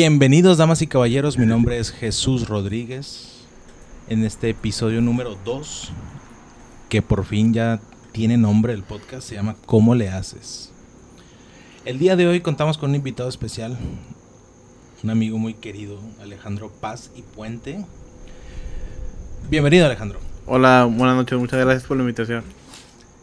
Bienvenidos, 0.00 0.58
damas 0.58 0.80
y 0.80 0.86
caballeros. 0.86 1.38
Mi 1.38 1.44
nombre 1.44 1.76
es 1.76 1.90
Jesús 1.90 2.46
Rodríguez. 2.46 3.48
En 4.08 4.24
este 4.24 4.50
episodio 4.50 5.00
número 5.00 5.36
2, 5.44 5.90
que 6.88 7.02
por 7.02 7.24
fin 7.24 7.52
ya 7.52 7.80
tiene 8.12 8.36
nombre 8.36 8.74
el 8.74 8.84
podcast, 8.84 9.28
se 9.28 9.34
llama 9.34 9.56
¿Cómo 9.66 9.96
le 9.96 10.08
haces? 10.08 10.70
El 11.84 11.98
día 11.98 12.14
de 12.14 12.28
hoy 12.28 12.40
contamos 12.42 12.78
con 12.78 12.90
un 12.90 12.94
invitado 12.94 13.28
especial, 13.28 13.76
un 15.02 15.10
amigo 15.10 15.36
muy 15.36 15.54
querido, 15.54 15.98
Alejandro 16.22 16.70
Paz 16.80 17.10
y 17.16 17.22
Puente. 17.22 17.84
Bienvenido, 19.50 19.86
Alejandro. 19.86 20.20
Hola, 20.46 20.84
buenas 20.88 21.16
noches, 21.16 21.36
muchas 21.40 21.58
gracias 21.58 21.88
por 21.88 21.96
la 21.96 22.04
invitación. 22.04 22.44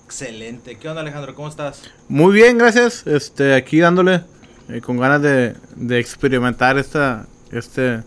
Excelente. 0.03 0.77
¿Qué 0.77 0.89
onda, 0.89 0.99
Alejandro? 0.99 1.35
¿Cómo 1.35 1.47
estás? 1.47 1.83
Muy 2.09 2.33
bien, 2.33 2.57
gracias. 2.57 3.07
Este, 3.07 3.53
aquí 3.53 3.79
dándole 3.79 4.23
eh, 4.69 4.81
con 4.81 4.97
ganas 4.97 5.21
de, 5.21 5.55
de 5.75 5.99
experimentar 5.99 6.77
esta, 6.77 7.27
este, 7.51 8.01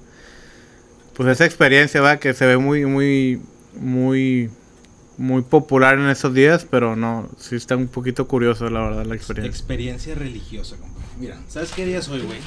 pues 1.15 1.29
esa 1.29 1.45
experiencia, 1.45 2.01
va, 2.01 2.19
que 2.19 2.35
se 2.35 2.47
ve 2.47 2.59
muy, 2.59 2.85
muy, 2.87 3.41
muy, 3.75 4.51
muy 5.17 5.43
popular 5.43 5.99
en 5.99 6.09
estos 6.09 6.35
días, 6.35 6.67
pero 6.69 6.97
no, 6.97 7.29
sí 7.39 7.57
está 7.57 7.77
un 7.77 7.89
poquito 7.89 8.27
curioso, 8.27 8.69
la 8.71 8.81
verdad, 8.81 9.05
la 9.05 9.15
experiencia. 9.15 9.51
Experiencia 9.51 10.15
religiosa, 10.15 10.77
compadre. 10.77 11.07
Mira, 11.19 11.41
¿sabes 11.49 11.73
qué 11.73 11.85
día 11.85 11.99
es 11.99 12.09
hoy, 12.09 12.21
güey? 12.21 12.39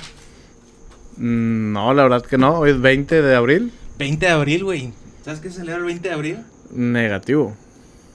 Mm, 1.18 1.74
no, 1.74 1.94
la 1.94 2.04
verdad 2.04 2.22
que 2.22 2.38
no. 2.38 2.60
Hoy 2.60 2.72
es 2.72 2.80
20 2.80 3.22
de 3.22 3.36
abril. 3.36 3.74
20 4.00 4.26
de 4.26 4.32
abril, 4.32 4.64
güey. 4.64 4.94
¿Sabes 5.24 5.42
qué 5.42 5.50
se 5.50 5.58
celebra 5.58 5.80
el 5.80 5.86
20 5.86 6.08
de 6.08 6.14
abril? 6.16 6.38
Negativo. 6.72 7.56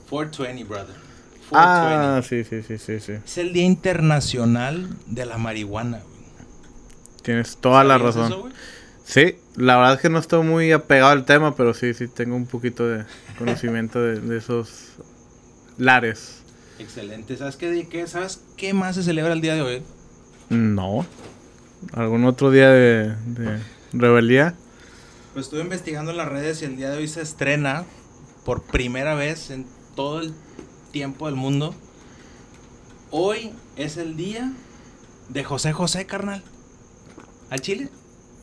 420, 0.08 0.64
brother. 0.64 1.05
420. 1.50 2.06
Ah, 2.18 2.22
sí, 2.22 2.44
sí, 2.44 2.62
sí, 2.62 2.78
sí, 2.78 3.00
sí. 3.00 3.12
Es 3.24 3.38
el 3.38 3.52
Día 3.52 3.64
Internacional 3.64 4.88
de 5.06 5.26
la 5.26 5.38
Marihuana, 5.38 5.98
güey. 5.98 6.16
Tienes 7.22 7.56
toda 7.56 7.84
la 7.84 7.94
¿Sabías 7.98 8.14
razón. 8.14 8.32
eso, 8.32 8.40
güey? 8.42 8.52
Sí, 9.04 9.36
la 9.56 9.76
verdad 9.76 9.94
es 9.94 10.00
que 10.00 10.08
no 10.10 10.18
estoy 10.18 10.44
muy 10.44 10.72
apegado 10.72 11.12
al 11.12 11.24
tema, 11.24 11.54
pero 11.54 11.74
sí, 11.74 11.94
sí 11.94 12.08
tengo 12.08 12.34
un 12.36 12.46
poquito 12.46 12.86
de 12.88 13.04
conocimiento 13.38 14.00
de, 14.02 14.20
de 14.20 14.38
esos 14.38 14.88
lares. 15.78 16.42
Excelente. 16.78 17.36
¿Sabes 17.36 17.56
qué, 17.56 17.70
día- 17.70 17.88
qué- 17.88 18.06
¿Sabes 18.06 18.40
qué 18.56 18.74
más 18.74 18.96
se 18.96 19.02
celebra 19.02 19.32
el 19.32 19.40
día 19.40 19.54
de 19.54 19.62
hoy? 19.62 19.82
No. 20.50 21.06
¿Algún 21.92 22.24
otro 22.24 22.50
día 22.50 22.70
de, 22.70 23.14
de 23.26 23.58
rebeldía? 23.92 24.54
Pues 25.34 25.46
estuve 25.46 25.60
investigando 25.60 26.10
en 26.10 26.16
las 26.16 26.28
redes 26.28 26.62
y 26.62 26.64
el 26.64 26.76
día 26.76 26.90
de 26.90 26.98
hoy 26.98 27.08
se 27.08 27.20
estrena 27.22 27.84
por 28.44 28.62
primera 28.62 29.14
vez 29.14 29.50
en 29.50 29.66
todo 29.94 30.20
el 30.20 30.32
tiempo 30.96 31.26
del 31.26 31.34
mundo. 31.34 31.74
Hoy 33.10 33.50
es 33.76 33.98
el 33.98 34.16
día 34.16 34.50
de 35.28 35.44
José 35.44 35.74
José, 35.74 36.06
carnal. 36.06 36.42
¿Al 37.50 37.60
Chile? 37.60 37.90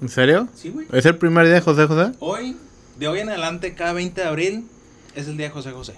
¿En 0.04 0.08
serio? 0.10 0.48
Sí, 0.54 0.70
güey. 0.70 0.86
¿Es 0.92 1.08
el 1.08 1.18
primer 1.18 1.46
día 1.48 1.56
de 1.56 1.62
José 1.62 1.88
José? 1.88 2.12
Hoy, 2.20 2.56
de 3.00 3.08
hoy 3.08 3.22
en 3.22 3.30
adelante, 3.30 3.74
cada 3.74 3.94
20 3.94 4.22
de 4.22 4.28
abril, 4.28 4.68
es 5.16 5.28
el 5.28 5.36
día 5.36 5.48
de 5.48 5.52
José 5.52 5.72
José. 5.72 5.96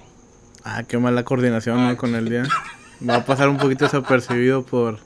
Ah, 0.63 0.83
qué 0.83 0.97
mala 0.97 1.25
coordinación 1.25 1.75
¿no? 1.75 1.89
Ay. 1.89 1.95
con 1.97 2.15
el 2.15 2.29
día. 2.29 2.43
Va 3.09 3.17
a 3.17 3.25
pasar 3.25 3.49
un 3.49 3.57
poquito 3.57 3.83
desapercibido 3.83 4.65
por, 4.65 4.99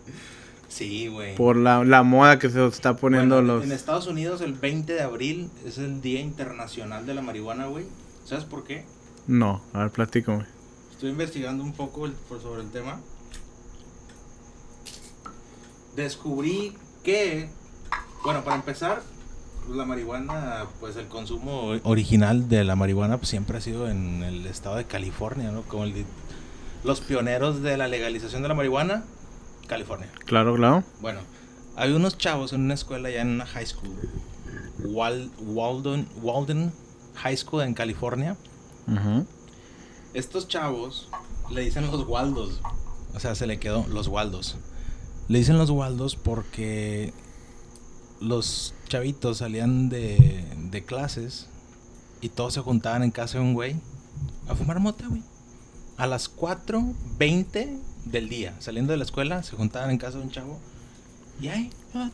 Sí, 0.67 1.07
güey. 1.07 1.33
por 1.35 1.57
la, 1.57 1.83
la 1.83 2.03
moda 2.03 2.37
que 2.37 2.51
se 2.51 2.63
está 2.67 2.95
poniendo 2.95 3.37
Bueno, 3.37 3.55
los... 3.55 3.63
En 3.63 3.71
Estados 3.71 4.05
Unidos, 4.05 4.41
el 4.41 4.53
20 4.53 4.93
de 4.93 5.01
abril 5.01 5.49
es 5.65 5.79
el 5.79 5.99
Día 5.99 6.19
Internacional 6.21 7.07
de 7.07 7.15
la 7.15 7.23
Marihuana, 7.23 7.65
güey. 7.65 7.85
¿Sabes 8.23 8.43
por 8.45 8.63
qué? 8.65 8.85
No, 9.25 9.63
a 9.73 9.79
ver, 9.79 9.89
platícame. 9.89 10.45
Estoy 10.99 11.11
investigando 11.11 11.63
un 11.63 11.71
poco 11.71 12.05
el- 12.05 12.11
por 12.11 12.41
sobre 12.41 12.61
el 12.61 12.71
tema. 12.71 12.99
Descubrí 15.95 16.75
que, 17.05 17.47
bueno, 18.25 18.43
para 18.43 18.57
empezar, 18.57 19.01
la 19.69 19.85
marihuana, 19.85 20.65
pues 20.81 20.97
el 20.97 21.07
consumo 21.07 21.67
original 21.83 22.49
de 22.49 22.65
la 22.65 22.75
marihuana 22.75 23.15
pues, 23.17 23.29
siempre 23.29 23.57
ha 23.57 23.61
sido 23.61 23.89
en 23.89 24.23
el 24.23 24.45
estado 24.45 24.75
de 24.75 24.83
California, 24.83 25.51
¿no? 25.51 25.61
Como 25.61 25.85
el 25.85 26.05
los 26.83 26.99
pioneros 26.99 27.61
de 27.61 27.77
la 27.77 27.87
legalización 27.87 28.41
de 28.41 28.49
la 28.49 28.53
marihuana, 28.55 29.05
California. 29.67 30.09
Claro, 30.25 30.53
claro. 30.55 30.83
Bueno, 30.99 31.21
hay 31.77 31.93
unos 31.93 32.17
chavos 32.17 32.51
en 32.51 32.59
una 32.59 32.73
escuela 32.73 33.09
ya 33.09 33.21
en 33.21 33.29
una 33.29 33.45
high 33.45 33.65
school, 33.65 33.95
Wal- 34.83 35.31
Walden, 35.39 36.09
Walden 36.21 36.73
High 37.15 37.37
School 37.37 37.61
en 37.63 37.73
California. 37.73 38.35
Ujú. 38.85 39.25
Estos 40.13 40.47
chavos 40.47 41.09
le 41.49 41.61
dicen 41.61 41.87
los 41.87 42.07
Waldos. 42.07 42.61
O 43.13 43.19
sea, 43.19 43.35
se 43.35 43.47
le 43.47 43.59
quedó 43.59 43.85
los 43.87 44.07
Waldos. 44.07 44.57
Le 45.27 45.39
dicen 45.39 45.57
los 45.57 45.69
Waldos 45.69 46.15
porque 46.15 47.13
los 48.19 48.73
chavitos 48.87 49.37
salían 49.37 49.89
de, 49.89 50.45
de 50.69 50.83
clases 50.83 51.47
y 52.21 52.29
todos 52.29 52.53
se 52.53 52.61
juntaban 52.61 53.03
en 53.03 53.11
casa 53.11 53.37
de 53.37 53.43
un 53.43 53.53
güey 53.53 53.75
a 54.47 54.55
fumar 54.55 54.79
mota, 54.79 55.07
güey. 55.07 55.23
A 55.97 56.07
las 56.07 56.35
4.20 56.35 57.79
del 58.05 58.29
día, 58.29 58.55
saliendo 58.59 58.91
de 58.91 58.97
la 58.97 59.03
escuela, 59.03 59.43
se 59.43 59.55
juntaban 59.55 59.91
en 59.91 59.97
casa 59.97 60.17
de 60.17 60.23
un 60.23 60.31
chavo. 60.31 60.59
Y 61.39 61.49
ahí, 61.49 61.69
ah, 61.93 62.09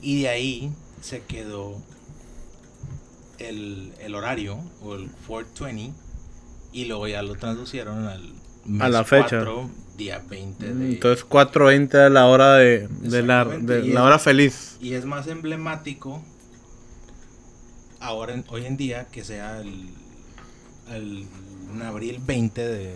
y 0.00 0.22
de 0.22 0.28
ahí 0.28 0.72
se 1.00 1.22
quedó 1.22 1.76
el, 3.38 3.92
el 4.00 4.14
horario, 4.14 4.58
o 4.82 4.94
el 4.94 5.10
420, 5.26 5.92
y 6.72 6.84
luego 6.86 7.08
ya 7.08 7.22
lo 7.22 7.34
traducieron 7.34 8.06
al 8.06 8.32
mes 8.64 8.90
la 8.90 9.04
fecha. 9.04 9.38
4, 9.44 9.70
día 9.96 10.22
20 10.28 10.74
de... 10.74 10.90
Entonces 10.92 11.26
4.20 11.26 12.06
es 12.06 12.12
la 12.12 12.26
hora 12.26 12.54
de, 12.54 12.88
de 12.88 13.22
la, 13.22 13.44
de 13.44 13.82
la 13.84 14.00
es- 14.00 14.06
hora 14.06 14.18
feliz. 14.18 14.76
Y 14.80 14.92
es 14.94 15.04
más 15.04 15.26
emblemático 15.26 16.22
ahora 18.00 18.34
en- 18.34 18.44
hoy 18.48 18.66
en 18.66 18.76
día 18.76 19.06
que 19.08 19.24
sea 19.24 19.60
el, 19.60 19.90
el 20.90 21.26
en 21.74 21.82
abril 21.82 22.20
20 22.24 22.66
de 22.66 22.94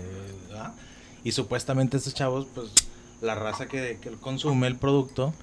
¿verdad? 0.48 0.72
y 1.24 1.32
supuestamente 1.32 1.96
estos 1.96 2.14
chavos 2.14 2.46
pues 2.54 2.68
la 3.20 3.34
raza 3.34 3.66
que, 3.66 3.98
que 4.00 4.10
consume 4.12 4.66
el 4.66 4.76
producto 4.76 5.34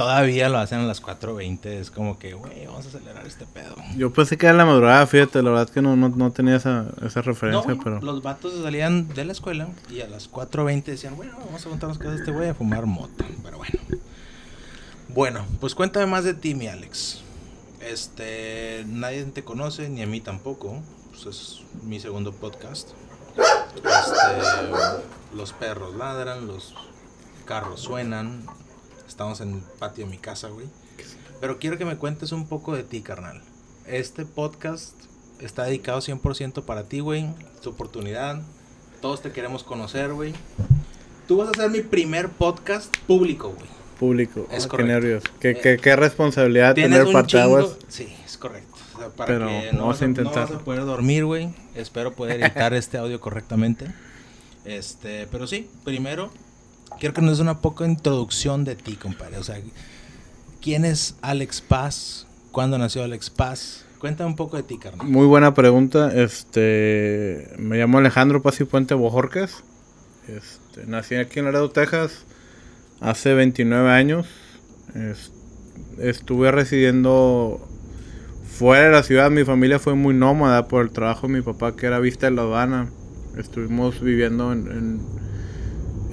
todavía 0.00 0.48
lo 0.48 0.58
hacen 0.58 0.80
a 0.80 0.84
las 0.84 1.02
4.20 1.02 1.66
es 1.66 1.90
como 1.90 2.18
que 2.18 2.32
güey 2.32 2.66
vamos 2.66 2.86
a 2.86 2.88
acelerar 2.88 3.26
este 3.26 3.44
pedo 3.44 3.76
Yo 3.96 4.12
pensé 4.12 4.38
que 4.38 4.46
era 4.46 4.54
la 4.54 4.64
madrugada, 4.64 5.06
fíjate, 5.06 5.42
la 5.42 5.50
verdad 5.50 5.66
es 5.66 5.70
que 5.72 5.82
no, 5.82 5.96
no, 5.96 6.08
no 6.08 6.32
tenía 6.32 6.56
esa, 6.56 6.86
esa 7.04 7.20
referencia, 7.22 7.76
pero... 7.82 8.00
los 8.00 8.22
vatos 8.22 8.54
se 8.54 8.62
salían 8.62 9.08
de 9.08 9.24
la 9.24 9.32
escuela 9.32 9.68
y 9.90 10.00
a 10.00 10.08
las 10.08 10.30
4.20 10.30 10.84
decían, 10.84 11.16
bueno, 11.16 11.34
vamos 11.44 11.66
a 11.66 11.68
juntarnos 11.68 11.98
casa 11.98 12.12
de 12.12 12.16
este 12.16 12.30
güey 12.30 12.48
a 12.48 12.54
fumar 12.54 12.86
mota. 12.86 13.26
Pero 13.42 13.58
bueno. 13.58 13.78
Bueno, 15.08 15.44
pues 15.60 15.74
cuéntame 15.74 16.06
más 16.06 16.22
de 16.22 16.34
ti, 16.34 16.54
mi 16.54 16.68
Alex. 16.68 17.22
Este, 17.80 18.84
nadie 18.86 19.24
te 19.24 19.42
conoce, 19.42 19.88
ni 19.88 20.02
a 20.02 20.06
mí 20.06 20.20
tampoco. 20.20 20.80
Pues 21.10 21.26
es 21.26 21.60
mi 21.82 21.98
segundo 21.98 22.32
podcast. 22.32 22.90
Este, 23.74 25.34
los 25.34 25.52
perros 25.52 25.96
ladran, 25.96 26.46
los 26.46 26.74
carros 27.44 27.80
suenan. 27.80 28.44
Estamos 29.20 29.42
en 29.42 29.52
el 29.52 29.60
patio 29.78 30.06
de 30.06 30.10
mi 30.10 30.16
casa, 30.16 30.48
güey. 30.48 30.64
Pero 31.42 31.58
quiero 31.58 31.76
que 31.76 31.84
me 31.84 31.96
cuentes 31.98 32.32
un 32.32 32.48
poco 32.48 32.74
de 32.74 32.84
ti, 32.84 33.02
carnal. 33.02 33.42
Este 33.86 34.24
podcast 34.24 34.94
está 35.40 35.64
dedicado 35.64 35.98
100% 36.00 36.62
para 36.64 36.84
ti, 36.84 37.00
güey. 37.00 37.26
Tu 37.62 37.68
oportunidad. 37.68 38.40
Todos 39.02 39.20
te 39.20 39.30
queremos 39.30 39.62
conocer, 39.62 40.14
güey. 40.14 40.32
Tú 41.28 41.36
vas 41.36 41.50
a 41.50 41.52
ser 41.52 41.68
mi 41.70 41.82
primer 41.82 42.30
podcast 42.30 42.96
público, 43.06 43.50
güey. 43.50 43.68
Público. 43.98 44.46
Es 44.50 44.64
Ah, 44.64 44.68
qué 44.74 44.84
nervios. 44.84 45.22
Qué, 45.38 45.50
Eh, 45.50 45.60
qué, 45.60 45.76
qué 45.76 45.96
responsabilidad 45.96 46.74
tener 46.74 47.04
chingo- 47.26 47.76
Sí, 47.88 48.08
es 48.24 48.38
correcto. 48.38 48.74
O 48.94 48.98
sea, 49.00 49.08
para 49.10 49.26
Pero 49.26 49.48
que 49.48 49.72
no 49.74 49.80
vamos 49.80 49.96
vas 49.96 50.00
a 50.00 50.04
a, 50.06 50.08
intentar. 50.08 50.34
no 50.34 50.40
vas 50.54 50.62
a 50.62 50.64
poder 50.64 50.86
dormir, 50.86 51.26
güey. 51.26 51.50
Espero 51.74 52.14
poder 52.14 52.40
editar 52.40 52.72
este 52.72 52.96
audio 52.96 53.20
correctamente. 53.20 53.84
Este, 54.64 55.26
pero 55.30 55.46
sí, 55.46 55.68
primero 55.84 56.30
quiero 57.00 57.12
que 57.14 57.22
nos 57.22 57.30
des 57.32 57.40
una 57.40 57.58
poca 57.60 57.84
introducción 57.84 58.64
de 58.64 58.76
ti, 58.76 58.94
compadre. 58.94 59.38
O 59.38 59.42
sea, 59.42 59.56
¿quién 60.62 60.84
es 60.84 61.16
Alex 61.22 61.60
Paz? 61.62 62.26
¿Cuándo 62.52 62.78
nació 62.78 63.02
Alex 63.02 63.30
Paz? 63.30 63.84
Cuéntame 63.98 64.30
un 64.30 64.36
poco 64.36 64.56
de 64.56 64.62
ti, 64.62 64.78
carnal. 64.78 65.06
Muy 65.08 65.26
buena 65.26 65.52
pregunta. 65.54 66.12
Este, 66.14 67.48
me 67.58 67.76
llamo 67.78 67.98
Alejandro 67.98 68.40
Paz 68.42 68.60
y 68.60 68.64
Puente 68.64 68.94
Bojorques. 68.94 69.64
Este, 70.28 70.86
nací 70.86 71.16
aquí 71.16 71.40
en 71.40 71.46
Laredo, 71.46 71.70
Texas, 71.70 72.24
hace 73.00 73.34
29 73.34 73.90
años. 73.90 74.26
Es- 74.94 75.32
estuve 75.98 76.50
residiendo 76.50 77.60
fuera 78.58 78.84
de 78.84 78.90
la 78.90 79.02
ciudad. 79.02 79.30
Mi 79.30 79.44
familia 79.44 79.78
fue 79.78 79.94
muy 79.94 80.14
nómada 80.14 80.66
por 80.68 80.82
el 80.82 80.90
trabajo 80.90 81.26
de 81.26 81.34
mi 81.34 81.42
papá, 81.42 81.76
que 81.76 81.86
era 81.86 81.98
vista 81.98 82.26
de 82.28 82.32
la 82.36 82.42
aduana. 82.42 82.90
Estuvimos 83.36 84.00
viviendo 84.00 84.52
en, 84.52 84.66
en, 84.70 85.00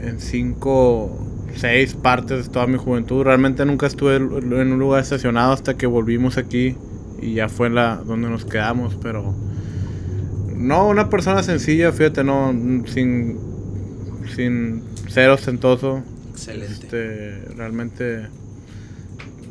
en 0.01 0.19
cinco, 0.19 1.17
seis 1.55 1.93
partes 1.93 2.45
de 2.45 2.51
toda 2.51 2.67
mi 2.67 2.77
juventud. 2.77 3.23
Realmente 3.23 3.65
nunca 3.65 3.87
estuve 3.87 4.17
en 4.17 4.23
un 4.23 4.79
lugar 4.79 5.01
estacionado 5.01 5.53
hasta 5.53 5.75
que 5.75 5.87
volvimos 5.87 6.37
aquí 6.37 6.75
y 7.21 7.33
ya 7.33 7.49
fue 7.49 7.69
la 7.69 7.97
donde 7.97 8.29
nos 8.29 8.45
quedamos, 8.45 8.95
pero 9.01 9.33
no 10.55 10.87
una 10.87 11.09
persona 11.09 11.43
sencilla, 11.43 11.91
fíjate, 11.91 12.23
no 12.23 12.53
sin 12.87 13.39
sin 14.35 14.83
ser 15.09 15.29
ostentoso. 15.29 16.03
Excelente. 16.31 16.73
Este, 16.73 17.53
realmente 17.55 18.27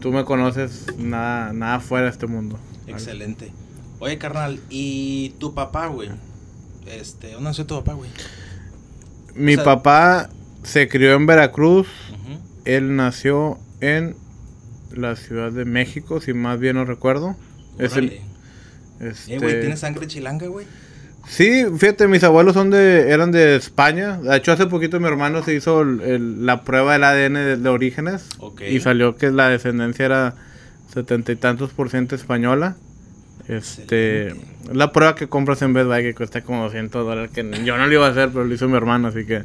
tú 0.01 0.13
me 0.13 0.25
conoces 0.25 0.87
nada, 0.99 1.53
nada 1.53 1.81
fuera 1.81 2.05
de 2.07 2.13
este 2.13 2.27
mundo. 2.27 2.59
Excelente. 2.87 3.51
Oye, 3.99 4.19
carnal, 4.19 4.61
¿y 4.71 5.31
tu 5.39 5.55
papá, 5.55 5.87
güey? 5.89 6.11
Este, 6.87 7.33
¿dónde 7.33 7.49
nació 7.49 7.67
tu 7.67 7.75
papá, 7.77 7.95
güey? 7.95 8.11
Mi 9.37 9.57
papá 9.57 10.29
se 10.63 10.89
crió 10.89 11.15
en 11.15 11.27
Veracruz. 11.27 11.89
Él 12.65 12.97
nació 12.97 13.59
en 13.81 14.17
la 14.93 15.15
Ciudad 15.15 15.53
de 15.53 15.65
México, 15.65 16.21
si 16.21 16.33
más 16.33 16.59
bien 16.59 16.77
no 16.77 16.85
recuerdo. 16.85 17.37
Es 17.79 17.97
el, 17.97 18.21
este... 19.01 19.35
Eh, 19.35 19.39
güey, 19.39 19.61
¿tienes 19.61 19.81
sangre 19.81 20.07
chilanga, 20.07 20.47
güey? 20.47 20.67
Sí, 21.29 21.65
fíjate, 21.77 22.07
mis 22.07 22.23
abuelos 22.23 22.55
son 22.55 22.71
de, 22.71 23.11
eran 23.11 23.33
de 23.33 23.57
España. 23.57 24.19
De 24.19 24.37
hecho, 24.37 24.53
hace 24.53 24.67
poquito 24.67 25.01
mi 25.01 25.09
hermano 25.09 25.43
se 25.43 25.55
hizo 25.55 25.85
la 25.85 26.63
prueba 26.63 26.93
del 26.93 27.05
ADN 27.05 27.63
de, 27.63 27.69
orígenes. 27.69 28.29
Y 28.69 28.81
salió 28.81 29.17
que 29.17 29.31
la 29.31 29.49
descendencia 29.49 30.07
era 30.07 30.35
setenta 30.93 31.33
y 31.33 31.37
tantos 31.37 31.73
por 31.73 31.91
ciento 31.91 32.15
española. 32.15 32.77
Este, 33.49 34.35
la 34.73 34.93
prueba 34.93 35.15
que 35.15 35.29
compras 35.29 35.63
en 35.63 35.73
Best 35.73 35.87
Buy 35.87 36.03
que 36.03 36.15
cuesta 36.15 36.43
como 36.43 36.65
200 36.65 37.07
dólares. 37.07 37.31
Que 37.33 37.43
yo 37.65 37.77
no 37.77 37.87
lo 37.87 37.93
iba 37.93 38.07
a 38.07 38.11
hacer, 38.11 38.31
pero 38.31 38.45
lo 38.45 38.55
hizo 38.55 38.69
mi 38.69 38.77
hermano, 38.77 39.09
así 39.09 39.25
que. 39.25 39.45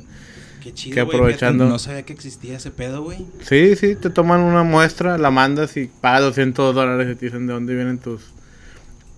Qué 0.62 0.74
chido, 0.74 0.94
que 0.94 1.01
aprovechando. 1.01 1.65
no 1.68 1.80
sabía 1.80 2.03
que 2.03 2.13
existía 2.13 2.57
ese 2.57 2.71
pedo, 2.71 3.03
güey. 3.03 3.25
Sí, 3.42 3.75
sí, 3.75 3.95
te 3.95 4.09
toman 4.09 4.42
una 4.42 4.63
muestra, 4.63 5.18
la 5.18 5.31
mandas 5.31 5.75
y 5.77 5.88
pagas 5.88 6.21
200 6.21 6.75
dólares 6.75 7.07
y 7.12 7.15
te 7.15 7.25
dicen 7.25 7.48
de 7.48 7.53
dónde 7.53 7.74
vienen 7.74 7.98
tus 7.98 8.31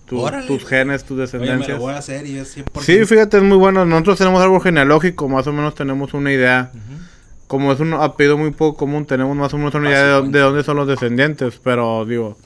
tus 0.06 0.64
genes, 0.66 1.04
tus 1.04 1.18
descendencias. 1.18 1.78
voy 1.78 1.94
a 1.94 1.98
hacer 1.98 2.26
y 2.26 2.38
es 2.38 2.56
100%. 2.56 2.80
Sí, 2.82 3.04
fíjate, 3.04 3.38
es 3.38 3.42
muy 3.42 3.56
bueno. 3.56 3.84
Nosotros 3.84 4.18
tenemos 4.18 4.42
algo 4.42 4.60
genealógico, 4.60 5.28
más 5.28 5.46
o 5.46 5.52
menos 5.52 5.74
tenemos 5.74 6.14
una 6.14 6.32
idea. 6.32 6.70
Como 7.46 7.72
es 7.72 7.80
un 7.80 7.92
apellido 7.94 8.38
muy 8.38 8.50
poco 8.50 8.76
común, 8.76 9.06
tenemos 9.06 9.36
más 9.36 9.52
o 9.54 9.58
menos 9.58 9.74
una 9.74 9.90
idea 9.90 10.20
de, 10.22 10.38
dónde 10.38 10.64
son 10.64 10.76
los 10.76 10.88
descendientes, 10.88 11.60
pero 11.62 12.04
digo, 12.04 12.36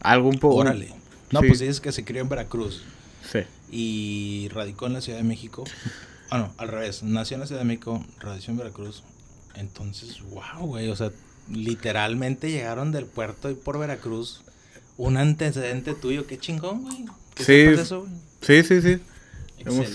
algo 0.00 0.28
un 0.28 0.38
poco... 0.38 0.56
Órale. 0.56 0.95
No, 1.30 1.40
pues 1.40 1.58
dices 1.58 1.80
que 1.80 1.92
se 1.92 2.04
crió 2.04 2.22
en 2.22 2.28
Veracruz. 2.28 2.82
Sí. 3.30 3.40
Y 3.70 4.48
radicó 4.52 4.86
en 4.86 4.92
la 4.92 5.00
Ciudad 5.00 5.18
de 5.18 5.24
México. 5.24 5.64
Ah, 6.30 6.38
no, 6.38 6.52
al 6.58 6.68
revés. 6.68 7.02
Nació 7.02 7.36
en 7.36 7.40
la 7.40 7.46
Ciudad 7.46 7.60
de 7.60 7.66
México, 7.66 8.04
radició 8.20 8.52
en 8.52 8.58
Veracruz. 8.58 9.02
Entonces, 9.54 10.20
wow, 10.30 10.66
güey. 10.66 10.88
O 10.88 10.96
sea, 10.96 11.10
literalmente 11.50 12.50
llegaron 12.50 12.92
del 12.92 13.06
puerto 13.06 13.50
y 13.50 13.54
por 13.54 13.78
Veracruz 13.78 14.42
un 14.96 15.16
antecedente 15.16 15.94
tuyo. 15.94 16.26
Qué 16.26 16.38
chingón, 16.38 16.82
güey. 16.82 17.04
Sí, 17.36 17.52
eso, 17.52 18.06
sí, 18.40 18.62
sí, 18.62 18.80
sí. 18.80 19.00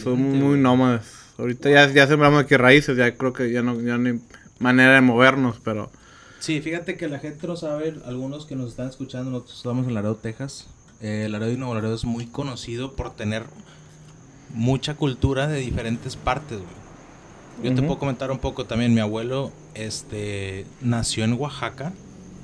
somos 0.04 0.36
muy 0.36 0.60
nómadas. 0.60 1.06
Ahorita 1.38 1.72
ya, 1.72 1.92
ya 1.92 2.06
sembramos 2.08 2.44
aquí 2.44 2.56
raíces, 2.56 2.96
ya 2.98 3.16
creo 3.16 3.34
que 3.34 3.52
ya 3.52 3.64
no, 3.64 3.82
ya 3.82 3.98
no 3.98 4.10
hay 4.10 4.20
manera 4.60 4.94
de 4.94 5.02
movernos, 5.02 5.60
pero... 5.64 5.92
Sí, 6.40 6.62
fíjate 6.62 6.98
que 6.98 7.08
la 7.08 7.20
gente 7.20 7.48
no 7.48 7.56
sabe, 7.56 7.96
algunos 8.06 8.46
que 8.46 8.56
nos 8.56 8.70
están 8.70 8.90
escuchando, 8.90 9.32
nosotros 9.32 9.58
estamos 9.58 9.88
en 9.88 9.96
Laredo, 9.96 10.16
Texas. 10.16 10.68
Eh, 11.02 11.28
Laredo 11.30 11.52
y 11.52 11.58
Nuevo 11.58 11.76
Laredo 11.76 11.96
es 11.96 12.06
muy 12.06 12.28
conocido 12.28 12.96
por 12.96 13.16
tener 13.16 13.46
mucha 14.54 14.96
cultura 14.96 15.48
de 15.48 15.60
diferentes 15.60 16.16
partes, 16.16 16.60
güey. 16.60 16.82
Yo 17.64 17.76
te 17.76 17.82
puedo 17.82 18.00
comentar 18.00 18.32
un 18.32 18.40
poco 18.40 18.66
también. 18.66 18.94
Mi 18.94 19.02
abuelo 19.02 19.52
este, 19.76 20.66
nació 20.82 21.26
en 21.26 21.34
Oaxaca. 21.34 21.94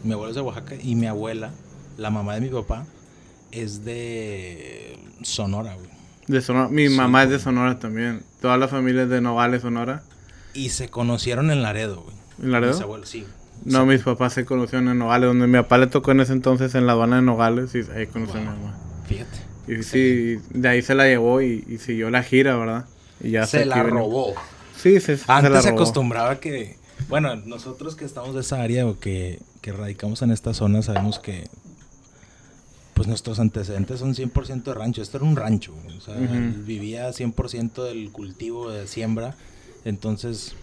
Mi 0.04 0.14
abuelo 0.14 0.30
es 0.30 0.36
de 0.36 0.42
Oaxaca 0.42 0.76
y 0.76 0.96
mi 0.96 1.08
abuela 1.08 1.52
la 1.98 2.12
mamá 2.12 2.36
de 2.36 2.42
mi 2.42 2.50
papá 2.50 2.86
es 3.52 3.84
de 3.84 5.00
Sonora, 5.24 5.74
güey. 5.76 5.90
De 6.28 6.42
Sonora. 6.42 6.70
Mi 6.70 6.90
mamá 6.90 7.24
es 7.24 7.30
de 7.30 7.40
Sonora 7.40 7.80
también. 7.80 8.24
Toda 8.42 8.58
la 8.58 8.68
familia 8.68 9.04
es 9.04 9.10
de 9.10 9.22
Nogales, 9.22 9.62
Sonora. 9.62 10.04
Y 10.54 10.70
se 10.70 10.90
conocieron 10.90 11.52
en 11.52 11.64
Laredo, 11.64 12.02
güey. 12.02 12.16
¿En 12.42 12.52
Laredo? 12.52 12.74
Mis 12.74 12.82
abuelos, 12.82 13.10
sí. 13.10 13.26
No, 13.66 13.86
mis 13.86 14.02
papás 14.02 14.34
se 14.34 14.46
conocieron 14.46 14.88
en 14.88 14.98
Nogales, 14.98 15.28
donde 15.28 15.48
mi 15.48 15.58
papá 15.58 15.78
le 15.78 15.88
tocó 15.88 16.12
en 16.12 16.22
ese 16.22 16.34
entonces 16.34 16.76
en 16.76 16.86
la 16.86 16.94
aduana 16.94 17.18
de 17.18 17.22
Nogales 17.22 17.76
y 17.76 17.80
ahí 17.92 18.08
conoció 18.08 18.36
a 18.36 18.40
mi 18.40 18.46
mamá. 18.46 18.78
Fíjate. 19.08 19.38
Y 19.68 19.84
sí, 19.84 20.40
de 20.52 20.70
ahí 20.70 20.82
se 20.82 20.96
la 20.96 21.06
llevó 21.06 21.42
y, 21.42 21.78
siguió 21.80 22.10
la 22.10 22.24
gira, 22.24 22.56
¿verdad? 22.56 22.86
Y 23.22 23.32
ya 23.32 23.46
se 23.46 23.66
la 23.66 23.84
robó. 23.84 24.34
Sí, 24.76 25.00
se, 25.00 25.20
Antes 25.28 25.54
se, 25.54 25.62
se 25.64 25.70
acostumbraba 25.70 26.40
que, 26.40 26.78
bueno, 27.10 27.36
nosotros 27.36 27.96
que 27.96 28.06
estamos 28.06 28.36
de 28.36 28.42
esa 28.42 28.62
área 28.62 28.86
o 28.86 29.00
que, 29.00 29.40
que 29.62 29.74
radicamos 29.74 30.22
en 30.22 30.32
esta 30.32 30.54
zona 30.54 30.82
sabemos 30.82 31.20
que 31.20 31.50
pues 32.98 33.08
nuestros 33.08 33.40
antecedentes 33.40 34.00
son 34.00 34.16
100% 34.16 34.64
de 34.64 34.74
rancho. 34.74 35.04
Esto 35.04 35.18
era 35.18 35.26
un 35.28 35.36
rancho, 35.36 35.72
o 35.96 36.02
sea, 36.02 36.16
vivía 36.16 37.10
100% 37.10 37.84
del 37.84 38.12
cultivo 38.12 38.72
de 38.72 38.88
siembra. 38.88 39.36
Entonces, 39.86 40.56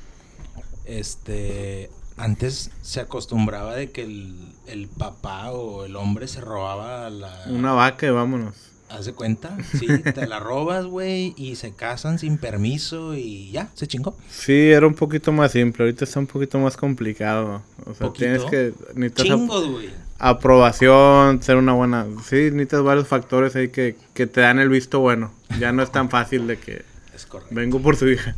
este, 0.84 1.90
antes 2.16 2.70
se 2.82 3.00
acostumbraba 3.00 3.74
de 3.74 3.90
que 3.90 4.02
el, 4.02 4.88
papá 4.98 5.50
o 5.52 5.84
el 5.84 5.96
hombre 5.96 6.28
se 6.28 6.40
robaba 6.40 7.10
la... 7.10 7.44
Una 7.48 7.72
vaca 7.72 8.06
y 8.06 8.10
vámonos. 8.10 8.54
¿Haz 8.88 9.06
de 9.06 9.12
cuenta? 9.12 9.56
Sí, 9.78 9.86
te 10.14 10.26
la 10.26 10.38
robas, 10.38 10.84
güey, 10.84 11.34
y 11.36 11.56
se 11.56 11.72
casan 11.72 12.18
sin 12.18 12.38
permiso 12.38 13.14
y 13.14 13.50
ya, 13.50 13.68
se 13.74 13.88
chingó. 13.88 14.16
Sí, 14.30 14.70
era 14.70 14.86
un 14.86 14.94
poquito 14.94 15.32
más 15.32 15.52
simple, 15.52 15.84
ahorita 15.84 16.04
está 16.04 16.20
un 16.20 16.26
poquito 16.26 16.58
más 16.58 16.76
complicado. 16.76 17.62
O 17.86 17.94
sea, 17.94 18.12
tienes 18.12 18.44
que... 18.44 18.72
Chingos, 19.14 19.68
güey 19.68 20.04
aprobación, 20.18 21.42
ser 21.42 21.56
una 21.56 21.72
buena... 21.72 22.06
Sí, 22.24 22.50
necesitas 22.50 22.82
varios 22.82 23.08
factores 23.08 23.56
ahí 23.56 23.68
que, 23.68 23.96
que 24.14 24.26
te 24.26 24.40
dan 24.40 24.58
el 24.58 24.68
visto 24.68 25.00
bueno. 25.00 25.32
Ya 25.58 25.72
no 25.72 25.82
es 25.82 25.92
tan 25.92 26.08
fácil 26.08 26.46
de 26.46 26.58
que... 26.58 26.84
Es 27.14 27.26
correcto. 27.26 27.54
Vengo 27.54 27.80
por 27.80 27.96
su 27.96 28.08
hija. 28.08 28.34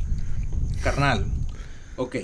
Carnal, 0.82 1.24
ok, 1.96 2.16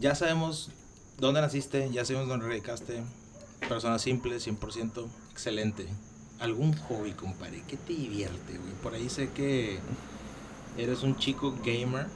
ya 0.00 0.14
sabemos 0.14 0.70
dónde 1.18 1.40
naciste, 1.40 1.88
ya 1.92 2.04
sabemos 2.04 2.28
dónde 2.28 2.46
radicaste. 2.46 3.02
Persona 3.68 3.98
simple, 3.98 4.36
100%, 4.36 5.06
excelente. 5.32 5.86
¿Algún 6.38 6.72
hobby, 6.74 7.12
compadre? 7.12 7.62
¿Qué 7.66 7.76
te 7.76 7.92
divierte, 7.92 8.52
güey? 8.52 8.72
Por 8.82 8.94
ahí 8.94 9.08
sé 9.08 9.30
que 9.34 9.78
eres 10.78 11.02
un 11.02 11.16
chico 11.16 11.54
gamer. 11.64 12.06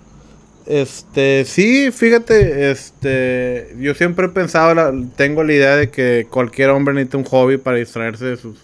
Este, 0.64 1.44
sí, 1.44 1.90
fíjate, 1.90 2.70
este, 2.70 3.74
yo 3.80 3.94
siempre 3.94 4.26
he 4.26 4.28
pensado, 4.28 4.92
tengo 5.16 5.42
la 5.42 5.52
idea 5.52 5.76
de 5.76 5.90
que 5.90 6.28
cualquier 6.30 6.70
hombre 6.70 6.94
necesita 6.94 7.18
un 7.18 7.24
hobby 7.24 7.56
para 7.56 7.78
distraerse 7.78 8.26
de 8.26 8.36
sus, 8.36 8.58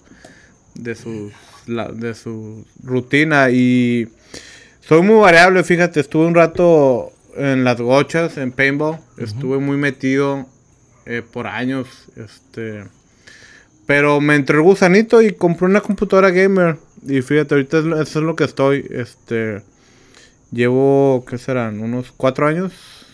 de 0.75 0.95
sus, 0.95 1.33
de 1.67 2.15
su 2.15 2.65
rutina 2.85 3.51
y 3.51 4.09
soy 4.81 5.03
muy 5.03 5.17
variable, 5.17 5.65
fíjate, 5.65 5.99
estuve 5.99 6.27
un 6.27 6.37
rato 6.37 7.13
en 7.39 7.65
las 7.65 7.81
gochas, 7.81 8.37
en 8.37 8.53
paintball, 8.53 8.99
estuve 9.17 9.59
muy 9.59 9.77
metido 9.77 10.47
eh, 11.07 11.23
por 11.23 11.47
años, 11.47 11.89
este, 12.17 12.85
pero 13.87 14.21
me 14.21 14.35
entró 14.35 14.59
el 14.59 14.65
gusanito 14.65 15.23
y 15.23 15.33
compré 15.33 15.67
una 15.67 15.81
computadora 15.81 16.31
gamer 16.31 16.79
y 17.07 17.23
fíjate, 17.23 17.55
ahorita 17.55 17.79
eso 17.79 18.19
es 18.19 18.25
lo 18.25 18.37
que 18.37 18.45
estoy, 18.45 18.87
este 18.91 19.63
Llevo, 20.51 21.27
¿qué 21.29 21.37
serán? 21.37 21.81
Unos 21.81 22.11
cuatro 22.17 22.47
años, 22.47 22.73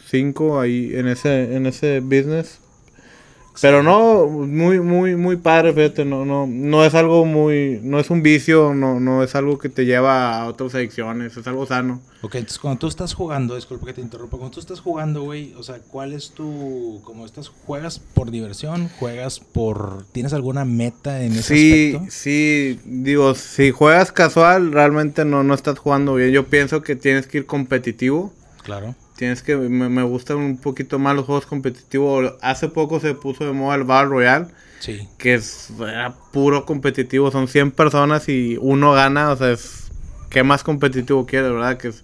cinco 0.08 0.60
ahí 0.60 0.92
en 0.94 1.08
ese, 1.08 1.56
en 1.56 1.66
ese 1.66 1.98
business. 1.98 2.60
Pero 3.60 3.82
no, 3.82 4.26
muy, 4.26 4.80
muy, 4.80 5.14
muy 5.16 5.36
padre, 5.36 5.72
fíjate, 5.72 6.04
no, 6.04 6.24
no, 6.24 6.46
no 6.46 6.84
es 6.84 6.94
algo 6.94 7.24
muy, 7.24 7.80
no 7.82 8.00
es 8.00 8.10
un 8.10 8.22
vicio, 8.22 8.74
no, 8.74 8.98
no 8.98 9.22
es 9.22 9.34
algo 9.36 9.58
que 9.58 9.68
te 9.68 9.86
lleva 9.86 10.40
a 10.40 10.46
otras 10.46 10.74
adicciones, 10.74 11.36
es 11.36 11.46
algo 11.46 11.64
sano. 11.64 12.00
Ok, 12.22 12.36
entonces 12.36 12.58
cuando 12.58 12.80
tú 12.80 12.88
estás 12.88 13.14
jugando, 13.14 13.54
disculpa 13.54 13.86
que 13.86 13.92
te 13.92 14.00
interrumpa, 14.00 14.38
cuando 14.38 14.54
tú 14.54 14.60
estás 14.60 14.80
jugando, 14.80 15.22
güey, 15.22 15.54
o 15.54 15.62
sea, 15.62 15.78
¿cuál 15.78 16.12
es 16.12 16.30
tu, 16.30 17.00
como 17.04 17.24
estás, 17.26 17.48
juegas 17.48 18.00
por 18.00 18.30
diversión, 18.30 18.88
juegas 18.98 19.38
por, 19.38 20.04
tienes 20.10 20.32
alguna 20.32 20.64
meta 20.64 21.22
en 21.22 21.32
ese 21.32 21.54
sí, 21.54 21.92
aspecto? 21.94 22.10
Sí, 22.10 22.80
digo, 22.84 23.34
si 23.34 23.70
juegas 23.70 24.10
casual, 24.10 24.72
realmente 24.72 25.24
no, 25.24 25.44
no 25.44 25.54
estás 25.54 25.78
jugando 25.78 26.14
bien, 26.14 26.30
yo 26.30 26.46
pienso 26.46 26.82
que 26.82 26.96
tienes 26.96 27.28
que 27.28 27.38
ir 27.38 27.46
competitivo. 27.46 28.32
Claro 28.64 28.96
tienes 29.16 29.42
que 29.42 29.56
me, 29.56 29.88
me, 29.88 30.02
gustan 30.02 30.38
un 30.38 30.56
poquito 30.56 30.98
más 30.98 31.14
los 31.14 31.26
juegos 31.26 31.46
competitivos. 31.46 32.34
Hace 32.40 32.68
poco 32.68 33.00
se 33.00 33.14
puso 33.14 33.44
de 33.44 33.52
moda 33.52 33.76
el 33.76 33.84
Battle 33.84 34.10
Royale. 34.10 34.46
Sí. 34.80 35.08
Que 35.18 35.34
es 35.34 35.70
puro 36.32 36.66
competitivo. 36.66 37.30
Son 37.30 37.48
100 37.48 37.72
personas 37.72 38.28
y 38.28 38.58
uno 38.60 38.92
gana. 38.92 39.30
O 39.30 39.36
sea, 39.36 39.52
es, 39.52 39.90
¿qué 40.30 40.42
más 40.42 40.62
competitivo 40.62 41.26
quieres, 41.26 41.52
verdad? 41.52 41.78
Que, 41.78 41.88
es, 41.88 42.02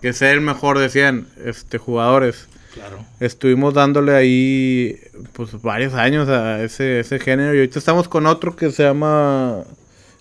que 0.00 0.12
ser 0.12 0.34
el 0.34 0.40
mejor 0.40 0.78
de 0.78 0.88
100 0.88 1.26
este, 1.44 1.78
jugadores. 1.78 2.48
Claro. 2.72 3.04
Estuvimos 3.20 3.74
dándole 3.74 4.14
ahí 4.14 4.98
pues 5.32 5.60
varios 5.62 5.94
años 5.94 6.28
a 6.28 6.62
ese, 6.62 7.00
ese 7.00 7.18
género. 7.18 7.54
Y 7.54 7.58
ahorita 7.58 7.78
estamos 7.78 8.08
con 8.08 8.26
otro 8.26 8.56
que 8.56 8.70
se 8.70 8.84
llama... 8.84 9.64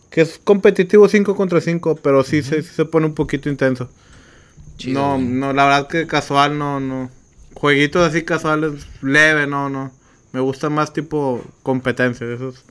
Que 0.10 0.22
es 0.22 0.40
competitivo 0.44 1.10
5 1.10 1.36
contra 1.36 1.60
5, 1.60 1.96
pero 2.04 2.24
sí, 2.24 2.44
se, 2.44 2.62
sí 2.62 2.70
se 2.70 2.86
pone 2.86 3.08
un 3.08 3.16
poquito 3.16 3.50
intenso 3.50 3.90
no, 4.88 5.18
no, 5.18 5.54
la 5.54 5.66
verdad 5.66 5.88
que 5.88 6.08
casual 6.08 6.58
no, 6.58 6.80
no. 6.80 7.10
Jueguitos 7.54 8.08
así 8.08 8.24
casuales, 8.24 8.88
leve, 9.02 9.48
no, 9.48 9.70
no. 9.70 9.92
Me 10.32 10.40
gusta 10.40 10.70
más 10.70 10.94
tipo 10.94 11.42
competencia, 11.62 12.28
esos. 12.32 12.64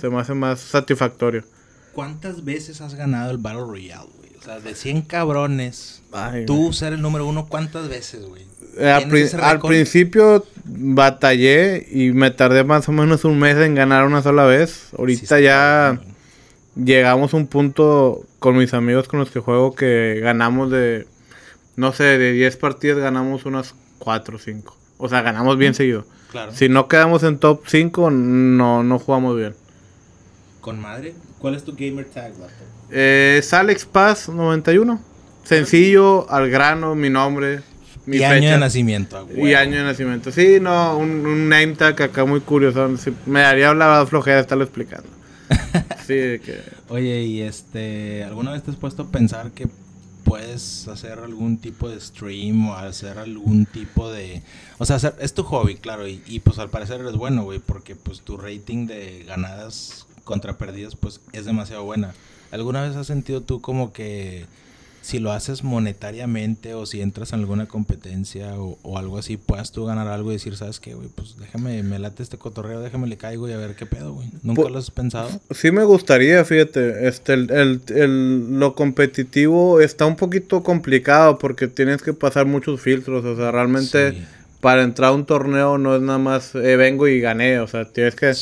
Se 0.00 0.10
me 0.10 0.20
hace 0.20 0.34
más 0.34 0.60
satisfactorio. 0.60 1.44
¿Cuántas 1.92 2.44
veces 2.44 2.80
has 2.80 2.94
ganado 2.94 3.30
el 3.30 3.38
Battle 3.38 3.62
Royale, 3.62 4.08
güey? 4.18 4.30
O 4.38 4.42
sea, 4.42 4.60
de 4.60 4.74
100 4.74 5.02
cabrones, 5.02 6.02
tú 6.46 6.72
ser 6.72 6.92
el 6.92 7.02
número 7.02 7.26
uno, 7.26 7.46
¿cuántas 7.46 7.88
veces, 7.88 8.24
güey? 8.26 8.46
Eh, 8.78 8.88
al, 8.88 9.60
principio 9.60 10.46
batallé 10.64 11.86
y 11.90 12.12
me 12.12 12.30
tardé 12.30 12.62
más 12.62 12.88
o 12.88 12.92
menos 12.92 13.24
un 13.24 13.38
mes 13.38 13.56
en 13.56 13.74
ganar 13.74 14.06
una 14.06 14.22
sola 14.22 14.44
vez. 14.44 14.88
Ahorita 14.96 15.40
ya 15.40 16.00
llegamos 16.76 17.34
a 17.34 17.36
un 17.36 17.46
punto 17.46 18.24
con 18.38 18.56
mis 18.56 18.72
amigos 18.72 19.08
con 19.08 19.20
los 19.20 19.30
que 19.30 19.40
juego 19.40 19.74
que 19.74 20.20
ganamos 20.22 20.70
de, 20.70 21.06
no 21.76 21.92
sé, 21.92 22.04
de 22.18 22.32
10 22.32 22.56
partidas 22.56 22.98
ganamos 22.98 23.44
unas 23.44 23.74
4 23.98 24.36
o 24.36 24.38
5. 24.38 24.76
O 24.98 25.08
sea, 25.08 25.22
ganamos 25.22 25.56
bien 25.56 25.74
seguido. 25.74 26.04
Si 26.52 26.68
no 26.68 26.88
quedamos 26.88 27.22
en 27.22 27.38
top 27.38 27.62
5, 27.66 28.10
no, 28.10 28.82
no 28.82 28.98
jugamos 28.98 29.36
bien. 29.36 29.54
¿Con 30.60 30.80
madre? 30.80 31.14
¿Cuál 31.38 31.54
es 31.54 31.64
tu 31.64 31.74
gamer 31.74 32.04
tag, 32.04 32.32
eh, 32.90 33.36
es 33.38 33.52
Alex 33.54 33.86
Paz 33.86 34.28
91. 34.28 35.00
Sencillo, 35.44 36.30
al 36.30 36.50
grano, 36.50 36.94
mi 36.94 37.08
nombre. 37.08 37.60
Mi 38.04 38.18
y 38.18 38.22
año 38.24 38.50
de 38.50 38.58
nacimiento. 38.58 39.26
Y 39.34 39.54
año 39.54 39.78
de 39.78 39.84
nacimiento. 39.84 40.30
Sí, 40.30 40.58
no, 40.60 40.96
un, 40.98 41.48
name 41.48 41.74
tag 41.76 42.00
acá 42.02 42.24
muy 42.24 42.40
curioso. 42.40 42.90
me 43.26 43.40
daría 43.40 43.72
la 43.74 44.04
flojera 44.06 44.40
estarlo 44.40 44.64
explicando. 44.64 45.08
sí, 46.06 46.38
que... 46.44 46.60
Oye, 46.88 47.22
y 47.22 47.40
este, 47.40 48.24
¿alguna 48.24 48.52
vez 48.52 48.62
te 48.62 48.70
has 48.70 48.76
puesto 48.76 49.02
a 49.04 49.10
pensar 49.10 49.50
que 49.52 49.68
puedes 50.30 50.86
hacer 50.86 51.18
algún 51.18 51.58
tipo 51.58 51.88
de 51.88 52.00
stream 52.00 52.68
o 52.68 52.76
hacer 52.76 53.18
algún 53.18 53.66
tipo 53.66 54.12
de... 54.12 54.42
O 54.78 54.84
sea, 54.84 54.96
es 55.18 55.34
tu 55.34 55.42
hobby, 55.42 55.74
claro, 55.74 56.06
y, 56.06 56.22
y 56.24 56.38
pues 56.38 56.60
al 56.60 56.70
parecer 56.70 57.00
eres 57.00 57.16
bueno, 57.16 57.42
güey, 57.42 57.58
porque 57.58 57.96
pues 57.96 58.20
tu 58.20 58.36
rating 58.36 58.86
de 58.86 59.24
ganadas 59.24 60.06
contra 60.22 60.56
perdidas 60.56 60.94
pues 60.94 61.20
es 61.32 61.46
demasiado 61.46 61.82
buena. 61.82 62.14
¿Alguna 62.52 62.82
vez 62.82 62.94
has 62.94 63.08
sentido 63.08 63.40
tú 63.40 63.60
como 63.60 63.92
que 63.92 64.46
si 65.02 65.18
lo 65.18 65.32
haces 65.32 65.64
monetariamente 65.64 66.74
o 66.74 66.86
si 66.86 67.00
entras 67.00 67.32
en 67.32 67.40
alguna 67.40 67.66
competencia 67.66 68.54
o, 68.56 68.98
algo 68.98 69.18
así, 69.18 69.36
puedas 69.36 69.72
tú 69.72 69.86
ganar 69.86 70.08
algo 70.08 70.30
y 70.30 70.34
decir, 70.34 70.56
¿sabes 70.56 70.78
qué, 70.78 70.94
güey? 70.94 71.08
Pues 71.08 71.36
déjame, 71.38 71.82
me 71.82 71.98
late 71.98 72.22
este 72.22 72.36
cotorreo, 72.36 72.80
déjame 72.80 73.06
le 73.06 73.16
caigo 73.16 73.48
y 73.48 73.52
a 73.52 73.56
ver 73.56 73.74
qué 73.74 73.86
pedo, 73.86 74.12
güey. 74.12 74.28
¿Nunca 74.42 74.68
lo 74.68 74.78
has 74.78 74.90
pensado? 74.90 75.30
Sí 75.50 75.70
me 75.70 75.84
gustaría, 75.84 76.44
fíjate, 76.44 77.08
este, 77.08 77.32
el, 77.34 77.82
el, 77.88 78.58
lo 78.58 78.74
competitivo 78.74 79.80
está 79.80 80.06
un 80.06 80.16
poquito 80.16 80.62
complicado 80.62 81.38
porque 81.38 81.66
tienes 81.66 82.02
que 82.02 82.12
pasar 82.12 82.46
muchos 82.46 82.80
filtros, 82.80 83.24
o 83.24 83.36
sea, 83.36 83.50
realmente... 83.50 84.26
Para 84.60 84.82
entrar 84.82 85.08
a 85.08 85.14
un 85.14 85.24
torneo 85.24 85.78
no 85.78 85.96
es 85.96 86.02
nada 86.02 86.18
más 86.18 86.54
eh, 86.54 86.76
vengo 86.76 87.08
y 87.08 87.18
gané, 87.18 87.60
o 87.60 87.66
sea, 87.66 87.86
tienes 87.86 88.14
que 88.14 88.34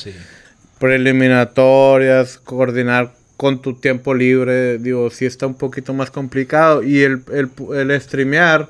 preliminatorias, 0.80 2.38
coordinar 2.38 3.12
con 3.38 3.62
tu 3.62 3.74
tiempo 3.74 4.14
libre, 4.14 4.78
digo, 4.78 5.08
sí 5.10 5.24
está 5.24 5.46
un 5.46 5.54
poquito 5.54 5.94
más 5.94 6.10
complicado. 6.10 6.82
Y 6.82 7.02
el, 7.02 7.22
el, 7.32 8.00
streamear, 8.00 8.68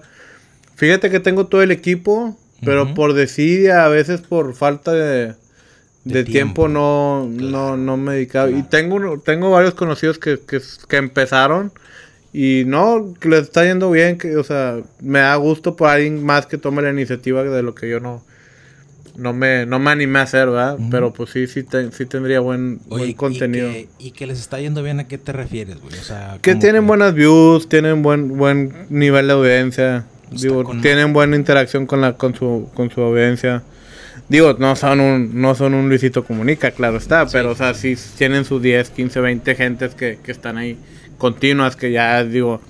fíjate 0.76 1.08
que 1.08 1.20
tengo 1.20 1.46
todo 1.46 1.62
el 1.62 1.70
equipo, 1.70 2.36
pero 2.62 2.94
por 2.94 3.14
desidia, 3.14 3.86
a 3.86 3.88
veces 3.88 4.20
por 4.20 4.54
falta 4.54 4.92
de, 4.92 5.34
de, 6.04 6.22
tiempo, 6.22 6.68
no, 6.68 7.26
no, 7.26 7.78
no 7.78 7.96
me 7.96 8.12
he 8.12 8.14
dedicado. 8.16 8.50
Y 8.50 8.62
tengo, 8.62 9.18
tengo 9.20 9.50
varios 9.50 9.72
conocidos 9.72 10.18
que, 10.18 10.38
que, 10.38 10.60
que, 10.86 10.96
empezaron 10.98 11.72
y 12.34 12.64
no, 12.66 13.14
que 13.18 13.30
les 13.30 13.44
está 13.44 13.64
yendo 13.64 13.90
bien, 13.90 14.18
que, 14.18 14.36
o 14.36 14.44
sea, 14.44 14.82
me 15.00 15.20
da 15.20 15.34
gusto 15.36 15.76
por 15.76 15.88
alguien 15.88 16.22
más 16.22 16.44
que 16.44 16.58
tome 16.58 16.82
la 16.82 16.90
iniciativa 16.90 17.42
de 17.42 17.62
lo 17.62 17.74
que 17.74 17.88
yo 17.88 18.00
no, 18.00 18.22
no 19.18 19.32
me, 19.32 19.66
no 19.66 19.78
me 19.78 19.90
animé 19.90 20.20
a 20.20 20.22
hacer, 20.22 20.46
¿verdad? 20.46 20.78
Pero 20.90 21.12
pues 21.12 21.30
sí, 21.30 21.46
sí, 21.46 21.64
sí 21.92 22.06
tendría 22.06 22.40
buen, 22.40 22.80
buen 22.86 23.12
contenido. 23.14 23.70
Y 23.98 24.12
que, 24.12 24.26
les 24.26 24.38
está 24.38 24.60
yendo 24.60 24.82
bien, 24.82 25.00
¿a 25.00 25.08
qué 25.08 25.18
te 25.18 25.32
refieres, 25.32 25.80
güey? 25.80 25.98
O 25.98 26.02
sea, 26.02 26.38
que 26.40 26.54
tienen 26.54 26.86
buenas 26.86 27.14
views, 27.14 27.68
tienen 27.68 28.02
buen, 28.02 28.38
buen 28.38 28.86
nivel 28.88 29.26
de 29.26 29.32
audiencia. 29.32 30.06
Digo, 30.30 30.64
tienen 30.80 31.12
buena 31.12 31.36
interacción 31.36 31.86
con 31.86 32.00
la, 32.00 32.14
con 32.14 32.34
su, 32.34 32.70
con 32.74 32.90
su 32.90 33.00
audiencia. 33.00 33.62
Digo, 34.28 34.54
no 34.58 34.76
son 34.76 35.00
un, 35.00 35.40
no 35.40 35.54
son 35.54 35.74
un 35.74 35.88
Luisito 35.88 36.24
Comunica, 36.24 36.70
claro 36.70 36.98
está, 36.98 37.26
pero 37.26 37.52
o 37.52 37.54
sea, 37.54 37.74
sí 37.74 37.96
tienen 38.16 38.44
sus 38.44 38.60
10, 38.60 38.90
15, 38.90 39.20
20 39.20 39.54
gentes 39.54 39.94
que, 39.94 40.18
que 40.22 40.32
están 40.32 40.58
ahí 40.58 40.76
continuas, 41.16 41.76
que 41.76 41.92
ya 41.92 42.22
digo, 42.24 42.60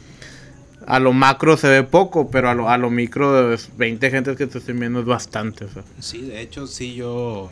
a 0.88 0.98
lo 0.98 1.12
macro 1.12 1.58
se 1.58 1.68
ve 1.68 1.82
poco, 1.82 2.30
pero 2.30 2.48
a 2.48 2.54
lo, 2.54 2.70
a 2.70 2.78
lo 2.78 2.88
micro, 2.88 3.54
20 3.76 4.10
gente 4.10 4.36
que 4.36 4.46
te 4.46 4.56
estén 4.56 4.80
viendo 4.80 5.00
es 5.00 5.04
bastante. 5.04 5.66
Sí, 6.00 6.22
de 6.22 6.40
hecho, 6.40 6.66
sí, 6.66 6.94
yo 6.94 7.50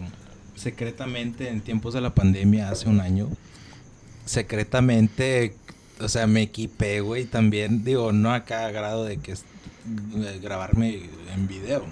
secretamente 0.55 1.51
en 1.51 1.61
tiempos 1.61 1.93
de 1.93 2.01
la 2.01 2.15
pandemia, 2.15 2.71
hace 2.71 2.89
un 2.89 2.99
año, 2.99 3.29
secretamente, 4.25 5.55
o 6.01 6.09
sea, 6.09 6.27
me 6.27 6.41
equipé, 6.41 7.03
güey, 7.03 7.27
también, 7.27 7.85
digo, 7.85 8.11
no 8.11 8.33
a 8.33 8.39
grado 8.39 9.05
de 9.05 9.19
que 9.19 9.35
grabarme 10.41 11.03
en 11.35 11.47
video. 11.47 11.85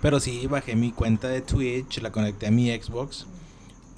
Pero 0.00 0.20
sí, 0.20 0.46
bajé 0.46 0.76
mi 0.76 0.92
cuenta 0.92 1.26
de 1.26 1.40
Twitch, 1.40 2.00
la 2.02 2.12
conecté 2.12 2.46
a 2.46 2.50
mi 2.52 2.70
Xbox 2.70 3.26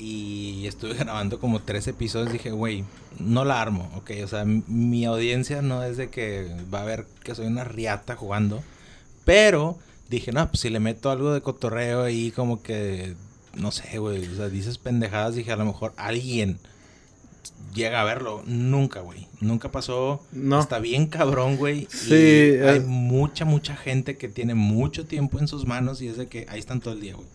y 0.02 0.66
estuve 0.66 0.94
grabando 0.98 1.38
como 1.38 1.62
tres 1.62 1.86
episodios. 1.86 2.32
Dije, 2.32 2.50
güey, 2.50 2.84
no 3.20 3.44
la 3.44 3.62
armo, 3.62 3.88
ok. 3.94 4.10
O 4.24 4.26
sea, 4.26 4.44
mi 4.44 5.04
audiencia 5.04 5.62
no 5.62 5.84
es 5.84 5.96
de 5.96 6.08
que 6.08 6.56
va 6.72 6.82
a 6.82 6.84
ver 6.84 7.06
que 7.22 7.36
soy 7.36 7.46
una 7.46 7.62
riata 7.62 8.16
jugando. 8.16 8.62
Pero 9.24 9.78
dije, 10.10 10.32
no, 10.32 10.48
pues 10.48 10.60
si 10.60 10.70
le 10.70 10.80
meto 10.80 11.10
algo 11.10 11.32
de 11.32 11.40
cotorreo 11.40 12.02
ahí, 12.02 12.32
como 12.32 12.62
que, 12.62 13.14
no 13.54 13.70
sé, 13.70 13.98
güey. 13.98 14.26
O 14.26 14.34
sea, 14.34 14.48
dices 14.48 14.76
pendejadas. 14.78 15.36
Dije, 15.36 15.52
a 15.52 15.56
lo 15.56 15.66
mejor 15.66 15.92
alguien 15.96 16.58
llega 17.72 18.00
a 18.00 18.04
verlo. 18.04 18.42
Nunca, 18.44 19.00
güey. 19.02 19.28
Nunca 19.40 19.70
pasó. 19.70 20.20
No. 20.32 20.58
Está 20.58 20.80
bien 20.80 21.06
cabrón, 21.06 21.58
güey. 21.58 21.86
Sí. 21.88 22.58
hay 22.60 22.80
mucha, 22.80 23.44
mucha 23.44 23.76
gente 23.76 24.16
que 24.16 24.28
tiene 24.28 24.56
mucho 24.56 25.06
tiempo 25.06 25.38
en 25.38 25.46
sus 25.46 25.64
manos 25.64 26.02
y 26.02 26.08
es 26.08 26.16
de 26.16 26.26
que 26.26 26.44
ahí 26.48 26.58
están 26.58 26.80
todo 26.80 26.94
el 26.94 27.00
día, 27.00 27.14
güey. 27.14 27.28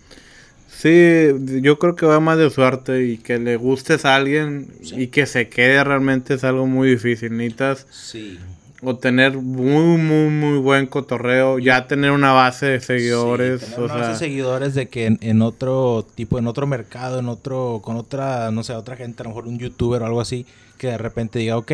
Sí, 0.68 1.28
yo 1.62 1.80
creo 1.80 1.96
que 1.96 2.06
va 2.06 2.20
más 2.20 2.38
de 2.38 2.50
suerte 2.50 3.06
y 3.06 3.18
que 3.18 3.40
le 3.40 3.56
gustes 3.56 4.06
a 4.06 4.16
alguien 4.16 4.68
y 4.82 5.08
que 5.08 5.26
se 5.26 5.50
quede 5.50 5.84
realmente 5.84 6.36
es 6.36 6.44
algo 6.44 6.68
muy 6.68 6.90
difícil. 6.90 7.36
Necesitas 7.36 7.88
sí. 7.90 8.38
o 8.82 8.96
tener 8.98 9.38
muy, 9.38 9.98
muy, 9.98 10.30
muy 10.30 10.60
buen 10.60 10.86
cotorreo, 10.86 11.58
ya 11.58 11.88
tener 11.88 12.12
una 12.12 12.34
base 12.34 12.68
de 12.68 12.80
seguidores. 12.80 13.62
Sí, 13.62 13.74
una 13.78 13.94
base 13.96 14.12
de 14.12 14.18
seguidores 14.18 14.76
de 14.76 14.88
que 14.88 15.18
en, 15.20 15.42
otro 15.42 16.06
tipo, 16.16 16.38
en 16.38 16.48
otro 16.48 16.68
mercado, 16.68 17.20
en 17.20 17.30
otro, 17.30 17.82
con 17.84 17.96
otra, 17.96 18.52
no 18.52 18.64
sé, 18.64 18.74
otra 18.74 18.96
gente, 18.96 19.24
a 19.24 19.26
lo 19.26 19.30
mejor 19.30 19.48
un 19.48 19.58
youtuber 19.58 20.02
o 20.04 20.06
algo 20.06 20.22
así, 20.22 20.46
que 20.78 20.88
de 20.88 20.98
repente 20.98 21.40
diga, 21.40 21.58
ok, 21.58 21.72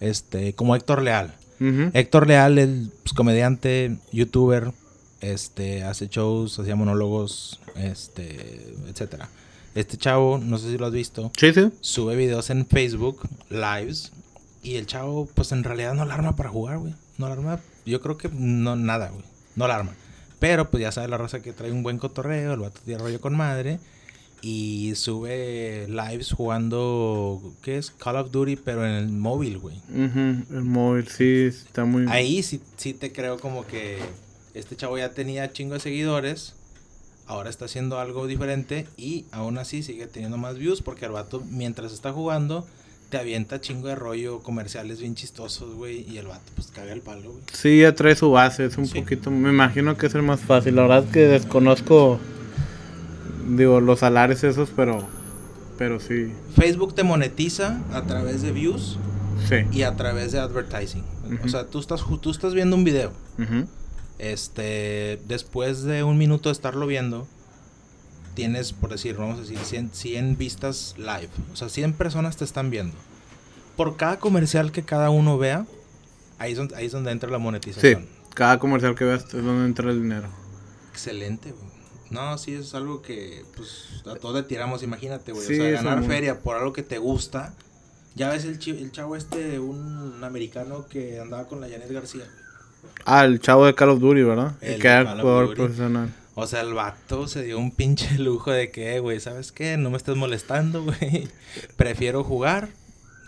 este, 0.00 0.54
como 0.54 0.76
Héctor 0.76 1.02
Leal. 1.02 1.34
Héctor 1.92 2.26
Leal, 2.26 2.58
el 2.58 2.90
pues, 3.02 3.12
comediante, 3.12 3.98
youtuber, 4.12 4.72
este, 5.20 5.84
hace 5.84 6.08
shows, 6.08 6.58
hacía 6.58 6.76
monólogos, 6.76 7.60
este, 7.76 8.74
etcétera. 8.88 9.28
Este 9.74 9.96
chavo, 9.96 10.38
no 10.38 10.58
sé 10.58 10.70
si 10.70 10.78
lo 10.78 10.86
has 10.86 10.92
visto, 10.92 11.30
sube 11.80 12.16
videos 12.16 12.50
en 12.50 12.66
Facebook, 12.66 13.20
lives, 13.50 14.12
y 14.62 14.76
el 14.76 14.86
chavo, 14.86 15.26
pues 15.34 15.52
en 15.52 15.64
realidad 15.64 15.94
no 15.94 16.04
la 16.04 16.14
arma 16.14 16.36
para 16.36 16.50
jugar, 16.50 16.78
güey. 16.78 16.94
No 17.18 17.28
la 17.28 17.34
arma, 17.34 17.60
yo 17.86 18.00
creo 18.00 18.18
que 18.18 18.28
no, 18.32 18.76
nada, 18.76 19.10
güey. 19.10 19.24
No 19.56 19.68
la 19.68 19.76
arma. 19.76 19.92
Pero 20.38 20.70
pues 20.70 20.80
ya 20.80 20.92
sabe 20.92 21.08
la 21.08 21.18
raza 21.18 21.40
que 21.40 21.52
trae 21.52 21.70
un 21.70 21.82
buen 21.82 21.98
cotorreo, 21.98 22.54
el 22.54 22.60
vato 22.60 22.80
tiene 22.84 23.02
rollo 23.02 23.20
con 23.20 23.36
madre. 23.36 23.78
Y 24.42 24.94
sube 24.94 25.86
lives 25.88 26.32
jugando, 26.32 27.42
¿qué 27.60 27.76
es? 27.76 27.90
Call 27.90 28.16
of 28.16 28.30
Duty, 28.30 28.56
pero 28.56 28.86
en 28.86 28.92
el 28.92 29.08
móvil, 29.08 29.58
güey. 29.58 29.76
el 29.90 30.64
móvil, 30.64 31.06
sí, 31.08 31.42
está 31.50 31.84
muy... 31.84 32.06
Ahí 32.08 32.42
sí, 32.42 32.62
sí 32.78 32.94
te 32.94 33.12
creo 33.12 33.38
como 33.38 33.66
que 33.66 33.98
este 34.54 34.76
chavo 34.76 34.98
ya 34.98 35.10
tenía 35.10 35.52
chingo 35.52 35.74
de 35.74 35.80
seguidores, 35.80 36.54
ahora 37.26 37.50
está 37.50 37.66
haciendo 37.66 37.98
algo 38.00 38.26
diferente 38.26 38.86
y 38.96 39.26
aún 39.30 39.58
así 39.58 39.82
sigue 39.82 40.06
teniendo 40.06 40.36
más 40.36 40.58
views 40.58 40.82
porque 40.82 41.06
el 41.06 41.12
vato 41.12 41.42
mientras 41.48 41.92
está 41.92 42.12
jugando 42.12 42.66
te 43.10 43.18
avienta 43.18 43.60
chingo 43.60 43.88
de 43.88 43.96
rollo 43.96 44.40
comerciales 44.40 45.00
bien 45.00 45.16
chistosos, 45.16 45.74
güey, 45.74 46.08
y 46.08 46.18
el 46.18 46.28
vato 46.28 46.52
pues 46.54 46.68
caga 46.68 46.92
el 46.92 47.00
palo, 47.00 47.32
güey. 47.32 47.42
Sí, 47.52 47.80
ya 47.80 47.94
trae 47.94 48.14
su 48.14 48.30
base, 48.30 48.64
es 48.64 48.78
un 48.78 48.88
poquito, 48.88 49.30
me 49.30 49.50
imagino 49.50 49.96
que 49.96 50.06
es 50.06 50.14
el 50.14 50.22
más 50.22 50.40
fácil, 50.40 50.76
la 50.76 50.82
verdad 50.82 51.04
es 51.04 51.10
que 51.10 51.20
desconozco, 51.20 52.20
digo, 53.48 53.80
los 53.80 53.98
salares 53.98 54.44
esos, 54.44 54.70
pero, 54.74 55.08
pero 55.76 55.98
sí. 55.98 56.32
Facebook 56.56 56.94
te 56.94 57.02
monetiza 57.02 57.80
a 57.92 58.02
través 58.02 58.42
de 58.42 58.52
views 58.52 58.96
sí. 59.48 59.56
y 59.72 59.82
a 59.82 59.96
través 59.96 60.30
de 60.32 60.38
advertising. 60.38 61.04
O 61.44 61.48
sea, 61.48 61.66
tú 61.66 61.80
estás, 61.80 62.02
tú 62.20 62.30
estás 62.30 62.54
viendo 62.54 62.76
un 62.76 62.84
video. 62.84 63.12
Este, 64.20 65.18
después 65.26 65.82
de 65.82 66.04
un 66.04 66.18
minuto 66.18 66.50
de 66.50 66.52
estarlo 66.52 66.86
viendo, 66.86 67.26
tienes, 68.34 68.74
por 68.74 68.90
decir, 68.90 69.16
vamos 69.16 69.38
a 69.38 69.40
decir, 69.40 69.88
100, 69.90 70.36
vistas 70.36 70.94
live. 70.98 71.30
O 71.54 71.56
sea, 71.56 71.70
100 71.70 71.94
personas 71.94 72.36
te 72.36 72.44
están 72.44 72.68
viendo. 72.68 72.94
Por 73.78 73.96
cada 73.96 74.18
comercial 74.18 74.72
que 74.72 74.82
cada 74.82 75.08
uno 75.08 75.38
vea, 75.38 75.64
ahí 76.38 76.52
es 76.52 76.58
donde, 76.58 76.76
ahí 76.76 76.84
es 76.84 76.92
donde 76.92 77.12
entra 77.12 77.30
la 77.30 77.38
monetización. 77.38 78.02
Sí, 78.02 78.08
cada 78.34 78.58
comercial 78.58 78.94
que 78.94 79.04
veas 79.04 79.24
es 79.24 79.32
donde 79.42 79.64
entra 79.64 79.90
el 79.90 80.02
dinero. 80.02 80.28
Excelente, 80.90 81.52
güey. 81.52 81.70
No, 82.10 82.36
sí, 82.36 82.52
es 82.52 82.74
algo 82.74 83.00
que, 83.00 83.46
pues, 83.56 84.02
a 84.04 84.16
todos 84.16 84.34
le 84.34 84.42
tiramos, 84.42 84.82
imagínate, 84.82 85.32
güey. 85.32 85.44
o 85.44 85.48
sea, 85.48 85.70
ganar 85.70 86.04
feria 86.04 86.40
por 86.40 86.58
algo 86.58 86.74
que 86.74 86.82
te 86.82 86.98
gusta. 86.98 87.54
Ya 88.16 88.28
ves 88.28 88.44
el, 88.44 88.58
el 88.76 88.92
chavo 88.92 89.16
este, 89.16 89.60
un 89.60 90.22
americano 90.22 90.86
que 90.88 91.20
andaba 91.20 91.48
con 91.48 91.62
la 91.62 91.70
Janet 91.70 91.90
García. 91.90 92.26
Ah, 93.04 93.24
el 93.24 93.40
chavo 93.40 93.66
de 93.66 93.74
Call 93.74 93.90
of 93.90 94.00
Duty, 94.00 94.22
¿verdad? 94.22 94.54
El, 94.60 94.80
que 94.80 94.88
era 94.88 95.18
jugador 95.18 95.54
profesional. 95.54 96.12
O 96.34 96.46
sea, 96.46 96.60
el 96.60 96.74
vato 96.74 97.28
se 97.28 97.42
dio 97.42 97.58
un 97.58 97.70
pinche 97.70 98.18
lujo 98.18 98.50
de 98.50 98.70
que, 98.70 98.98
güey, 99.00 99.20
¿sabes 99.20 99.52
qué? 99.52 99.76
No 99.76 99.90
me 99.90 99.96
estés 99.96 100.16
molestando, 100.16 100.82
güey. 100.84 101.28
Prefiero 101.76 102.24
jugar, 102.24 102.68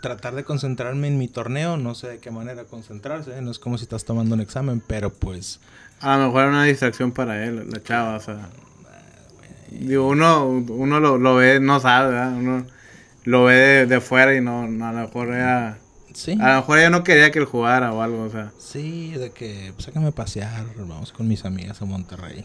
tratar 0.01 0.35
de 0.35 0.45
concentrarme 0.45 1.09
en 1.09 1.19
mi 1.19 1.29
torneo. 1.29 1.77
No 1.77 1.95
sé 1.95 2.09
de 2.09 2.19
qué 2.19 2.31
manera 2.31 2.65
concentrarse. 2.65 3.41
No 3.43 3.51
es 3.51 3.59
como 3.59 3.77
si 3.77 3.85
estás 3.85 4.05
tomando 4.05 4.35
un 4.35 4.41
examen, 4.41 4.83
pero 4.87 5.13
pues... 5.13 5.61
A 6.01 6.17
lo 6.17 6.27
mejor 6.27 6.43
era 6.43 6.51
una 6.51 6.65
distracción 6.65 7.13
para 7.13 7.45
él, 7.45 7.69
la 7.71 7.83
chava, 7.83 8.17
o 8.17 8.21
sea... 8.21 8.49
Digo, 9.71 10.09
uno, 10.09 10.47
uno 10.47 11.01
lo, 11.01 11.17
lo 11.17 11.37
ve, 11.37 11.59
no 11.61 11.81
sabe, 11.81 12.13
¿verdad? 12.13 12.35
Uno 12.35 12.67
lo 13.25 13.45
ve 13.45 13.55
de, 13.55 13.87
de 13.87 14.01
fuera 14.01 14.35
y 14.35 14.41
no, 14.41 14.67
no, 14.69 14.87
a 14.87 14.93
lo 14.93 15.01
mejor 15.01 15.29
era... 15.29 15.79
Sí. 16.15 16.33
A 16.41 16.55
lo 16.55 16.57
mejor 16.61 16.79
ella 16.79 16.91
no 16.91 17.05
quería 17.05 17.31
que 17.31 17.39
él 17.39 17.45
jugara 17.45 17.93
o 17.93 18.03
algo, 18.03 18.25
o 18.25 18.31
sea. 18.31 18.53
Sí, 18.59 19.13
de 19.13 19.31
que 19.31 19.73
pues, 19.75 19.87
sácame 19.87 20.09
a 20.09 20.13
pasear, 20.13 20.67
vamos 20.77 21.13
con 21.13 21.29
mis 21.29 21.45
amigas 21.45 21.81
a 21.83 21.85
Monterrey. 21.85 22.45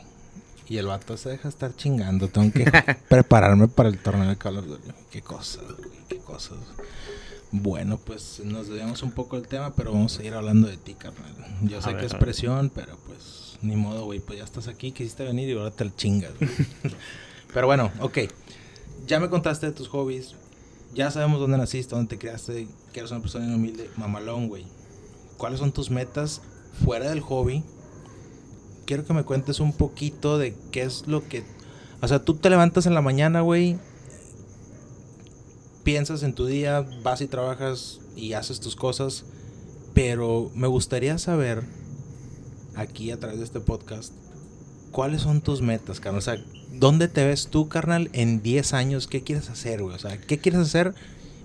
Y 0.70 0.78
el 0.78 0.88
vato 0.88 1.16
se 1.16 1.30
deja 1.30 1.48
estar 1.48 1.76
chingando. 1.76 2.28
Tengo 2.28 2.52
que 2.52 2.66
prepararme 3.10 3.68
para 3.68 3.90
el 3.90 3.98
torneo 4.00 4.28
de 4.28 4.36
Call 4.38 4.58
of 4.58 4.66
Duty. 4.66 4.92
Qué 5.10 5.22
cosas, 5.22 5.64
güey, 5.64 5.90
qué 6.10 6.18
cosas. 6.18 6.58
Bueno, 7.52 7.98
pues 7.98 8.42
nos 8.44 8.68
desviamos 8.68 9.02
un 9.04 9.12
poco 9.12 9.38
del 9.38 9.48
tema, 9.48 9.74
pero 9.74 9.94
vamos 9.94 10.14
a 10.14 10.18
seguir 10.18 10.34
hablando 10.34 10.68
de 10.68 10.76
ti, 10.76 10.94
carnal. 10.96 11.34
Yo 11.62 11.80
A 11.80 11.82
sé 11.82 11.92
ver, 11.92 12.02
que 12.02 12.06
es 12.08 12.14
presión, 12.16 12.70
pero 12.70 12.98
pues 13.08 13.58
ni 13.62 13.78
modo, 13.78 14.04
güey. 14.06 14.20
Pues 14.20 14.40
ya 14.40 14.44
estás 14.44 14.68
aquí, 14.68 14.92
quisiste 14.92 15.24
venir 15.24 15.48
y 15.50 15.54
ahora 15.54 15.72
te 15.72 15.90
chingas, 15.96 16.32
güey. 16.38 16.52
pero 17.54 17.68
bueno, 17.68 17.90
ok. 18.02 18.20
Ya 19.06 19.22
me 19.22 19.30
contaste 19.30 19.68
de 19.68 19.72
tus 19.72 19.88
hobbies. 19.88 20.36
Ya 20.94 21.12
sabemos 21.12 21.40
dónde 21.40 21.58
naciste, 21.58 21.96
dónde 21.96 22.10
te 22.10 22.18
criaste, 22.18 22.68
que 22.92 23.00
eres 23.00 23.12
una 23.12 23.22
persona 23.22 23.56
humilde, 23.56 23.90
mamalón, 23.98 24.48
güey. 24.48 24.66
¿Cuáles 25.38 25.60
son 25.60 25.72
tus 25.72 25.92
metas 25.92 26.42
fuera 26.84 27.10
del 27.10 27.22
hobby? 27.22 27.64
Quiero 28.86 29.06
que 29.06 29.14
me 29.14 29.24
cuentes 29.24 29.60
un 29.60 29.74
poquito 29.74 30.38
de 30.38 30.56
qué 30.72 30.84
es 30.84 31.08
lo 31.08 31.28
que... 31.28 31.44
O 32.02 32.08
sea, 32.08 32.24
tú 32.24 32.36
te 32.36 32.50
levantas 32.50 32.86
en 32.86 32.94
la 32.94 33.02
mañana, 33.02 33.42
güey. 33.42 33.78
Piensas 35.84 36.24
en 36.24 36.34
tu 36.34 36.46
día, 36.46 36.88
vas 37.04 37.22
y 37.22 37.28
trabajas 37.28 38.00
y 38.16 38.34
haces 38.34 38.60
tus 38.60 38.76
cosas. 38.76 39.26
Pero 39.94 40.52
me 40.56 40.68
gustaría 40.68 41.18
saber, 41.18 41.64
aquí 42.76 43.12
a 43.12 43.20
través 43.20 43.40
de 43.40 43.46
este 43.46 43.60
podcast, 43.60 44.14
¿cuáles 44.92 45.22
son 45.22 45.42
tus 45.42 45.62
metas, 45.62 46.00
carnal? 46.00 46.20
O 46.20 46.22
sea, 46.22 46.38
¿dónde 46.74 47.08
te 47.08 47.26
ves 47.26 47.48
tú, 47.48 47.68
carnal, 47.70 48.10
en 48.14 48.42
10 48.42 48.74
años? 48.74 49.08
¿Qué 49.08 49.22
quieres 49.24 49.50
hacer, 49.50 49.82
güey? 49.82 49.96
O 49.96 50.00
sea, 50.00 50.18
¿qué 50.20 50.38
quieres 50.38 50.62
hacer? 50.62 50.94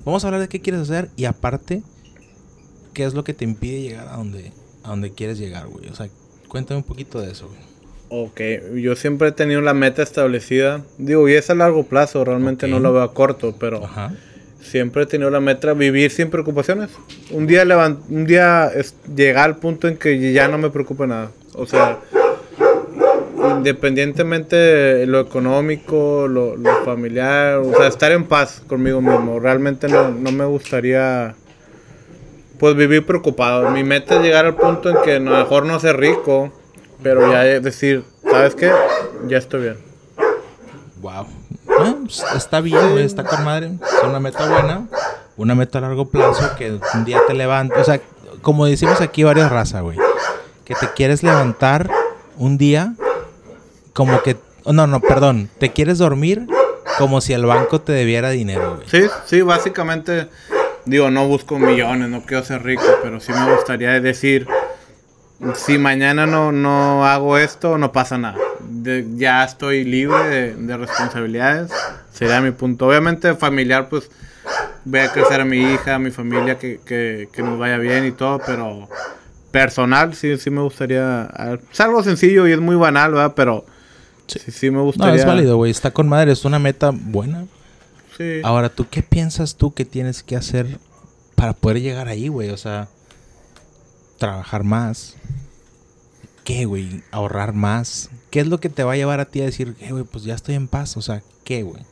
Vamos 0.05 0.25
a 0.25 0.29
hablar 0.29 0.41
de 0.41 0.49
qué 0.49 0.61
quieres 0.61 0.83
hacer 0.83 1.11
y 1.17 1.27
aparte, 1.27 1.83
¿qué 2.95 3.05
es 3.05 3.15
lo 3.15 3.25
que 3.25 3.35
te 3.35 3.45
impide 3.45 3.81
llegar 3.83 4.09
a 4.09 4.17
donde, 4.17 4.53
a 4.85 4.89
donde 4.91 5.13
quieres 5.13 5.39
llegar, 5.39 5.67
güey? 5.69 5.89
O 5.89 5.95
sea, 5.95 6.09
cuéntame 6.49 6.79
un 6.79 6.85
poquito 6.85 7.21
de 7.21 7.31
eso, 7.31 7.49
güey. 7.49 7.73
Ok, 8.15 8.41
yo 8.77 8.95
siempre 8.95 9.29
he 9.29 9.33
tenido 9.33 9.63
la 9.63 9.73
meta 9.73 10.03
establecida. 10.03 10.83
Digo, 10.99 11.27
y 11.29 11.33
es 11.33 11.49
a 11.49 11.55
largo 11.55 11.85
plazo, 11.85 12.25
realmente 12.25 12.69
no 12.69 12.79
lo 12.79 12.93
veo 12.93 13.01
a 13.03 13.15
corto, 13.15 13.57
pero 13.59 13.83
Ajá. 13.87 14.13
siempre 14.61 15.05
he 15.05 15.07
tenido 15.07 15.31
la 15.31 15.41
meta 15.41 15.73
vivir 15.73 16.11
sin 16.11 16.29
preocupaciones. 16.29 16.91
Un 17.31 17.47
día 17.47 17.65
levan- 17.65 18.01
un 18.11 18.27
día 18.27 18.67
es 18.75 18.95
llegar 19.17 19.45
al 19.47 19.57
punto 19.57 19.89
en 19.89 19.97
que 19.97 20.31
ya 20.35 20.47
no 20.49 20.59
me 20.59 20.69
preocupe 20.69 21.07
nada. 21.07 21.31
O 21.55 21.65
sea, 21.65 22.01
independientemente 23.51 24.57
de 24.57 25.07
lo 25.07 25.21
económico, 25.21 26.27
lo, 26.29 26.57
lo 26.57 26.85
familiar, 26.85 27.59
o 27.59 27.75
sea, 27.77 27.87
estar 27.87 28.13
en 28.13 28.25
paz 28.25 28.63
conmigo 28.67 29.01
mismo. 29.01 29.41
Realmente 29.41 29.89
no, 29.89 30.11
no 30.11 30.33
me 30.33 30.45
gustaría 30.45 31.35
pues 32.59 32.77
vivir 32.77 33.05
preocupado. 33.05 33.71
Mi 33.71 33.83
meta 33.83 34.17
es 34.17 34.23
llegar 34.23 34.47
al 34.47 34.55
punto 34.55 34.89
en 34.89 34.97
que 35.03 35.17
a 35.17 35.19
lo 35.19 35.33
mejor 35.33 35.67
no 35.67 35.81
ser 35.81 35.97
rico, 35.97 36.53
pero 37.03 37.31
ya 37.31 37.43
decir, 37.43 38.05
¿sabes 38.23 38.55
qué? 38.55 38.71
Ya 39.27 39.39
estoy 39.39 39.63
bien. 39.63 39.79
Wow. 41.01 41.27
Eh, 41.85 41.95
pues, 42.03 42.25
está 42.37 42.61
bien, 42.61 42.99
está 42.99 43.25
con 43.25 43.45
madre. 43.45 43.73
Es 43.83 44.05
una 44.05 44.21
meta 44.21 44.49
buena. 44.49 44.87
Una 45.37 45.55
meta 45.55 45.79
a 45.79 45.81
largo 45.81 46.09
plazo 46.09 46.55
que 46.57 46.79
un 46.95 47.05
día 47.05 47.21
te 47.27 47.35
levantas. 47.35 47.81
O 47.81 47.85
sea, 47.85 48.01
como 48.43 48.67
decimos 48.67 49.01
aquí 49.01 49.25
varias 49.25 49.51
razas, 49.51 49.83
güey. 49.83 49.99
Que 50.65 50.75
te 50.75 50.89
quieres 50.95 51.23
levantar 51.23 51.91
un 52.37 52.59
día 52.59 52.95
como 53.93 54.23
que... 54.23 54.37
No, 54.65 54.87
no, 54.87 55.01
perdón. 55.01 55.51
Te 55.59 55.73
quieres 55.73 55.99
dormir 55.99 56.47
como 56.99 57.21
si 57.21 57.33
el 57.33 57.47
banco 57.47 57.81
te 57.81 57.93
debiera 57.93 58.31
dinero, 58.31 58.77
güey. 58.77 58.89
Sí, 58.89 59.09
sí, 59.27 59.43
básicamente, 59.43 60.29
digo, 60.85 61.11
no 61.11 61.27
busco 61.27 61.59
millones, 61.59 62.09
no 62.09 62.23
quiero 62.23 62.45
ser 62.45 62.63
rico, 62.63 62.85
pero 63.03 63.21
sí 63.21 63.33
me 63.33 63.53
gustaría 63.55 64.01
decir, 64.01 64.47
si 65.55 65.79
mañana 65.79 66.27
no, 66.27 66.53
no 66.53 67.07
hago 67.07 67.39
esto, 67.39 67.79
no 67.79 67.93
pasa 67.93 68.19
nada. 68.19 68.39
Ya 69.17 69.43
estoy 69.45 69.85
libre 69.85 70.29
de, 70.29 70.55
de 70.55 70.77
responsabilidades, 70.77 71.73
sería 72.13 72.41
mi 72.41 72.53
punto. 72.53 72.87
Obviamente 72.87 73.35
familiar, 73.35 73.89
pues 73.89 74.11
voy 74.85 75.01
a 75.01 75.13
crecer 75.13 75.41
a 75.41 75.45
mi 75.45 75.73
hija, 75.73 75.97
a 75.97 75.99
mi 75.99 76.11
familia, 76.11 76.59
que, 76.59 76.81
que, 76.85 77.29
que 77.33 77.43
nos 77.43 77.59
vaya 77.59 77.79
bien 77.79 78.05
y 78.07 78.13
todo, 78.13 78.41
pero 78.45 78.89
personal, 79.51 80.15
sí, 80.15 80.37
sí 80.39 80.51
me 80.51 80.63
gustaría, 80.63 81.23
ah, 81.33 81.59
es 81.71 81.81
algo 81.81 82.03
sencillo 82.03 82.47
y 82.47 82.53
es 82.53 82.61
muy 82.61 82.77
banal, 82.77 83.13
¿verdad? 83.13 83.33
Pero 83.37 83.65
sí, 84.41 84.51
sí, 84.51 84.71
me 84.71 84.79
No, 84.79 84.85
gustaría. 84.85 85.15
es 85.15 85.27
válido, 85.27 85.57
güey. 85.57 85.71
Está 85.71 85.91
con 85.93 86.09
madre. 86.09 86.33
Es 86.33 86.45
una 86.45 86.59
meta 86.59 86.91
buena. 86.93 87.47
Sí. 88.17 88.41
Ahora, 88.45 88.69
¿tú 88.69 88.87
qué 88.91 89.03
piensas 89.03 89.57
tú 89.57 89.73
que 89.75 89.85
tienes 89.85 90.23
que 90.23 90.37
hacer 90.37 90.79
para 91.35 91.53
poder 91.55 91.81
llegar 91.81 92.09
ahí, 92.09 92.29
güey? 92.29 92.51
O 92.51 92.57
sea, 92.57 92.89
trabajar 94.19 94.65
más. 94.65 95.15
¿Qué, 96.45 96.65
güey? 96.65 97.03
Ahorrar 97.11 97.53
más. 97.53 98.11
¿Qué 98.31 98.41
es 98.41 98.47
lo 98.47 98.59
que 98.61 98.69
te 98.69 98.83
va 98.85 98.93
a 98.93 98.97
llevar 98.97 99.21
a 99.21 99.27
ti 99.27 99.41
a 99.41 99.45
decir, 99.45 99.77
eh, 99.81 99.91
güey, 99.93 100.05
pues 100.05 100.25
ya 100.25 100.35
estoy 100.35 100.55
en 100.57 100.69
paz? 100.69 100.97
O 100.97 101.03
sea, 101.03 101.23
¿qué, 101.45 101.63
güey? 101.63 101.83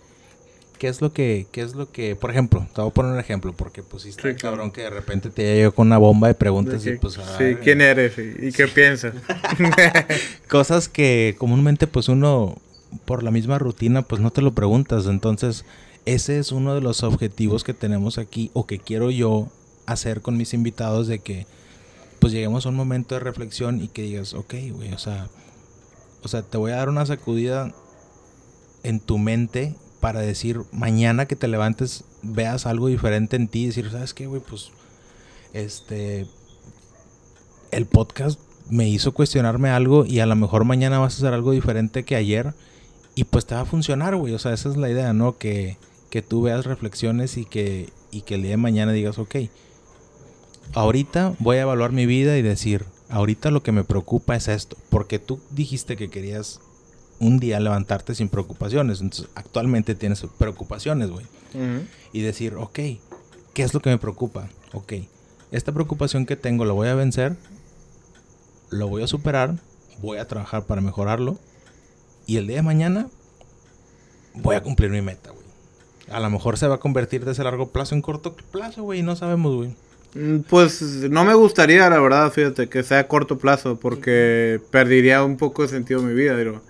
¿Qué 0.81 0.89
es 0.89 1.03
lo 1.03 1.13
que, 1.13 1.47
qué 1.53 1.61
es 1.61 1.75
lo 1.75 1.93
que, 1.93 2.17
por 2.17 2.31
ejemplo, 2.31 2.67
te 2.75 2.81
voy 2.81 2.89
a 2.89 2.95
poner 2.95 3.13
un 3.13 3.19
ejemplo, 3.19 3.53
porque 3.53 3.83
pues 3.83 4.05
sí 4.05 4.13
claro. 4.13 4.35
cabrón 4.41 4.71
que 4.71 4.81
de 4.81 4.89
repente 4.89 5.29
te 5.29 5.43
llegue 5.43 5.71
con 5.73 5.89
una 5.89 5.99
bomba 5.99 6.29
de 6.29 6.33
preguntas 6.33 6.83
De 6.83 6.95
y 6.95 6.97
pues 6.97 7.19
a 7.19 7.37
sí, 7.37 7.57
¿quién 7.63 7.83
eres 7.83 8.17
y, 8.17 8.47
y 8.47 8.51
qué 8.51 8.67
piensas? 8.67 9.13
cosas 10.49 10.89
que 10.89 11.37
comúnmente 11.37 11.87
pues 11.87 12.09
uno 12.09 12.57
por 13.05 13.23
la 13.23 13.31
misma 13.31 13.59
rutina 13.59 14.01
pues 14.01 14.23
no 14.23 14.31
te 14.31 14.41
lo 14.41 14.53
preguntas. 14.53 15.05
Entonces 15.05 15.67
ese 16.07 16.39
es 16.39 16.51
uno 16.51 16.75
de 16.75 16.81
los 16.81 17.03
objetivos 17.03 17.63
que 17.63 17.75
tenemos 17.75 18.17
aquí 18.17 18.51
o 18.55 18.67
que 18.67 18.79
quiero 18.79 19.11
yo 19.11 19.49
hacer 19.85 20.23
con 20.23 20.39
mis 20.39 20.55
invitados 20.55 21.09
de 21.09 21.19
que 21.19 21.47
pues 22.21 22.33
lleguemos 22.33 22.65
a 22.65 22.71
un 22.71 22.77
momento 22.77 23.15
de 23.15 23.21
reflexión 23.21 23.83
y 23.83 23.89
que 23.89 24.01
digas, 24.01 24.33
ok, 24.33 24.55
güey, 24.73 24.95
o 24.95 24.99
sea, 24.99 25.29
o 26.23 26.29
sea, 26.29 26.41
te 26.41 26.57
voy 26.57 26.73
a 26.73 26.77
dar 26.77 26.89
una 26.89 27.05
sacudida 27.05 27.71
en 28.83 28.99
tu 28.99 29.19
mente 29.19 29.75
para 30.01 30.21
decir 30.21 30.63
mañana 30.73 31.27
que 31.27 31.37
te 31.37 31.49
levantes 31.49 32.05
veas 32.23 32.67
algo 32.67 32.89
diferente 32.89 33.37
en 33.37 33.49
ti 33.49 33.65
y 33.65 33.67
decir, 33.67 33.91
¿sabes 33.91 34.15
qué, 34.15 34.27
güey? 34.27 34.41
Pues 34.41 34.71
este 35.53 36.27
el 37.71 37.87
podcast 37.87 38.41
me 38.69 38.89
hizo 38.89 39.13
cuestionarme 39.13 39.71
algo 39.71 40.05
y 40.07 40.21
a 40.21 40.27
lo 40.27 40.37
mejor 40.37 40.65
mañana 40.65 40.99
vas 40.99 41.15
a 41.15 41.17
hacer 41.19 41.35
algo 41.35 41.53
diferente 41.53 42.05
que 42.05 42.17
ayer 42.17 42.55
y 43.15 43.25
pues 43.25 43.47
te 43.47 43.55
va 43.55 43.63
a 43.63 43.67
funcionar, 43.67 44.17
güey. 44.17 44.35
O 44.35 44.39
sea, 44.39 44.53
esa 44.53 44.69
es 44.69 44.77
la 44.77 44.89
idea, 44.89 45.13
¿no? 45.13 45.37
Que, 45.37 45.77
que 46.09 46.23
tú 46.23 46.43
veas 46.43 46.67
reflexiones 46.67 47.37
y 47.37 47.45
que, 47.45 47.91
y 48.11 48.23
que 48.23 48.37
el 48.37 48.43
día 48.43 48.53
de 48.53 48.57
mañana 48.57 48.93
digas, 48.93 49.19
ok, 49.19 49.37
ahorita 50.75 51.35
voy 51.39 51.59
a 51.59 51.63
evaluar 51.63 51.93
mi 51.93 52.07
vida 52.07 52.39
y 52.39 52.43
decir, 52.43 52.85
ahorita 53.09 53.51
lo 53.51 53.63
que 53.63 53.73
me 53.73 53.85
preocupa 53.85 54.37
es 54.37 54.49
esto. 54.49 54.77
Porque 54.89 55.19
tú 55.19 55.41
dijiste 55.51 55.97
que 55.97 56.09
querías 56.09 56.61
un 57.21 57.39
día 57.39 57.61
levantarte 57.61 58.15
sin 58.15 58.29
preocupaciones. 58.29 59.01
Entonces, 59.01 59.29
actualmente 59.37 59.95
tienes 59.95 60.25
preocupaciones, 60.39 61.11
güey 61.11 61.27
y 62.13 62.23
decir, 62.23 62.55
ok, 62.55 62.79
¿qué 63.55 63.63
es 63.63 63.75
lo 63.75 63.81
que 63.81 63.91
me 63.91 63.99
preocupa? 63.99 64.49
Ok, 64.73 64.93
esta 65.51 65.73
preocupación 65.73 66.25
que 66.27 66.37
tengo 66.37 66.65
la 66.65 66.73
voy 66.73 66.87
a 66.89 66.95
vencer, 66.95 67.37
lo 68.71 68.87
voy 68.89 69.03
a 69.03 69.07
superar, 69.09 69.57
voy 70.01 70.19
a 70.19 70.29
trabajar 70.29 70.65
para 70.67 70.81
mejorarlo 70.81 71.39
y 72.27 72.37
el 72.37 72.47
día 72.47 72.57
de 72.57 72.63
mañana 72.63 73.09
voy 74.35 74.55
a 74.57 74.63
cumplir 74.63 74.91
mi 74.91 75.03
meta, 75.03 75.31
güey. 75.31 75.45
A 76.11 76.21
lo 76.21 76.31
mejor 76.31 76.57
se 76.59 76.69
va 76.69 76.77
a 76.77 76.81
convertir 76.81 77.25
de 77.25 77.33
ese 77.33 77.43
largo 77.45 77.71
plazo 77.71 77.95
en 77.95 78.03
corto 78.03 78.35
plazo, 78.53 78.83
güey, 78.85 79.03
no 79.03 79.17
sabemos, 79.17 79.57
güey. 79.57 79.75
Mm, 80.15 80.41
Pues 80.49 80.83
no 80.83 81.25
me 81.25 81.35
gustaría, 81.35 81.89
la 81.91 82.01
verdad, 82.01 82.31
fíjate, 82.33 82.69
que 82.69 82.83
sea 82.83 83.01
a 83.01 83.09
corto 83.09 83.39
plazo, 83.39 83.79
porque 83.79 84.61
perdería 84.71 85.23
un 85.25 85.37
poco 85.37 85.63
de 85.63 85.69
sentido 85.69 86.01
mi 86.03 86.15
vida. 86.15 86.37
Digo, 86.37 86.63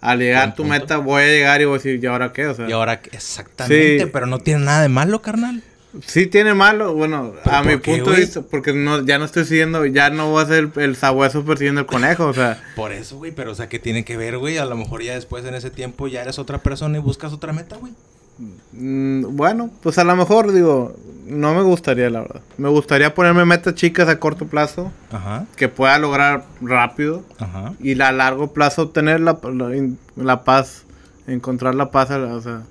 al 0.00 0.18
llegar 0.18 0.54
tu 0.54 0.62
punto. 0.62 0.70
meta, 0.78 0.96
voy 0.98 1.22
a 1.22 1.26
llegar 1.26 1.60
y 1.60 1.64
voy 1.66 1.74
a 1.74 1.78
decir, 1.78 2.02
¿y 2.02 2.06
ahora 2.06 2.32
qué? 2.32 2.46
O 2.46 2.54
sea, 2.54 2.68
Y 2.68 2.72
ahora, 2.72 3.00
exactamente, 3.12 4.00
Sí. 4.04 4.10
pero 4.12 4.26
no 4.26 4.38
tiene 4.38 4.64
nada 4.64 4.82
de 4.82 4.88
malo, 4.88 5.20
carnal. 5.22 5.62
sí 6.06 6.26
tiene 6.26 6.54
malo, 6.54 6.94
bueno, 6.94 7.34
¿Pero 7.42 7.56
a 7.56 7.62
mi 7.62 7.78
qué, 7.80 7.96
punto 7.96 8.12
de 8.12 8.20
vista, 8.20 8.42
porque 8.42 8.72
no, 8.72 9.04
ya 9.04 9.18
no 9.18 9.24
estoy 9.24 9.44
siguiendo, 9.44 9.84
ya 9.86 10.08
no 10.10 10.30
voy 10.30 10.42
a 10.44 10.46
ser 10.46 10.70
el, 10.76 10.82
el 10.82 10.96
sabueso 10.96 11.44
persiguiendo 11.44 11.80
el 11.80 11.86
conejo, 11.88 12.26
o 12.26 12.32
sea, 12.34 12.62
Por 12.76 12.92
eso, 12.92 13.16
güey, 13.18 13.32
pero 13.32 13.50
o 13.52 13.54
sea, 13.54 13.68
¿qué 13.68 13.78
tiene 13.80 14.04
que 14.04 14.16
ver, 14.16 14.38
güey? 14.38 14.56
A 14.58 14.64
lo 14.66 14.76
mejor 14.76 15.02
ya 15.02 15.14
después 15.14 15.44
en 15.44 15.54
ese 15.54 15.70
tiempo 15.70 16.06
ya 16.08 16.22
eres 16.22 16.38
otra 16.38 16.58
persona 16.58 16.96
y 16.98 17.00
buscas 17.00 17.32
otra 17.32 17.52
meta, 17.52 17.76
güey. 17.76 17.92
mm, 18.72 19.36
bueno, 19.36 19.70
pues 19.82 19.98
a 19.98 20.04
lo 20.04 20.14
mejor, 20.16 20.52
digo, 20.52 20.96
no 21.30 21.54
me 21.54 21.62
gustaría, 21.62 22.10
la 22.10 22.20
verdad. 22.20 22.40
Me 22.58 22.68
gustaría 22.68 23.14
ponerme 23.14 23.44
metas 23.44 23.74
chicas 23.74 24.08
a 24.08 24.18
corto 24.18 24.46
plazo. 24.46 24.92
Ajá. 25.10 25.46
Que 25.56 25.68
pueda 25.68 25.98
lograr 25.98 26.44
rápido. 26.60 27.24
Ajá. 27.38 27.74
Y 27.80 28.00
a 28.00 28.12
largo 28.12 28.52
plazo 28.52 28.82
obtener 28.82 29.20
la, 29.20 29.38
la, 30.16 30.44
paz. 30.44 30.84
Encontrar 31.26 31.74
la 31.74 31.90
paz, 31.90 32.10
o 32.10 32.40
sea, 32.40 32.62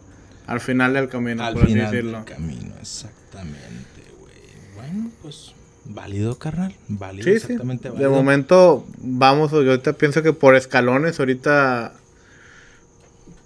al 0.48 0.60
final 0.60 0.93
del 0.93 1.10
camino, 1.10 1.43
al 1.43 1.58
final 1.58 1.91
del 1.91 2.24
camino, 2.26 2.74
exactamente, 2.82 4.04
güey. 4.19 4.34
Bueno, 4.76 5.12
pues 5.22 5.54
válido, 5.86 6.38
carnal. 6.38 6.76
Válido, 6.88 7.24
sí, 7.24 7.32
exactamente 7.32 7.89
válido. 7.89 8.10
De 8.10 8.15
momento, 8.15 8.86
vamos, 8.98 9.52
yo 9.52 9.60
ahorita 9.60 9.93
pienso 9.93 10.24
que 10.24 10.34
por 10.34 10.56
escalones, 10.56 11.19
ahorita 11.19 11.93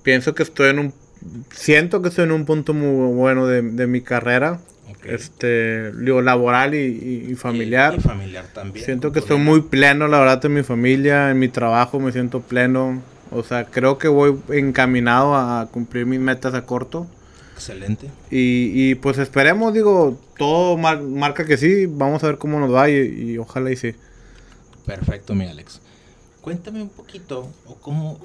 pienso 0.01 0.33
que 0.33 0.43
estoy 0.43 0.69
en 0.69 0.79
un 0.79 0.93
siento 1.51 2.01
que 2.01 2.09
estoy 2.09 2.25
en 2.25 2.31
un 2.31 2.45
punto 2.45 2.73
muy 2.73 3.13
bueno 3.13 3.47
de, 3.47 3.87
mi 3.87 4.01
carrera. 4.01 4.59
Este, 5.05 5.91
digo, 5.91 6.21
laboral 6.21 6.75
y, 6.75 7.35
familiar. 7.35 7.95
Y, 7.97 8.01
familiar 8.01 8.45
también. 8.53 8.85
Siento 8.85 9.11
que 9.11 9.19
estoy 9.19 9.37
muy 9.37 9.61
pleno, 9.61 10.07
la 10.07 10.19
verdad, 10.19 10.43
en 10.45 10.53
mi 10.53 10.63
familia, 10.63 11.31
en 11.31 11.39
mi 11.39 11.49
trabajo 11.49 11.99
me 11.99 12.11
siento 12.11 12.41
pleno. 12.41 13.01
O 13.31 13.43
sea, 13.43 13.65
creo 13.65 13.97
que 13.97 14.07
voy 14.07 14.39
encaminado 14.49 15.35
a 15.35 15.67
cumplir 15.71 16.05
mis 16.05 16.19
metas 16.19 16.53
a 16.53 16.65
corto. 16.65 17.07
Excelente. 17.55 18.09
Y, 18.29 18.95
pues 18.95 19.17
esperemos, 19.17 19.73
digo, 19.73 20.19
todo 20.37 20.77
marca 20.77 21.45
que 21.45 21.57
sí. 21.57 21.85
Vamos 21.85 22.23
a 22.23 22.27
ver 22.27 22.37
cómo 22.37 22.59
nos 22.59 22.73
va 22.73 22.89
y, 22.89 22.95
y 22.95 23.37
ojalá 23.37 23.71
y 23.71 23.75
sí. 23.75 23.95
Perfecto, 24.85 25.33
mi 25.35 25.45
Alex. 25.45 25.81
Cuéntame 26.41 26.81
un 26.81 26.89
poquito, 26.89 27.49
o 27.65 27.75
cómo, 27.75 28.19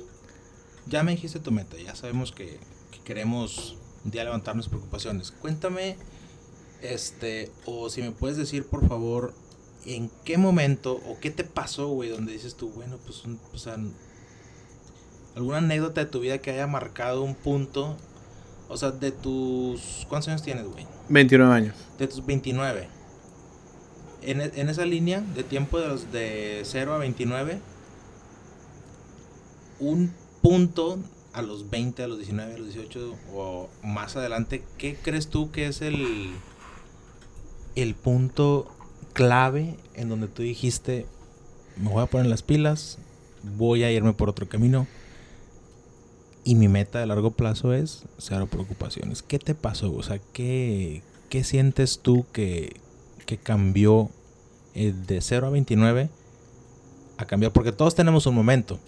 ya 0.86 1.04
me 1.04 1.12
dijiste 1.12 1.38
tu 1.38 1.52
meta, 1.52 1.76
ya 1.76 1.94
sabemos 1.94 2.32
que 2.32 2.58
queremos 3.04 3.76
un 4.04 4.10
día 4.10 4.24
levantarnos 4.24 4.68
preocupaciones. 4.68 5.30
Cuéntame, 5.30 5.96
este, 6.82 7.50
o 7.64 7.90
si 7.90 8.02
me 8.02 8.12
puedes 8.12 8.36
decir, 8.36 8.66
por 8.66 8.86
favor, 8.88 9.34
en 9.86 10.10
qué 10.24 10.38
momento 10.38 11.00
o 11.08 11.18
qué 11.20 11.30
te 11.30 11.44
pasó, 11.44 11.88
güey, 11.88 12.10
donde 12.10 12.32
dices 12.32 12.54
tú, 12.54 12.70
bueno, 12.70 12.98
pues, 13.04 13.22
o 13.52 13.58
sea, 13.58 13.76
alguna 15.34 15.58
anécdota 15.58 16.04
de 16.04 16.10
tu 16.10 16.20
vida 16.20 16.38
que 16.38 16.50
haya 16.50 16.66
marcado 16.66 17.22
un 17.22 17.34
punto, 17.34 17.96
o 18.68 18.76
sea, 18.76 18.90
de 18.90 19.12
tus, 19.12 20.06
¿cuántos 20.08 20.28
años 20.28 20.42
tienes, 20.42 20.66
güey? 20.66 20.86
29 21.08 21.54
años. 21.54 21.74
De 21.98 22.06
tus 22.06 22.24
29. 22.24 22.88
En, 24.22 24.40
en 24.40 24.68
esa 24.68 24.84
línea 24.84 25.20
de 25.20 25.44
tiempo 25.44 25.80
de 25.80 25.88
los 25.88 26.12
de 26.12 26.62
0 26.64 26.94
a 26.94 26.98
29, 26.98 27.60
un 29.80 30.12
punto 30.42 30.98
a 31.32 31.42
los 31.42 31.70
20, 31.70 32.02
a 32.02 32.08
los 32.08 32.18
19, 32.18 32.54
a 32.54 32.58
los 32.58 32.74
18 32.74 33.16
o 33.32 33.68
más 33.82 34.16
adelante, 34.16 34.64
¿qué 34.76 34.96
crees 34.96 35.28
tú 35.28 35.50
que 35.52 35.68
es 35.68 35.82
el, 35.82 36.32
el 37.76 37.94
punto 37.94 38.70
clave 39.12 39.76
en 39.94 40.08
donde 40.08 40.28
tú 40.28 40.42
dijiste, 40.42 41.06
me 41.76 41.90
voy 41.90 42.02
a 42.02 42.06
poner 42.06 42.26
las 42.26 42.42
pilas, 42.42 42.98
voy 43.56 43.82
a 43.82 43.90
irme 43.90 44.12
por 44.12 44.28
otro 44.28 44.48
camino? 44.48 44.86
Y 46.44 46.54
mi 46.54 46.68
meta 46.68 47.00
de 47.00 47.06
largo 47.06 47.32
plazo 47.32 47.74
es 47.74 48.04
cero 48.16 48.48
preocupaciones. 48.50 49.22
¿Qué 49.22 49.38
te 49.38 49.54
pasó? 49.54 49.92
O 49.92 50.02
sea, 50.02 50.18
¿qué, 50.32 51.02
qué 51.28 51.44
sientes 51.44 52.00
tú 52.00 52.24
que, 52.32 52.76
que 53.26 53.36
cambió 53.36 54.10
de 54.74 55.20
0 55.20 55.48
a 55.48 55.50
29 55.50 56.08
a 57.18 57.24
cambiar? 57.26 57.52
Porque 57.52 57.72
todos 57.72 57.94
tenemos 57.94 58.26
un 58.26 58.34
momento. 58.34 58.78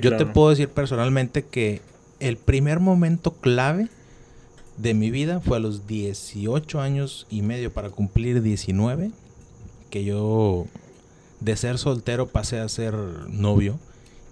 Yo 0.00 0.16
te 0.16 0.26
puedo 0.26 0.50
decir 0.50 0.68
personalmente 0.68 1.44
que 1.44 1.82
el 2.20 2.36
primer 2.36 2.80
momento 2.80 3.32
clave 3.32 3.88
de 4.76 4.94
mi 4.94 5.10
vida 5.10 5.40
fue 5.40 5.56
a 5.56 5.60
los 5.60 5.86
18 5.86 6.80
años 6.80 7.26
y 7.30 7.42
medio 7.42 7.72
para 7.72 7.90
cumplir 7.90 8.42
19, 8.42 9.10
que 9.90 10.04
yo 10.04 10.66
de 11.40 11.56
ser 11.56 11.78
soltero 11.78 12.26
pasé 12.28 12.58
a 12.58 12.68
ser 12.68 12.94
novio 12.94 13.78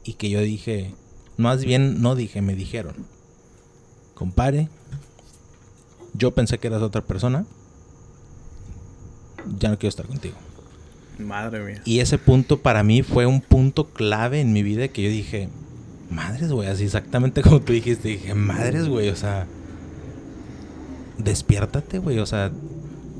y 0.04 0.14
que 0.14 0.30
yo 0.30 0.40
dije, 0.40 0.94
más 1.36 1.64
bien 1.64 2.00
no 2.02 2.14
dije, 2.14 2.42
me 2.42 2.54
dijeron, 2.54 2.94
compare, 4.14 4.68
yo 6.14 6.32
pensé 6.32 6.58
que 6.58 6.66
eras 6.66 6.82
otra 6.82 7.02
persona, 7.02 7.46
ya 9.58 9.68
no 9.68 9.78
quiero 9.78 9.90
estar 9.90 10.06
contigo. 10.06 10.36
Madre 11.18 11.64
mía. 11.64 11.82
Y 11.84 12.00
ese 12.00 12.18
punto 12.18 12.60
para 12.60 12.82
mí 12.82 13.02
fue 13.02 13.26
un 13.26 13.40
punto 13.40 13.90
clave 13.90 14.40
en 14.40 14.52
mi 14.52 14.62
vida 14.62 14.88
que 14.88 15.02
yo 15.02 15.10
dije, 15.10 15.48
madres, 16.10 16.50
güey, 16.50 16.68
así 16.68 16.84
exactamente 16.84 17.42
como 17.42 17.60
tú 17.60 17.72
dijiste, 17.72 18.08
dije, 18.08 18.34
madres, 18.34 18.88
güey, 18.88 19.08
o 19.08 19.16
sea, 19.16 19.46
despiértate, 21.24 21.98
güey, 21.98 22.18
o 22.18 22.26
sea, 22.26 22.50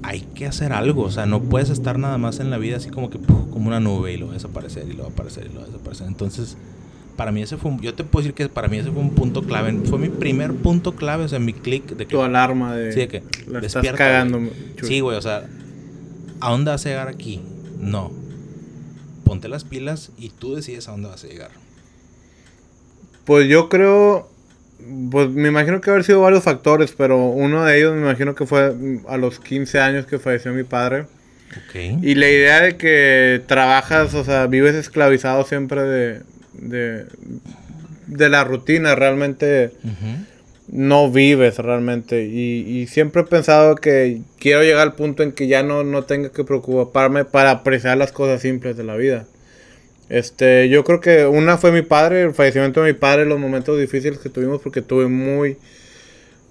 hay 0.03 0.21
que 0.21 0.47
hacer 0.47 0.73
algo, 0.73 1.03
o 1.03 1.11
sea, 1.11 1.27
no 1.27 1.43
puedes 1.43 1.71
estar 1.71 1.99
nada 1.99 2.19
más 2.19 2.41
en 2.41 2.51
la 2.51 2.59
vida 2.59 2.77
así 2.77 2.91
como 2.91 3.09
que 3.11 3.19
como 3.19 3.69
una 3.69 3.81
nube 3.81 4.13
y 4.13 4.17
lo 4.17 4.27
va 4.27 4.33
a 4.33 4.35
desaparecer 4.35 4.89
y 4.89 4.95
lo 4.95 5.05
va 5.05 5.11
a 5.11 5.13
aparecer 5.13 5.47
y 5.47 5.55
lo 5.55 5.61
va 5.61 5.67
a 5.67 5.67
desaparecer. 5.67 6.07
Entonces, 6.07 6.57
para 7.17 7.31
mí 7.31 7.43
ese 7.43 7.57
fue 7.57 7.71
un, 7.71 7.81
yo 7.81 7.95
te 7.95 8.05
puedo 8.05 8.23
decir 8.23 8.35
que 8.35 8.49
para 8.49 8.69
mí 8.69 8.79
ese 8.79 8.91
fue 8.91 9.01
un 9.01 9.11
punto 9.11 9.43
clave, 9.43 9.73
fue 9.85 9.99
mi 9.99 10.09
primer 10.09 10.55
punto 10.55 10.97
clave, 10.97 11.25
o 11.25 11.29
sea, 11.29 11.39
mi 11.39 11.53
clic 11.53 11.87
de 11.87 12.07
que 12.07 12.17
tu 12.17 12.23
alarma 12.23 12.75
de 12.75 12.93
Sí, 12.93 13.01
de 13.01 13.09
que 13.09 13.23
la 13.47 13.61
estás 13.61 13.87
cagando. 13.93 14.41
Sí, 14.83 15.01
güey, 15.01 15.17
o 15.17 15.23
sea, 15.23 15.47
¿a 16.41 16.51
dónde 16.51 16.71
vas 16.71 16.85
a 16.87 16.89
llegar 16.89 17.09
aquí? 17.09 17.41
No. 17.79 18.11
Ponte 19.25 19.49
las 19.49 19.65
pilas 19.65 20.11
y 20.19 20.31
tú 20.31 20.55
decides 20.55 20.89
a 20.89 20.93
dónde 20.93 21.09
vas 21.09 21.23
a 21.23 21.29
llegar. 21.29 21.51
Pues 23.25 23.49
yo 23.49 23.69
creo, 23.69 24.29
pues 25.11 25.29
me 25.31 25.49
imagino 25.49 25.81
que 25.81 25.91
haber 25.91 26.05
sido 26.05 26.21
varios 26.21 26.45
factores, 26.45 26.93
pero 26.97 27.27
uno 27.27 27.65
de 27.65 27.79
ellos 27.79 27.95
me 27.95 28.01
imagino 28.01 28.35
que 28.35 28.47
fue 28.47 28.75
a 29.09 29.17
los 29.17 29.39
15 29.41 29.81
años 29.81 30.07
que 30.07 30.19
falleció 30.19 30.53
mi 30.53 30.65
padre. 30.65 31.07
Okay. 31.69 31.99
Y 32.03 32.15
la 32.15 32.29
idea 32.29 32.61
de 32.61 32.77
que 32.77 33.43
trabajas, 33.47 34.15
o 34.15 34.25
sea, 34.25 34.47
vives 34.47 34.75
esclavizado 34.75 35.45
siempre 35.45 35.83
de, 35.83 36.23
de, 36.55 37.07
de 38.07 38.29
la 38.29 38.45
rutina, 38.45 38.95
realmente 38.95 39.73
no 40.69 41.11
vives 41.11 41.59
realmente. 41.59 42.25
Y, 42.25 42.87
siempre 42.87 43.23
he 43.23 43.25
pensado 43.27 43.77
que 43.77 44.23
quiero 44.39 44.63
llegar 44.63 44.83
al 44.83 44.95
punto 44.95 45.23
en 45.23 45.33
que 45.33 45.47
ya 45.47 45.63
no, 45.63 45.85
no 45.85 46.05
tenga 46.05 46.31
que 46.31 46.45
preocuparme 46.45 47.25
para 47.25 47.51
apreciar 47.51 47.99
las 47.99 48.13
cosas 48.13 48.41
simples 48.41 48.77
de 48.77 48.85
la 48.85 48.97
vida. 48.97 49.27
Este, 50.13 50.69
yo 50.69 50.85
creo 50.85 51.01
que 51.01 51.27
una 51.27 51.57
fue 51.57 51.73
mi 51.73 51.81
padre, 51.81 52.25
el 52.25 52.35
fallecimiento 52.35 52.83
de 52.83 52.93
mi 52.93 52.99
padre, 52.99 53.25
los 53.25 53.41
momentos 53.41 53.79
difíciles 53.81 54.19
que 54.19 54.29
tuvimos 54.29 54.61
porque 54.61 54.83
tuve 54.83 55.09
muy... 55.09 55.57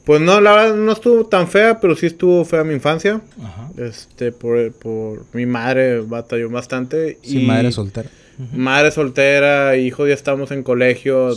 Pues 0.04 0.20
no, 0.20 0.42
la 0.42 0.52
verdad 0.54 0.76
no 0.76 0.92
estuvo 0.92 1.28
tan 1.28 1.48
fea, 1.48 1.80
pero 1.80 1.96
sí 1.96 2.08
estuvo 2.08 2.44
fea 2.44 2.64
mi 2.64 2.74
infancia. 2.74 3.22
Este, 3.78 4.32
por, 4.32 4.72
por 4.74 5.26
mi 5.34 5.46
madre 5.46 6.02
batalló 6.02 6.50
bastante. 6.50 7.20
Sí, 7.22 7.46
madre 7.46 7.72
soltera 7.72 8.10
madre 8.54 8.92
soltera, 8.92 9.78
hijo, 9.78 10.08
ya 10.08 10.14
estamos 10.14 10.52
en 10.52 10.64
colegio, 10.64 11.36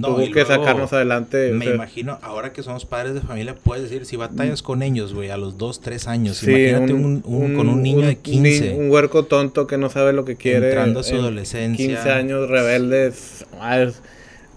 tuvo 0.00 0.30
que 0.30 0.44
sacarnos 0.44 0.92
adelante. 0.92 1.52
Me 1.52 1.66
imagino, 1.66 2.18
ahora 2.22 2.52
que 2.52 2.62
somos 2.62 2.84
padres 2.84 3.14
de 3.14 3.20
familia, 3.20 3.54
puedes 3.54 3.84
decir, 3.84 4.06
si 4.06 4.16
batallas 4.16 4.62
con 4.62 4.82
ellos, 4.82 5.14
güey, 5.14 5.30
a 5.30 5.36
los 5.36 5.58
2, 5.58 5.80
3 5.80 6.08
años, 6.08 6.42
imagínate 6.42 6.92
un, 6.92 7.20
con 7.20 7.68
un 7.68 7.82
niño 7.82 8.06
de 8.06 8.16
15. 8.16 8.74
Un, 8.74 8.90
huerco 8.90 9.24
tonto 9.24 9.66
que 9.66 9.78
no 9.78 9.90
sabe 9.90 10.12
lo 10.12 10.24
que 10.24 10.36
quiere. 10.36 10.68
Entrando 10.68 11.00
a 11.00 11.02
su 11.02 11.14
adolescencia. 11.16 11.86
15 11.86 12.10
años, 12.10 12.48
rebeldes. 12.48 13.44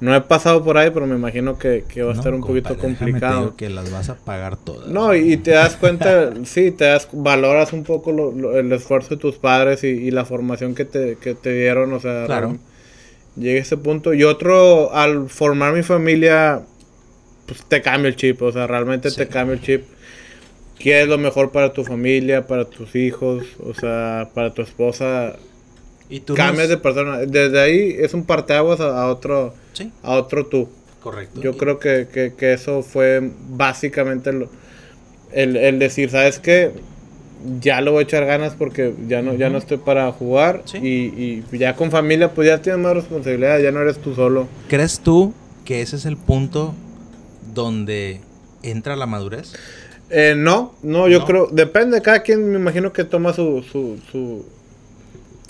No 0.01 0.15
he 0.15 0.21
pasado 0.21 0.63
por 0.63 0.79
ahí, 0.79 0.89
pero 0.89 1.05
me 1.05 1.15
imagino 1.15 1.59
que, 1.59 1.85
va 2.03 2.11
a 2.11 2.15
estar 2.15 2.33
un 2.33 2.41
poquito 2.41 2.75
complicado. 2.75 3.55
que 3.55 3.69
las 3.69 3.91
vas 3.91 4.09
a 4.09 4.15
pagar 4.15 4.57
todas. 4.57 4.87
No, 4.87 5.15
y, 5.15 5.37
te 5.37 5.51
das 5.51 5.75
cuenta, 5.75 6.33
sí, 6.43 6.71
te 6.71 6.85
das, 6.85 7.07
valoras 7.13 7.71
un 7.71 7.83
poco 7.83 8.33
el 8.55 8.71
esfuerzo 8.71 9.11
de 9.11 9.17
tus 9.17 9.35
padres 9.35 9.83
y, 9.83 10.09
la 10.09 10.25
formación 10.25 10.73
que 10.73 10.85
te, 10.85 11.17
que 11.17 11.35
te 11.35 11.53
dieron, 11.53 11.93
o 11.93 11.99
sea, 11.99 12.25
claro. 12.25 12.57
llegué 13.35 13.59
a 13.59 13.61
ese 13.61 13.77
punto. 13.77 14.15
Y 14.15 14.23
otro, 14.23 14.91
al 14.91 15.29
formar 15.29 15.73
mi 15.73 15.83
familia, 15.83 16.63
pues 17.45 17.63
te 17.63 17.83
cambia 17.83 18.09
el 18.09 18.15
chip, 18.15 18.41
o 18.41 18.51
sea, 18.51 18.65
realmente 18.65 19.11
te 19.11 19.27
cambia 19.27 19.53
el 19.53 19.61
chip. 19.61 19.83
¿Qué 20.79 21.03
es 21.03 21.07
lo 21.07 21.19
mejor 21.19 21.51
para 21.51 21.73
tu 21.73 21.83
familia, 21.83 22.47
para 22.47 22.65
tus 22.65 22.95
hijos, 22.95 23.43
o 23.63 23.75
sea, 23.75 24.29
para 24.33 24.51
tu 24.51 24.63
esposa? 24.63 25.35
¿Y 26.11 26.19
tú 26.19 26.35
Cambias 26.35 26.69
de 26.69 26.77
persona. 26.77 27.19
Desde 27.19 27.59
ahí 27.59 27.95
es 27.97 28.13
un 28.13 28.25
parteaguas 28.25 28.79
a 28.81 29.07
otro 29.07 29.53
a 30.03 30.11
otro 30.11 30.45
tú. 30.45 30.69
Correcto. 31.01 31.41
Yo 31.41 31.57
creo 31.57 31.79
que, 31.79 32.33
eso 32.39 32.83
fue 32.83 33.31
básicamente 33.49 34.31
el, 35.31 35.79
decir, 35.79 36.11
¿sabes 36.11 36.37
qué? 36.37 36.71
Ya 37.59 37.81
lo 37.81 37.93
voy 37.93 38.01
a 38.01 38.03
echar 38.03 38.25
ganas 38.25 38.53
porque 38.53 38.93
ya 39.07 39.23
no, 39.23 39.33
ya 39.33 39.49
no 39.49 39.57
estoy 39.57 39.77
para 39.77 40.11
jugar 40.11 40.63
y, 40.75 41.41
ya 41.57 41.75
con 41.75 41.89
familia 41.89 42.33
pues 42.33 42.47
ya 42.47 42.61
tienes 42.61 42.81
más 42.81 42.93
responsabilidad, 42.93 43.59
ya 43.59 43.71
no 43.71 43.79
eres 43.79 43.97
tú 43.97 44.13
solo. 44.13 44.47
¿Crees 44.67 44.99
tú 44.99 45.33
que 45.65 45.81
ese 45.81 45.95
es 45.95 46.05
el 46.05 46.17
punto 46.17 46.75
donde 47.55 48.19
entra 48.61 48.95
la 48.95 49.07
madurez? 49.07 49.53
Eh, 50.11 50.35
no, 50.37 50.75
no, 50.83 51.07
yo 51.07 51.25
creo, 51.25 51.47
depende, 51.47 52.01
cada 52.01 52.21
quien 52.21 52.51
me 52.51 52.57
imagino 52.57 52.91
que 52.91 53.05
toma 53.05 53.33
su, 53.33 53.63
su, 53.63 53.97
su, 54.11 54.45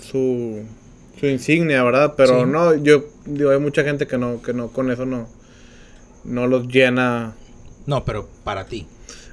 su 0.02 0.64
su 1.22 1.28
insignia, 1.28 1.84
¿verdad? 1.84 2.14
Pero 2.16 2.46
no, 2.46 2.74
yo 2.74 3.04
digo, 3.26 3.50
hay 3.50 3.60
mucha 3.60 3.84
gente 3.84 4.08
que 4.08 4.18
no, 4.18 4.42
que 4.42 4.52
no, 4.52 4.72
con 4.72 4.90
eso 4.90 5.06
no, 5.06 5.28
no 6.24 6.48
los 6.48 6.66
llena. 6.66 7.34
No, 7.86 8.04
pero 8.04 8.28
para 8.42 8.66
ti. 8.66 8.88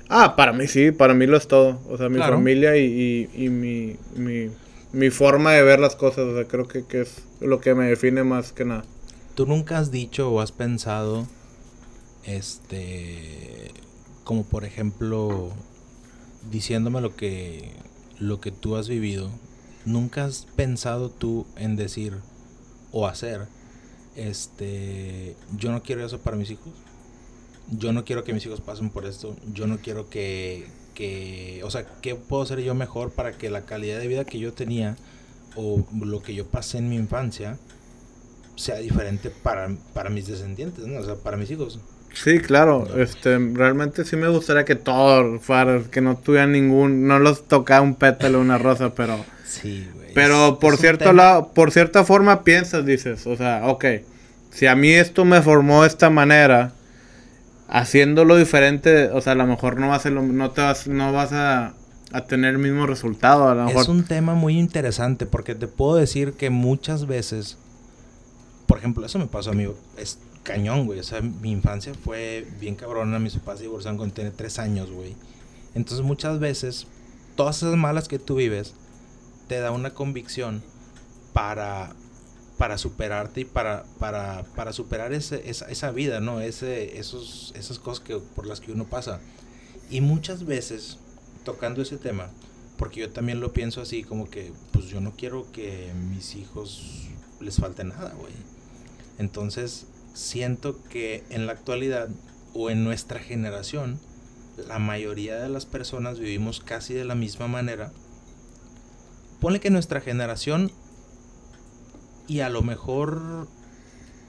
Ah, 0.07 0.35
para 0.35 0.53
mí 0.53 0.67
sí, 0.67 0.91
para 0.91 1.15
mí 1.15 1.25
lo 1.25 1.35
es 1.35 1.47
todo. 1.47 1.79
O 1.89 1.97
sea, 1.97 2.07
mi 2.07 2.19
familia 2.19 2.77
y, 2.77 3.27
y, 3.33 3.49
mi, 3.49 3.95
mi, 4.15 4.51
mi, 4.91 5.09
forma 5.09 5.53
de 5.53 5.63
ver 5.63 5.79
las 5.79 5.95
cosas. 5.95 6.25
O 6.25 6.35
sea, 6.35 6.45
creo 6.45 6.67
que, 6.67 6.85
que, 6.85 7.01
es 7.01 7.23
lo 7.39 7.59
que 7.59 7.73
me 7.73 7.87
define 7.87 8.23
más 8.23 8.51
que 8.51 8.65
nada. 8.65 8.83
¿Tú 9.33 9.47
nunca 9.47 9.79
has 9.79 9.89
dicho 9.89 10.29
o 10.29 10.41
has 10.41 10.51
pensado, 10.51 11.27
este, 12.23 13.71
como 14.23 14.43
por 14.43 14.63
ejemplo, 14.63 15.51
diciéndome 16.51 17.01
lo 17.01 17.15
que, 17.15 17.71
lo 18.19 18.39
que 18.39 18.51
tú 18.51 18.75
has 18.75 18.89
vivido, 18.89 19.31
nunca 19.89 20.25
has 20.25 20.47
pensado 20.55 21.09
tú 21.09 21.45
en 21.55 21.75
decir 21.75 22.13
o 22.91 23.07
hacer, 23.07 23.47
este, 24.15 25.35
yo 25.57 25.71
no 25.71 25.83
quiero 25.83 26.05
eso 26.05 26.19
para 26.19 26.37
mis 26.37 26.51
hijos? 26.51 26.73
yo 27.71 27.93
no 27.93 28.03
quiero 28.03 28.23
que 28.23 28.33
mis 28.33 28.45
hijos 28.45 28.61
pasen 28.61 28.89
por 28.89 29.05
esto, 29.05 29.35
yo 29.53 29.67
no 29.67 29.77
quiero 29.77 30.09
que, 30.09 30.67
que, 30.93 31.61
o 31.63 31.69
sea, 31.69 31.85
¿qué 32.01 32.15
puedo 32.15 32.41
hacer 32.41 32.61
yo 32.61 32.73
mejor 32.73 33.11
para 33.11 33.33
que 33.33 33.49
la 33.49 33.65
calidad 33.65 33.99
de 33.99 34.07
vida 34.07 34.25
que 34.25 34.39
yo 34.39 34.53
tenía 34.53 34.95
o 35.55 35.85
lo 36.03 36.21
que 36.21 36.33
yo 36.33 36.45
pasé 36.47 36.79
en 36.79 36.89
mi 36.89 36.95
infancia 36.95 37.57
sea 38.55 38.77
diferente 38.77 39.29
para, 39.29 39.69
para 39.93 40.09
mis 40.09 40.27
descendientes, 40.27 40.85
¿no? 40.85 40.99
O 40.99 41.03
sea, 41.03 41.15
para 41.15 41.37
mis 41.37 41.49
hijos. 41.51 41.79
Sí, 42.13 42.39
claro, 42.39 42.87
este, 42.97 43.37
realmente 43.37 44.03
sí 44.03 44.15
me 44.15 44.27
gustaría 44.27 44.65
que 44.65 44.75
todos 44.75 45.41
fueran, 45.41 45.85
que 45.85 46.01
no 46.01 46.17
tuvieran 46.17 46.51
ningún, 46.51 47.07
no 47.07 47.19
los 47.19 47.47
tocara 47.47 47.81
un 47.81 47.95
pétalo, 47.95 48.39
una 48.39 48.57
rosa, 48.57 48.93
pero... 48.95 49.23
Sí, 49.49 49.87
güey. 49.95 50.13
Pero 50.13 50.59
por 50.59 50.77
cierto 50.77 51.11
lado, 51.11 51.51
por 51.53 51.71
cierta 51.71 52.03
forma 52.03 52.43
piensas, 52.43 52.85
dices, 52.85 53.25
o 53.25 53.35
sea, 53.35 53.63
ok, 53.65 53.85
si 54.51 54.67
a 54.67 54.75
mí 54.75 54.91
esto 54.91 55.25
me 55.25 55.41
formó 55.41 55.81
de 55.81 55.87
esta 55.87 56.11
manera, 56.11 56.73
haciéndolo 57.67 58.37
diferente, 58.37 59.09
o 59.09 59.21
sea, 59.21 59.33
a 59.33 59.35
lo 59.35 59.47
mejor 59.47 59.79
no 59.79 59.89
vas 59.89 60.05
a, 60.05 60.11
no 60.11 60.51
te 60.51 60.61
vas, 60.61 60.87
no 60.87 61.11
vas 61.11 61.31
a, 61.33 61.73
tener 62.27 62.55
el 62.55 62.59
mismo 62.59 62.85
resultado. 62.85 63.49
A 63.49 63.55
lo 63.55 63.65
mejor. 63.65 63.81
Es 63.81 63.87
un 63.87 64.03
tema 64.03 64.35
muy 64.35 64.57
interesante 64.57 65.25
porque 65.25 65.55
te 65.55 65.67
puedo 65.67 65.95
decir 65.95 66.33
que 66.33 66.51
muchas 66.51 67.07
veces, 67.07 67.57
por 68.67 68.77
ejemplo, 68.77 69.05
eso 69.05 69.17
me 69.17 69.27
pasó 69.27 69.51
a 69.51 69.53
mí, 69.53 69.67
es 69.97 70.19
cañón, 70.43 70.85
güey. 70.85 70.99
O 70.99 71.03
sea, 71.03 71.21
mi 71.21 71.51
infancia 71.51 71.93
fue 72.03 72.47
bien 72.59 72.75
cabrona, 72.75 73.17
mis 73.17 73.33
papás 73.33 73.57
se 73.57 73.63
divorciaron 73.63 73.97
cuando 73.97 74.13
tenía 74.13 74.31
tres 74.31 74.59
años, 74.59 74.91
güey. 74.91 75.15
Entonces 75.73 76.05
muchas 76.05 76.39
veces, 76.39 76.87
todas 77.35 77.57
esas 77.57 77.75
malas 77.75 78.07
que 78.07 78.19
tú 78.19 78.35
vives, 78.35 78.73
te 79.49 79.59
da 79.59 79.71
una 79.71 79.93
convicción 79.93 80.63
para 81.33 81.93
para 82.59 82.77
superarte 82.77 83.39
y 83.39 83.45
para, 83.45 83.85
para, 83.99 84.43
para 84.53 84.73
superar 84.73 85.13
ese, 85.13 85.49
esa, 85.49 85.65
esa, 85.69 85.91
vida, 85.91 86.19
¿no? 86.19 86.41
Ese, 86.41 86.99
esos, 86.99 87.53
esas 87.55 87.79
cosas 87.79 88.03
que, 88.03 88.17
por 88.17 88.45
las 88.45 88.59
que 88.59 88.73
uno 88.73 88.83
pasa. 88.83 89.21
Y 89.89 90.01
muchas 90.01 90.45
veces, 90.45 90.97
tocando 91.45 91.81
ese 91.81 91.95
tema, 91.95 92.29
porque 92.77 92.99
yo 92.99 93.11
también 93.11 93.39
lo 93.39 93.53
pienso 93.53 93.79
así, 93.79 94.03
como 94.03 94.29
que, 94.29 94.51
pues 94.73 94.87
yo 94.87 94.99
no 94.99 95.13
quiero 95.15 95.49
que 95.53 95.93
mis 96.09 96.35
hijos 96.35 97.07
les 97.39 97.55
falte 97.55 97.85
nada, 97.85 98.13
güey. 98.19 98.33
Entonces, 99.19 99.87
siento 100.13 100.83
que 100.89 101.23
en 101.29 101.45
la 101.45 101.53
actualidad 101.53 102.09
o 102.53 102.69
en 102.69 102.83
nuestra 102.83 103.21
generación, 103.21 104.01
la 104.67 104.79
mayoría 104.79 105.37
de 105.37 105.47
las 105.47 105.65
personas 105.65 106.19
vivimos 106.19 106.59
casi 106.59 106.93
de 106.93 107.05
la 107.05 107.15
misma 107.15 107.47
manera. 107.47 107.93
Pone 109.39 109.59
que 109.59 109.69
nuestra 109.69 110.01
generación 110.01 110.71
y 112.27 112.41
a 112.41 112.49
lo 112.49 112.61
mejor 112.61 113.47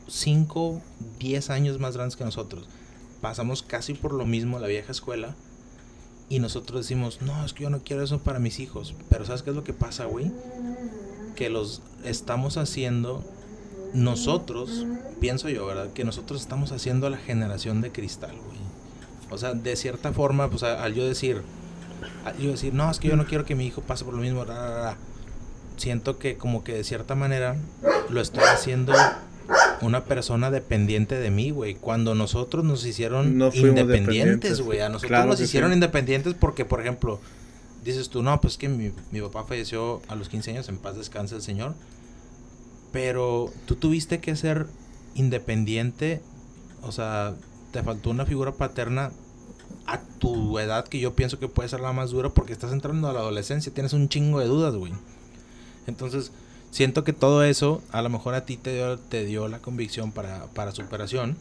5, 0.08 0.80
10 1.18 1.50
años 1.50 1.78
más 1.78 1.94
grandes 1.94 2.16
que 2.16 2.24
nosotros. 2.24 2.68
Pasamos 3.20 3.62
casi 3.62 3.94
por 3.94 4.12
lo 4.12 4.24
mismo 4.26 4.58
la 4.58 4.66
vieja 4.66 4.92
escuela. 4.92 5.36
Y 6.28 6.38
nosotros 6.38 6.82
decimos, 6.82 7.20
no, 7.22 7.44
es 7.44 7.52
que 7.52 7.64
yo 7.64 7.70
no 7.70 7.82
quiero 7.82 8.04
eso 8.04 8.20
para 8.20 8.38
mis 8.38 8.60
hijos. 8.60 8.94
Pero 9.08 9.26
¿sabes 9.26 9.42
qué 9.42 9.50
es 9.50 9.56
lo 9.56 9.64
que 9.64 9.72
pasa, 9.72 10.04
güey? 10.04 10.30
Que 11.34 11.50
los 11.50 11.82
estamos 12.04 12.56
haciendo 12.56 13.24
nosotros, 13.94 14.86
pienso 15.20 15.48
yo, 15.48 15.66
¿verdad? 15.66 15.92
Que 15.92 16.04
nosotros 16.04 16.40
estamos 16.40 16.70
haciendo 16.70 17.10
la 17.10 17.16
generación 17.16 17.80
de 17.80 17.90
cristal, 17.90 18.36
güey. 18.36 18.58
O 19.30 19.38
sea, 19.38 19.54
de 19.54 19.74
cierta 19.76 20.12
forma, 20.12 20.48
pues 20.48 20.62
al 20.62 20.94
yo 20.94 21.04
decir, 21.04 21.42
yo 22.38 22.50
decir, 22.50 22.74
no, 22.74 22.90
es 22.90 22.98
que 22.98 23.08
yo 23.08 23.16
no 23.16 23.26
quiero 23.26 23.44
que 23.44 23.54
mi 23.54 23.66
hijo 23.66 23.82
pase 23.82 24.04
por 24.04 24.14
lo 24.14 24.20
mismo, 24.20 24.44
siento 25.76 26.18
que 26.18 26.36
como 26.36 26.62
que 26.62 26.74
de 26.74 26.84
cierta 26.84 27.14
manera 27.14 27.56
lo 28.10 28.20
estoy 28.20 28.44
haciendo 28.44 28.92
una 29.80 30.04
persona 30.04 30.50
dependiente 30.50 31.18
de 31.18 31.30
mí, 31.30 31.50
güey. 31.50 31.74
Cuando 31.74 32.14
nosotros 32.14 32.64
nos 32.64 32.84
hicieron 32.84 33.40
independientes, 33.54 34.60
güey. 34.60 34.80
A 34.80 34.88
nosotros 34.88 35.26
nos 35.26 35.40
hicieron 35.40 35.72
independientes 35.72 36.34
porque, 36.34 36.64
por 36.64 36.80
ejemplo, 36.80 37.20
dices 37.84 38.10
tú, 38.10 38.22
no, 38.22 38.40
pues 38.40 38.56
que 38.56 38.68
mi, 38.68 38.92
mi, 39.10 39.20
papá 39.20 39.44
falleció 39.44 40.02
a 40.08 40.14
los 40.14 40.28
15 40.28 40.50
años, 40.52 40.68
en 40.68 40.78
paz 40.78 40.96
descanse 40.96 41.34
el 41.34 41.42
Señor. 41.42 41.74
Pero 42.92 43.52
tú 43.66 43.76
tuviste 43.76 44.20
que 44.20 44.36
ser 44.36 44.66
independiente, 45.14 46.20
o 46.82 46.92
sea, 46.92 47.34
te 47.72 47.82
faltó 47.82 48.10
una 48.10 48.26
figura 48.26 48.52
paterna 48.52 49.12
a 49.86 50.00
tu 50.00 50.58
edad 50.58 50.86
que 50.86 51.00
yo 51.00 51.14
pienso 51.14 51.38
que 51.38 51.48
puede 51.48 51.68
ser 51.68 51.80
la 51.80 51.92
más 51.92 52.10
dura 52.10 52.30
porque 52.30 52.52
estás 52.52 52.72
entrando 52.72 53.08
a 53.08 53.12
la 53.12 53.20
adolescencia, 53.20 53.72
tienes 53.72 53.92
un 53.92 54.08
chingo 54.08 54.40
de 54.40 54.46
dudas, 54.46 54.74
güey. 54.74 54.92
Entonces, 55.86 56.32
siento 56.70 57.04
que 57.04 57.12
todo 57.12 57.44
eso 57.44 57.82
a 57.90 58.02
lo 58.02 58.08
mejor 58.08 58.34
a 58.34 58.44
ti 58.44 58.56
te 58.56 58.74
dio, 58.74 58.98
te 58.98 59.24
dio 59.24 59.48
la 59.48 59.58
convicción 59.58 60.12
para, 60.12 60.46
para 60.46 60.72
superación. 60.72 61.36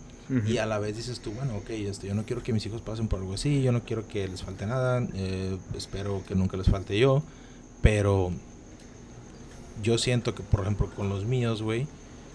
Y 0.45 0.58
a 0.58 0.67
la 0.67 0.78
vez 0.78 0.95
dices 0.95 1.21
tú, 1.21 1.32
bueno, 1.32 1.56
ok, 1.56 1.71
esto, 1.71 2.06
yo 2.06 2.13
no 2.13 2.23
quiero 2.23 2.43
que 2.43 2.54
mis 2.54 2.63
hijos 2.63 2.82
pasen 2.82 3.08
por 3.08 3.19
algo 3.19 3.34
así, 3.34 3.63
yo 3.63 3.71
no 3.71 3.84
quiero 3.84 4.08
que 4.08 4.28
les 4.28 4.43
falte 4.43 4.67
nada, 4.67 5.04
eh, 5.15 5.58
espero 5.75 6.21
que 6.28 6.36
nunca 6.36 6.56
les 6.56 6.67
falte 6.67 6.99
yo, 6.99 7.23
pero 7.82 8.32
yo 9.82 9.97
siento 9.97 10.36
que, 10.36 10.43
por 10.43 10.62
ejemplo, 10.62 10.88
con 10.95 11.10
los 11.10 11.25
míos, 11.25 11.63
güey, 11.63 11.88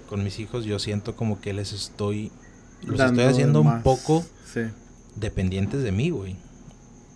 con 0.08 0.24
mis 0.24 0.40
hijos, 0.40 0.64
yo 0.64 0.80
siento 0.80 1.14
como 1.14 1.40
que 1.40 1.52
les 1.52 1.72
estoy, 1.72 2.32
los 2.84 2.98
estoy 2.98 3.24
haciendo 3.24 3.60
un 3.60 3.82
poco 3.84 4.24
dependientes 5.16 5.82
de 5.82 5.92
mí, 5.92 6.10
güey. 6.10 6.36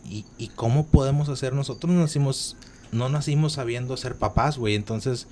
Y, 0.08 0.24
y 0.38 0.48
cómo 0.48 0.86
podemos 0.86 1.28
hacer 1.28 1.52
nosotros 1.52 1.92
nacimos 1.92 2.56
no 2.92 3.08
nacimos 3.08 3.54
sabiendo 3.54 3.96
ser 3.96 4.16
papás, 4.16 4.58
güey. 4.58 4.74
Entonces, 4.74 5.26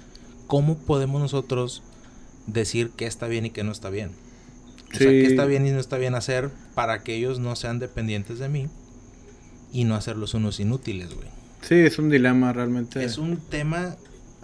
¿cómo 0.47 0.77
podemos 0.79 1.21
nosotros 1.21 1.83
decir 2.47 2.91
qué 2.97 3.07
está 3.07 3.27
bien 3.29 3.47
y 3.47 3.51
qué 3.51 3.65
no 3.65 3.73
está 3.73 3.91
bien? 3.91 4.11
O 4.93 4.97
sea, 4.97 5.11
qué 5.11 5.27
está 5.27 5.45
bien 5.45 5.67
y 5.67 5.71
no 5.71 5.81
está 5.81 5.99
bien 5.99 6.15
hacer 6.15 6.51
para 6.75 7.03
que 7.03 7.15
ellos 7.15 7.39
no 7.39 7.57
sean 7.57 7.79
dependientes 7.79 8.39
de 8.39 8.49
mí 8.49 8.69
y 9.73 9.85
no 9.85 9.95
hacerlos 9.95 10.35
unos 10.35 10.61
inútiles, 10.61 11.15
güey. 11.15 11.29
Sí, 11.63 11.75
es 11.75 11.99
un 11.99 12.09
dilema 12.09 12.53
realmente. 12.53 13.05
Es 13.05 13.19
un 13.19 13.37
tema 13.37 13.97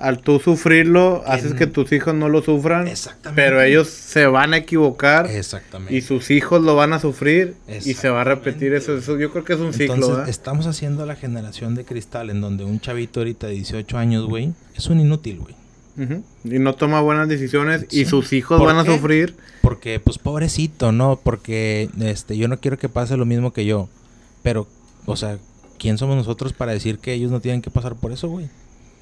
al 0.03 0.19
tú 0.19 0.41
sufrirlo, 0.41 1.23
haces 1.27 1.55
que 1.55 1.69
tus 1.69 1.93
hijos 1.93 2.13
no 2.13 2.29
lo 2.29 2.43
sufran. 2.43 2.89
Exactamente. 2.89 3.41
Pero 3.41 3.63
ellos 3.63 3.87
se 3.87 4.27
van 4.27 4.53
a 4.53 4.57
equivocar. 4.57 5.31
Exactamente. 5.31 5.95
Y 5.95 6.01
sus 6.01 6.33
hijos 6.33 6.61
lo 6.61 6.75
van 6.75 6.93
a 6.93 6.99
sufrir. 6.99 7.55
Y 7.69 7.95
se 7.95 8.09
va 8.11 8.23
a 8.23 8.25
repetir 8.25 8.75
eso. 8.75 8.97
eso 8.97 9.17
yo 9.17 9.31
creo 9.31 9.45
que 9.45 9.53
es 9.53 9.61
un 9.61 9.73
ciclo. 9.73 10.27
Estamos 10.27 10.67
haciendo 10.67 11.07
la 11.07 11.15
generación 11.15 11.77
de 11.77 11.85
cristal 11.85 12.31
en 12.31 12.41
donde 12.41 12.65
un 12.65 12.81
chavito 12.81 13.21
ahorita 13.21 13.47
de 13.47 13.55
18 13.55 13.97
años, 13.97 14.27
güey, 14.27 14.53
es 14.77 14.89
un 14.89 14.99
inútil, 14.99 15.39
güey. 15.39 15.55
Y 16.45 16.59
no 16.59 16.75
toma 16.75 17.01
buenas 17.01 17.29
decisiones 17.29 17.87
y 17.91 18.07
sus 18.07 18.33
hijos 18.33 18.61
van 18.61 18.79
a 18.79 18.85
sufrir. 18.85 19.37
Porque, 19.61 20.01
pues, 20.01 20.19
pobrecito, 20.19 20.91
¿no? 20.91 21.21
Porque 21.23 21.89
este, 22.01 22.37
yo 22.37 22.49
no 22.49 22.59
quiero 22.59 22.77
que 22.77 22.89
pase 22.89 23.17
lo 23.17 23.25
mismo 23.25 23.53
que 23.53 23.67
yo. 23.67 23.89
Pero, 24.43 24.67
o 25.07 25.15
sea, 25.15 25.39
¿quién 25.79 25.97
somos 25.97 26.17
nosotros 26.17 26.53
para 26.53 26.73
decir 26.73 26.99
que 26.99 27.13
ellos 27.13 27.31
no 27.31 27.39
tienen 27.39 27.63
que 27.63 27.71
pasar 27.71 27.95
por 27.95 28.11
eso, 28.11 28.29
güey? 28.29 28.49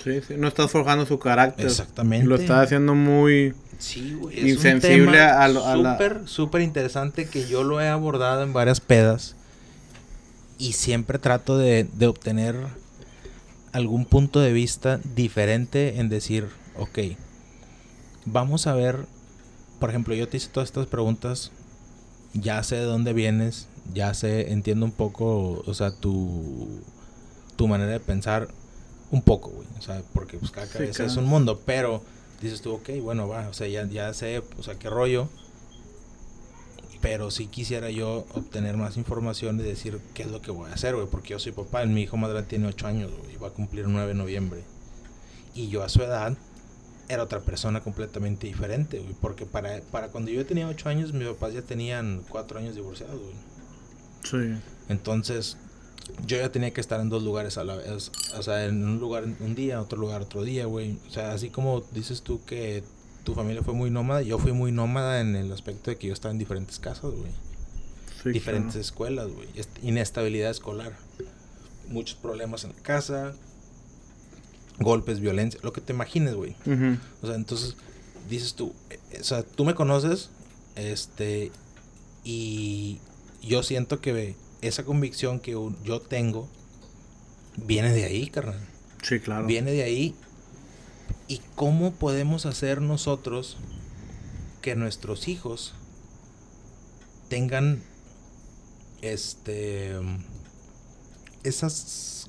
Sí, 0.02 0.20
sí, 0.26 0.34
no 0.38 0.48
estás 0.48 0.70
forjando 0.70 1.04
su 1.06 1.18
carácter. 1.18 1.66
Exactamente. 1.66 2.26
Lo 2.26 2.36
estás 2.36 2.64
haciendo 2.64 2.94
muy 2.94 3.54
sí, 3.78 4.14
güey, 4.14 4.50
insensible 4.50 5.20
a, 5.20 5.48
lo, 5.48 5.60
Súper, 5.62 6.22
súper 6.26 6.62
interesante 6.62 7.28
que 7.28 7.46
yo 7.46 7.64
lo 7.64 7.80
he 7.80 7.88
abordado 7.88 8.42
en 8.42 8.52
varias 8.52 8.80
pedas. 8.80 9.36
Y 10.58 10.72
siempre 10.72 11.18
trato 11.18 11.56
de, 11.56 11.84
de 11.84 12.06
obtener 12.06 12.54
algún 13.72 14.04
punto 14.04 14.40
de 14.40 14.52
vista 14.52 15.00
diferente 15.14 16.00
en 16.00 16.08
decir, 16.08 16.48
ok, 16.76 16.98
vamos 18.24 18.66
a 18.66 18.74
ver, 18.74 19.06
por 19.78 19.90
ejemplo, 19.90 20.14
yo 20.14 20.28
te 20.28 20.36
hice 20.36 20.48
todas 20.48 20.68
estas 20.68 20.86
preguntas, 20.86 21.52
ya 22.34 22.62
sé 22.62 22.76
de 22.76 22.84
dónde 22.84 23.12
vienes, 23.12 23.68
ya 23.94 24.14
sé, 24.14 24.52
entiendo 24.52 24.86
un 24.86 24.92
poco, 24.92 25.62
o 25.64 25.74
sea, 25.74 25.92
tu, 25.92 26.68
tu 27.56 27.68
manera 27.68 27.92
de 27.92 28.00
pensar, 28.00 28.48
un 29.10 29.22
poco, 29.22 29.50
güey. 29.50 29.66
O 29.78 29.82
sea, 29.82 30.02
porque 30.12 30.38
pues 30.38 30.50
cada 30.50 30.66
cabeza 30.66 31.04
es 31.04 31.16
un 31.16 31.26
mundo. 31.26 31.60
Pero 31.64 32.02
dices 32.40 32.62
tú, 32.62 32.74
ok, 32.74 32.90
bueno, 33.02 33.28
va. 33.28 33.48
O 33.48 33.52
sea, 33.52 33.66
ya, 33.68 33.86
ya 33.86 34.12
sé, 34.14 34.42
o 34.58 34.62
sea, 34.62 34.74
qué 34.76 34.90
rollo. 34.90 35.28
Pero 37.00 37.30
sí 37.30 37.46
quisiera 37.46 37.90
yo 37.90 38.26
obtener 38.34 38.76
más 38.76 38.98
información 38.98 39.58
y 39.58 39.62
decir 39.62 39.98
qué 40.12 40.22
es 40.22 40.30
lo 40.30 40.42
que 40.42 40.50
voy 40.50 40.70
a 40.70 40.74
hacer, 40.74 40.94
güey. 40.94 41.06
Porque 41.06 41.30
yo 41.30 41.38
soy 41.38 41.52
papá. 41.52 41.84
Mi 41.86 42.02
hijo 42.02 42.18
madre 42.18 42.42
tiene 42.42 42.66
8 42.66 42.86
años, 42.86 43.10
güey. 43.10 43.36
Va 43.36 43.48
a 43.48 43.52
cumplir 43.52 43.88
9 43.88 44.08
de 44.08 44.14
noviembre. 44.14 44.62
Y 45.54 45.68
yo 45.68 45.82
a 45.82 45.88
su 45.88 46.02
edad 46.02 46.36
era 47.08 47.22
otra 47.24 47.40
persona 47.40 47.80
completamente 47.80 48.46
diferente, 48.46 48.98
güey. 48.98 49.14
Porque 49.18 49.46
para, 49.46 49.80
para 49.90 50.08
cuando 50.08 50.30
yo 50.30 50.44
tenía 50.44 50.68
8 50.68 50.88
años, 50.90 51.12
mis 51.14 51.26
papás 51.26 51.54
ya 51.54 51.62
tenían 51.62 52.22
4 52.28 52.58
años 52.58 52.74
divorciados, 52.74 53.18
güey. 53.18 53.34
Sí. 54.22 54.60
Entonces, 54.90 55.56
yo 56.26 56.36
ya 56.36 56.52
tenía 56.52 56.72
que 56.72 56.80
estar 56.80 57.00
en 57.00 57.08
dos 57.08 57.22
lugares 57.22 57.58
a 57.58 57.64
la 57.64 57.76
vez. 57.76 58.10
O 58.36 58.42
sea, 58.42 58.66
en 58.66 58.84
un 58.84 58.98
lugar 58.98 59.24
un 59.24 59.54
día, 59.54 59.80
otro 59.80 59.98
lugar 59.98 60.22
otro 60.22 60.42
día, 60.42 60.66
güey. 60.66 60.98
O 61.08 61.10
sea, 61.10 61.32
así 61.32 61.50
como 61.50 61.82
dices 61.92 62.22
tú 62.22 62.44
que 62.44 62.82
tu 63.24 63.34
familia 63.34 63.62
fue 63.62 63.74
muy 63.74 63.90
nómada, 63.90 64.22
yo 64.22 64.38
fui 64.38 64.52
muy 64.52 64.72
nómada 64.72 65.20
en 65.20 65.36
el 65.36 65.52
aspecto 65.52 65.90
de 65.90 65.96
que 65.96 66.08
yo 66.08 66.12
estaba 66.12 66.32
en 66.32 66.38
diferentes 66.38 66.78
casas, 66.78 67.12
güey. 67.12 68.32
diferentes 68.32 68.76
escuelas, 68.76 69.28
güey. 69.28 69.48
Inestabilidad 69.82 70.50
escolar. 70.50 70.96
Muchos 71.88 72.16
problemas 72.16 72.64
en 72.64 72.70
la 72.70 72.82
casa. 72.82 73.34
Golpes, 74.78 75.20
violencia, 75.20 75.60
lo 75.62 75.72
que 75.72 75.82
te 75.82 75.92
imagines, 75.92 76.34
güey. 76.34 76.56
O 77.22 77.26
sea, 77.26 77.36
entonces 77.36 77.76
dices 78.30 78.54
tú, 78.54 78.72
eh, 78.88 79.18
o 79.20 79.24
sea, 79.24 79.42
tú 79.42 79.64
me 79.64 79.74
conoces, 79.74 80.30
este, 80.76 81.50
y 82.24 82.98
yo 83.42 83.62
siento 83.62 84.00
que 84.00 84.36
esa 84.62 84.84
convicción 84.84 85.40
que 85.40 85.52
yo 85.52 86.00
tengo 86.00 86.48
viene 87.56 87.92
de 87.92 88.04
ahí, 88.04 88.28
carnal. 88.28 88.60
Sí, 89.02 89.20
claro. 89.20 89.46
Viene 89.46 89.72
de 89.72 89.82
ahí. 89.82 90.14
¿Y 91.28 91.40
cómo 91.54 91.92
podemos 91.92 92.46
hacer 92.46 92.80
nosotros 92.80 93.56
que 94.62 94.74
nuestros 94.74 95.28
hijos 95.28 95.74
tengan 97.28 97.82
este 99.00 99.94
esas 101.44 102.28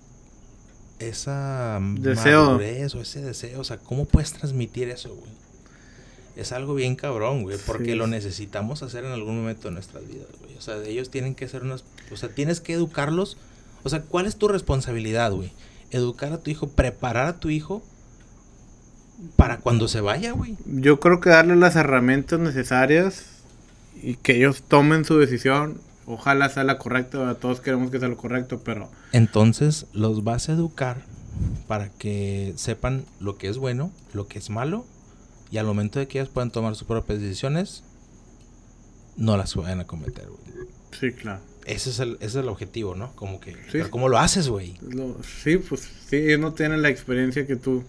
esa 1.00 1.80
deseo. 1.82 2.58
o 2.58 2.62
ese 2.62 3.22
deseo, 3.22 3.60
o 3.60 3.64
sea, 3.64 3.78
¿cómo 3.78 4.06
puedes 4.06 4.34
transmitir 4.34 4.90
eso, 4.90 5.16
güey? 5.16 5.42
es 6.36 6.52
algo 6.52 6.74
bien 6.76 6.96
cabrón, 6.96 7.44
güey, 7.44 7.58
porque 7.66 7.96
lo 7.96 8.08
necesitamos 8.08 8.84
hacer 8.84 9.06
en 9.06 9.12
algún 9.12 9.38
momento 9.38 9.68
de 9.68 9.74
nuestras 9.74 10.08
vidas, 10.08 10.28
güey. 10.40 10.51
O 10.62 10.64
sea, 10.64 10.78
ellos 10.86 11.10
tienen 11.10 11.34
que 11.34 11.48
ser 11.48 11.64
unas, 11.64 11.84
o 12.12 12.16
sea, 12.18 12.30
tienes 12.30 12.62
que 12.62 12.74
educarlos. 12.74 13.36
O 13.82 13.90
sea, 13.90 14.04
¿cuál 14.04 14.28
es 14.28 14.36
tu 14.36 14.48
responsabilidad, 14.48 15.32
güey? 15.32 15.52
Educar 15.90 16.32
a 16.34 16.38
tu 16.38 16.52
hijo, 16.52 16.70
preparar 16.70 17.26
a 17.26 17.40
tu 17.40 17.50
hijo 17.50 17.82
para 19.38 19.58
cuando 19.58 19.88
se 19.88 20.02
vaya, 20.02 20.34
güey. 20.34 20.56
Yo 20.68 21.00
creo 21.00 21.20
que 21.20 21.32
darle 21.32 21.56
las 21.56 21.76
herramientas 21.76 22.40
necesarias 22.40 23.26
y 24.04 24.18
que 24.18 24.36
ellos 24.36 24.62
tomen 24.62 25.04
su 25.04 25.18
decisión. 25.18 25.82
Ojalá 26.06 26.48
sea 26.50 26.64
la 26.64 26.78
correcta, 26.78 27.34
todos 27.42 27.60
queremos 27.60 27.90
que 27.90 27.98
sea 27.98 28.08
lo 28.08 28.18
correcto, 28.18 28.62
pero... 28.64 28.92
Entonces 29.14 29.88
los 29.94 30.24
vas 30.24 30.48
a 30.48 30.54
educar 30.54 31.02
para 31.68 31.90
que 31.90 32.54
sepan 32.56 33.06
lo 33.20 33.40
que 33.40 33.48
es 33.48 33.58
bueno, 33.58 33.92
lo 34.14 34.28
que 34.28 34.38
es 34.38 34.52
malo 34.52 34.86
y 35.50 35.58
al 35.58 35.66
momento 35.66 35.98
de 35.98 36.08
que 36.08 36.20
ellas 36.20 36.30
puedan 36.30 36.52
tomar 36.52 36.76
sus 36.76 36.88
propias 36.88 37.20
decisiones, 37.20 37.84
no 39.22 39.38
las 39.38 39.56
vayan 39.56 39.80
a 39.80 39.88
cometer, 39.88 40.26
güey. 40.28 40.68
Sí, 41.00 41.12
claro. 41.12 41.40
Ese 41.66 41.92
es 41.92 42.00
el, 42.00 42.16
ese 42.16 42.26
es 42.26 42.36
el 42.36 42.50
objetivo, 42.50 42.96
¿no? 42.96 43.16
Como 43.16 43.40
que... 43.40 43.56
¿cómo 43.90 44.10
lo 44.10 44.18
haces, 44.18 44.50
güey? 44.50 44.78
Sí, 45.44 45.58
pues 45.58 45.88
sí, 46.10 46.18
ellos 46.18 46.40
no 46.40 46.54
tienen 46.54 46.82
la 46.82 46.90
experiencia 46.90 47.46
que 47.46 47.56
tú... 47.56 47.84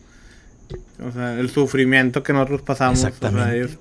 O 1.05 1.11
sea, 1.11 1.38
el 1.38 1.51
sufrimiento 1.51 2.23
que 2.23 2.33
nosotros 2.33 2.62
pasamos. 2.62 3.03
Exactamente, 3.03 3.77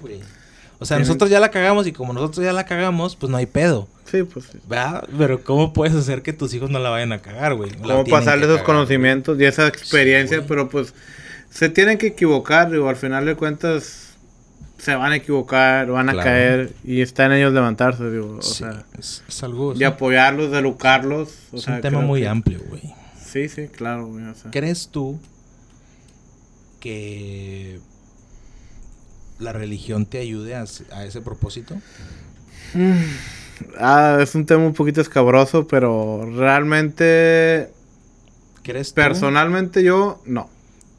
o 0.79 0.85
sea, 0.85 0.97
nosotros 0.97 1.29
ya 1.29 1.39
la 1.39 1.51
cagamos 1.51 1.85
y 1.85 1.91
como 1.91 2.11
nosotros 2.11 2.43
ya 2.43 2.53
la 2.53 2.65
cagamos, 2.65 3.15
pues 3.15 3.29
no 3.29 3.37
hay 3.37 3.45
pedo. 3.45 3.87
Sí, 4.05 4.23
pues 4.23 4.45
sí. 4.45 4.57
¿Verdad? 4.67 5.07
Pero 5.15 5.43
¿cómo 5.43 5.73
puedes 5.73 5.93
hacer 5.95 6.23
que 6.23 6.33
tus 6.33 6.55
hijos 6.55 6.71
no 6.71 6.79
la 6.79 6.89
vayan 6.89 7.11
a 7.11 7.21
cagar, 7.21 7.53
güey? 7.53 7.71
¿Cómo 7.71 8.03
pasarle 8.05 8.45
esos 8.45 8.63
conocimientos 8.63 9.39
y 9.39 9.45
esa 9.45 9.67
experiencia? 9.67 10.43
pero 10.47 10.69
pues 10.69 10.95
se 11.51 11.69
tienen 11.69 11.99
que 11.99 12.07
equivocar, 12.07 12.71
digo, 12.71 12.89
al 12.89 12.95
final 12.95 13.27
de 13.27 13.35
cuentas 13.35 14.10
se 14.81 14.95
van 14.95 15.11
a 15.11 15.17
equivocar, 15.17 15.87
van 15.91 16.09
a 16.09 16.15
caer 16.15 16.73
y 16.83 17.01
está 17.01 17.25
en 17.25 17.33
ellos 17.33 17.53
levantarse, 17.53 18.09
digo, 18.09 18.37
o 18.39 18.41
sea, 18.41 18.83
es, 18.97 19.43
algo 19.43 19.75
de 19.75 19.85
apoyarlos, 19.85 20.51
de 20.51 20.57
educarlos, 20.57 21.29
es 21.53 21.67
un 21.67 21.81
tema 21.81 22.01
muy 22.01 22.25
amplio, 22.25 22.59
güey. 22.67 22.81
Sí, 23.23 23.47
sí, 23.47 23.67
claro, 23.67 24.07
güey, 24.07 24.25
o 24.25 24.33
sea. 24.33 24.49
¿Crees 24.49 24.89
tú 24.89 25.19
que 26.79 27.79
la 29.37 29.53
religión 29.53 30.07
te 30.07 30.17
ayude 30.17 30.55
a, 30.55 30.63
ese 30.63 31.21
propósito? 31.21 31.75
Ah, 33.77 34.17
es 34.19 34.33
un 34.33 34.47
tema 34.47 34.65
un 34.65 34.73
poquito 34.73 35.01
escabroso, 35.01 35.67
pero 35.67 36.27
realmente 36.35 37.69
¿Crees 38.63 38.91
Personalmente 38.91 39.83
yo 39.83 40.19
no. 40.25 40.49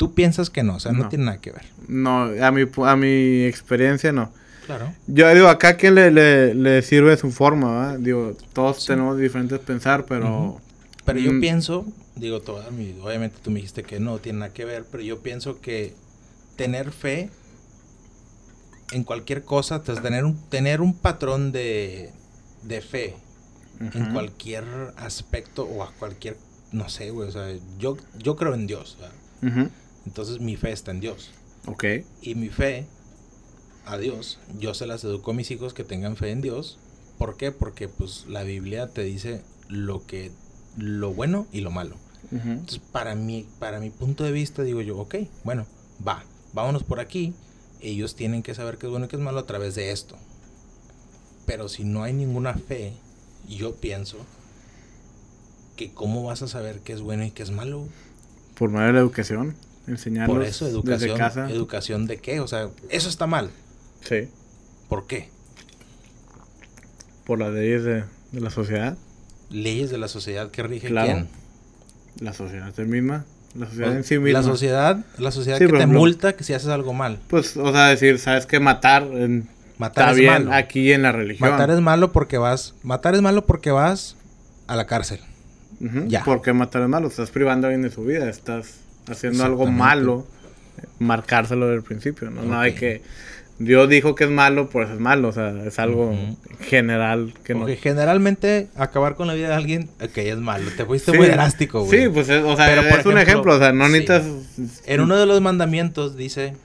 Tú 0.02 0.14
piensas 0.14 0.50
que 0.50 0.64
no, 0.64 0.74
o 0.74 0.80
sea, 0.80 0.90
no, 0.90 1.08
tiene 1.08 1.26
nada 1.26 1.40
que 1.40 1.52
ver. 1.52 1.62
No, 1.86 2.22
a 2.24 2.50
mi, 2.50 2.62
a 2.84 2.96
mi 2.96 3.44
experiencia 3.44 4.10
no. 4.10 4.32
Claro. 4.66 4.92
Yo 5.06 5.32
digo, 5.32 5.46
acá 5.46 5.76
quien 5.76 5.94
le, 5.94 6.10
le, 6.10 6.82
sirve 6.82 7.16
su 7.16 7.30
forma, 7.30 7.72
¿verdad? 7.72 7.98
Digo, 8.00 8.36
todos 8.52 8.84
tenemos 8.84 9.16
diferentes 9.16 9.60
pensar, 9.60 10.04
pero... 10.04 10.60
Pero 11.04 11.20
yo 11.20 11.32
mm. 11.32 11.40
pienso, 11.40 11.86
digo, 12.16 12.40
toda 12.40 12.66
obviamente 12.66 13.36
tú 13.40 13.52
me 13.52 13.58
dijiste 13.58 13.84
que 13.84 14.00
no 14.00 14.18
tiene 14.18 14.40
nada 14.40 14.52
que 14.52 14.64
ver, 14.64 14.84
pero 14.90 15.04
yo 15.04 15.20
pienso 15.20 15.60
que 15.60 15.94
tener 16.56 16.90
fe 16.90 17.30
en 18.90 19.04
cualquier 19.04 19.44
cosa, 19.44 19.84
tener 19.84 20.24
un, 20.24 20.36
tener 20.48 20.80
un 20.80 20.94
patrón 20.94 21.52
de, 21.52 22.10
de 22.64 22.80
fe 22.80 23.14
en 23.78 24.12
cualquier 24.12 24.64
aspecto 24.96 25.62
o 25.62 25.84
a 25.84 25.92
cualquier, 25.92 26.36
no 26.72 26.88
sé, 26.88 27.12
güey, 27.12 27.28
o 27.28 27.30
sea, 27.30 27.54
yo, 27.78 27.96
yo 28.18 28.34
creo 28.34 28.54
en 28.54 28.66
Dios, 28.66 28.98
¿verdad? 29.00 29.70
Entonces 30.06 30.40
mi 30.40 30.56
fe 30.56 30.72
está 30.72 30.90
en 30.90 31.00
Dios. 31.00 31.30
Ok. 31.66 31.84
Y 32.22 32.34
mi 32.34 32.48
fe 32.48 32.86
a 33.84 33.98
Dios, 33.98 34.38
yo 34.58 34.74
se 34.74 34.86
las 34.86 35.04
educo 35.04 35.32
a 35.32 35.34
mis 35.34 35.50
hijos 35.50 35.74
que 35.74 35.84
tengan 35.84 36.16
fe 36.16 36.30
en 36.30 36.40
Dios. 36.40 36.78
¿Por 37.18 37.36
qué? 37.36 37.52
Porque 37.52 37.88
pues 37.88 38.26
la 38.28 38.42
Biblia 38.42 38.88
te 38.88 39.02
dice 39.02 39.42
lo 39.68 40.06
que 40.06 40.30
lo 40.76 41.12
bueno 41.12 41.46
y 41.52 41.60
lo 41.60 41.70
malo. 41.70 41.96
Entonces, 42.30 42.78
para 42.78 43.14
mi, 43.14 43.46
para 43.58 43.78
mi 43.78 43.90
punto 43.90 44.24
de 44.24 44.32
vista, 44.32 44.62
digo 44.62 44.80
yo, 44.80 44.96
ok, 44.98 45.16
bueno, 45.44 45.66
va, 46.06 46.24
vámonos 46.54 46.82
por 46.82 46.98
aquí. 46.98 47.34
Ellos 47.80 48.14
tienen 48.14 48.42
que 48.42 48.54
saber 48.54 48.78
qué 48.78 48.86
es 48.86 48.90
bueno 48.90 49.06
y 49.06 49.08
qué 49.08 49.16
es 49.16 49.22
malo 49.22 49.40
a 49.40 49.46
través 49.46 49.74
de 49.74 49.90
esto. 49.90 50.16
Pero 51.46 51.68
si 51.68 51.84
no 51.84 52.04
hay 52.04 52.12
ninguna 52.12 52.54
fe, 52.54 52.94
yo 53.48 53.74
pienso 53.74 54.16
que 55.76 55.92
cómo 55.92 56.22
vas 56.22 56.42
a 56.42 56.48
saber 56.48 56.80
qué 56.80 56.92
es 56.92 57.00
bueno 57.00 57.24
y 57.24 57.32
qué 57.32 57.42
es 57.42 57.50
malo. 57.50 57.86
Por 58.54 58.70
medio 58.70 58.86
de 58.86 58.92
la 58.94 59.00
educación. 59.00 59.54
Enseñarlos 59.86 60.36
Por 60.36 60.46
eso, 60.46 60.66
educación, 60.66 61.18
casa. 61.18 61.50
¿Educación 61.50 62.06
de 62.06 62.18
qué? 62.18 62.40
O 62.40 62.46
sea, 62.46 62.68
eso 62.88 63.08
está 63.08 63.26
mal. 63.26 63.50
Sí. 64.02 64.28
¿Por 64.88 65.06
qué? 65.06 65.28
Por 67.24 67.38
las 67.38 67.52
leyes 67.52 67.84
de, 67.84 68.04
la 68.32 68.50
sociedad. 68.50 68.96
¿Leyes 69.50 69.90
de 69.90 69.98
la 69.98 70.08
sociedad 70.08 70.50
que 70.50 70.62
rige 70.62 70.88
quién? 70.88 71.28
La 72.20 72.32
sociedad 72.32 72.76
misma. 72.78 73.24
La 73.54 73.66
sociedad 73.66 73.96
en 73.96 74.04
sí 74.04 74.18
misma. 74.18 74.40
La 74.40 74.42
sociedad, 74.44 75.04
la 75.18 75.30
sociedad 75.30 75.58
que 75.58 75.66
te 75.66 75.86
multa 75.86 76.34
que 76.34 76.44
si 76.44 76.54
haces 76.54 76.68
algo 76.68 76.94
mal. 76.94 77.18
Pues, 77.28 77.56
o 77.56 77.72
sea, 77.72 77.88
decir, 77.88 78.18
¿sabes 78.18 78.46
qué? 78.46 78.60
Matar, 78.60 79.02
en, 79.02 79.48
matar 79.78 80.10
está 80.10 80.18
bien 80.18 80.52
aquí 80.52 80.92
en 80.92 81.02
la 81.02 81.12
religión. 81.12 81.50
Matar 81.50 81.70
es 81.70 81.80
malo 81.80 82.12
porque 82.12 82.38
vas... 82.38 82.74
Matar 82.82 83.14
es 83.14 83.22
malo 83.22 83.44
porque 83.46 83.70
vas 83.70 84.16
a 84.66 84.76
la 84.76 84.86
cárcel. 84.86 85.20
Ya. 85.80 86.22
¿Por 86.22 86.42
qué 86.42 86.52
matar 86.52 86.82
es 86.82 86.88
malo? 86.88 87.08
Estás 87.08 87.30
privando 87.30 87.66
a 87.66 87.70
alguien 87.70 87.82
de 87.82 87.90
su 87.90 88.04
vida. 88.04 88.28
Estás 88.30 88.76
haciendo 89.08 89.44
algo 89.44 89.66
malo, 89.66 90.26
marcárselo 90.98 91.66
desde 91.66 91.78
el 91.78 91.82
principio, 91.82 92.30
¿no? 92.30 92.42
No 92.42 92.58
hay 92.58 92.74
que... 92.74 93.02
Dios 93.58 93.88
dijo 93.88 94.14
que 94.14 94.24
es 94.24 94.30
malo, 94.30 94.68
pues 94.70 94.90
es 94.90 94.98
malo, 94.98 95.28
o 95.28 95.32
sea, 95.32 95.50
es 95.64 95.78
algo 95.78 96.16
general 96.60 97.32
que 97.44 97.54
Porque 97.54 97.76
generalmente 97.76 98.68
acabar 98.74 99.14
con 99.14 99.28
la 99.28 99.34
vida 99.34 99.48
de 99.48 99.54
alguien, 99.54 99.90
ok, 100.02 100.18
es 100.18 100.38
malo. 100.38 100.68
Te 100.76 100.84
fuiste 100.84 101.12
muy 101.12 101.28
drástico, 101.28 101.84
güey. 101.84 102.02
Sí, 102.02 102.08
pues, 102.08 102.28
o 102.28 102.56
sea, 102.56 102.66
Pero, 102.66 102.82
es 102.82 103.06
un 103.06 103.18
ejemplo, 103.18 103.54
o 103.54 103.58
sea, 103.58 103.72
no 103.72 103.88
necesitas... 103.88 104.24
En 104.86 105.00
uno 105.00 105.16
de 105.16 105.26
los 105.26 105.40
mandamientos 105.40 106.16
dice, 106.16 106.56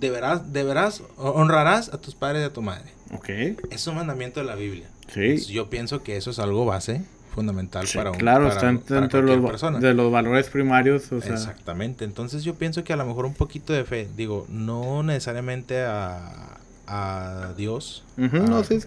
deberás, 0.00 0.52
deberás, 0.52 1.02
honrarás 1.16 1.90
a 1.90 2.00
tus 2.00 2.14
padres 2.14 2.42
y 2.42 2.46
a 2.46 2.52
tu 2.52 2.62
madre. 2.62 2.90
Ok. 3.12 3.28
Es 3.70 3.86
un 3.86 3.94
mandamiento 3.96 4.40
de 4.40 4.46
la 4.46 4.56
Biblia. 4.56 4.88
Sí. 5.12 5.36
yo 5.52 5.70
pienso 5.70 6.02
que 6.02 6.16
eso 6.16 6.32
es 6.32 6.40
algo 6.40 6.64
base 6.64 7.04
fundamental 7.36 7.86
para 7.94 8.10
un 8.10 8.18
Claro, 8.18 8.48
está 8.48 8.66
dentro 8.66 9.22
de 9.22 9.36
los, 9.36 9.80
de 9.80 9.94
los 9.94 10.10
valores 10.10 10.48
primarios. 10.48 11.12
Exactamente. 11.12 12.04
Entonces 12.04 12.42
yo 12.42 12.54
pienso 12.54 12.82
que 12.82 12.92
a 12.92 12.96
lo 12.96 13.04
mejor 13.04 13.26
un 13.26 13.34
poquito 13.34 13.72
de 13.72 13.84
fe, 13.84 14.08
digo, 14.16 14.46
no 14.48 15.02
necesariamente 15.02 15.82
a, 15.82 16.56
a 16.88 17.52
Dios. 17.56 18.04
no, 18.16 18.64
sí. 18.64 18.78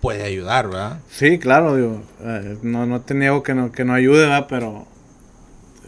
Puede 0.00 0.24
ayudar, 0.24 0.68
¿verdad? 0.68 0.98
Sí, 1.08 1.38
claro, 1.38 1.76
digo, 1.76 2.02
eh, 2.20 2.58
no, 2.62 2.84
no 2.84 3.00
te 3.00 3.14
niego 3.14 3.42
que 3.42 3.54
no, 3.54 3.72
que 3.72 3.84
no 3.86 3.94
ayude, 3.94 4.22
¿verdad? 4.22 4.46
Pero 4.50 4.86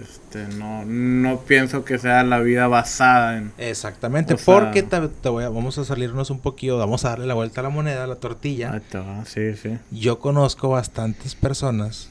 este, 0.01 0.47
no, 0.57 0.85
no 0.85 1.41
pienso 1.41 1.85
que 1.85 1.99
sea 1.99 2.23
la 2.23 2.41
vida 2.41 2.69
basada 2.69 3.39
en... 3.39 3.53
Exactamente, 3.59 4.37
porque 4.37 4.83
te, 4.83 5.29
voy 5.29 5.45
a, 5.45 5.49
vamos 5.49 5.79
a 5.79 5.85
salirnos 5.85 6.31
un 6.31 6.41
poquito, 6.41 6.77
vamos 6.79 7.05
a 7.05 7.11
darle 7.11 7.27
la 7.27 7.35
vuelta 7.35 7.61
a 7.61 7.65
la 7.65 7.71
moneda, 7.71 8.05
a 8.05 8.07
la 8.07 8.17
tortilla. 8.17 8.83
sí, 9.25 9.55
sí. 9.55 9.79
Yo 9.91 10.19
conozco 10.19 10.69
bastantes 10.69 11.35
personas 11.35 12.11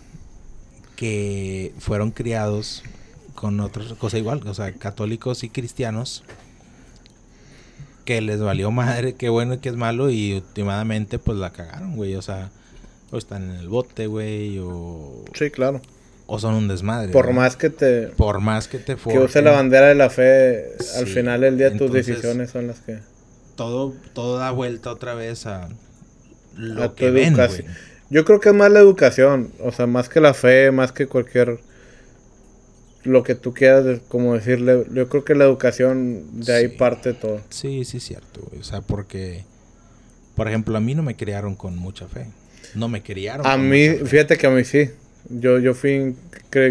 que 0.95 1.73
fueron 1.79 2.11
criados 2.11 2.83
con 3.35 3.59
otra 3.59 3.83
cosa 3.99 4.17
igual, 4.17 4.41
o 4.47 4.53
sea, 4.53 4.73
católicos 4.73 5.43
y 5.43 5.49
cristianos, 5.49 6.23
que 8.05 8.21
les 8.21 8.39
valió 8.39 8.71
madre 8.71 9.15
qué 9.15 9.29
bueno 9.29 9.55
y 9.55 9.57
qué 9.59 9.69
es 9.69 9.75
malo 9.75 10.09
y 10.09 10.33
últimamente 10.33 11.19
pues 11.19 11.37
la 11.37 11.51
cagaron, 11.51 11.95
güey, 11.95 12.15
o 12.15 12.21
sea, 12.21 12.49
o 13.11 13.17
están 13.17 13.51
en 13.51 13.57
el 13.57 13.69
bote, 13.69 14.07
güey, 14.07 14.57
o... 14.59 15.25
Sí, 15.33 15.51
claro. 15.51 15.81
O 16.27 16.39
son 16.39 16.55
un 16.55 16.67
desmadre. 16.67 17.11
Por 17.11 17.31
más 17.33 17.55
que 17.55 17.69
te... 17.69 18.07
Por 18.07 18.39
más 18.39 18.67
que 18.67 18.79
te 18.79 18.95
Que 18.95 19.19
use 19.19 19.41
la 19.41 19.51
bandera 19.51 19.87
de 19.87 19.95
la 19.95 20.09
fe, 20.09 20.73
al 20.97 21.05
final 21.05 21.41
del 21.41 21.57
día 21.57 21.75
tus 21.77 21.91
decisiones 21.91 22.51
son 22.51 22.67
las 22.67 22.79
que... 22.79 22.99
Todo, 23.55 23.93
todo 24.13 24.37
da 24.37 24.51
vuelta 24.51 24.91
otra 24.91 25.13
vez 25.13 25.45
a 25.45 25.69
lo 26.57 26.95
que 26.95 27.11
ven, 27.11 27.35
güey. 27.35 27.65
Yo 28.09 28.25
creo 28.25 28.39
que 28.39 28.49
es 28.49 28.55
más 28.55 28.71
la 28.71 28.79
educación, 28.79 29.51
o 29.59 29.71
sea, 29.71 29.87
más 29.87 30.09
que 30.09 30.19
la 30.19 30.33
fe, 30.33 30.71
más 30.71 30.91
que 30.91 31.07
cualquier 31.07 31.59
lo 33.05 33.23
que 33.23 33.35
tú 33.35 33.53
quieras, 33.53 34.01
como 34.07 34.33
decirle, 34.33 34.85
yo 34.91 35.07
creo 35.09 35.23
que 35.23 35.35
la 35.35 35.45
educación 35.45 36.41
de 36.41 36.53
ahí 36.53 36.67
parte 36.67 37.13
todo. 37.13 37.39
Sí, 37.49 37.85
sí, 37.85 37.99
cierto, 37.99 38.41
güey. 38.41 38.59
O 38.59 38.63
sea, 38.63 38.81
porque, 38.81 39.45
por 40.35 40.47
ejemplo, 40.47 40.75
a 40.75 40.79
mí 40.79 40.95
no 40.95 41.03
me 41.03 41.15
criaron 41.15 41.55
con 41.55 41.77
mucha 41.77 42.07
fe. 42.07 42.27
No 42.73 42.89
me 42.89 43.03
criaron. 43.03 43.45
A 43.45 43.57
mí, 43.57 43.89
fíjate 43.89 44.37
que 44.37 44.47
a 44.47 44.49
mí 44.49 44.63
sí. 44.63 44.89
Yo, 45.29 45.59
yo 45.59 45.73
fui, 45.73 46.15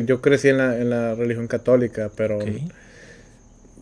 yo 0.04 0.20
crecí 0.20 0.48
en 0.48 0.58
la, 0.58 0.78
en 0.78 0.90
la 0.90 1.14
religión 1.14 1.48
católica, 1.48 2.10
pero... 2.16 2.38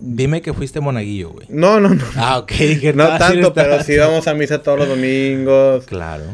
Dime 0.00 0.42
que 0.42 0.52
fuiste 0.52 0.80
monaguillo, 0.80 1.30
güey. 1.30 1.46
No, 1.48 1.78
no, 1.78 1.90
no. 1.90 2.04
Ah, 2.16 2.38
ok. 2.38 2.52
no 2.94 3.18
tanto, 3.18 3.54
pero 3.54 3.82
sí 3.82 3.92
íbamos 3.92 4.26
a 4.26 4.34
misa 4.34 4.62
todos 4.62 4.80
los 4.80 4.88
domingos. 4.88 5.86
Claro. 5.86 6.24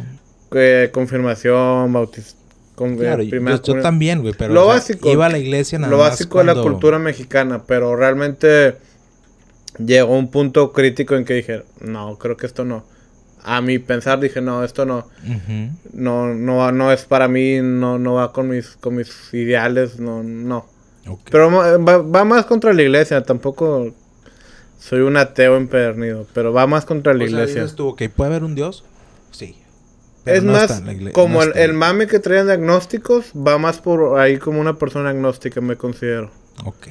confirmación, 0.93 1.93
bautizo. 1.93 2.35
claro, 2.77 3.23
yo, 3.23 3.81
también, 3.83 4.23
güey, 4.23 4.33
pero 4.39 4.55
lo 4.55 4.67
básico, 4.67 5.11
iba 5.11 5.27
a 5.27 5.29
la 5.29 5.39
iglesia 5.39 5.79
nada 5.79 5.91
Lo 5.91 5.99
básico 5.99 6.39
de 6.39 6.45
la 6.45 6.55
cultura 6.55 6.99
mexicana, 6.99 7.65
pero 7.67 7.95
realmente 7.95 8.77
llegó 9.85 10.17
un 10.17 10.31
punto 10.31 10.73
crítico 10.73 11.17
en 11.17 11.25
que 11.27 11.35
dije, 11.35 11.65
no, 11.81 12.17
creo 12.17 12.37
que 12.37 12.47
esto 12.47 12.65
no 12.65 12.85
a 13.43 13.61
mi 13.61 13.79
pensar 13.79 14.21
dije, 14.21 14.41
no, 14.41 14.65
esto 14.65 14.85
no, 14.85 15.07
no, 15.93 16.35
no, 16.35 16.73
no 16.73 16.93
es 16.93 17.05
para 17.05 17.29
mí, 17.29 17.61
no, 17.63 17.99
no 17.99 18.15
va 18.15 18.33
con 18.33 18.49
mis, 18.49 18.77
con 18.77 18.97
mis 18.97 19.33
ideales, 19.33 19.99
no, 19.99 20.23
no. 20.23 20.67
Pero 21.31 21.51
va, 21.51 22.25
más 22.25 22.45
contra 22.45 22.73
la 22.73 22.83
iglesia, 22.83 23.23
tampoco 23.23 23.95
soy 24.79 25.01
un 25.01 25.17
ateo 25.17 25.57
empedernido, 25.57 26.27
pero 26.35 26.53
va 26.53 26.67
más 26.67 26.85
contra 26.85 27.15
la 27.15 27.25
iglesia. 27.25 27.67
Sea, 27.67 27.77
que 27.97 28.09
¿puede 28.09 28.31
haber 28.31 28.45
un 28.45 28.55
Dios? 28.55 28.85
Sí. 29.31 29.57
es 30.27 30.45
más, 30.45 30.83
como 31.13 31.43
el, 31.43 31.57
el, 31.57 31.73
mame 31.73 32.07
que 32.07 32.19
traían 32.19 32.47
de 32.47 32.55
agnósticos, 32.55 33.33
va 33.35 33.59
más 33.59 33.79
por 33.79 34.19
ahí 34.19 34.39
como 34.39 34.61
una 34.61 34.77
persona 34.77 35.11
agnóstica, 35.11 35.61
me 35.61 35.77
considero. 35.77 36.31
Ok. 36.65 36.89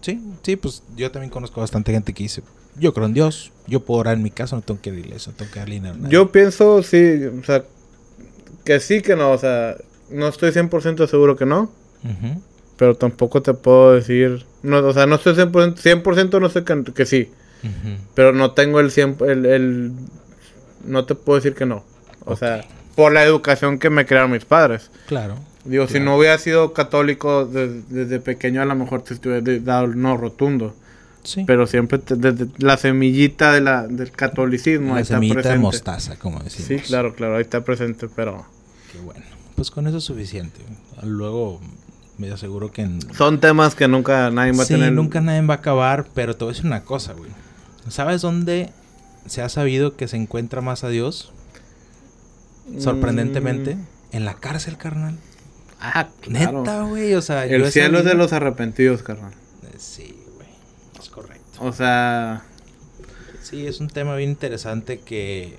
Sí, 0.00 0.20
sí, 0.42 0.56
pues 0.56 0.82
yo 0.96 1.10
también 1.10 1.30
conozco 1.30 1.60
bastante 1.60 1.92
gente 1.92 2.12
que 2.14 2.22
dice, 2.22 2.42
yo 2.76 2.94
creo 2.94 3.06
en 3.06 3.14
Dios, 3.14 3.52
yo 3.66 3.80
puedo 3.80 4.00
orar 4.00 4.16
en 4.16 4.22
mi 4.22 4.30
casa, 4.30 4.56
no 4.56 4.62
tengo 4.62 4.80
que 4.80 4.90
ir 4.90 4.96
a 4.96 4.98
iglesia, 5.00 5.32
no 5.32 5.38
tengo 5.38 5.52
que 5.52 5.60
alinear 5.60 5.96
nada. 5.96 6.08
Yo 6.08 6.32
pienso, 6.32 6.82
sí, 6.82 7.24
o 7.24 7.44
sea, 7.44 7.64
que 8.64 8.80
sí, 8.80 9.02
que 9.02 9.16
no, 9.16 9.32
o 9.32 9.38
sea, 9.38 9.76
no 10.10 10.28
estoy 10.28 10.50
100% 10.50 11.06
seguro 11.06 11.36
que 11.36 11.46
no, 11.46 11.70
pero 12.76 12.96
tampoco 12.96 13.42
te 13.42 13.52
puedo 13.52 13.92
decir, 13.92 14.46
no, 14.62 14.78
o 14.78 14.92
sea, 14.92 15.06
no 15.06 15.16
estoy 15.16 15.34
100%, 15.34 15.76
100% 15.76 16.40
no 16.40 16.48
sé 16.48 16.64
que, 16.64 16.92
que 16.92 17.06
sí, 17.06 17.30
pero 18.14 18.32
no 18.32 18.52
tengo 18.52 18.80
el 18.80 18.90
100%, 18.90 19.28
el, 19.28 19.46
el, 19.46 19.92
no 20.84 21.04
te 21.04 21.14
puedo 21.14 21.36
decir 21.36 21.54
que 21.54 21.66
no, 21.66 21.84
o 22.24 22.36
sea, 22.36 22.64
por 22.94 23.12
la 23.12 23.24
educación 23.24 23.78
que 23.78 23.90
me 23.90 24.06
crearon 24.06 24.30
mis 24.30 24.44
padres. 24.44 24.90
Claro. 25.06 25.36
Digo, 25.70 25.86
si 25.86 26.00
no 26.00 26.16
hubiera 26.16 26.36
sido 26.36 26.72
católico 26.72 27.46
desde, 27.46 27.82
desde 27.88 28.18
pequeño, 28.18 28.60
a 28.60 28.64
lo 28.64 28.74
mejor 28.74 29.02
te 29.02 29.14
estuviera 29.14 29.40
dado 29.62 29.84
el 29.84 30.00
no 30.00 30.16
rotundo. 30.16 30.74
Pero 31.46 31.68
siempre 31.68 32.00
desde 32.08 32.48
la 32.58 32.76
semillita 32.76 33.52
de 33.52 33.60
la, 33.60 33.86
del 33.86 34.10
catolicismo. 34.10 34.96
La 34.96 35.04
semillita 35.04 35.50
de 35.50 35.58
mostaza, 35.58 36.16
como 36.16 36.40
decimos. 36.40 36.66
Sí, 36.66 36.78
claro, 36.88 37.14
claro, 37.14 37.36
ahí 37.36 37.42
está 37.42 37.62
presente, 37.62 38.08
pero... 38.08 38.44
Qué 38.90 38.98
bueno. 38.98 39.22
Pues 39.54 39.70
con 39.70 39.86
eso 39.86 39.98
es 39.98 40.04
suficiente. 40.04 40.58
Luego 41.04 41.60
me 42.18 42.32
aseguro 42.32 42.72
que... 42.72 42.88
Son 43.16 43.38
temas 43.38 43.76
que 43.76 43.86
nunca 43.86 44.28
nadie 44.32 44.50
va 44.50 44.64
a 44.64 44.66
tener... 44.66 44.92
nunca 44.92 45.20
nadie 45.20 45.42
va 45.42 45.54
a 45.54 45.58
acabar, 45.58 46.08
pero 46.14 46.34
te 46.34 46.44
voy 46.44 46.50
a 46.50 46.54
decir 46.54 46.66
una 46.66 46.82
cosa, 46.82 47.12
güey. 47.12 47.30
¿Sabes 47.88 48.22
dónde 48.22 48.70
se 49.26 49.40
ha 49.40 49.48
sabido 49.48 49.94
que 49.96 50.08
se 50.08 50.16
encuentra 50.16 50.62
más 50.62 50.82
a 50.82 50.88
Dios? 50.88 51.32
Sorprendentemente, 52.76 53.76
mm. 53.76 53.86
en 54.12 54.24
la 54.24 54.34
cárcel, 54.34 54.76
carnal. 54.76 55.16
Ah, 55.80 56.08
claro. 56.20 56.60
Neta, 56.60 56.82
güey, 56.82 57.14
o 57.14 57.22
sea... 57.22 57.46
El 57.46 57.70
cielo 57.72 58.00
es 58.00 58.04
de 58.04 58.14
los 58.14 58.32
arrepentidos, 58.32 59.02
carnal. 59.02 59.32
Sí, 59.78 60.14
o 61.60 61.72
sea... 61.72 62.42
Sí, 63.42 63.66
es 63.66 63.80
un 63.80 63.88
tema 63.88 64.14
bien 64.16 64.30
interesante 64.30 65.00
que, 65.00 65.58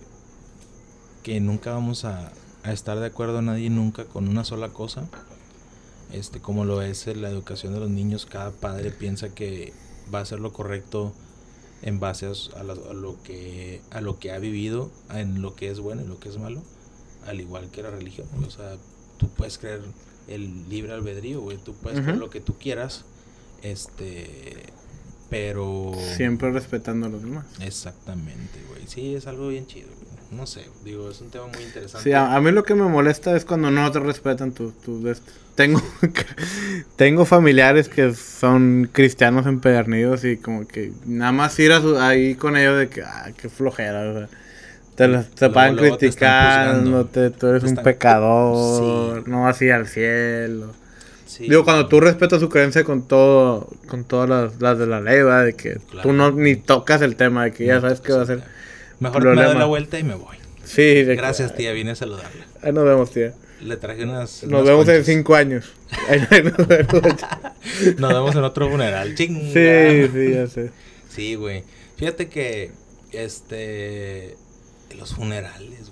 que 1.23 1.39
nunca 1.39 1.73
vamos 1.73 2.05
a, 2.05 2.31
estar 2.63 2.99
de 2.99 3.07
acuerdo 3.07 3.41
nadie 3.41 3.69
nunca 3.69 4.05
con 4.05 4.27
una 4.27 4.43
sola 4.43 4.69
cosa. 4.69 5.07
Este, 6.11 6.39
como 6.39 6.65
lo 6.65 6.81
es 6.81 7.07
la 7.07 7.29
educación 7.29 7.73
de 7.73 7.79
los 7.79 7.89
niños, 7.89 8.25
cada 8.25 8.51
padre 8.51 8.91
piensa 8.91 9.33
que 9.33 9.73
va 10.13 10.19
a 10.19 10.25
ser 10.25 10.39
lo 10.39 10.53
correcto 10.53 11.13
en 11.81 11.99
base 11.99 12.27
a, 12.27 12.63
lo 12.63 13.21
que 13.23 13.81
a 13.89 14.01
lo 14.01 14.19
que 14.19 14.31
ha 14.31 14.39
vivido, 14.39 14.91
en 15.13 15.41
lo 15.41 15.55
que 15.55 15.69
es 15.69 15.79
bueno 15.79 16.03
y 16.03 16.07
lo 16.07 16.19
que 16.19 16.29
es 16.29 16.37
malo, 16.37 16.61
al 17.25 17.41
igual 17.41 17.71
que 17.71 17.81
la 17.81 17.89
religión. 17.89 18.27
O 18.45 18.49
sea, 18.49 18.77
tú 19.17 19.27
puedes 19.29 19.57
creer 19.57 19.81
el 20.27 20.69
libre 20.69 20.93
albedrío, 20.93 21.41
güey, 21.41 21.57
tú 21.57 21.73
puedes 21.75 22.01
creer 22.01 22.17
lo 22.17 22.29
que 22.29 22.39
tú 22.39 22.57
quieras, 22.57 23.05
este, 23.61 24.63
pero... 25.29 25.93
Siempre 26.15 26.51
respetando 26.51 27.07
a 27.07 27.09
los 27.09 27.21
demás. 27.21 27.45
Exactamente, 27.59 28.59
güey. 28.69 28.87
Sí, 28.87 29.15
es 29.15 29.27
algo 29.27 29.47
bien 29.49 29.67
chido. 29.67 29.89
No 30.31 30.47
sé, 30.47 30.65
digo, 30.85 31.09
es 31.09 31.19
un 31.19 31.29
tema 31.29 31.47
muy 31.47 31.61
interesante. 31.61 32.09
Sí, 32.09 32.13
a, 32.13 32.39
mí 32.39 32.51
lo 32.51 32.63
que 32.63 32.73
me 32.73 32.87
molesta 32.87 33.35
es 33.35 33.43
cuando 33.43 33.69
no 33.69 33.91
te 33.91 33.99
respetan 33.99 34.53
tus 34.53 34.73
tu, 34.79 35.03
tengo 35.55 35.81
tengo 36.95 37.25
familiares 37.25 37.89
que 37.89 38.13
son 38.13 38.89
cristianos 38.93 39.45
empedernidos 39.45 40.23
y 40.23 40.37
como 40.37 40.65
que 40.65 40.93
nada 41.05 41.33
más 41.33 41.59
ir 41.59 41.73
ahí 41.73 42.35
con 42.35 42.55
ellos 42.55 42.79
de 42.79 42.87
que, 42.87 43.03
ah, 43.03 43.31
qué 43.35 43.49
flojera, 43.49 44.09
o 44.09 44.13
sea, 44.13 44.29
te, 44.95 45.07
te 45.07 45.49
pagan 45.49 45.77
criticándote, 45.77 47.29
tú 47.31 47.47
eres 47.47 47.63
un 47.63 47.75
pecador, 47.77 49.27
no 49.27 49.43
vas 49.43 49.61
a 49.61 49.65
ir 49.65 49.73
al 49.73 49.87
cielo. 49.87 50.73
Digo, 51.39 51.63
cuando 51.63 51.87
tú 51.87 51.99
respetas 51.99 52.39
su 52.39 52.49
creencia 52.49 52.83
con 52.83 53.07
todo, 53.07 53.69
con 53.87 54.03
todas 54.03 54.29
las, 54.59 54.77
de 54.77 54.87
la 54.87 54.99
ley, 54.99 55.23
¿verdad? 55.23 55.45
De 55.45 55.53
que 55.53 55.79
tú 56.03 56.11
no 56.13 56.31
ni 56.31 56.55
tocas 56.55 57.01
el 57.01 57.15
tema, 57.15 57.45
de 57.45 57.53
que 57.53 57.65
ya 57.65 57.79
sabes 57.79 58.01
qué 58.01 58.13
va 58.13 58.23
a 58.23 58.25
ser. 58.25 58.43
Mejor 58.99 59.23
me 59.23 59.43
doy 59.43 59.57
la 59.57 59.65
vuelta 59.65 59.97
y 59.97 60.03
me 60.03 60.15
voy. 60.15 60.37
Sí. 60.63 61.03
Gracias, 61.03 61.55
tía, 61.55 61.71
vine 61.71 61.91
a 61.91 61.95
saludarle. 61.95 62.43
Ahí 62.61 62.71
nos 62.71 62.83
vemos, 62.83 63.11
tía. 63.11 63.33
Le 63.61 63.77
traje 63.77 64.03
unas. 64.03 64.43
Nos 64.43 64.65
vemos 64.65 64.87
en 64.87 65.05
cinco 65.05 65.35
años. 65.35 65.71
nos, 66.57 66.67
vemos. 66.67 68.35
en 68.35 68.43
otro 68.43 68.69
funeral. 68.69 69.15
Sí, 69.17 69.27
sí, 69.53 70.33
ya 70.33 70.47
sé. 70.47 70.71
Sí, 71.09 71.35
güey. 71.35 71.63
Fíjate 71.97 72.27
que, 72.27 72.71
este. 73.11 74.35
Los 74.95 75.15
funerales, 75.15 75.91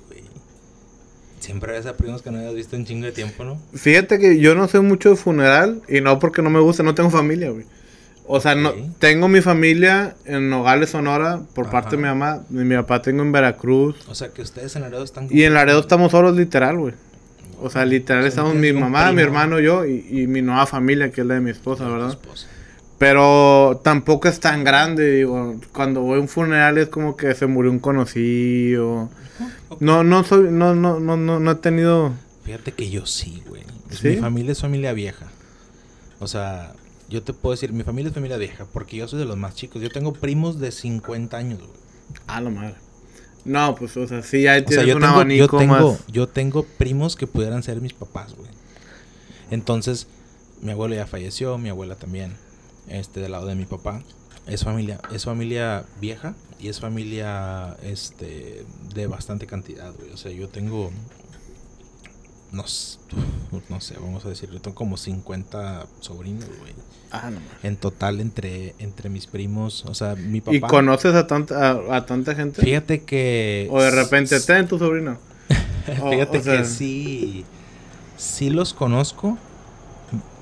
Siempre 1.40 1.72
ves 1.72 1.86
a 1.86 1.96
primos 1.96 2.22
que 2.22 2.32
no 2.32 2.40
hayas 2.40 2.54
visto 2.54 2.76
en 2.76 2.86
chingo 2.86 3.06
de 3.06 3.14
tiempo, 3.14 3.46
¿no? 3.46 3.62
Fíjate 3.74 4.20
que 4.20 4.40
yo 4.40 4.56
no 4.56 4.68
sé 4.68 4.82
mucho 4.82 5.12
de 5.12 5.16
funeral 5.16 5.82
y 5.88 6.02
no 6.02 6.20
porque 6.20 6.42
no 6.42 6.50
me 6.50 6.60
guste, 6.60 6.84
no 6.84 6.96
tengo 6.96 7.10
familia, 7.10 7.50
güey. 7.50 7.66
O 8.28 8.40
sea, 8.40 8.56
no, 8.56 8.74
tengo 9.00 9.28
mi 9.28 9.42
familia 9.42 10.16
en 10.26 10.50
Nogales, 10.50 10.92
Sonora, 10.92 11.42
por 11.56 11.70
parte 11.70 11.96
de 11.96 11.98
mi 11.98 12.04
mamá. 12.04 12.44
Mi 12.50 12.76
papá 12.76 13.02
tengo 13.02 13.24
en 13.24 13.32
Veracruz. 13.32 13.96
O 14.08 14.14
sea, 14.14 14.30
que 14.30 14.42
ustedes 14.42 14.76
en 14.76 14.84
Laredo 14.84 15.04
están... 15.04 15.28
Y 15.32 15.44
en 15.44 15.54
Laredo 15.56 15.80
estamos 15.80 16.12
solos, 16.12 16.36
literal, 16.36 16.78
güey. 16.78 16.94
O 17.62 17.70
sea, 17.70 17.86
literal 17.86 18.26
estamos 18.26 18.54
mi 18.54 18.72
mamá, 18.72 19.12
mi 19.12 19.22
hermano, 19.22 19.60
yo 19.60 19.86
y, 19.86 20.28
mi 20.28 20.42
nueva 20.42 20.66
familia, 20.66 21.12
que 21.12 21.22
es 21.22 21.28
la 21.28 21.36
de 21.36 21.42
mi 21.42 21.50
esposa, 21.50 21.88
¿verdad? 21.88 22.10
Esposa. 22.10 22.48
Pero 23.00 23.80
tampoco 23.82 24.28
es 24.28 24.40
tan 24.42 24.64
grande, 24.64 25.10
digo. 25.10 25.56
Cuando 25.74 26.02
voy 26.02 26.20
a 26.20 26.22
un 26.22 26.28
funeral 26.28 26.78
es 26.78 26.90
como 26.90 27.16
que 27.16 27.34
se 27.34 27.48
murió 27.48 27.72
un 27.72 27.80
conocido. 27.80 29.10
No, 29.80 30.04
no 30.04 30.24
soy, 30.26 30.52
no, 30.52 30.76
no, 30.76 31.00
no, 31.00 31.16
no, 31.16 31.40
no 31.40 31.52
he 31.52 31.56
tenido. 31.56 32.12
Fíjate 32.44 32.74
que 32.74 32.90
yo 32.90 33.06
sí, 33.06 33.42
güey. 33.48 33.64
Mi 34.04 34.18
familia 34.18 34.52
es 34.52 34.60
familia 34.60 34.92
vieja. 34.92 35.28
O 36.20 36.28
sea, 36.28 36.74
yo 37.08 37.24
te 37.24 37.32
puedo 37.32 37.54
decir, 37.54 37.72
mi 37.72 37.84
familia 37.84 38.10
es 38.10 38.14
familia 38.14 38.38
vieja, 38.38 38.66
porque 38.74 38.98
yo 38.98 39.08
soy 39.08 39.20
de 39.20 39.26
los 39.26 39.38
más 39.38 39.56
chicos. 39.56 39.82
Yo 39.82 39.90
tengo 39.90 40.12
primos 40.12 40.60
de 40.60 40.72
50 40.72 41.38
años, 41.38 41.60
güey. 41.60 41.72
Ah, 42.28 42.42
lo 42.42 42.52
madre. 42.52 42.76
No, 43.46 43.76
pues, 43.76 43.96
o 43.96 44.06
sea, 44.08 44.22
sí, 44.22 44.46
ahí 44.48 44.64
tienes 44.64 44.94
un 44.94 45.04
abanico 45.04 45.54
yo 45.54 45.58
tengo, 45.58 45.98
Yo 46.10 46.28
tengo 46.28 46.64
primos 46.64 47.16
que 47.16 47.28
pudieran 47.28 47.64
ser 47.64 47.80
mis 47.80 47.94
papás, 47.94 48.36
güey. 48.36 48.50
Entonces, 49.50 50.08
mi 50.62 50.72
abuelo 50.72 50.96
ya 50.96 51.08
falleció, 51.08 51.58
mi 51.58 51.70
abuela 51.70 51.96
también, 51.96 52.36
este, 52.90 53.20
del 53.20 53.32
lado 53.32 53.48
de 53.48 53.56
mi 53.56 53.66
papá. 53.66 54.02
Es 54.48 54.64
familia, 54.64 55.00
es 55.12 55.26
familia 55.26 55.86
vieja 56.02 56.34
y 56.60 56.70
es 56.70 56.80
familia 56.80 57.78
este 57.84 58.66
de 58.96 59.08
bastante 59.08 59.46
cantidad, 59.46 59.94
güey. 59.94 60.12
O 60.12 60.18
sea, 60.18 60.32
yo 60.32 60.50
tengo 60.50 60.92
no, 62.52 62.64
no 63.70 63.82
sé, 63.82 63.96
vamos 64.00 64.26
a 64.26 64.30
decir, 64.30 64.50
yo 64.50 64.60
tengo 64.60 64.76
como 64.76 64.98
50 64.98 65.86
sobrinos, 66.00 66.46
güey. 66.60 66.74
Ah, 67.12 67.30
no. 67.32 67.40
En 67.64 67.76
total 67.76 68.20
entre 68.20 68.76
entre 68.80 69.10
mis 69.10 69.28
primos, 69.28 69.86
o 69.86 69.94
sea, 69.94 70.16
mi 70.16 70.42
papá. 70.42 70.58
¿Y 70.58 70.62
conoces 70.62 71.14
a 71.16 71.28
tanta 71.28 71.80
a, 71.90 72.06
tanta 72.06 72.36
gente? 72.36 72.62
Fíjate 72.62 73.04
que 73.04 73.68
o 73.72 73.82
de 73.82 73.92
repente 73.92 74.36
está 74.36 74.58
en 74.58 74.68
tu 74.68 74.80
sobrino. 74.80 75.18
Fíjate 75.86 76.42
que 76.42 76.66
sí. 76.66 77.46
Sí 78.18 78.50
los 78.50 78.74
conozco. 78.74 79.38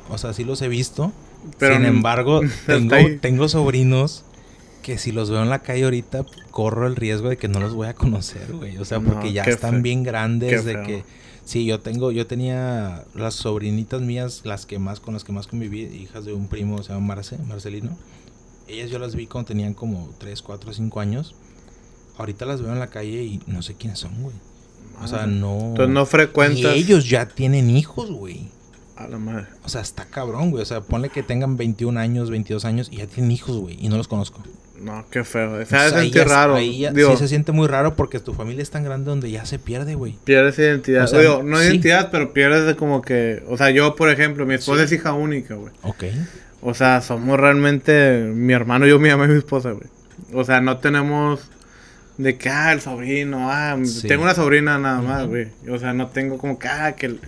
O 0.09 0.17
sea, 0.17 0.33
sí 0.33 0.43
los 0.43 0.61
he 0.61 0.67
visto. 0.67 1.11
Pero 1.59 1.75
Sin 1.75 1.85
embargo, 1.85 2.41
tengo, 2.65 2.95
tengo 3.21 3.47
sobrinos 3.47 4.25
que 4.81 4.97
si 4.97 5.11
los 5.11 5.29
veo 5.29 5.43
en 5.43 5.49
la 5.49 5.59
calle 5.59 5.83
ahorita, 5.83 6.25
corro 6.51 6.87
el 6.87 6.95
riesgo 6.95 7.29
de 7.29 7.37
que 7.37 7.47
no 7.49 7.59
los 7.59 7.73
voy 7.73 7.87
a 7.87 7.93
conocer, 7.93 8.53
güey. 8.53 8.77
O 8.77 8.85
sea, 8.85 8.99
porque 8.99 9.33
ya 9.33 9.43
están 9.43 9.81
bien 9.81 10.03
grandes, 10.03 10.63
de 10.63 10.81
que... 10.83 11.03
Sí, 11.43 11.65
yo 11.65 11.79
tengo, 11.79 12.11
yo 12.11 12.27
tenía 12.27 13.05
las 13.13 13.35
sobrinitas 13.35 14.01
mías, 14.01 14.41
las 14.43 14.65
que 14.65 14.79
más, 14.79 14.99
con 14.99 15.13
las 15.13 15.23
que 15.23 15.31
más 15.31 15.47
conviví, 15.47 15.83
hijas 15.83 16.25
de 16.25 16.33
un 16.33 16.49
primo, 16.49 16.83
se 16.83 16.91
llama 16.91 17.07
Marce, 17.07 17.37
Marcelino. 17.37 17.97
Ellas 18.67 18.89
yo 18.89 18.99
las 18.99 19.15
vi 19.15 19.27
cuando 19.27 19.47
tenían 19.47 19.73
como 19.73 20.13
3, 20.19 20.41
4, 20.41 20.73
5 20.73 20.99
años. 20.99 21.35
Ahorita 22.17 22.45
las 22.45 22.61
veo 22.61 22.73
en 22.73 22.79
la 22.79 22.87
calle 22.87 23.23
y 23.23 23.41
no 23.47 23.61
sé 23.61 23.75
quiénes 23.75 23.99
son, 23.99 24.21
güey. 24.21 24.35
O 25.01 25.07
sea, 25.07 25.25
no... 25.25 25.57
Entonces 25.69 25.93
no 25.93 26.05
frecuentas... 26.05 26.75
Y 26.75 26.79
ellos 26.79 27.09
ya 27.09 27.27
tienen 27.27 27.69
hijos, 27.69 28.11
güey. 28.11 28.49
A 28.97 29.07
la 29.07 29.19
madre. 29.19 29.45
O 29.63 29.69
sea, 29.69 29.81
está 29.81 30.05
cabrón, 30.05 30.49
güey. 30.49 30.63
O 30.63 30.65
sea, 30.65 30.81
ponle 30.81 31.09
que 31.09 31.21
tengan 31.21 31.55
21 31.55 31.99
años, 31.99 32.31
22 32.31 32.65
años 32.65 32.89
y 32.91 32.97
ya 32.97 33.05
tienen 33.05 33.31
hijos, 33.31 33.55
güey. 33.57 33.77
Y 33.79 33.89
no 33.89 33.97
los 33.97 34.07
conozco. 34.07 34.43
No, 34.81 35.05
qué 35.11 35.23
feo. 35.23 35.63
Se 35.65 35.89
siente 35.91 36.23
raro. 36.23 36.57
sí 36.57 36.87
se 37.17 37.27
siente 37.27 37.51
muy 37.51 37.67
raro 37.67 37.95
porque 37.95 38.19
tu 38.19 38.33
familia 38.33 38.63
es 38.63 38.71
tan 38.71 38.83
grande 38.83 39.09
donde 39.09 39.29
ya 39.29 39.45
se 39.45 39.59
pierde, 39.59 39.93
güey. 39.93 40.17
Pierdes 40.23 40.57
identidad. 40.57 41.11
Digo, 41.11 41.43
no 41.43 41.61
identidad, 41.61 42.09
pero 42.11 42.33
pierdes 42.33 42.65
de 42.65 42.75
como 42.75 43.03
que... 43.03 43.43
O 43.47 43.57
sea, 43.57 43.69
yo, 43.69 43.95
por 43.95 44.09
ejemplo, 44.09 44.45
mi 44.47 44.55
esposa 44.55 44.83
es 44.83 44.91
hija 44.91 45.13
única, 45.13 45.53
güey. 45.53 45.73
Ok. 45.83 46.05
O 46.61 46.73
sea, 46.73 47.01
somos 47.01 47.39
realmente... 47.39 48.31
Mi 48.33 48.53
hermano, 48.53 48.87
yo, 48.87 48.97
mi 48.97 49.09
mamá 49.09 49.25
y 49.25 49.29
mi 49.29 49.37
esposa, 49.37 49.71
güey. 49.71 49.87
O 50.33 50.43
sea, 50.43 50.59
no 50.59 50.77
tenemos... 50.77 51.51
De 52.17 52.35
que, 52.35 52.49
ah, 52.49 52.73
el 52.73 52.81
sobrino, 52.81 53.51
ah... 53.51 53.77
Tengo 54.07 54.23
una 54.23 54.33
sobrina 54.33 54.79
nada 54.79 55.01
más, 55.01 55.27
güey. 55.27 55.49
O 55.69 55.77
sea, 55.77 55.93
no 55.93 56.07
tengo 56.07 56.39
como 56.39 56.57
que, 56.57 56.67
ah, 56.67 56.95
que... 56.95 57.05
El, 57.05 57.21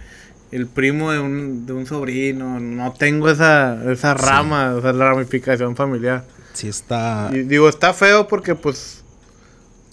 primo 0.68 1.12
de 1.12 1.20
un, 1.20 1.66
de 1.66 1.74
un 1.74 1.86
sobrino, 1.86 2.60
no 2.60 2.94
tengo 2.94 3.30
esa, 3.30 3.92
esa 3.92 4.14
rama, 4.14 4.76
o 4.76 4.82
sea, 4.82 4.94
la 4.94 5.10
ramificación 5.10 5.76
familiar 5.76 6.26
sí 6.54 6.68
está... 6.68 7.30
Y 7.32 7.44
digo, 7.44 7.70
está 7.70 7.94
feo 7.94 8.28
porque 8.28 8.56
pues... 8.56 9.04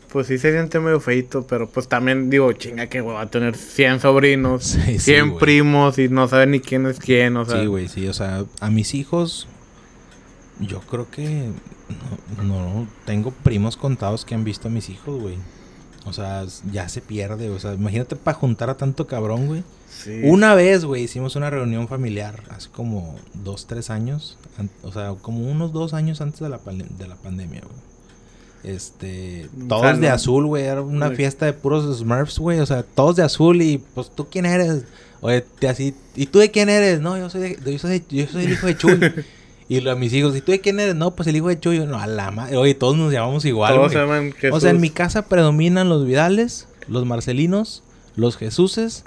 Pues 0.09 0.28
sí 0.28 0.38
se 0.38 0.52
siente 0.52 0.78
medio 0.80 1.00
feito, 1.00 1.46
pero 1.46 1.68
pues 1.68 1.88
también 1.88 2.30
digo, 2.30 2.50
chinga 2.52 2.86
que 2.86 3.02
va 3.02 3.20
a 3.20 3.26
tener 3.26 3.54
100 3.57 4.00
sobrinos, 4.00 4.78
100 4.98 5.36
primos 5.36 5.98
y 5.98 6.09
no 6.09 6.26
sabe 6.26 6.46
ni 6.46 6.61
quién 6.61 6.86
es 6.86 6.98
quién, 6.98 7.36
o 7.36 7.44
sea. 7.44 7.61
Sí, 7.61 7.66
güey, 7.66 7.88
sí, 7.88 8.09
o 8.09 8.14
sea, 8.14 8.44
a 8.61 8.70
mis 8.70 8.94
hijos 8.94 9.46
yo 10.61 10.80
creo 10.80 11.11
que 11.11 11.50
no, 12.42 12.44
no, 12.44 12.88
tengo 13.04 13.30
primos 13.30 13.76
contados 13.76 14.24
que 14.24 14.34
han 14.34 14.44
visto 14.44 14.68
a 14.68 14.70
mis 14.70 14.88
hijos, 14.88 15.20
güey. 15.20 15.36
O 16.07 16.12
sea, 16.12 16.46
ya 16.72 16.88
se 16.88 17.00
pierde, 17.00 17.50
o 17.50 17.59
sea, 17.59 17.74
imagínate 17.74 18.14
para 18.14 18.36
juntar 18.36 18.70
a 18.70 18.76
tanto 18.76 19.07
cabrón, 19.07 19.46
güey. 19.46 19.64
Una 20.22 20.54
vez, 20.54 20.84
güey, 20.84 21.02
hicimos 21.02 21.34
una 21.34 21.50
reunión 21.50 21.88
familiar, 21.88 22.44
hace 22.50 22.68
como 22.70 23.16
dos, 23.34 23.66
tres 23.66 23.90
años, 23.90 24.38
o 24.82 24.92
sea, 24.92 25.14
como 25.20 25.50
unos 25.50 25.72
dos 25.72 25.94
años 25.94 26.20
antes 26.20 26.40
de 26.40 26.48
la, 26.48 26.59
de 26.59 27.09
la 27.09 27.16
pandemia, 27.16 27.62
güey. 27.62 27.86
Este, 28.62 29.48
todos 29.68 30.00
de 30.00 30.09
azul, 30.09 30.46
güey, 30.46 30.64
era 30.64 30.80
una 30.80 31.11
fiesta 31.11 31.46
de 31.46 31.52
puros 31.52 31.98
Smurfs, 31.98 32.38
güey, 32.38 32.61
o 32.61 32.66
sea, 32.66 32.82
todos 32.82 33.16
de 33.16 33.22
azul 33.22 33.61
y 33.62 33.78
pues 33.78 34.11
tú 34.11 34.26
quién 34.30 34.46
eres, 34.46 34.84
oye, 35.20 35.44
te 35.59 35.68
así, 35.68 35.94
¿y 36.14 36.26
tú 36.26 36.38
de 36.38 36.50
quién 36.50 36.68
eres? 36.68 37.00
No, 37.00 37.16
yo 37.18 37.30
soy, 37.30 37.59
yo 37.64 37.78
soy, 37.78 38.04
yo 38.09 38.26
soy 38.26 38.44
el 38.44 38.52
hijo 38.52 38.66
de 38.66 38.76
Chuy. 38.76 39.00
y 39.68 39.88
a 39.88 39.94
mis 39.96 40.12
hijos, 40.12 40.36
¿y 40.36 40.40
tú 40.40 40.52
de 40.52 40.60
quién 40.60 40.78
eres? 40.78 40.94
No, 40.94 41.16
pues 41.16 41.26
el 41.28 41.36
hijo 41.36 41.48
de 41.48 41.58
Chuy, 41.58 41.80
no, 41.80 41.98
a 41.98 42.06
la 42.06 42.30
madre, 42.30 42.56
oye, 42.56 42.74
todos 42.74 42.96
nos 42.96 43.12
llamamos 43.12 43.44
igual, 43.44 43.74
Todos 43.74 43.92
se 43.92 43.98
llaman 43.98 44.32
O 44.52 44.60
sea, 44.60 44.70
en 44.70 44.80
mi 44.80 44.90
casa 44.90 45.28
predominan 45.28 45.88
los 45.88 46.06
Vidales, 46.06 46.68
los 46.86 47.04
Marcelinos, 47.04 47.82
los 48.14 48.36
Jesuses 48.36 49.02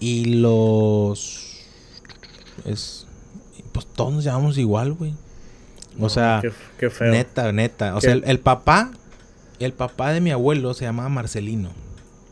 y 0.00 0.26
los. 0.26 1.64
Es. 2.64 3.06
Pues 3.72 3.86
todos 3.86 4.12
nos 4.12 4.24
llamamos 4.24 4.58
igual, 4.58 4.92
güey. 4.92 5.14
O 5.98 6.08
sea, 6.10 6.42
qué, 6.78 6.90
feo. 6.90 7.10
neta, 7.10 7.52
neta. 7.52 7.96
O 7.96 8.00
sea, 8.00 8.12
el, 8.12 8.40
papá, 8.40 8.90
el 9.58 9.72
papá 9.72 10.12
de 10.12 10.20
mi 10.20 10.30
abuelo 10.30 10.74
se 10.74 10.84
llamaba 10.84 11.08
Marcelino. 11.08 11.70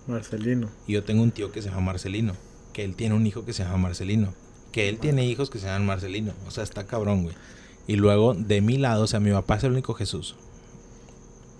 Marcelino. 0.06 0.68
Y 0.86 0.94
yo 0.94 1.04
tengo 1.04 1.22
un 1.22 1.30
tío 1.30 1.50
que 1.50 1.62
se 1.62 1.70
llama 1.70 1.80
Marcelino. 1.80 2.34
Que 2.72 2.84
él 2.84 2.94
tiene 2.94 3.14
un 3.14 3.26
hijo 3.26 3.44
que 3.44 3.52
se 3.52 3.62
llama 3.62 3.78
Marcelino. 3.78 4.34
Que 4.74 4.88
él 4.88 4.98
tiene 4.98 5.24
hijos 5.24 5.50
que 5.50 5.60
se 5.60 5.66
llaman 5.66 5.86
Marcelino. 5.86 6.32
O 6.48 6.50
sea, 6.50 6.64
está 6.64 6.84
cabrón, 6.84 7.22
güey. 7.22 7.36
Y 7.86 7.94
luego, 7.94 8.34
de 8.34 8.60
mi 8.60 8.76
lado, 8.76 9.04
o 9.04 9.06
sea, 9.06 9.20
mi 9.20 9.30
papá 9.30 9.54
es 9.54 9.62
el 9.62 9.70
único 9.70 9.94
Jesús. 9.94 10.34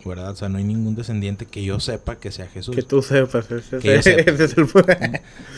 ¿verdad? 0.04 0.32
O 0.32 0.36
sea, 0.36 0.48
no 0.48 0.58
hay 0.58 0.64
ningún 0.64 0.96
descendiente 0.96 1.46
que 1.46 1.64
yo 1.64 1.78
sepa 1.78 2.16
que 2.16 2.32
sea 2.32 2.48
Jesús. 2.48 2.74
Que 2.74 2.82
tú 2.82 3.02
sepas, 3.02 3.46
ese, 3.50 4.20
es 4.20 4.56
el... 4.58 4.68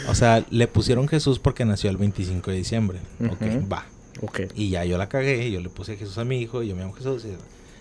o 0.07 0.14
sea, 0.14 0.44
le 0.50 0.68
pusieron 0.68 1.09
Jesús 1.09 1.38
porque 1.38 1.64
nació 1.64 1.88
el 1.88 1.96
25 1.96 2.50
de 2.50 2.57
diciembre. 2.59 2.98
Ok, 3.24 3.70
va. 3.72 3.86
Ok. 4.20 4.40
Y 4.54 4.68
ya 4.68 4.84
yo 4.84 4.98
la 4.98 5.09
cagué, 5.09 5.50
yo 5.50 5.61
le 5.61 5.70
puse 5.70 5.96
Jesús 5.96 6.18
a 6.18 6.24
mi 6.24 6.40
hijo, 6.40 6.62
y 6.62 6.68
yo 6.68 6.76
me 6.76 6.82
llamo 6.82 6.92
Jesús. 6.92 7.24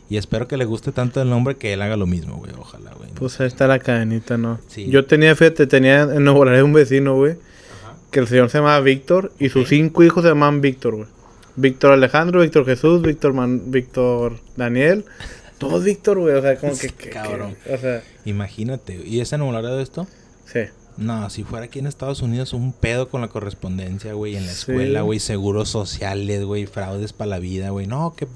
Y, 0.10 0.18
espero 0.18 0.48
que 0.48 0.58
le 0.58 0.66
guste 0.66 0.92
tanto 0.92 1.22
el 1.22 1.30
nombre 1.30 1.58
que 1.58 1.74
él 1.74 1.82
haga 1.82 1.98
lo 1.98 2.08
mismo, 2.08 2.38
güey. 2.38 2.52
Ojalá, 2.58 2.94
güey. 2.94 3.10
Pues 3.12 3.40
ahí 3.42 3.48
está 3.48 3.68
la 3.68 3.78
cadenita, 3.78 4.38
¿no? 4.38 4.60
Sí. 4.68 4.90
Yo 4.90 5.06
tenía, 5.06 5.36
fíjate, 5.36 5.68
tenía 5.68 6.04
en 6.04 6.24
Nuevo 6.24 6.42
un 6.42 6.74
vecino, 6.74 7.16
güey. 7.16 7.36
Que 8.16 8.22
el 8.22 8.30
señor 8.30 8.50
se 8.50 8.60
llamaba 8.60 8.80
Víctor 8.80 9.34
y 9.40 9.50
sus 9.50 9.68
cinco 9.68 10.02
hijos 10.02 10.24
se 10.24 10.30
llamaban 10.30 10.62
Víctor, 10.62 10.96
güey. 10.96 11.08
Víctor 11.58 11.92
Alejandro, 11.92 12.40
Víctor 12.40 12.66
Jesús, 12.66 13.02
Víctor 13.02 13.34
Man 13.34 13.72
Víctor 13.72 14.40
Daniel, 14.56 15.04
todo 15.58 15.82
Víctor, 15.82 16.20
güey. 16.20 16.34
O 16.34 16.42
sea, 16.42 16.56
como 16.56 16.78
que. 16.78 16.88
Cabrón. 17.10 17.58
o 17.70 17.78
sea. 17.78 18.04
Imagínate. 18.24 19.06
¿Y 19.06 19.20
es 19.20 19.34
enamorado 19.34 19.76
de 19.76 19.84
esto? 19.84 20.08
Sí. 20.46 20.62
No, 20.96 21.30
si 21.30 21.44
fuera 21.44 21.66
aquí 21.66 21.80
en 21.80 21.88
Estados 21.88 22.22
Unidos, 22.22 22.54
un 22.54 22.72
pedo 22.72 23.10
con 23.10 23.20
la 23.20 23.28
correspondencia, 23.28 24.14
güey, 24.14 24.38
en 24.38 24.46
la 24.46 24.54
escuela, 24.54 25.02
güey, 25.02 25.20
seguros 25.20 25.68
sociales, 25.68 26.46
güey, 26.46 26.68
fraudes 26.68 27.12
para 27.12 27.32
la 27.32 27.40
vida, 27.40 27.72
güey. 27.72 27.86
No, 27.86 28.16
que. 28.16 28.30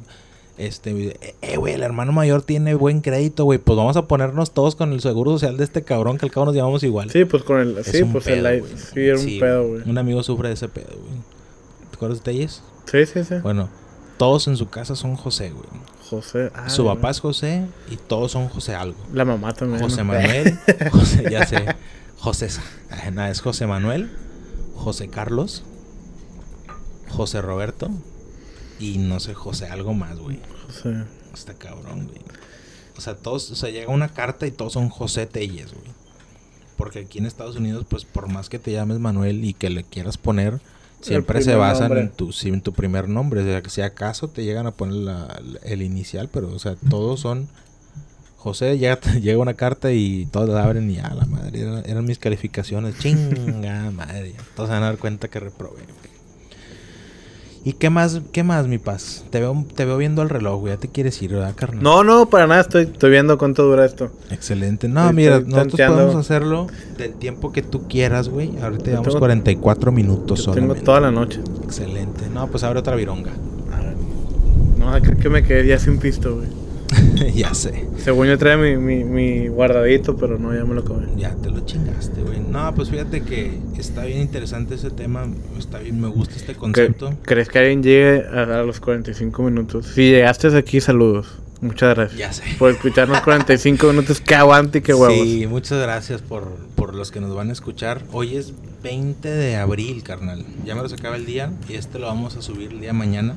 Este, 0.59 1.17
eh, 1.41 1.55
güey, 1.55 1.73
el 1.73 1.83
hermano 1.83 2.11
mayor 2.11 2.41
tiene 2.41 2.73
buen 2.73 2.99
crédito, 2.99 3.45
güey. 3.45 3.59
Pues 3.59 3.77
vamos 3.77 3.95
a 3.95 4.07
ponernos 4.09 4.51
todos 4.51 4.75
con 4.75 4.91
el 4.91 4.99
seguro 4.99 5.31
social 5.31 5.55
de 5.55 5.63
este 5.63 5.83
cabrón 5.83 6.17
que 6.17 6.25
al 6.25 6.33
cabo 6.33 6.47
nos 6.47 6.55
llamamos 6.55 6.83
igual. 6.83 7.09
Sí, 7.09 7.23
pues 7.23 7.43
con 7.43 7.61
el. 7.61 7.81
sí, 7.85 8.03
pues 8.03 8.27
el. 8.27 8.63
Sí, 8.75 8.99
era 8.99 9.17
un 9.17 9.39
pedo, 9.39 9.67
güey. 9.69 9.89
Un 9.89 9.97
amigo 9.97 10.21
sufre 10.21 10.49
de 10.49 10.55
ese 10.55 10.67
pedo, 10.67 10.89
güey. 10.89 11.21
¿Te 11.89 11.95
acuerdas 11.95 12.21
de 12.25 12.31
ellos? 12.33 12.61
Sí, 12.91 13.05
sí, 13.05 13.23
sí. 13.23 13.35
Bueno, 13.41 13.69
todos 14.17 14.49
en 14.49 14.57
su 14.57 14.69
casa 14.69 14.97
son 14.97 15.15
José, 15.15 15.51
güey. 15.51 15.63
José. 16.09 16.51
Ah, 16.53 16.69
Su 16.69 16.83
papá 16.83 17.11
es 17.11 17.21
José 17.21 17.65
y 17.89 17.95
todos 17.95 18.33
son 18.33 18.49
José 18.49 18.75
algo. 18.75 18.97
La 19.13 19.23
mamá 19.23 19.53
también. 19.53 19.81
José 19.81 20.03
Manuel. 20.03 20.59
José, 20.91 21.23
ya 21.31 21.47
sé. 21.47 21.63
José. 22.17 22.49
Nada, 23.13 23.29
es 23.29 23.39
José 23.39 23.65
Manuel. 23.65 24.11
José 24.75 25.07
Carlos. 25.07 25.63
José 27.07 27.41
Roberto. 27.41 27.89
Y 28.79 28.97
no 28.97 29.19
sé, 29.19 29.33
José 29.33 29.67
algo 29.67 29.93
más, 29.93 30.17
güey. 30.17 30.39
José. 30.67 31.03
Está 31.33 31.53
cabrón, 31.53 32.07
güey. 32.07 32.21
O 32.97 33.01
sea, 33.01 33.15
todos, 33.15 33.51
o 33.51 33.55
sea, 33.55 33.69
llega 33.69 33.91
una 33.91 34.09
carta 34.09 34.47
y 34.47 34.51
todos 34.51 34.73
son 34.73 34.89
José 34.89 35.25
Telles, 35.25 35.73
güey. 35.73 35.87
Porque 36.77 36.99
aquí 36.99 37.19
en 37.19 37.25
Estados 37.25 37.57
Unidos, 37.57 37.85
pues 37.89 38.05
por 38.05 38.29
más 38.29 38.49
que 38.49 38.59
te 38.59 38.71
llames 38.71 38.99
Manuel 38.99 39.43
y 39.43 39.53
que 39.53 39.69
le 39.69 39.83
quieras 39.83 40.17
poner 40.17 40.59
Siempre 41.01 41.41
se 41.41 41.55
basan 41.55 41.97
en 41.97 42.09
tu, 42.09 42.31
en 42.43 42.61
tu 42.61 42.73
primer 42.73 43.07
nombre. 43.07 43.41
O 43.41 43.43
sea, 43.43 43.61
que 43.61 43.69
si 43.69 43.81
acaso 43.81 44.27
te 44.27 44.43
llegan 44.43 44.67
a 44.67 44.71
poner 44.71 45.15
el 45.63 45.81
inicial, 45.81 46.29
pero, 46.31 46.49
o 46.49 46.59
sea, 46.59 46.75
todos 46.89 47.19
son. 47.21 47.47
José, 48.37 48.77
llega, 48.77 48.99
llega 49.21 49.37
una 49.37 49.53
carta 49.53 49.91
y 49.91 50.25
todos 50.31 50.49
la 50.49 50.63
abren 50.63 50.89
y 50.89 50.95
ya, 50.95 51.13
la 51.13 51.25
madre. 51.25 51.61
Eran, 51.85 52.05
mis 52.05 52.19
calificaciones. 52.19 52.97
Chinga 52.99 53.91
madre. 53.91 54.35
Todos 54.55 54.69
se 54.69 54.73
van 54.73 54.83
a 54.83 54.87
dar 54.87 54.97
cuenta 54.97 55.27
que 55.27 55.39
reprobé. 55.39 55.83
¿Y 57.65 57.73
qué 57.73 57.89
más, 57.89 58.21
qué 58.31 58.43
más, 58.43 58.67
mi 58.67 58.77
paz? 58.77 59.25
Te 59.29 59.39
veo, 59.39 59.65
te 59.75 59.83
veo 59.83 59.97
viendo 59.97 60.21
el 60.21 60.29
reloj, 60.29 60.61
güey. 60.61 60.73
Ya 60.73 60.79
te 60.79 60.87
quieres 60.87 61.21
ir, 61.21 61.33
¿verdad, 61.33 61.53
carnal? 61.55 61.83
No, 61.83 62.03
no, 62.03 62.29
para 62.29 62.47
nada. 62.47 62.61
Estoy, 62.61 62.83
estoy 62.83 63.11
viendo 63.11 63.37
cuánto 63.37 63.63
dura 63.63 63.85
esto. 63.85 64.11
Excelente. 64.31 64.87
No, 64.87 65.11
mira, 65.11 65.41
nosotros 65.41 65.89
podemos 65.89 66.15
hacerlo 66.15 66.67
del 66.97 67.13
tiempo 67.13 67.51
que 67.51 67.61
tú 67.61 67.87
quieras, 67.87 68.29
güey. 68.29 68.57
Ahorita 68.61 68.85
llevamos 68.85 69.15
44 69.15 69.91
minutos 69.91 70.41
solo. 70.41 70.55
Tengo 70.55 70.75
toda 70.75 71.01
la 71.01 71.11
noche. 71.11 71.41
Excelente. 71.63 72.29
No, 72.33 72.47
pues 72.47 72.63
abre 72.63 72.79
otra 72.79 72.95
vironga. 72.95 73.31
No, 74.77 74.93
creo 75.01 75.17
que 75.17 75.29
me 75.29 75.43
quedé 75.43 75.67
ya 75.67 75.77
sin 75.77 75.99
pisto, 75.99 76.35
güey. 76.35 76.47
ya 77.35 77.53
sé. 77.53 77.85
Según 77.97 78.27
yo 78.27 78.37
trae 78.37 78.57
mi, 78.57 78.77
mi, 78.77 79.03
mi, 79.03 79.47
guardadito, 79.47 80.15
pero 80.17 80.37
no, 80.37 80.53
ya 80.53 80.65
me 80.65 80.73
lo 80.73 80.81
acabé. 80.81 81.07
Ya 81.17 81.35
te 81.35 81.49
lo 81.49 81.61
chingaste, 81.61 82.21
güey. 82.21 82.39
No, 82.39 82.73
pues 82.75 82.89
fíjate 82.89 83.21
que 83.21 83.57
está 83.77 84.05
bien 84.05 84.21
interesante 84.21 84.75
ese 84.75 84.89
tema. 84.89 85.27
Está 85.57 85.79
bien, 85.79 85.99
me 85.99 86.07
gusta 86.07 86.35
este 86.35 86.55
concepto. 86.55 87.13
¿Crees 87.23 87.49
que 87.49 87.59
alguien 87.59 87.83
llegue 87.83 88.25
a, 88.27 88.63
los 88.63 88.79
45 88.79 89.43
minutos? 89.43 89.87
Si 89.87 90.09
llegaste 90.09 90.55
aquí, 90.55 90.81
saludos. 90.81 91.27
Muchas 91.61 91.95
gracias. 91.95 92.17
Ya 92.17 92.31
sé. 92.31 92.43
Por 92.57 92.71
escucharnos 92.71 93.21
45 93.21 93.87
minutos. 93.89 94.21
Que 94.21 94.35
aguante 94.35 94.79
y 94.79 94.81
que 94.81 94.93
huevos. 94.93 95.17
Sí, 95.17 95.45
muchas 95.47 95.81
gracias 95.81 96.21
por, 96.21 96.45
por 96.75 96.95
los 96.95 97.11
que 97.11 97.19
nos 97.19 97.35
van 97.35 97.49
a 97.49 97.53
escuchar. 97.53 98.01
Hoy 98.13 98.37
es 98.37 98.53
20 98.81 99.27
de 99.29 99.57
abril, 99.57 100.03
carnal. 100.03 100.45
Ya 100.65 100.75
me 100.75 100.81
lo 100.81 100.87
acaba 100.87 101.17
el 101.17 101.25
día 101.25 101.51
y 101.67 101.73
este 101.73 101.99
lo 101.99 102.07
vamos 102.07 102.37
a 102.37 102.41
subir 102.41 102.71
el 102.71 102.79
día 102.79 102.93
mañana. 102.93 103.35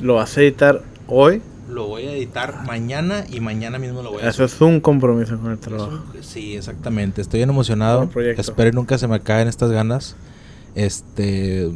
¿Lo 0.00 0.14
vas 0.16 0.36
a 0.36 0.42
editar 0.42 0.82
hoy? 1.06 1.40
Lo 1.72 1.86
voy 1.86 2.06
a 2.06 2.12
editar 2.12 2.64
mañana 2.66 3.24
y 3.28 3.40
mañana 3.40 3.78
mismo 3.78 4.02
lo 4.02 4.12
voy 4.12 4.22
a 4.22 4.28
Eso 4.28 4.44
es 4.44 4.60
un 4.60 4.80
compromiso 4.80 5.38
con 5.38 5.52
el 5.52 5.58
trabajo. 5.58 6.00
Sí, 6.20 6.56
exactamente. 6.56 7.20
Estoy 7.20 7.38
bien 7.38 7.50
emocionado. 7.50 8.08
Espero 8.36 8.68
y 8.68 8.72
nunca 8.72 8.98
se 8.98 9.08
me 9.08 9.16
acaben 9.16 9.48
estas 9.48 9.70
ganas. 9.70 10.16
Este. 10.74 11.70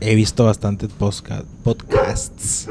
He 0.00 0.14
visto 0.14 0.44
bastantes 0.44 0.90
podcasts. 0.90 2.68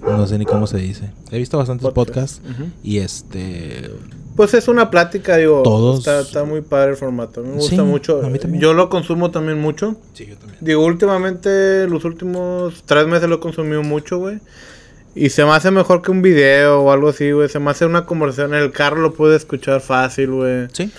No 0.00 0.26
sé 0.26 0.38
ni 0.38 0.44
cómo 0.44 0.66
se 0.66 0.78
dice. 0.78 1.10
He 1.30 1.38
visto 1.38 1.58
bastantes 1.58 1.90
podcasts. 1.90 2.40
Y 2.82 2.98
este. 2.98 3.90
Pues 4.36 4.54
es 4.54 4.68
una 4.68 4.88
plática, 4.88 5.36
digo. 5.36 5.62
Todos. 5.62 6.06
Está, 6.06 6.44
muy 6.44 6.60
padre 6.60 6.92
el 6.92 6.96
formato. 6.96 7.42
Me 7.42 7.54
gusta 7.54 7.82
mucho. 7.82 8.22
A 8.24 8.28
mí 8.28 8.38
también. 8.38 8.62
Yo 8.62 8.72
lo 8.72 8.88
consumo 8.88 9.32
también 9.32 9.60
mucho. 9.60 9.96
Sí, 10.12 10.26
yo 10.26 10.36
también. 10.36 10.58
Digo, 10.60 10.84
últimamente, 10.84 11.88
los 11.88 12.04
últimos 12.04 12.84
tres 12.86 13.06
meses 13.08 13.28
lo 13.28 13.36
he 13.36 13.40
consumido 13.40 13.82
mucho, 13.82 14.18
güey. 14.18 14.38
Y 15.18 15.30
se 15.30 15.44
me 15.44 15.50
hace 15.50 15.72
mejor 15.72 16.00
que 16.00 16.12
un 16.12 16.22
video 16.22 16.82
o 16.82 16.92
algo 16.92 17.08
así, 17.08 17.32
güey. 17.32 17.48
Se 17.48 17.58
me 17.58 17.72
hace 17.72 17.84
una 17.84 18.06
conversación. 18.06 18.54
En 18.54 18.62
el 18.62 18.70
carro 18.70 19.00
lo 19.00 19.14
puedes 19.14 19.42
escuchar 19.42 19.80
fácil, 19.80 20.30
güey. 20.30 20.68
Sí. 20.72 20.92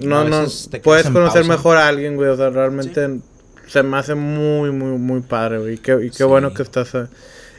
No, 0.00 0.22
no. 0.24 0.46
puedes 0.84 1.10
conocer 1.10 1.44
mejor 1.44 1.76
a 1.76 1.88
alguien, 1.88 2.14
güey. 2.14 2.28
O 2.28 2.36
sea, 2.36 2.50
realmente 2.50 3.18
se 3.66 3.82
me 3.82 3.96
hace 3.96 4.14
muy, 4.14 4.70
muy, 4.70 4.96
muy 4.96 5.22
padre, 5.22 5.58
güey. 5.58 5.74
Y 5.74 5.78
qué, 5.78 5.98
y 6.04 6.10
qué 6.10 6.22
bueno 6.22 6.54
que 6.54 6.62
estás. 6.62 6.92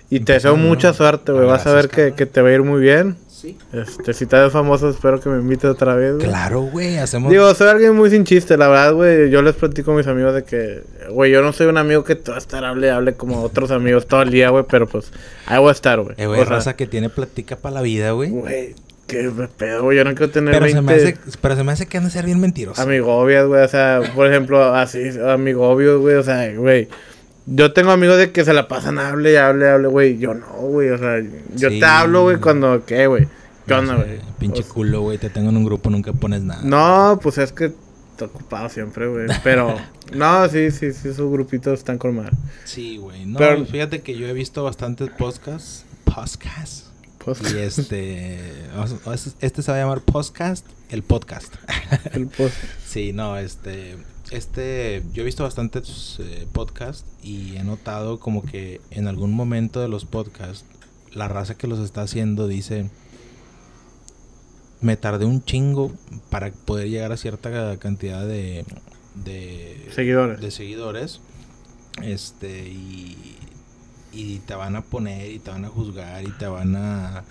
y 0.10 0.22
te 0.22 0.34
deseo 0.34 0.56
mucha 0.56 0.94
suerte, 0.94 1.34
güey. 1.34 1.46
Vas 1.46 1.68
a 1.68 1.74
ver 1.74 1.90
que, 1.90 2.14
que, 2.14 2.26
te 2.26 2.42
va 2.42 2.48
a 2.48 2.54
ir 2.54 2.64
muy 2.64 2.80
bien. 2.80 3.18
Sí. 3.44 3.58
Este, 3.74 4.14
si 4.14 4.26
te 4.26 4.38
ves 4.38 4.54
famoso, 4.54 4.90
espero 4.90 5.20
que 5.20 5.28
me 5.28 5.38
invites 5.38 5.70
otra 5.70 5.96
vez, 5.96 6.16
güey. 6.16 6.30
Claro, 6.30 6.62
güey, 6.62 6.98
hacemos... 6.98 7.30
Digo, 7.30 7.54
soy 7.54 7.68
alguien 7.68 7.94
muy 7.94 8.10
sin 8.10 8.24
chiste, 8.24 8.56
la 8.56 8.70
verdad, 8.70 8.94
güey. 8.94 9.30
Yo 9.30 9.42
les 9.42 9.54
platico 9.54 9.92
a 9.92 9.98
mis 9.98 10.08
amigos 10.08 10.34
de 10.34 10.46
que, 10.46 10.84
güey, 11.10 11.30
yo 11.30 11.42
no 11.42 11.52
soy 11.52 11.68
un 11.68 11.78
amigo 11.78 12.06
que 12.06 12.18
a 12.34 12.38
estar 12.38 12.64
hable, 12.64 12.90
hable 12.90 13.16
como 13.16 13.42
otros 13.42 13.72
amigos 13.72 14.08
todo 14.08 14.22
el 14.22 14.30
día, 14.30 14.50
güey, 14.50 14.64
pero 14.70 14.88
pues, 14.88 15.12
ahí 15.46 15.60
voy 15.60 15.68
a 15.68 15.72
estar, 15.74 16.00
güey. 16.00 16.16
Eh, 16.18 16.26
güey, 16.26 16.42
raza 16.46 16.78
que 16.78 16.88
tiene 16.88 17.10
plática 17.10 17.58
para 17.58 17.76
la 17.76 17.82
vida, 17.82 18.12
güey. 18.12 18.30
Güey, 18.30 18.76
qué 19.08 19.30
pedo, 19.58 19.84
güey, 19.84 19.98
yo 19.98 20.06
no 20.06 20.16
quiero 20.16 20.32
tener 20.32 20.54
pero 20.54 20.70
Se 20.70 20.82
me 20.82 20.94
hace, 20.94 21.18
pero 21.42 21.58
se 21.58 21.64
me 21.66 21.74
hace 21.74 21.86
que 21.86 21.98
han 21.98 22.06
de 22.06 22.12
ser 22.12 22.24
bien 22.24 22.40
mentirosos. 22.40 22.80
Amigobias, 22.80 23.46
güey, 23.46 23.62
o 23.62 23.68
sea, 23.68 24.00
por 24.16 24.26
ejemplo, 24.26 24.74
así, 24.74 25.02
amigobios, 25.28 26.00
güey, 26.00 26.16
o 26.16 26.24
sea, 26.24 26.50
güey... 26.56 26.88
Yo 27.46 27.74
tengo 27.74 27.92
amigos 27.92 28.18
de 28.18 28.32
que 28.32 28.46
se 28.46 28.54
la 28.54 28.68
pasan 28.68 29.00
hable 29.00 29.38
hable, 29.38 29.70
hable, 29.70 29.88
güey. 29.88 30.18
Yo 30.18 30.34
no, 30.34 30.48
güey. 30.48 30.90
O 30.90 30.98
sea, 30.98 31.22
yo 31.56 31.70
te 31.70 31.84
hablo, 31.84 32.24
güey, 32.24 32.38
cuando, 32.38 32.86
¿qué, 32.86 33.08
güey? 33.08 33.28
¿Qué 33.68 33.74
onda, 33.74 33.96
güey? 33.96 34.20
Pinche 34.40 34.64
culo, 34.64 35.02
güey. 35.02 35.18
Te 35.18 35.30
tengo 35.30 35.50
en 35.50 35.58
un 35.58 35.66
grupo, 35.66 35.90
nunca 35.90 36.14
pones 36.14 36.42
nada. 36.42 36.62
No, 36.64 37.20
pues 37.22 37.38
es 37.38 37.52
que 37.52 37.66
estoy 38.12 38.28
ocupado 38.28 38.70
siempre, 38.70 39.08
güey. 39.08 39.28
Pero, 39.44 39.76
no, 40.14 40.48
sí, 40.50 40.72
sí, 40.72 40.94
sí, 40.94 41.10
esos 41.10 41.32
grupitos 41.32 41.80
están 41.80 41.98
con 41.98 42.16
mal. 42.16 42.32
Sí, 42.64 42.98
güey. 42.98 43.26
No, 43.26 43.40
Pero, 43.40 43.66
fíjate 43.66 44.02
que 44.02 44.16
yo 44.16 44.28
he 44.28 44.34
visto 44.34 44.64
bastantes 44.64 45.10
podcasts. 45.10 45.86
Podcasts. 46.06 46.94
Y 47.26 47.58
este, 47.58 48.38
este 49.40 49.62
se 49.62 49.72
va 49.72 49.78
a 49.78 49.82
llamar 49.82 50.02
podcast, 50.02 50.66
el 50.90 51.04
podcast. 51.04 51.56
El 52.12 52.28
podcast. 52.28 52.58
sí, 52.86 53.14
no, 53.14 53.38
este, 53.38 53.96
este, 54.34 55.04
yo 55.14 55.22
he 55.22 55.26
visto 55.26 55.44
bastantes 55.44 56.18
eh, 56.20 56.48
podcasts 56.52 57.06
y 57.22 57.56
he 57.56 57.64
notado 57.64 58.20
como 58.20 58.42
que 58.42 58.82
en 58.90 59.08
algún 59.08 59.32
momento 59.32 59.80
de 59.80 59.88
los 59.88 60.06
podcasts, 60.06 60.66
la 61.12 61.28
raza 61.28 61.56
que 61.56 61.68
los 61.68 61.78
está 61.78 62.02
haciendo 62.02 62.48
dice, 62.48 62.90
me 64.82 64.98
tardé 64.98 65.26
un 65.26 65.46
chingo 65.46 65.92
para 66.32 66.52
poder 66.52 66.90
llegar 66.90 67.12
a 67.12 67.18
cierta 67.18 67.78
cantidad 67.78 68.26
de, 68.26 68.66
de 69.24 69.90
seguidores. 69.94 70.42
De 70.42 70.50
seguidores. 70.50 71.22
Este, 72.02 72.70
y, 72.70 73.38
y 74.12 74.40
te 74.40 74.56
van 74.56 74.76
a 74.76 74.82
poner 74.82 75.32
y 75.32 75.38
te 75.38 75.52
van 75.52 75.66
a 75.66 75.70
juzgar 75.70 76.24
y 76.24 76.32
te 76.32 76.48
van 76.48 76.76
a... 76.76 77.24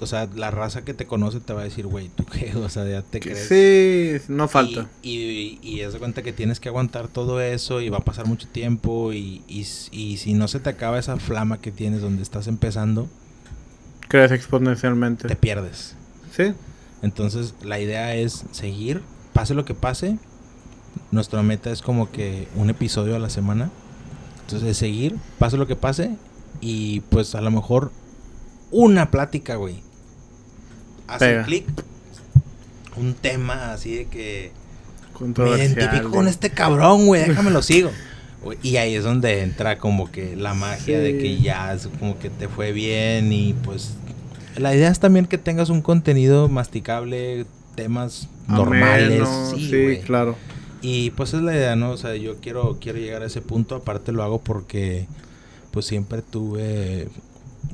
O 0.00 0.06
sea, 0.06 0.28
la 0.34 0.50
raza 0.50 0.84
que 0.84 0.94
te 0.94 1.06
conoce 1.06 1.40
te 1.40 1.52
va 1.52 1.62
a 1.62 1.64
decir, 1.64 1.86
güey, 1.86 2.08
¿tú 2.08 2.24
qué? 2.24 2.52
O 2.56 2.68
sea, 2.68 2.86
ya 2.88 3.02
te 3.02 3.20
crees. 3.20 3.48
Sí, 3.48 4.32
no 4.32 4.48
falta. 4.48 4.88
Y, 5.02 5.58
y, 5.62 5.80
es 5.80 5.92
de 5.92 5.98
cuenta 5.98 6.22
que 6.22 6.32
tienes 6.32 6.60
que 6.60 6.68
aguantar 6.68 7.08
todo 7.08 7.40
eso 7.40 7.80
y 7.80 7.88
va 7.88 7.98
a 7.98 8.04
pasar 8.04 8.26
mucho 8.26 8.46
tiempo 8.48 9.12
y, 9.12 9.42
y, 9.48 9.66
y 9.90 10.16
si 10.18 10.34
no 10.34 10.48
se 10.48 10.60
te 10.60 10.70
acaba 10.70 10.98
esa 10.98 11.16
flama 11.16 11.60
que 11.60 11.72
tienes 11.72 12.00
donde 12.00 12.22
estás 12.22 12.46
empezando... 12.46 13.08
Crees 14.08 14.32
exponencialmente. 14.32 15.28
Te 15.28 15.36
pierdes. 15.36 15.96
Entonces 17.02 17.54
la 17.62 17.80
idea 17.80 18.14
es 18.14 18.44
seguir, 18.52 19.02
pase 19.32 19.54
lo 19.54 19.64
que 19.64 19.74
pase. 19.74 20.18
Nuestra 21.10 21.42
meta 21.42 21.70
es 21.70 21.82
como 21.82 22.10
que 22.10 22.48
un 22.56 22.70
episodio 22.70 23.16
a 23.16 23.18
la 23.18 23.30
semana. 23.30 23.70
Entonces 24.42 24.68
es 24.68 24.76
seguir, 24.76 25.16
pase 25.38 25.56
lo 25.56 25.66
que 25.66 25.76
pase. 25.76 26.16
Y 26.60 27.00
pues 27.00 27.34
a 27.34 27.40
lo 27.40 27.50
mejor 27.50 27.92
una 28.70 29.10
plática, 29.10 29.56
güey. 29.56 29.82
Hace 31.08 31.42
clic. 31.44 31.66
Un 32.96 33.14
tema 33.14 33.72
así 33.72 33.96
de 33.96 34.06
que... 34.06 34.52
Me 35.20 35.48
identifico 35.50 36.10
con 36.10 36.28
este 36.28 36.50
cabrón, 36.50 37.06
güey. 37.06 37.28
Déjame 37.28 37.50
lo 37.50 37.62
sigo. 37.62 37.90
Y 38.62 38.76
ahí 38.76 38.94
es 38.94 39.02
donde 39.02 39.42
entra 39.42 39.78
como 39.78 40.12
que 40.12 40.36
la 40.36 40.54
magia 40.54 41.00
de 41.00 41.18
que 41.18 41.38
ya 41.38 41.74
es 41.74 41.88
como 41.98 42.18
que 42.20 42.30
te 42.30 42.46
fue 42.48 42.70
bien 42.70 43.32
y 43.32 43.52
pues 43.52 43.94
la 44.58 44.74
idea 44.74 44.90
es 44.90 45.00
también 45.00 45.26
que 45.26 45.38
tengas 45.38 45.70
un 45.70 45.82
contenido 45.82 46.48
masticable, 46.48 47.46
temas 47.74 48.28
normales. 48.48 49.28
sí, 49.56 50.00
claro. 50.04 50.36
Y 50.80 51.10
pues 51.10 51.34
es 51.34 51.42
la 51.42 51.54
idea, 51.54 51.76
¿no? 51.76 51.90
O 51.90 51.96
sea, 51.96 52.14
yo 52.14 52.36
quiero, 52.36 52.78
quiero 52.80 52.98
llegar 52.98 53.22
a 53.22 53.26
ese 53.26 53.40
punto. 53.40 53.74
Aparte 53.74 54.12
lo 54.12 54.22
hago 54.22 54.40
porque 54.40 55.06
pues 55.72 55.86
siempre 55.86 56.22
tuve 56.22 57.08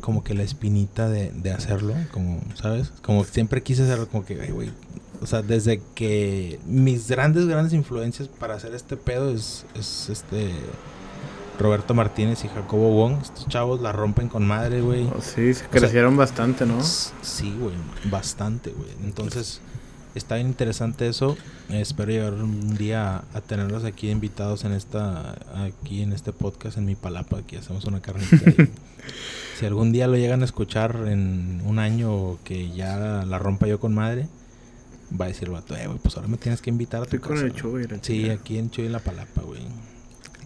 como 0.00 0.22
que 0.24 0.34
la 0.34 0.42
espinita 0.42 1.08
de, 1.08 1.30
de 1.32 1.50
hacerlo, 1.52 1.94
como, 2.12 2.40
¿sabes? 2.54 2.92
Como 3.02 3.24
siempre 3.24 3.62
quise 3.62 3.84
hacerlo, 3.84 4.08
como 4.08 4.24
que, 4.24 4.34
güey, 4.52 4.70
o 5.20 5.26
sea, 5.26 5.42
desde 5.42 5.80
que 5.94 6.60
mis 6.66 7.08
grandes, 7.08 7.46
grandes 7.46 7.72
influencias 7.72 8.28
para 8.28 8.54
hacer 8.54 8.74
este 8.74 8.96
pedo 8.96 9.30
es, 9.30 9.64
es 9.74 10.10
este 10.10 10.50
Roberto 11.58 11.94
Martínez 11.94 12.44
y 12.44 12.48
Jacobo 12.48 12.90
Wong. 12.90 13.22
Estos 13.22 13.48
chavos 13.48 13.80
la 13.80 13.92
rompen 13.92 14.28
con 14.28 14.46
madre, 14.46 14.80
güey. 14.80 15.04
Oh, 15.06 15.20
sí, 15.20 15.54
se 15.54 15.64
crecieron 15.66 16.16
bastante, 16.16 16.66
¿no? 16.66 16.82
Sí, 16.82 17.54
güey, 17.58 17.74
bastante, 18.10 18.70
güey. 18.70 18.90
Entonces, 19.04 19.60
está 20.14 20.36
bien 20.36 20.48
interesante 20.48 21.08
eso. 21.08 21.36
espero 21.70 22.10
llegar 22.10 22.34
un 22.34 22.76
día 22.76 23.24
a, 23.34 23.40
tenerlos 23.40 23.84
aquí 23.84 24.10
invitados 24.10 24.64
en 24.64 24.72
esta 24.72 25.36
aquí 25.64 26.02
en 26.02 26.12
este 26.12 26.32
podcast 26.32 26.78
en 26.78 26.84
mi 26.84 26.94
palapa, 26.94 27.38
aquí 27.38 27.56
hacemos 27.56 27.84
una 27.84 28.00
carnita. 28.00 28.36
si 29.58 29.66
algún 29.66 29.92
día 29.92 30.06
lo 30.06 30.16
llegan 30.16 30.42
a 30.42 30.44
escuchar 30.44 31.04
en 31.06 31.62
un 31.64 31.78
año 31.78 32.38
que 32.44 32.70
ya 32.70 33.24
la 33.26 33.38
rompa 33.38 33.66
yo 33.66 33.80
con 33.80 33.94
madre, 33.94 34.28
va 35.20 35.26
a 35.26 35.28
decir 35.28 35.48
el 35.48 35.54
vato, 35.54 35.76
eh, 35.76 35.86
güey, 35.86 35.98
pues 35.98 36.16
ahora 36.16 36.28
me 36.28 36.36
tienes 36.36 36.60
que 36.60 36.70
invitar 36.70 37.02
a 37.02 37.06
tu 37.06 37.16
Estoy 37.16 37.36
con 37.36 37.38
el 37.38 37.52
Chuy, 37.52 37.86
Sí, 38.02 38.30
aquí 38.30 38.58
en 38.58 38.70
Chuy 38.70 38.88
la 38.88 38.98
palapa, 38.98 39.42
güey. 39.42 39.62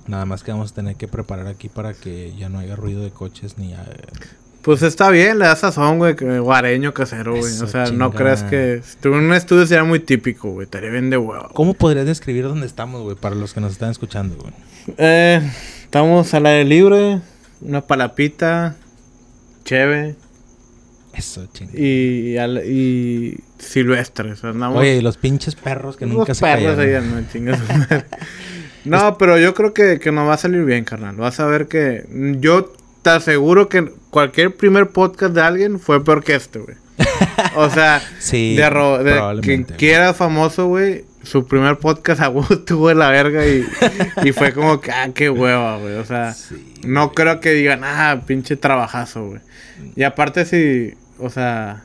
Nada 0.06 0.24
más 0.24 0.42
que 0.42 0.52
vamos 0.52 0.72
a 0.72 0.74
tener 0.74 0.96
que 0.96 1.06
preparar 1.06 1.46
aquí 1.46 1.68
para 1.68 1.94
que 1.94 2.34
ya 2.36 2.48
no 2.48 2.58
haya 2.58 2.76
ruido 2.76 3.02
de 3.02 3.10
coches 3.10 3.58
ni... 3.58 3.74
Pues 4.68 4.82
está 4.82 5.08
bien, 5.08 5.38
le 5.38 5.46
das 5.46 5.60
sazón, 5.60 5.96
güey, 5.96 6.12
guareño 6.12 6.92
casero, 6.92 7.34
güey. 7.34 7.58
O 7.62 7.66
sea, 7.66 7.90
no 7.90 8.12
creas 8.12 8.42
que... 8.42 8.82
Si 8.84 8.98
tuviera 8.98 9.24
un 9.24 9.32
estudio 9.32 9.66
sería 9.66 9.82
muy 9.82 9.98
típico, 9.98 10.50
güey. 10.50 10.66
Estaría 10.66 10.90
bien 10.90 11.08
de 11.08 11.16
huevo. 11.16 11.48
¿Cómo 11.54 11.72
podrías 11.72 12.04
describir 12.04 12.44
dónde 12.44 12.66
estamos, 12.66 13.00
güey, 13.00 13.16
para 13.16 13.34
los 13.34 13.54
que 13.54 13.62
nos 13.62 13.72
están 13.72 13.90
escuchando, 13.92 14.36
güey? 14.36 14.52
Eh, 14.98 15.40
estamos 15.84 16.34
al 16.34 16.44
aire 16.44 16.66
libre, 16.66 17.20
una 17.62 17.80
palapita, 17.80 18.76
cheve. 19.64 20.16
Eso, 21.14 21.46
chingada. 21.46 21.78
Y, 21.78 22.36
y, 22.70 23.40
silvestres. 23.58 24.44
Andamos... 24.44 24.80
Oye, 24.80 24.96
y 24.96 25.00
los 25.00 25.16
pinches 25.16 25.54
perros 25.54 25.96
que 25.96 26.04
nunca 26.04 26.34
se 26.34 26.42
perros 26.42 26.78
ahí, 26.78 26.90
no, 26.90 27.26
chingas. 27.32 27.58
No, 28.84 29.18
pero 29.18 29.38
yo 29.38 29.54
creo 29.54 29.74
que, 29.74 29.98
que 29.98 30.12
nos 30.12 30.26
va 30.28 30.34
a 30.34 30.38
salir 30.38 30.64
bien, 30.64 30.84
carnal. 30.84 31.16
Vas 31.16 31.40
a 31.40 31.46
ver 31.46 31.68
que. 31.68 32.06
Yo 32.38 32.72
te 33.08 33.16
aseguro 33.16 33.68
que 33.68 33.90
cualquier 34.10 34.54
primer 34.54 34.90
podcast 34.90 35.34
de 35.34 35.40
alguien 35.40 35.80
fue 35.80 36.04
peor 36.04 36.22
que 36.22 36.34
este, 36.34 36.58
güey. 36.58 36.76
O 37.56 37.70
sea, 37.70 38.02
sí, 38.18 38.54
de, 38.54 39.38
quien 39.40 39.64
quiera 39.64 40.12
famoso, 40.12 40.66
güey, 40.66 41.06
su 41.22 41.46
primer 41.46 41.78
podcast 41.78 42.20
a 42.20 42.32
tuvo 42.66 42.88
de 42.88 42.94
la 42.94 43.10
verga 43.10 43.46
y, 43.46 43.64
y, 44.24 44.32
fue 44.32 44.52
como 44.52 44.80
que, 44.80 44.90
ah, 44.90 45.08
qué 45.14 45.30
hueva, 45.30 45.78
güey. 45.78 45.94
O 45.94 46.04
sea, 46.04 46.36
no 46.84 47.12
creo 47.12 47.40
que 47.40 47.52
digan, 47.52 47.80
ah, 47.82 48.22
pinche 48.26 48.56
trabajazo, 48.56 49.26
güey. 49.26 49.40
Y 49.96 50.02
aparte, 50.02 50.44
si, 50.44 50.94
o 51.18 51.30
sea. 51.30 51.84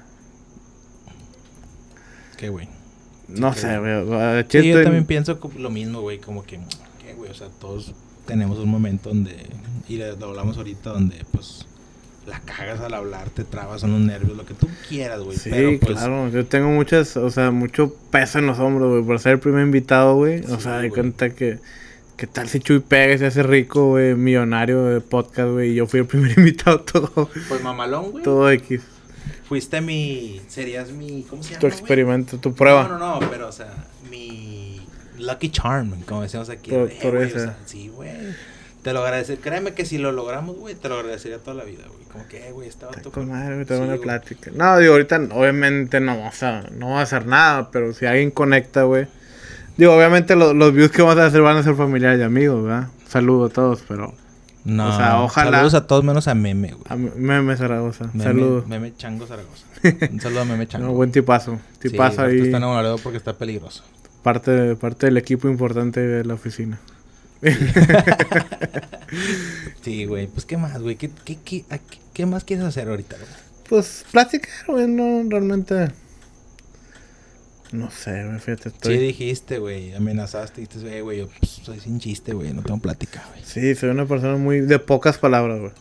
Qué 2.36 2.50
güey. 2.50 2.68
No 3.30 3.54
sé, 3.54 3.80
güey. 3.80 4.46
Sí, 4.50 4.70
yo 4.70 4.84
también 4.84 5.06
pienso 5.06 5.40
lo 5.58 5.70
mismo, 5.70 6.02
güey. 6.02 6.20
Como 6.20 6.44
que 6.44 6.60
o 7.30 7.34
sea, 7.34 7.48
todos 7.60 7.94
tenemos 8.26 8.60
un 8.60 8.70
momento 8.70 9.10
donde, 9.10 9.36
y 9.88 9.98
lo 9.98 10.28
hablamos 10.28 10.58
ahorita, 10.58 10.92
donde 10.92 11.26
pues 11.32 11.66
la 12.26 12.40
cagas 12.40 12.80
al 12.80 12.94
hablar, 12.94 13.30
te 13.30 13.44
trabas, 13.44 13.82
son 13.82 13.92
los 13.92 14.02
nervios, 14.02 14.38
lo 14.38 14.46
que 14.46 14.54
tú 14.54 14.68
quieras, 14.88 15.22
güey. 15.22 15.38
Sí, 15.38 15.50
pues, 15.82 15.98
claro, 15.98 16.30
yo 16.30 16.46
tengo 16.46 16.70
muchas, 16.70 17.18
o 17.18 17.30
sea, 17.30 17.52
mucho 17.52 17.94
peso 18.12 18.40
en 18.40 18.48
los 18.48 18.60
hombros, 18.60 18.92
güey, 18.92 19.04
por 19.04 19.20
ser 19.20 19.34
el 19.34 19.40
primer 19.40 19.66
invitado, 19.66 20.16
güey. 20.16 20.44
o 20.46 20.60
sea, 20.60 20.78
de 20.78 20.90
cuenta 20.90 21.32
que, 21.32 21.60
¿Qué 22.18 22.28
tal 22.28 22.48
si 22.48 22.60
Chuy 22.60 22.80
Pérez 22.80 23.20
se 23.20 23.26
hace 23.26 23.44
rico, 23.44 23.90
güey, 23.90 24.16
millonario 24.16 24.84
de 24.86 25.02
podcast, 25.02 25.50
güey? 25.50 25.72
Y 25.72 25.76
yo 25.76 25.88
fui 25.88 26.02
el 26.02 26.06
primer 26.06 26.32
invitado, 26.38 26.80
todo. 26.82 27.30
Pues 27.50 27.62
mamalón, 27.62 28.12
güey. 28.12 28.24
Todo 28.24 28.50
X. 28.52 28.82
Fuiste 29.46 29.82
mi. 29.82 30.40
Serías 30.48 30.92
mi. 30.92 31.24
¿Cómo 31.24 31.42
se 31.42 31.50
llama? 31.50 31.62
Tu 31.62 31.68
experimento, 31.68 32.38
tu 32.38 32.54
prueba. 32.54 32.88
No, 32.88 32.98
no, 32.98 33.20
no, 33.20 33.30
pero, 33.30 33.48
o 33.48 33.52
sea, 33.52 33.74
mi. 34.10 34.73
Lucky 35.26 35.50
Charm, 35.50 36.02
como 36.08 36.22
decíamos 36.22 36.50
aquí. 36.50 36.72
Por- 36.72 36.90
Eh, 36.90 36.98
eso. 37.28 37.38
o 37.38 37.40
sea, 37.40 37.58
sí, 37.66 37.90
güey. 37.90 38.12
Te 38.82 38.92
lo 38.94 39.02
agradecería. 39.04 39.42
Créeme 39.42 39.74
que 39.74 39.86
si 39.86 39.98
lo 39.98 40.12
logramos, 40.12 40.58
güey, 40.58 40.76
te 40.76 40.90
lo 40.90 40.96
agradecería 41.00 41.38
toda 41.40 41.56
la 41.56 41.64
vida, 41.64 41.84
güey. 41.88 42.04
Como 42.12 42.28
que, 42.28 42.48
eh, 42.48 42.52
güey, 42.52 42.68
estaba 42.68 42.92
todo 42.92 43.12
con 43.14 43.30
madre, 43.30 43.66
Sí, 43.66 43.74
una 43.76 43.96
plática. 43.96 44.52
No, 44.54 44.78
digo, 44.78 44.94
ahorita 44.94 45.22
obviamente 45.32 46.00
no 46.02 46.18
vamos 46.18 46.44
a, 46.44 46.62
no 46.72 46.88
vamos 46.88 47.00
a 47.00 47.04
hacer 47.04 47.26
nada, 47.26 47.72
pero 47.72 47.94
si 47.94 48.06
alguien 48.06 48.30
conecta, 48.32 48.84
güey. 48.84 49.08
Digo, 49.78 49.96
obviamente 49.96 50.36
lo- 50.36 50.54
los 50.54 50.74
views 50.74 50.92
que 50.92 51.02
vamos 51.02 51.18
a 51.18 51.26
hacer 51.28 51.42
van 51.42 51.58
a 51.58 51.64
ser 51.64 51.76
familiares 51.76 52.20
y 52.20 52.24
amigos, 52.24 52.64
¿verdad? 52.64 52.90
Saludos 53.08 53.52
a 53.52 53.54
todos, 53.54 53.84
pero 53.88 54.14
No, 54.66 54.88
O 54.94 54.96
sea, 54.98 55.22
ojalá- 55.22 55.52
Saludos 55.58 55.74
a 55.74 55.88
todos 55.88 56.04
menos 56.06 56.28
a 56.30 56.36
Meme, 56.36 56.72
güey. 56.72 56.84
a 56.88 56.96
Meme 56.96 57.58
Zaragoza. 57.58 58.06
Meme, 58.14 58.24
Saludos. 58.24 58.66
Meme 58.68 58.94
Chango 58.96 59.28
Zaragoza. 59.28 59.66
Un 60.12 60.22
saludo 60.22 60.42
a 60.42 60.46
Meme 60.46 60.68
Chango. 60.68 60.88
No, 60.88 60.94
buen 60.94 61.12
tipazo. 61.12 61.60
Sí, 61.82 61.90
Tipazo 61.90 62.22
ahorita 62.22 62.42
ahí. 62.44 62.48
está 62.48 62.58
enamorado 62.58 62.98
porque 63.00 63.18
está 63.18 63.34
peligroso. 63.34 63.84
Parte, 64.24 64.76
parte 64.78 65.06
del 65.08 65.18
equipo 65.18 65.50
importante 65.50 66.00
de 66.00 66.24
la 66.26 66.34
oficina. 66.36 66.80
Sí, 69.82 70.06
güey. 70.06 70.28
Pues, 70.28 70.46
¿qué 70.46 70.58
más, 70.58 70.82
güey? 70.82 70.96
¿Qué, 70.96 71.12
qué, 71.26 71.38
qué, 71.44 71.66
a 71.70 71.78
qué- 72.14 72.26
más 72.26 72.44
quieres 72.44 72.66
hacer 72.66 72.88
ahorita, 72.88 73.16
güey? 73.18 73.28
Pues 73.70 74.06
platicar, 74.12 74.52
güey, 74.68 74.88
no, 74.88 75.24
realmente. 75.30 75.90
No 77.72 77.90
sé, 77.92 78.24
güey, 78.26 78.40
fíjate, 78.40 78.70
estoy. 78.70 78.96
Sí 78.98 79.02
dijiste, 79.04 79.58
güey. 79.58 79.94
Amenazaste 79.96 80.62
dijiste, 80.62 80.98
"Eh, 80.98 81.02
güey, 81.02 81.20
yo 81.20 81.28
pues, 81.40 81.52
soy 81.64 81.80
sin 81.80 82.00
chiste, 82.00 82.34
güey. 82.34 82.54
No 82.54 82.62
tengo 82.62 82.80
plática, 82.80 83.24
güey. 83.32 83.44
Sí, 83.44 83.76
soy 83.76 83.90
una 83.90 84.06
persona 84.06 84.38
muy 84.38 84.62
de 84.62 84.80
pocas 84.80 85.18
palabras, 85.18 85.60
güey. 85.60 85.72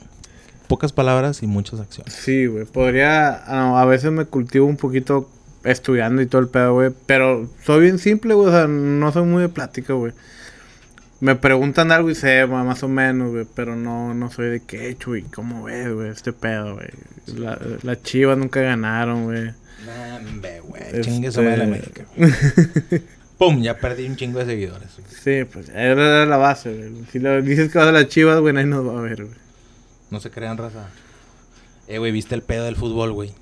Pocas 0.68 0.93
palabras 0.93 1.43
y 1.43 1.47
muchas 1.47 1.80
acciones. 1.80 2.14
Sí, 2.14 2.47
güey. 2.47 2.64
Podría. 2.64 3.34
a 3.78 3.84
veces 3.84 4.11
me 4.11 4.24
cultivo 4.24 4.66
un 4.66 4.76
poquito 4.78 5.28
estudiando 5.65 6.23
y 6.23 6.27
todo 6.27 6.41
el 6.43 6.49
pedo, 6.49 6.75
güey. 6.75 6.91
Pero 7.07 7.49
soy 7.65 7.83
bien 7.83 7.99
simple, 7.99 8.35
güey. 8.35 8.49
O 8.49 8.53
sea, 8.53 8.67
no 8.67 9.13
soy 9.13 9.25
muy 9.25 9.43
de 9.43 9.49
plática, 9.49 9.93
güey. 9.95 10.13
Me 11.21 11.37
preguntan 11.37 11.93
algo 11.93 12.11
y 12.11 12.15
sé, 12.17 12.47
ma- 12.47 12.65
más 12.65 12.83
o 12.83 12.89
menos, 12.89 13.31
güey. 13.31 13.47
Pero 13.55 13.77
no, 13.77 14.13
no 14.15 14.31
soy 14.31 14.47
de 14.49 14.61
que, 14.61 14.97
chuy, 14.97 15.23
¿cómo 15.23 15.65
ves, 15.65 15.93
güey? 15.93 16.09
Este 16.11 16.33
pedo, 16.33 16.75
güey. 16.75 16.89
La- 17.27 17.59
Las 17.83 18.03
chivas 18.03 18.37
nunca 18.37 18.61
ganaron, 18.61 19.25
güey. 19.25 19.53
Nambe, 19.87 20.61
güey. 20.61 20.83
Este- 20.83 21.01
Chingue 21.03 21.31
madre 21.31 21.57
la 21.59 21.65
América. 21.65 22.05
güey. 22.17 22.33
Pum, 23.39 23.61
ya 23.63 23.77
perdí 23.79 24.07
un 24.07 24.15
chingo 24.17 24.39
de 24.41 24.47
seguidores. 24.47 24.89
güey. 24.97 25.09
Sí, 25.11 25.51
pues 25.53 25.69
era 25.71 26.27
la 26.27 26.37
base, 26.37 26.73
güey. 26.77 27.05
Si 27.11 27.19
lo 27.19 27.41
dices 27.43 27.73
que 27.73 27.79
vas 27.79 27.89
a 27.89 27.93
las 27.93 28.07
chivas, 28.09 28.39
güey, 28.41 28.53
nadie 28.55 28.67
nos 28.67 28.87
va 28.87 28.99
a 28.99 29.03
ver, 29.03 29.25
güey. 29.25 29.37
No 30.11 30.21
se 30.21 30.31
crean, 30.31 30.59
raza. 30.59 30.89
Eh, 31.89 31.99
güey, 31.99 32.13
¿viste 32.13 32.35
el 32.35 32.43
pedo 32.43 32.65
del 32.67 32.77
fútbol, 32.77 33.13
güey? 33.13 33.33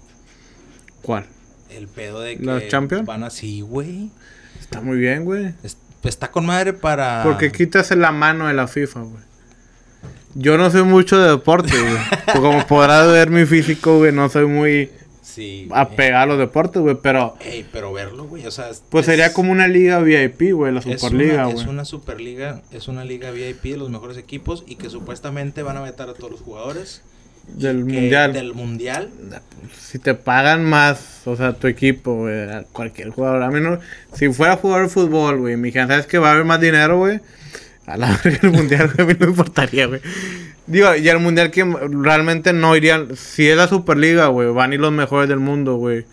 ¿Cuál? 1.02 1.26
El 1.70 1.88
pedo 1.88 2.20
de 2.20 2.36
que 2.36 2.44
¿Los 2.44 2.68
Champions? 2.68 3.06
van 3.06 3.22
así, 3.24 3.60
güey. 3.60 4.10
Está 4.60 4.80
muy 4.80 4.98
bien, 4.98 5.24
güey. 5.24 5.54
Es- 5.62 5.76
pues, 6.02 6.14
está 6.14 6.30
con 6.30 6.46
madre 6.46 6.72
para... 6.72 7.22
Porque 7.24 7.52
quitas 7.52 7.90
la 7.90 8.10
mano 8.10 8.46
de 8.48 8.54
la 8.54 8.66
FIFA, 8.68 9.00
güey. 9.00 9.22
Yo 10.34 10.56
no 10.56 10.70
soy 10.70 10.82
mucho 10.84 11.18
de 11.18 11.28
deporte, 11.30 11.72
güey. 11.78 11.96
Como 12.40 12.66
podrás 12.66 13.06
ver 13.08 13.30
mi 13.30 13.44
físico, 13.44 13.98
güey, 13.98 14.12
no 14.12 14.28
soy 14.28 14.46
muy 14.46 14.90
Sí. 15.22 15.68
apegado 15.72 16.22
a 16.22 16.26
los 16.26 16.38
deportes, 16.38 16.80
güey. 16.80 16.96
Pero, 17.02 17.36
Ey, 17.40 17.66
pero 17.70 17.92
verlo, 17.92 18.24
güey, 18.24 18.46
o 18.46 18.50
sea... 18.50 18.70
es- 18.70 18.82
pues 18.88 19.02
es- 19.02 19.06
sería 19.12 19.32
como 19.34 19.52
una 19.52 19.68
liga 19.68 19.98
VIP, 20.00 20.52
güey, 20.54 20.72
la 20.72 20.80
Superliga, 20.82 21.44
güey. 21.44 21.58
Es 21.58 21.66
una 21.66 21.84
superliga, 21.84 22.62
es 22.72 22.88
una 22.88 23.04
liga 23.04 23.30
VIP 23.30 23.62
de 23.72 23.76
los 23.76 23.90
mejores 23.90 24.16
equipos 24.16 24.64
y 24.66 24.76
que 24.76 24.88
supuestamente 24.88 25.62
van 25.62 25.76
a 25.76 25.82
vetar 25.82 26.08
a 26.08 26.14
todos 26.14 26.30
los 26.30 26.40
jugadores. 26.40 27.02
Del 27.48 27.78
que- 27.86 27.92
mundial. 27.92 28.32
Del 28.32 28.54
mundial. 28.54 29.08
Si 29.78 29.98
te 29.98 30.14
pagan 30.14 30.64
más, 30.64 31.22
o 31.26 31.36
sea, 31.36 31.52
tu 31.54 31.66
equipo, 31.66 32.14
güey, 32.14 32.48
a 32.50 32.62
cualquier 32.72 33.10
jugador. 33.10 33.42
A 33.42 33.50
mí 33.50 33.60
no. 33.60 33.78
Si 34.12 34.32
fuera 34.32 34.52
a 34.54 34.56
jugar 34.56 34.88
fútbol, 34.88 35.38
güey, 35.38 35.56
mi 35.56 35.68
dijeran, 35.68 35.88
¿sabes 35.88 36.06
que 36.06 36.18
va 36.18 36.28
a 36.30 36.32
haber 36.32 36.44
más 36.44 36.60
dinero, 36.60 36.98
güey? 36.98 37.20
A 37.86 37.96
la 37.96 38.08
verga 38.24 38.38
el 38.42 38.50
mundial, 38.52 38.90
güey, 38.94 39.02
a 39.02 39.08
mí 39.08 39.16
no 39.18 39.26
me 39.26 39.32
importaría, 39.32 39.86
güey. 39.86 40.00
Digo, 40.70 40.94
y 40.94 41.08
el 41.08 41.18
mundial 41.18 41.50
que 41.50 41.64
realmente 41.90 42.52
no 42.52 42.76
irían. 42.76 43.16
Si 43.16 43.48
es 43.48 43.56
la 43.56 43.66
Superliga, 43.66 44.28
güey, 44.28 44.52
van 44.52 44.70
a 44.70 44.74
ir 44.74 44.80
los 44.80 44.92
mejores 44.92 45.28
del 45.28 45.40
mundo, 45.40 45.74
güey. 45.74 46.04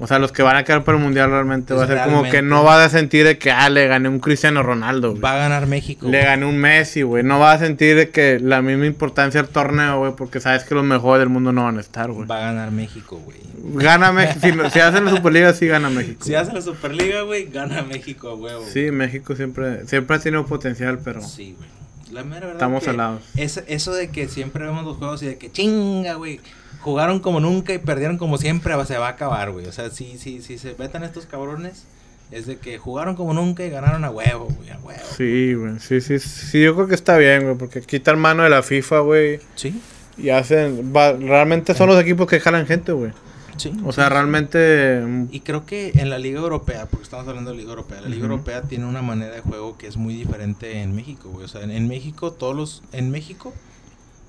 O 0.00 0.06
sea, 0.06 0.18
los 0.18 0.32
que 0.32 0.42
van 0.42 0.56
a 0.56 0.64
quedar 0.64 0.84
para 0.84 0.96
el 0.96 1.04
mundial 1.04 1.30
realmente 1.30 1.74
Pues 1.74 1.80
va 1.80 1.84
a 1.92 1.96
ser 1.96 2.04
como 2.10 2.22
que 2.30 2.40
no 2.40 2.64
vas 2.64 2.86
a 2.86 2.88
sentir 2.88 3.24
de 3.26 3.36
que, 3.36 3.50
ah, 3.50 3.68
le 3.68 3.86
gané 3.86 4.08
un 4.08 4.20
Cristiano 4.20 4.62
Ronaldo, 4.62 5.10
güey. 5.10 5.20
Va 5.20 5.34
a 5.34 5.36
ganar 5.36 5.66
México. 5.66 6.06
Le 6.06 6.18
güey. 6.18 6.24
gané 6.24 6.46
un 6.46 6.56
Messi, 6.56 7.02
güey. 7.02 7.22
No 7.22 7.38
vas 7.38 7.60
a 7.60 7.66
sentir 7.66 7.94
de 7.96 8.08
que 8.08 8.40
la 8.40 8.62
misma 8.62 8.86
importancia 8.86 9.40
al 9.40 9.48
torneo, 9.48 9.98
güey, 9.98 10.12
porque 10.16 10.40
sabes 10.40 10.64
que 10.64 10.74
los 10.74 10.84
mejores 10.84 11.20
del 11.20 11.28
mundo 11.28 11.52
no 11.52 11.64
van 11.64 11.76
a 11.76 11.80
estar, 11.80 12.10
güey. 12.10 12.26
Va 12.26 12.38
a 12.38 12.52
ganar 12.52 12.70
México, 12.70 13.20
güey. 13.22 13.38
Gana 13.76 14.12
México. 14.12 14.40
Si, 14.42 14.70
si 14.70 14.80
hacen 14.80 15.04
la 15.04 15.10
Superliga, 15.10 15.52
sí 15.52 15.66
gana 15.66 15.90
México. 15.90 16.24
Si 16.24 16.34
hace 16.34 16.52
la 16.52 16.62
Superliga, 16.62 17.20
güey, 17.22 17.46
gana 17.50 17.82
México 17.82 18.34
huevo. 18.34 18.64
Sí, 18.72 18.90
México 18.90 19.36
siempre, 19.36 19.86
siempre 19.86 20.16
ha 20.16 20.18
tenido 20.18 20.46
potencial, 20.46 20.98
pero 21.04 21.20
Sí, 21.22 21.54
güey. 21.58 21.68
La 22.12 22.22
mera 22.24 22.40
verdad 22.40 22.54
estamos 22.54 22.84
que 22.84 22.90
alados. 22.90 23.22
es- 23.36 23.62
eso 23.66 23.92
de 23.92 24.08
que 24.10 24.28
siempre 24.28 24.64
vemos 24.64 24.84
los 24.84 24.96
juegos 24.98 25.22
y 25.22 25.26
de 25.26 25.38
que 25.38 25.50
chinga, 25.50 26.14
güey. 26.14 26.40
Jugaron 26.80 27.18
como 27.20 27.40
nunca 27.40 27.72
y 27.72 27.78
perdieron 27.78 28.18
como 28.18 28.36
siempre, 28.38 28.74
se 28.86 28.98
va 28.98 29.06
a 29.06 29.10
acabar, 29.10 29.50
güey. 29.52 29.66
O 29.66 29.72
sea, 29.72 29.90
si, 29.90 30.18
si, 30.18 30.42
si 30.42 30.58
se 30.58 30.74
metan 30.78 31.02
estos 31.02 31.24
cabrones, 31.26 31.84
es 32.30 32.46
de 32.46 32.58
que 32.58 32.76
jugaron 32.78 33.16
como 33.16 33.32
nunca 33.32 33.64
y 33.64 33.70
ganaron 33.70 34.04
a 34.04 34.10
huevo, 34.10 34.48
güey, 34.58 34.70
a 34.70 34.78
huevo. 34.78 35.00
Sí, 35.16 35.54
güey. 35.54 35.78
Sí, 35.80 36.00
sí, 36.02 36.18
sí. 36.18 36.62
Yo 36.62 36.74
creo 36.74 36.86
que 36.86 36.94
está 36.94 37.16
bien, 37.16 37.44
güey, 37.44 37.56
porque 37.56 37.80
quitan 37.80 38.18
mano 38.18 38.42
de 38.42 38.50
la 38.50 38.62
FIFA, 38.62 38.98
güey. 39.00 39.40
Sí, 39.54 39.80
Y 40.18 40.28
hacen. 40.28 40.92
va- 40.94 41.12
realmente 41.14 41.74
son 41.74 41.88
los 41.88 42.00
equipos 42.00 42.26
que 42.28 42.38
jalan 42.38 42.66
gente, 42.66 42.92
güey. 42.92 43.12
Sí. 43.56 43.72
O 43.84 43.92
sea, 43.92 44.08
realmente. 44.08 45.00
mm, 45.06 45.28
Y 45.32 45.40
creo 45.40 45.66
que 45.66 45.92
en 45.96 46.10
la 46.10 46.18
Liga 46.18 46.40
Europea, 46.40 46.86
porque 46.86 47.04
estamos 47.04 47.26
hablando 47.28 47.50
de 47.50 47.56
Liga 47.56 47.70
Europea, 47.70 48.00
la 48.00 48.08
Liga. 48.08 48.22
Europea 48.24 48.62
tiene 48.62 48.86
una 48.86 49.02
manera 49.02 49.34
de 49.34 49.40
juego 49.40 49.76
que 49.78 49.86
es 49.86 49.96
muy 49.96 50.14
diferente 50.14 50.82
en 50.82 50.94
México, 50.94 51.30
güey. 51.30 51.44
O 51.44 51.48
sea, 51.48 51.62
en, 51.62 51.70
en 51.70 51.88
México, 51.88 52.32
todos 52.32 52.54
los. 52.54 52.82
En 52.92 53.10
México, 53.10 53.52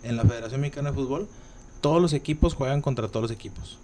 en 0.03 0.15
la 0.17 0.23
Federación 0.23 0.61
Mexicana 0.61 0.91
de 0.91 0.95
Fútbol, 0.95 1.27
todos 1.81 2.01
los 2.01 2.13
equipos 2.13 2.55
juegan 2.55 2.81
contra 2.81 3.07
todos 3.09 3.23
los 3.23 3.31
equipos. 3.31 3.77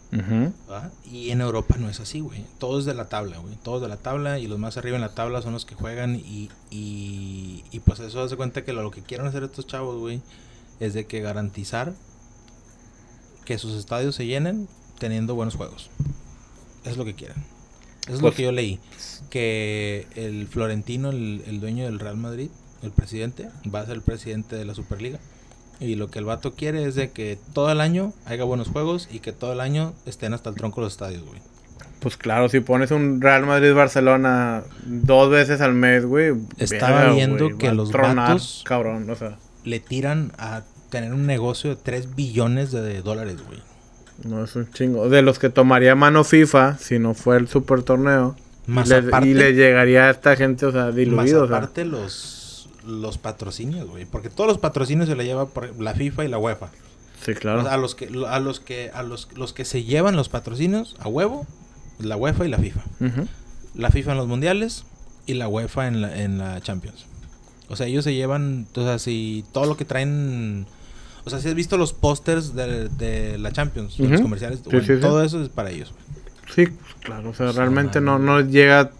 ¿va? 0.70 0.90
Y 1.06 1.30
en 1.30 1.40
Europa 1.42 1.76
no 1.80 1.88
es 1.88 2.00
así, 2.00 2.20
güey. 2.20 2.44
Todos 2.58 2.86
de 2.86 2.94
la 2.94 3.10
tabla, 3.10 3.38
güey. 3.38 3.56
Todos 3.64 3.82
de 3.82 3.88
la 3.88 3.98
tabla 3.98 4.40
y 4.40 4.48
los 4.48 4.58
más 4.60 4.76
arriba 4.78 4.96
en 4.96 5.02
la 5.02 5.14
tabla 5.14 5.42
son 5.42 5.54
los 5.54 5.66
que 5.66 5.76
juegan 5.76 6.16
y, 6.16 6.50
y, 6.72 7.64
y 7.72 7.80
pues 7.82 8.00
eso 8.00 8.22
hace 8.22 8.36
cuenta 8.38 8.64
que 8.64 8.74
lo, 8.74 8.82
lo 8.82 8.92
que 8.92 9.04
quieren 9.04 9.28
hacer 9.28 9.44
estos 9.44 9.68
chavos, 9.68 9.98
güey, 10.00 10.22
es 10.80 10.94
de 10.96 11.06
que 11.06 11.22
garantizar 11.22 11.94
que 13.46 13.58
sus 13.58 13.74
estadios 13.76 14.16
se 14.16 14.26
llenen 14.26 14.68
teniendo 15.02 15.36
buenos 15.36 15.56
juegos. 15.56 15.90
Es 16.86 16.96
lo 16.96 17.04
que 17.06 17.14
quieren. 17.16 17.38
Es 18.08 18.16
lo 18.16 18.22
Pues- 18.22 18.36
que 18.36 18.44
yo 18.44 18.52
leí. 18.54 18.80
Que 19.30 20.08
el 20.16 20.48
Florentino, 20.48 21.10
el, 21.10 21.44
el 21.48 21.60
dueño 21.60 21.86
del 21.86 22.00
Real 22.00 22.18
Madrid, 22.18 22.50
el 22.84 22.92
presidente, 22.92 23.50
va 23.74 23.82
a 23.82 23.86
ser 23.86 23.96
el 23.96 24.02
presidente 24.02 24.56
de 24.56 24.66
la 24.66 24.74
Superliga. 24.76 25.20
Y 25.80 25.96
lo 25.96 26.10
que 26.12 26.20
el 26.20 26.26
vato 26.26 26.54
quiere 26.54 26.86
es 26.86 26.94
de 26.96 27.10
que 27.12 27.40
todo 27.54 27.72
el 27.72 27.82
año 27.82 28.14
haya 28.26 28.44
buenos 28.44 28.68
juegos 28.70 29.10
y 29.12 29.20
que 29.20 29.32
todo 29.34 29.54
el 29.54 29.60
año 29.60 29.94
estén 30.06 30.34
hasta 30.34 30.50
el 30.52 30.56
tronco 30.56 30.80
los 30.82 30.94
estadios, 30.94 31.24
güey. 31.26 31.42
Pues 32.00 32.18
claro, 32.18 32.50
si 32.50 32.60
pones 32.60 32.92
un 32.92 33.20
Real 33.22 33.46
Madrid-Barcelona 33.46 34.64
dos 34.86 35.30
veces 35.32 35.62
al 35.62 35.74
mes, 35.74 36.06
güey. 36.06 36.34
Estaba 36.58 37.12
viendo 37.14 37.46
güey, 37.46 37.58
que 37.58 37.72
los 37.74 37.90
tronar, 37.92 38.30
vatos- 38.38 38.64
Cabrón, 38.66 39.10
o 39.10 39.16
sea. 39.16 39.38
Le 39.64 39.80
tiran 39.80 40.32
a 40.38 40.64
tener 40.90 41.14
un 41.14 41.26
negocio 41.26 41.70
de 41.72 41.76
3 41.78 42.16
billones 42.16 42.72
de 42.72 43.02
dólares, 43.02 43.38
güey. 43.46 43.60
No 44.24 44.44
es 44.44 44.56
un 44.56 44.72
chingo. 44.72 45.10
De 45.10 45.22
los 45.22 45.40
que 45.40 45.50
tomaría 45.50 45.96
mano 45.96 46.24
FIFA, 46.24 46.78
si 46.78 47.00
no 47.00 47.14
fue 47.14 47.38
el 47.38 47.48
super 47.48 47.84
torneo. 47.84 48.36
Más 48.68 48.88
y, 48.88 48.90
le, 48.92 48.96
aparte- 48.98 49.28
y 49.28 49.34
le 49.34 49.54
llegaría 49.54 50.08
a 50.08 50.12
esta 50.12 50.36
gente, 50.36 50.66
o 50.66 50.72
sea, 50.72 50.86
Más 50.86 50.96
diluido. 50.96 51.44
o 51.44 51.48
sea. 51.48 51.58
aparte 51.58 51.84
los, 51.86 52.70
los 52.86 53.18
patrocinios, 53.18 53.88
güey. 53.90 54.06
Porque 54.06 54.30
todos 54.30 54.48
los 54.48 54.58
patrocinios 54.60 55.08
se 55.10 55.16
le 55.16 55.26
lleva 55.26 55.48
por 55.48 55.80
la 55.82 55.94
FIFA 55.94 56.26
y 56.26 56.28
la 56.28 56.38
UEFA. 56.38 56.70
Sí, 57.26 57.34
claro. 57.34 57.68
A 57.70 57.78
los 57.78 57.96
que, 57.96 58.10
a 58.28 58.40
los 58.40 58.60
que, 58.60 58.90
a 58.94 59.04
los, 59.04 59.30
los 59.36 59.54
que 59.54 59.66
se 59.66 59.84
llevan 59.84 60.16
los 60.16 60.30
patrocinios 60.30 60.96
a 61.00 61.08
huevo, 61.08 61.46
la 62.00 62.16
UEFA 62.18 62.46
y 62.46 62.50
la 62.50 62.58
FIFA. 62.58 62.82
La 63.76 63.90
FIFA 63.92 64.12
en 64.12 64.18
los 64.18 64.28
mundiales 64.28 64.86
y 65.28 65.36
la 65.36 65.48
UEFA 65.48 65.88
en 65.88 66.02
la, 66.02 66.22
en 66.24 66.38
la 66.38 66.62
Champions. 66.62 67.06
O 67.70 67.76
sea, 67.76 67.88
ellos 67.88 68.04
se 68.04 68.14
llevan, 68.14 68.68
o 68.76 68.82
sea, 68.84 69.00
si 69.00 69.46
todo 69.54 69.66
lo 69.66 69.78
que 69.78 69.86
traen, 69.86 70.66
o 71.26 71.30
sea, 71.30 71.40
si 71.40 71.48
has 71.50 71.56
visto 71.56 71.78
los 71.78 71.94
pósters 71.94 72.54
de, 72.56 72.90
de 72.90 73.38
la 73.38 73.52
Champions, 73.52 74.00
los 74.00 74.22
comerciales, 74.22 74.60
Sí, 74.60 74.66
bueno, 74.66 74.86
sí, 74.86 74.96
sí. 74.96 75.00
todo 75.02 75.24
eso 75.24 75.42
es 75.42 75.50
para 75.50 75.70
ellos. 75.70 75.94
Sí, 76.54 76.68
claro. 77.02 77.30
O 77.30 77.34
sea, 77.34 77.52
realmente 77.52 78.02
no, 78.02 78.20
no 78.20 78.42
llega 78.42 78.92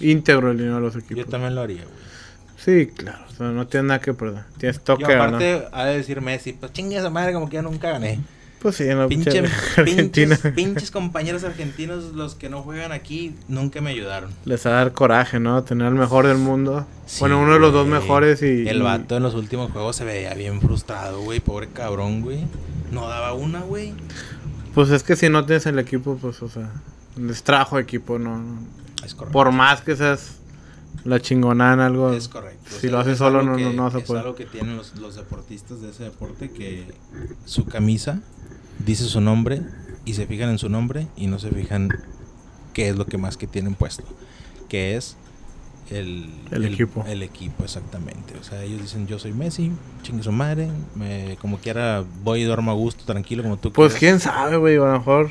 íntegro 0.00 0.50
el 0.50 0.56
dinero 0.58 0.76
de 0.76 0.80
los 0.80 0.96
equipos. 0.96 1.16
Yo 1.24 1.26
también 1.26 1.54
lo 1.54 1.60
haría, 1.60 1.82
güey. 1.84 2.04
Sí, 2.56 2.86
claro. 2.94 3.24
O 3.30 3.34
sea, 3.36 3.48
no 3.48 3.66
tienes 3.66 3.88
nada 3.88 4.00
que 4.00 4.14
perder. 4.14 4.44
Tienes 4.58 4.76
Y 4.76 4.80
toque 4.80 5.02
ganar. 5.04 5.28
aparte, 5.28 5.64
ha 5.72 5.84
de 5.84 5.96
decir 5.98 6.20
Messi, 6.20 6.54
pues 6.54 6.72
chingue 6.72 6.96
esa 6.96 7.10
madre 7.10 7.32
como 7.34 7.48
que 7.48 7.56
yo 7.56 7.62
nunca 7.62 7.90
gané. 7.90 8.20
Pues 8.64 8.76
sí, 8.76 8.84
no, 8.86 9.06
Pinche, 9.08 9.40
Argentina. 9.76 10.36
pinches, 10.36 10.54
pinches 10.54 10.90
compañeros 10.90 11.44
argentinos, 11.44 12.14
los 12.14 12.34
que 12.34 12.48
no 12.48 12.62
juegan 12.62 12.92
aquí, 12.92 13.34
nunca 13.46 13.82
me 13.82 13.90
ayudaron. 13.90 14.30
Les 14.46 14.66
va 14.66 14.70
a 14.70 14.74
dar 14.76 14.92
coraje, 14.94 15.38
¿no? 15.38 15.62
Tener 15.64 15.86
al 15.86 15.94
mejor 15.94 16.26
del 16.26 16.38
mundo. 16.38 16.86
Sí, 17.04 17.20
bueno, 17.20 17.42
uno 17.42 17.52
de 17.52 17.60
los 17.60 17.74
dos 17.74 17.86
mejores 17.86 18.40
y... 18.40 18.66
El 18.66 18.80
vato 18.80 19.18
en 19.18 19.22
los 19.22 19.34
últimos 19.34 19.70
juegos 19.70 19.96
se 19.96 20.06
veía 20.06 20.32
bien 20.32 20.62
frustrado, 20.62 21.20
güey. 21.20 21.40
Pobre 21.40 21.68
cabrón, 21.68 22.22
güey. 22.22 22.46
No 22.90 23.06
daba 23.06 23.34
una, 23.34 23.60
güey. 23.60 23.92
Pues 24.74 24.88
es 24.88 25.02
que 25.02 25.14
si 25.14 25.28
no 25.28 25.44
tienes 25.44 25.66
el 25.66 25.78
equipo, 25.78 26.16
pues, 26.16 26.40
o 26.42 26.48
sea... 26.48 26.70
Les 27.18 27.42
trajo 27.42 27.78
equipo, 27.78 28.18
no... 28.18 28.42
Es 29.04 29.14
correcto. 29.14 29.32
Por 29.34 29.52
más 29.52 29.82
que 29.82 29.94
seas 29.94 30.36
la 31.04 31.20
chingonada 31.20 31.74
en 31.74 31.80
algo... 31.80 32.14
Es 32.14 32.28
correcto. 32.28 32.70
Si 32.80 32.88
lo 32.88 32.98
haces 32.98 33.12
es 33.12 33.18
solo, 33.18 33.42
no, 33.42 33.56
que- 33.58 33.62
no, 33.64 33.72
no 33.74 33.82
vas 33.82 33.94
a 33.94 33.98
Es 33.98 34.08
algo 34.08 34.34
que 34.34 34.46
tienen 34.46 34.74
los, 34.78 34.96
los 34.96 35.16
deportistas 35.16 35.82
de 35.82 35.90
ese 35.90 36.04
deporte 36.04 36.50
que 36.50 36.86
su 37.44 37.66
camisa 37.66 38.22
dice 38.78 39.04
su 39.04 39.20
nombre 39.20 39.62
y 40.04 40.14
se 40.14 40.26
fijan 40.26 40.50
en 40.50 40.58
su 40.58 40.68
nombre 40.68 41.06
y 41.16 41.26
no 41.26 41.38
se 41.38 41.50
fijan 41.50 41.88
qué 42.72 42.88
es 42.88 42.96
lo 42.96 43.06
que 43.06 43.18
más 43.18 43.36
que 43.36 43.46
tienen 43.46 43.74
puesto. 43.74 44.04
Que 44.68 44.96
es 44.96 45.16
el, 45.90 46.30
El 46.50 46.64
equipo. 46.64 47.04
El 47.06 47.22
equipo, 47.22 47.64
exactamente. 47.64 48.36
O 48.40 48.44
sea, 48.44 48.62
ellos 48.62 48.82
dicen 48.82 49.06
yo 49.06 49.18
soy 49.18 49.32
Messi, 49.32 49.72
chingue 50.02 50.22
su 50.22 50.32
madre, 50.32 50.68
me, 50.94 51.36
como 51.40 51.58
quiera 51.58 52.04
voy 52.22 52.42
y 52.42 52.44
duermo 52.44 52.70
a 52.70 52.74
gusto, 52.74 53.04
tranquilo, 53.04 53.42
como 53.42 53.58
tú 53.58 53.72
Pues 53.72 53.94
quién 53.94 54.20
sabe, 54.20 54.56
güey, 54.56 54.76
a 54.76 54.80
lo 54.80 54.92
mejor... 54.98 55.30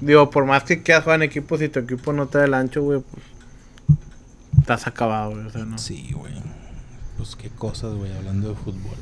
Digo, 0.00 0.30
por 0.30 0.44
más 0.44 0.64
que 0.64 0.82
quieras 0.82 1.04
jugar 1.04 1.22
en 1.22 1.28
equipo, 1.28 1.56
si 1.56 1.68
tu 1.68 1.78
equipo 1.78 2.12
no 2.12 2.26
te 2.26 2.38
da 2.38 2.44
el 2.44 2.54
ancho, 2.54 2.82
güey, 2.82 3.00
pues... 3.00 3.24
Estás 4.58 4.88
acabado, 4.88 5.30
güey, 5.30 5.46
o 5.46 5.50
sea, 5.50 5.64
no. 5.64 5.78
Sí, 5.78 6.10
güey. 6.12 6.34
Pues 7.16 7.36
qué 7.36 7.50
cosas, 7.50 7.94
güey, 7.94 8.12
hablando 8.12 8.48
de 8.48 8.54
fútbol. 8.56 8.96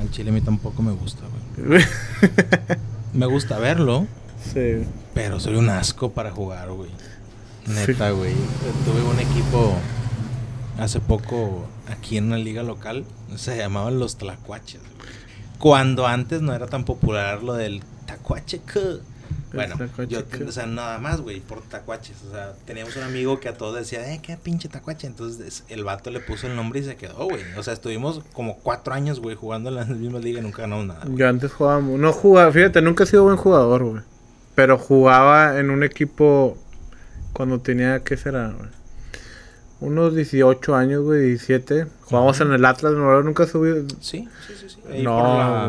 Al 0.00 0.10
chile 0.10 0.30
a 0.30 0.32
mí 0.32 0.40
tampoco 0.40 0.82
me 0.82 0.92
gusta, 0.92 1.22
güey. 1.56 1.84
Me 3.14 3.26
gusta 3.26 3.58
verlo, 3.58 4.06
sí. 4.52 4.84
pero 5.14 5.38
soy 5.40 5.54
un 5.54 5.70
asco 5.70 6.10
para 6.10 6.30
jugar, 6.32 6.70
güey. 6.70 6.90
Neta, 7.66 8.10
güey. 8.10 8.34
Tuve 8.84 9.02
un 9.02 9.18
equipo 9.20 9.74
hace 10.78 11.00
poco 11.00 11.66
aquí 11.88 12.18
en 12.18 12.24
una 12.26 12.38
liga 12.38 12.62
local. 12.62 13.04
Se 13.36 13.56
llamaban 13.56 13.98
los 13.98 14.18
Tlacuaches. 14.18 14.80
güey. 14.80 15.12
Cuando 15.58 16.06
antes 16.06 16.42
no 16.42 16.52
era 16.52 16.66
tan 16.66 16.84
popular 16.84 17.42
lo 17.42 17.54
del 17.54 17.82
Tacuache. 18.06 18.60
Bueno, 19.54 19.76
yo, 20.08 20.20
o 20.48 20.52
sea, 20.52 20.66
nada 20.66 20.98
más, 20.98 21.20
güey, 21.20 21.40
por 21.40 21.62
tacuaches. 21.62 22.16
O 22.28 22.32
sea, 22.32 22.52
teníamos 22.66 22.96
un 22.96 23.02
amigo 23.04 23.40
que 23.40 23.48
a 23.48 23.54
todos 23.56 23.74
decía, 23.76 24.12
eh, 24.12 24.20
qué 24.22 24.36
pinche 24.36 24.68
tacuache. 24.68 25.06
Entonces 25.06 25.46
es- 25.46 25.64
el 25.68 25.84
vato 25.84 26.10
le 26.10 26.20
puso 26.20 26.46
el 26.46 26.56
nombre 26.56 26.80
y 26.80 26.84
se 26.84 26.96
quedó, 26.96 27.24
güey. 27.28 27.42
O 27.56 27.62
sea, 27.62 27.72
estuvimos 27.74 28.20
como 28.32 28.58
cuatro 28.58 28.94
años, 28.94 29.20
güey, 29.20 29.36
jugando 29.36 29.68
en 29.70 29.76
la 29.76 29.84
misma 29.86 30.18
liga 30.18 30.40
y 30.40 30.42
nunca 30.42 30.62
ganamos 30.62 30.86
nada. 30.86 31.04
Yo 31.08 31.28
antes 31.28 31.52
jugaba, 31.52 31.80
no 31.80 32.12
jugaba, 32.12 32.50
fíjate, 32.52 32.82
nunca 32.82 33.04
he 33.04 33.06
sido 33.06 33.24
buen 33.24 33.36
jugador, 33.36 33.84
güey. 33.84 34.02
Pero 34.54 34.78
jugaba 34.78 35.58
en 35.58 35.70
un 35.70 35.82
equipo 35.82 36.56
cuando 37.32 37.60
tenía, 37.60 38.00
¿qué 38.04 38.16
será, 38.16 38.48
güey? 38.56 38.68
Unos 39.80 40.14
18 40.14 40.74
años, 40.76 41.02
güey, 41.02 41.20
17. 41.26 41.86
Jugábamos 42.04 42.36
Ajá. 42.40 42.48
en 42.48 42.54
el 42.54 42.64
Atlas, 42.64 42.92
no, 42.94 43.22
nunca 43.22 43.46
subí. 43.46 43.86
Sí, 44.00 44.28
sí, 44.46 44.54
sí. 44.58 44.68
sí. 44.68 44.76
Ahí 44.90 45.02
No, 45.02 45.18
por 45.18 45.26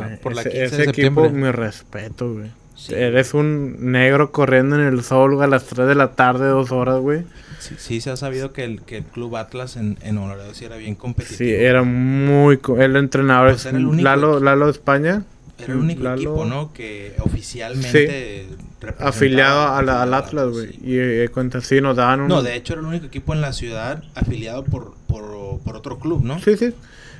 la, 0.09 0.19
por 0.21 0.35
la 0.35 0.41
ese, 0.41 0.49
15 0.51 0.65
ese 0.65 0.77
de 0.77 0.83
equipo, 0.89 1.29
mi 1.29 1.51
respeto, 1.51 2.33
güey. 2.33 2.51
Sí. 2.75 2.93
Eres 2.93 3.33
un 3.33 3.91
negro 3.91 4.31
corriendo 4.31 4.75
en 4.75 4.85
el 4.85 5.03
sol 5.03 5.41
a 5.41 5.47
las 5.47 5.65
3 5.65 5.87
de 5.87 5.95
la 5.95 6.11
tarde, 6.13 6.47
dos 6.47 6.71
horas, 6.71 6.99
güey. 6.99 7.23
Sí, 7.59 7.75
sí 7.77 8.01
se 8.01 8.11
ha 8.11 8.17
sabido 8.17 8.51
que 8.53 8.63
el, 8.63 8.81
que 8.81 8.97
el 8.97 9.03
club 9.05 9.37
Atlas 9.37 9.75
en, 9.77 9.97
en 10.01 10.17
Olaredo 10.17 10.53
sí 10.53 10.65
era 10.65 10.75
bien 10.75 10.93
competitivo. 10.95 11.37
Sí, 11.37 11.49
era 11.51 11.83
muy... 11.83 12.59
El 12.77 12.95
entrenador 12.97 13.49
Pues 13.51 13.61
es 13.61 13.65
era 13.67 13.77
el 13.77 13.85
único 13.87 14.03
Lalo. 14.03 14.39
Lalo 14.39 14.69
España. 14.69 15.23
Era 15.57 15.73
el 15.73 15.79
único 15.79 16.03
Lalo- 16.03 16.15
equipo, 16.17 16.45
¿no? 16.45 16.73
Que 16.73 17.15
oficialmente 17.21 18.47
representaba- 18.81 19.09
Afiliado 19.09 19.67
a 19.73 19.81
la- 19.81 20.03
al 20.03 20.13
Atlas, 20.13 20.49
güey. 20.49 20.67
sí. 20.73 20.79
Y 20.83 20.97
eh, 20.99 21.29
cuenta, 21.33 21.61
sí, 21.61 21.81
nos 21.81 21.95
daban 21.95 22.21
un... 22.21 22.27
No, 22.27 22.43
de 22.43 22.55
hecho 22.55 22.73
era 22.73 22.81
el 22.81 22.87
único 22.87 23.05
equipo 23.05 23.33
en 23.33 23.41
la 23.41 23.53
ciudad 23.53 24.03
afiliado 24.15 24.63
por, 24.63 24.93
por, 25.07 25.23
por 25.63 25.75
otro 25.75 25.97
club, 25.97 26.23
¿no? 26.23 26.39
Sí, 26.39 26.57
sí. 26.57 26.73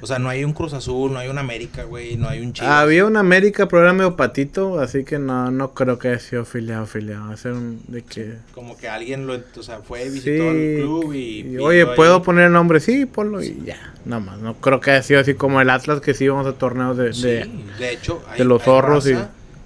O 0.05 0.07
sea, 0.07 0.19
no 0.19 0.29
hay 0.29 0.43
un 0.43 0.53
Cruz 0.53 0.73
Azul, 0.73 1.11
no 1.11 1.17
hay 1.17 1.29
un 1.29 1.39
América, 1.39 1.83
güey, 1.83 2.15
no 2.15 2.29
hay 2.29 2.41
un 2.41 2.53
Chivas. 2.53 2.69
Había 2.71 3.05
un 3.05 3.17
América, 3.17 3.67
pero 3.67 3.81
era 3.81 3.91
medio 3.91 4.15
patito, 4.15 4.79
así 4.79 5.03
que 5.03 5.17
no, 5.17 5.49
no 5.49 5.73
creo 5.73 5.97
que 5.97 6.09
haya 6.09 6.19
sido 6.19 6.43
afiliado. 6.43 7.31
Hacer 7.31 7.53
un 7.53 7.81
de 7.87 8.03
que... 8.03 8.35
Como 8.53 8.77
que 8.77 8.87
alguien 8.87 9.25
lo, 9.25 9.33
o 9.57 9.63
sea, 9.63 9.79
fue, 9.79 10.03
Sí. 10.03 10.09
visitó 10.11 10.49
al 10.49 10.55
club 10.81 11.13
y... 11.13 11.57
oye, 11.57 11.81
ahí- 11.81 11.95
¿puedo 11.95 12.21
poner 12.21 12.45
el 12.45 12.51
nombre? 12.53 12.79
Sí, 12.79 13.07
ponlo 13.07 13.41
y 13.41 13.63
ya. 13.65 13.93
Nada 14.05 14.19
más. 14.21 14.37
No 14.39 14.53
creo 14.55 14.79
que 14.79 14.91
haya 14.91 15.01
sido 15.01 15.19
así 15.19 15.33
como 15.33 15.59
el 15.59 15.69
Atlas, 15.71 16.01
que 16.01 16.13
sí 16.13 16.25
íbamos 16.25 16.45
a 16.45 16.53
torneos 16.53 16.95
de... 16.97 17.11
Sí, 17.13 17.23
de- 17.23 17.49
de 17.79 17.91
hecho, 17.91 18.23
hay, 18.29 18.37
de 18.37 18.45
los 18.45 18.61
zorros 18.61 19.07
y- 19.09 19.15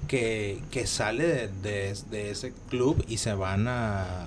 que, 0.07 0.59
que 0.71 0.87
sale 0.87 1.27
de, 1.27 1.49
de- 1.61 1.93
de 2.09 2.31
ese 2.31 2.53
club 2.69 3.03
y 3.07 3.17
se 3.17 3.33
van 3.33 3.67
a. 3.67 4.25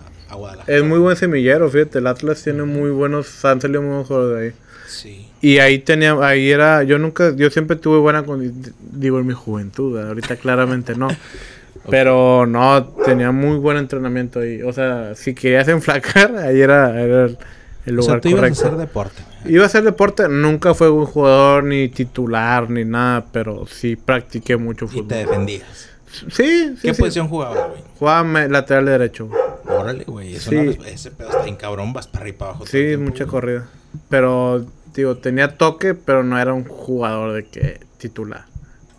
Es 0.67 0.83
muy 0.83 0.99
buen 0.99 1.15
semillero, 1.15 1.69
fíjate. 1.69 1.99
El 1.99 2.07
Atlas 2.07 2.43
tiene 2.43 2.63
muy 2.63 2.91
buenos... 2.91 3.45
Han 3.45 3.61
salido 3.61 3.83
muy 3.83 3.91
buenos 3.91 4.07
jugadores 4.09 4.39
de 4.41 4.47
ahí. 4.49 4.55
Sí. 4.93 5.29
Y 5.41 5.59
ahí 5.59 5.79
tenía, 5.79 6.13
ahí 6.21 6.51
era, 6.51 6.83
yo 6.83 6.99
nunca, 6.99 7.35
yo 7.35 7.51
siempre 7.51 7.77
tuve 7.77 7.99
buena 7.99 8.23
condición, 8.25 8.75
digo 8.93 9.19
en 9.19 9.27
mi 9.27 9.35
juventud, 9.35 9.99
ahorita 9.99 10.37
claramente 10.37 10.95
no. 10.95 11.09
Pero 11.91 12.47
no, 12.47 12.85
tenía 13.05 13.33
muy 13.33 13.57
buen 13.59 13.77
entrenamiento 13.77 14.39
ahí. 14.41 14.63
O 14.63 14.73
sea, 14.73 15.15
si 15.17 15.35
querías 15.35 15.67
enflacar, 15.67 16.37
ahí 16.37 16.61
era, 16.61 17.01
era 17.03 17.25
el, 17.25 17.39
el 17.87 17.99
O 17.99 18.03
sea, 18.03 18.15
lugar 18.15 18.21
tú 18.21 18.29
ibas 18.29 18.43
a 18.45 18.67
hacer 18.67 18.77
deporte. 18.79 19.23
Iba 19.47 19.65
a 19.65 19.67
hacer 19.67 19.83
deporte, 19.83 20.29
nunca 20.29 20.75
fue 20.75 20.89
un 20.91 21.07
jugador 21.07 21.65
ni 21.65 21.89
titular 21.89 22.71
ni 22.71 22.85
nada, 22.85 23.25
pero 23.33 23.67
sí 23.67 23.97
practiqué 23.97 24.57
mucho 24.57 24.85
Y 24.85 24.89
fútbol. 24.89 25.09
te 25.09 25.15
defendías. 25.17 25.89
Sí, 26.07 26.27
sí, 26.29 26.75
¿Qué 26.83 26.95
sí. 26.95 27.01
posición 27.01 27.27
jugabas, 27.27 27.71
güey? 27.71 27.81
Jugaba 27.99 28.47
lateral 28.47 28.85
derecho. 28.85 29.29
Órale, 29.67 30.05
güey. 30.05 30.37
Eso 30.37 30.51
Sí. 30.51 30.57
no 30.57 30.85
ese 30.85 31.11
pedo 31.11 31.31
está 31.31 31.47
en 31.49 31.57
cabrón, 31.57 31.93
vas 31.93 32.07
para 32.07 32.23
arriba 32.23 32.37
y 32.37 32.39
para 32.39 32.51
abajo. 32.51 32.67
Sí, 32.67 32.97
mucha 32.99 33.27
corrida. 33.27 33.67
Pero, 34.09 34.65
digo, 34.95 35.17
tenía 35.17 35.57
toque, 35.57 35.95
pero 35.95 36.23
no 36.23 36.39
era 36.39 36.53
un 36.53 36.65
jugador 36.65 37.33
de 37.33 37.47
que 37.47 37.81
titular. 37.99 38.47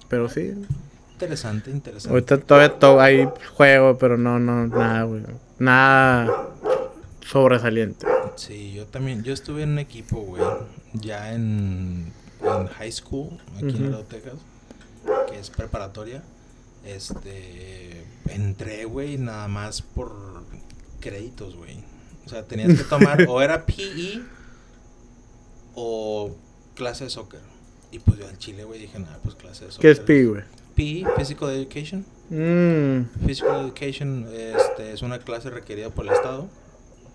Pero 0.10 0.30
sí, 0.30 0.54
Interesante, 1.14 1.72
interesante. 1.72 2.10
Ahorita 2.10 2.38
todavía 2.40 2.80
to 2.80 3.00
hay 3.00 3.30
juego, 3.56 3.98
pero 3.98 4.18
no, 4.18 4.40
no, 4.40 4.68
nada, 4.68 5.04
güey. 5.04 5.24
Nada 5.58 6.50
sobresaliente. 7.26 8.06
Sí, 8.36 8.74
yo 8.74 8.86
también. 8.88 9.24
Yo 9.24 9.32
estuve 9.32 9.64
en 9.64 9.70
un 9.70 9.80
equipo, 9.80 10.22
güey. 10.22 10.44
Ya 10.94 11.34
en, 11.34 12.12
en 12.42 12.68
high 12.68 12.92
school, 12.92 13.38
aquí 13.56 13.70
en. 13.70 13.92
Laredo, 13.92 14.04
Texas. 14.04 14.40
Que 15.30 15.40
es 15.40 15.50
preparatoria. 15.50 16.24
Este. 16.84 18.06
Entré, 18.28 18.86
güey, 18.86 19.18
nada 19.18 19.48
más 19.48 19.82
por 19.82 20.44
créditos, 21.00 21.56
güey. 21.56 21.84
O 22.26 22.30
sea, 22.30 22.44
tenías 22.44 22.78
que 22.78 22.84
tomar 22.84 23.26
o 23.30 23.42
era 23.42 23.66
PE 23.66 24.22
o 25.76 26.36
clase 26.76 27.06
de 27.06 27.10
soccer. 27.10 27.40
Y 27.92 28.00
pues 28.00 28.18
yo 28.18 28.28
al 28.28 28.38
chile, 28.38 28.64
güey, 28.64 28.80
dije, 28.80 28.98
nada, 29.00 29.20
pues 29.24 29.36
clase 29.36 29.66
de 29.66 29.72
soccer. 29.72 29.82
¿Qué 29.82 29.92
es 29.92 30.00
pi, 30.00 30.24
güey? 30.26 30.44
PE, 30.76 31.06
Physical 31.18 31.50
Education. 31.52 32.06
Mm, 32.30 33.26
Physical 33.28 33.62
Education 33.66 34.28
este, 34.34 34.92
es 34.94 35.02
una 35.04 35.20
clase 35.20 35.50
requerida 35.52 35.90
por 35.90 36.08
el 36.08 36.14
Estado. 36.14 36.48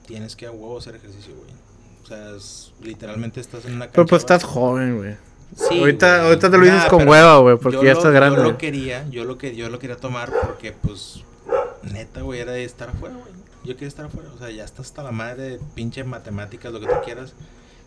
Tienes 0.06 0.36
que 0.36 0.46
a 0.46 0.50
huevo 0.52 0.78
hacer 0.78 0.94
ejercicio, 0.94 1.34
güey. 1.34 1.50
O 2.04 2.06
sea, 2.06 2.36
es- 2.36 2.72
literalmente 2.82 3.40
estás 3.40 3.64
en 3.64 3.72
una 3.74 3.86
cancha. 3.86 3.94
pero 3.96 4.06
pues 4.06 4.20
estás 4.22 4.44
joven, 4.44 4.96
güey. 4.98 5.16
Sí, 5.56 5.80
ahorita, 5.80 6.16
güey. 6.18 6.28
ahorita 6.28 6.50
te 6.50 6.58
lo 6.58 6.64
dices 6.64 6.82
Nah, 6.84 6.88
con 6.88 7.08
hueva, 7.08 7.38
güey, 7.38 7.56
porque 7.58 7.78
ya 7.78 7.92
lo- 7.94 7.98
estás 7.98 8.12
grande. 8.12 8.38
Yo 8.38 8.44
lo 8.44 8.58
quería, 8.58 9.08
yo 9.08 9.24
lo, 9.24 9.36
que, 9.38 9.56
yo 9.56 9.68
lo 9.70 9.78
quería 9.78 9.96
tomar 9.96 10.32
porque, 10.42 10.72
pues, 10.72 11.24
neta, 11.82 12.20
güey, 12.20 12.40
era 12.40 12.52
de 12.52 12.64
estar 12.64 12.90
afuera, 12.90 13.16
güey. 13.16 13.32
Yo 13.64 13.74
quería 13.74 13.88
estar 13.88 14.04
afuera. 14.06 14.30
O 14.34 14.38
sea, 14.38 14.50
ya 14.50 14.64
estás 14.64 14.86
hasta 14.86 15.02
la 15.02 15.10
madre 15.10 15.42
de 15.42 15.60
pinche 15.74 16.04
matemáticas, 16.04 16.72
lo 16.72 16.78
que 16.80 16.86
tú 16.86 16.94
quieras. 17.04 17.34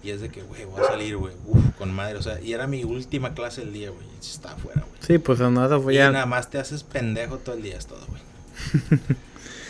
Y 0.04 0.10
es 0.10 0.22
de 0.22 0.30
que, 0.30 0.42
güey, 0.42 0.66
voy 0.66 0.82
a 0.82 0.88
salir, 0.88 1.18
güey. 1.18 1.34
Uf, 1.46 1.76
con 1.78 1.94
madre. 1.94 2.18
O 2.18 2.22
sea, 2.22 2.42
y 2.42 2.54
era 2.54 2.68
mi 2.68 2.84
última 2.84 3.34
clase 3.34 3.62
del 3.62 3.74
día, 3.74 3.90
güey. 3.92 4.06
Y 4.06 4.20
estaba 4.20 4.56
afuera, 4.56 4.82
güey. 4.82 5.00
Sí, 5.02 5.18
pues 5.20 5.40
nada, 5.40 5.80
fue 5.80 5.94
Y 5.94 5.98
ya. 5.98 6.12
nada 6.12 6.26
más 6.26 6.50
te 6.50 6.58
haces 6.60 6.84
pendejo 6.84 7.38
todo 7.38 7.56
el 7.56 7.62
día, 7.62 7.78
es 7.78 7.86
todo, 7.86 8.00
güey. 8.08 8.22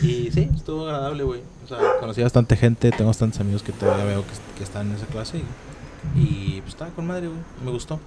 y 0.00 0.30
sí, 0.30 0.48
estuvo 0.54 0.86
agradable, 0.86 1.24
güey. 1.24 1.42
O 1.64 1.68
sea, 1.68 1.78
conocí 2.00 2.20
a 2.20 2.24
bastante 2.24 2.56
gente, 2.56 2.90
tengo 2.90 3.06
bastantes 3.06 3.40
amigos 3.40 3.62
que 3.62 3.72
todavía 3.72 4.04
veo 4.04 4.22
que, 4.22 4.32
que 4.58 4.64
están 4.64 4.88
en 4.90 4.96
esa 4.96 5.06
clase. 5.06 5.42
Y, 6.14 6.20
y, 6.20 6.60
pues 6.62 6.74
estaba 6.74 6.90
con 6.92 7.06
madre, 7.06 7.28
güey. 7.28 7.40
Me 7.64 7.70
gustó. 7.70 8.00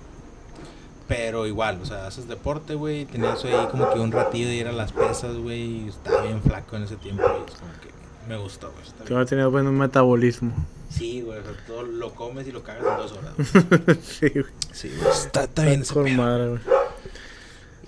Pero 1.08 1.46
igual, 1.46 1.80
o 1.82 1.86
sea, 1.86 2.08
haces 2.08 2.28
deporte, 2.28 2.74
güey. 2.74 3.06
Tenías 3.06 3.46
ahí 3.46 3.68
como 3.70 3.92
que 3.94 4.00
un 4.00 4.12
ratillo 4.12 4.48
de 4.48 4.56
ir 4.56 4.68
a 4.68 4.72
las 4.72 4.92
pesas, 4.92 5.38
güey. 5.38 5.88
Estaba 5.88 6.24
bien 6.24 6.42
flaco 6.42 6.76
en 6.76 6.84
ese 6.84 6.96
tiempo, 6.96 7.24
y 7.24 7.52
es 7.52 7.58
como 7.60 7.72
que 7.74 7.90
me 8.28 8.38
gustó, 8.38 8.72
güey. 8.72 9.14
va 9.14 9.22
a 9.22 9.26
tener 9.26 9.48
buen 9.50 9.72
metabolismo. 9.78 10.52
Sí, 10.90 11.22
güey, 11.22 11.40
o 11.40 11.44
sea, 11.44 11.54
todo 11.68 11.84
lo 11.84 12.14
comes 12.14 12.48
y 12.48 12.52
lo 12.52 12.64
cagas 12.64 12.84
en 12.84 12.98
dos 12.98 13.12
horas. 13.12 13.34
güey. 13.36 13.98
sí, 14.04 14.30
güey. 14.30 14.46
Sí, 14.72 14.92
güey. 14.98 15.12
Está, 15.12 15.44
está 15.44 15.64
bien 15.64 15.82
ese 15.82 15.94
pedo. 15.94 16.08
madre, 16.10 16.50
güey. 16.50 16.62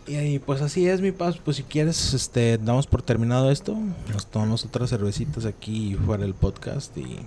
Y 0.08 0.16
ahí, 0.16 0.40
pues 0.40 0.62
así 0.62 0.88
es 0.88 1.02
mi 1.02 1.12
paso. 1.12 1.40
Pues 1.44 1.58
si 1.58 1.64
quieres, 1.64 2.14
este, 2.14 2.58
damos 2.58 2.88
por 2.88 3.02
terminado 3.02 3.52
esto. 3.52 3.76
Nos 4.14 4.26
tomamos 4.26 4.64
otras 4.64 4.90
cervecitas 4.90 5.46
aquí 5.46 5.96
fuera 6.06 6.24
del 6.24 6.34
podcast 6.34 6.98
y, 6.98 7.20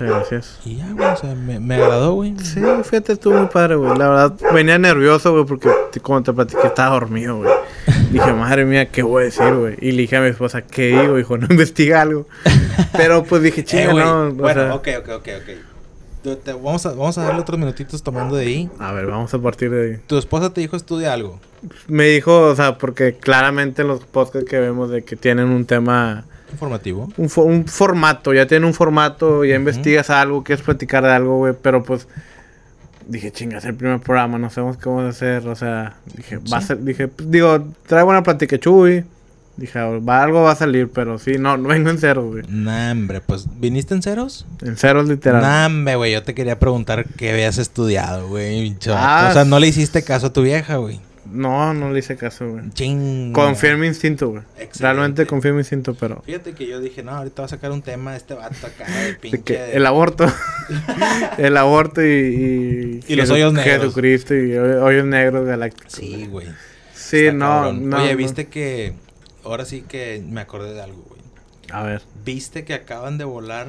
Muchas 0.00 0.08
gracias. 0.08 0.58
y 0.64 0.76
ya, 0.76 0.88
güey. 0.92 1.06
O 1.08 1.16
sea, 1.16 1.34
me, 1.34 1.60
me 1.60 1.76
agradó, 1.76 2.14
güey. 2.14 2.34
Sí, 2.42 2.60
fíjate, 2.82 3.12
estuvo 3.12 3.34
muy 3.38 3.46
padre, 3.48 3.76
güey. 3.76 3.96
La 3.96 4.08
verdad, 4.08 4.34
venía 4.52 4.78
nervioso, 4.78 5.32
güey, 5.32 5.44
porque 5.44 5.70
como 6.02 6.22
te 6.22 6.32
platiqué, 6.32 6.66
estaba 6.66 6.94
dormido, 6.94 7.36
güey. 7.38 7.50
Dije, 8.10 8.32
madre 8.32 8.64
mía, 8.64 8.90
¿qué 8.90 9.02
voy 9.02 9.22
a 9.22 9.24
decir, 9.26 9.54
güey? 9.54 9.76
Y 9.80 9.92
le 9.92 10.02
dije 10.02 10.16
a 10.16 10.20
mi 10.20 10.28
esposa, 10.28 10.62
¿qué 10.62 10.88
digo? 11.00 11.16
Dijo, 11.16 11.38
no 11.38 11.46
investiga 11.50 12.02
algo. 12.02 12.26
Pero 12.92 13.22
pues 13.24 13.42
dije, 13.42 13.60
Eh, 13.60 13.64
chinga, 13.64 13.92
güey, 13.92 14.04
no. 14.04 14.32
bueno, 14.32 14.74
ok, 14.74 14.88
ok, 14.98 15.08
ok, 15.16 15.28
ok. 15.42 16.38
Te- 16.42 16.52
vamos, 16.54 16.84
a, 16.86 16.88
vamos 16.90 17.18
a 17.18 17.24
darle 17.24 17.40
otros 17.42 17.58
minutitos 17.58 18.02
tomando 18.02 18.36
de 18.36 18.46
ahí. 18.46 18.70
A 18.78 18.92
ver, 18.92 19.06
vamos 19.06 19.32
a 19.34 19.38
partir 19.38 19.70
de 19.70 19.92
ahí. 19.92 19.98
Tu 20.06 20.16
esposa 20.16 20.52
te 20.54 20.60
dijo 20.62 20.74
estudia 20.74 21.12
algo. 21.12 21.38
Me 21.86 22.04
dijo, 22.06 22.40
o 22.48 22.56
sea, 22.56 22.78
porque 22.78 23.14
claramente 23.14 23.84
los 23.84 24.00
podcasts 24.04 24.48
que 24.48 24.58
vemos 24.58 24.88
de 24.90 25.02
que 25.04 25.16
tienen 25.16 25.48
un 25.48 25.66
tema, 25.66 26.24
Un, 27.16 27.30
un 27.36 27.66
formato, 27.66 28.32
ya 28.34 28.46
tienen 28.46 28.66
un 28.66 28.74
formato, 28.74 29.44
ya 29.44 29.56
investigas 29.56 30.10
algo, 30.10 30.42
quieres 30.44 30.64
platicar 30.64 31.02
de 31.04 31.10
algo, 31.12 31.38
güey, 31.38 31.54
pero 31.60 31.82
pues 31.82 32.06
dije, 33.06 33.30
chinga, 33.32 33.58
es 33.58 33.64
el 33.64 33.74
primer 33.74 34.00
programa, 34.00 34.38
no 34.38 34.48
sabemos 34.50 34.76
qué 34.78 34.88
vamos 34.88 35.04
a 35.04 35.08
hacer, 35.08 35.46
o 35.46 35.54
sea, 35.54 35.94
dije, 36.16 36.38
va 36.38 36.58
a 36.58 36.60
Sí. 36.60 36.68
ser, 36.68 36.82
dije, 36.84 37.08
pues, 37.08 37.30
digo, 37.30 37.66
trae 37.86 38.02
buena 38.02 38.22
plática, 38.22 38.58
Chuy. 38.58 39.04
Dije, 39.56 39.78
va, 40.00 40.20
algo 40.24 40.42
va 40.42 40.50
a 40.50 40.56
salir, 40.56 40.90
pero 40.92 41.16
sí, 41.16 41.38
no, 41.38 41.56
no 41.56 41.68
vengo 41.68 41.88
en 41.88 41.98
ceros, 41.98 42.24
güey. 42.24 42.42
Nah, 42.48 42.90
hombre, 42.90 43.20
pues, 43.20 43.46
¿viniste 43.60 43.94
en 43.94 44.02
ceros? 44.02 44.46
En 44.62 44.76
ceros 44.76 45.08
literal. 45.08 45.42
Nah, 45.42 45.66
hombre, 45.66 45.94
güey, 45.94 46.12
yo 46.12 46.24
te 46.24 46.34
quería 46.34 46.58
preguntar 46.58 47.04
qué 47.16 47.30
habías 47.30 47.58
estudiado, 47.58 48.26
güey. 48.26 48.76
Ah, 48.88 49.28
o 49.30 49.32
sea, 49.32 49.44
no 49.44 49.60
le 49.60 49.68
hiciste 49.68 50.02
caso 50.02 50.26
a 50.26 50.32
tu 50.32 50.42
vieja, 50.42 50.76
güey. 50.78 50.98
No, 51.30 51.72
no 51.74 51.90
le 51.90 51.98
hice 52.00 52.16
caso, 52.16 52.48
güey. 52.50 52.70
Ching. 52.70 53.32
Confía 53.32 53.70
en 53.70 53.80
mi 53.80 53.86
instinto, 53.86 54.28
güey. 54.30 54.42
Realmente 54.78 55.26
confío 55.26 55.50
en 55.50 55.56
mi 55.56 55.60
instinto, 55.62 55.94
pero... 55.94 56.22
Fíjate 56.26 56.52
que 56.52 56.66
yo 56.66 56.80
dije, 56.80 57.02
no, 57.02 57.12
ahorita 57.12 57.42
va 57.42 57.46
a 57.46 57.48
sacar 57.48 57.72
un 57.72 57.82
tema 57.82 58.12
de 58.12 58.18
este 58.18 58.34
vato 58.34 58.66
acá, 58.66 58.84
de 58.90 59.14
pinche. 59.20 59.42
que 59.42 59.72
el 59.72 59.86
aborto. 59.86 60.26
el 61.38 61.56
aborto 61.56 62.02
y... 62.04 63.00
Y, 63.06 63.12
Y 63.12 63.16
los 63.16 63.30
hoyos 63.30 63.52
negros. 63.52 63.80
Jesucristo 63.86 64.34
y 64.34 64.56
hoy- 64.56 64.76
hoyos 64.82 65.06
negros 65.06 65.46
galácticos. 65.46 65.92
Sí, 65.92 66.26
güey. 66.26 66.46
Sí, 66.94 67.26
Está 67.26 67.32
no, 67.38 67.46
cabrón. 67.46 67.88
no. 67.90 67.96
Oye, 68.02 68.12
no. 68.12 68.16
viste 68.16 68.46
que. 68.46 68.94
Ahora 69.44 69.64
sí 69.66 69.82
que 69.86 70.22
me 70.26 70.40
acordé 70.40 70.72
de 70.74 70.80
algo, 70.82 71.04
güey. 71.08 71.20
A 71.70 71.82
ver. 71.82 72.02
¿Viste 72.24 72.64
que 72.64 72.72
acaban 72.74 73.18
de 73.18 73.24
volar 73.24 73.68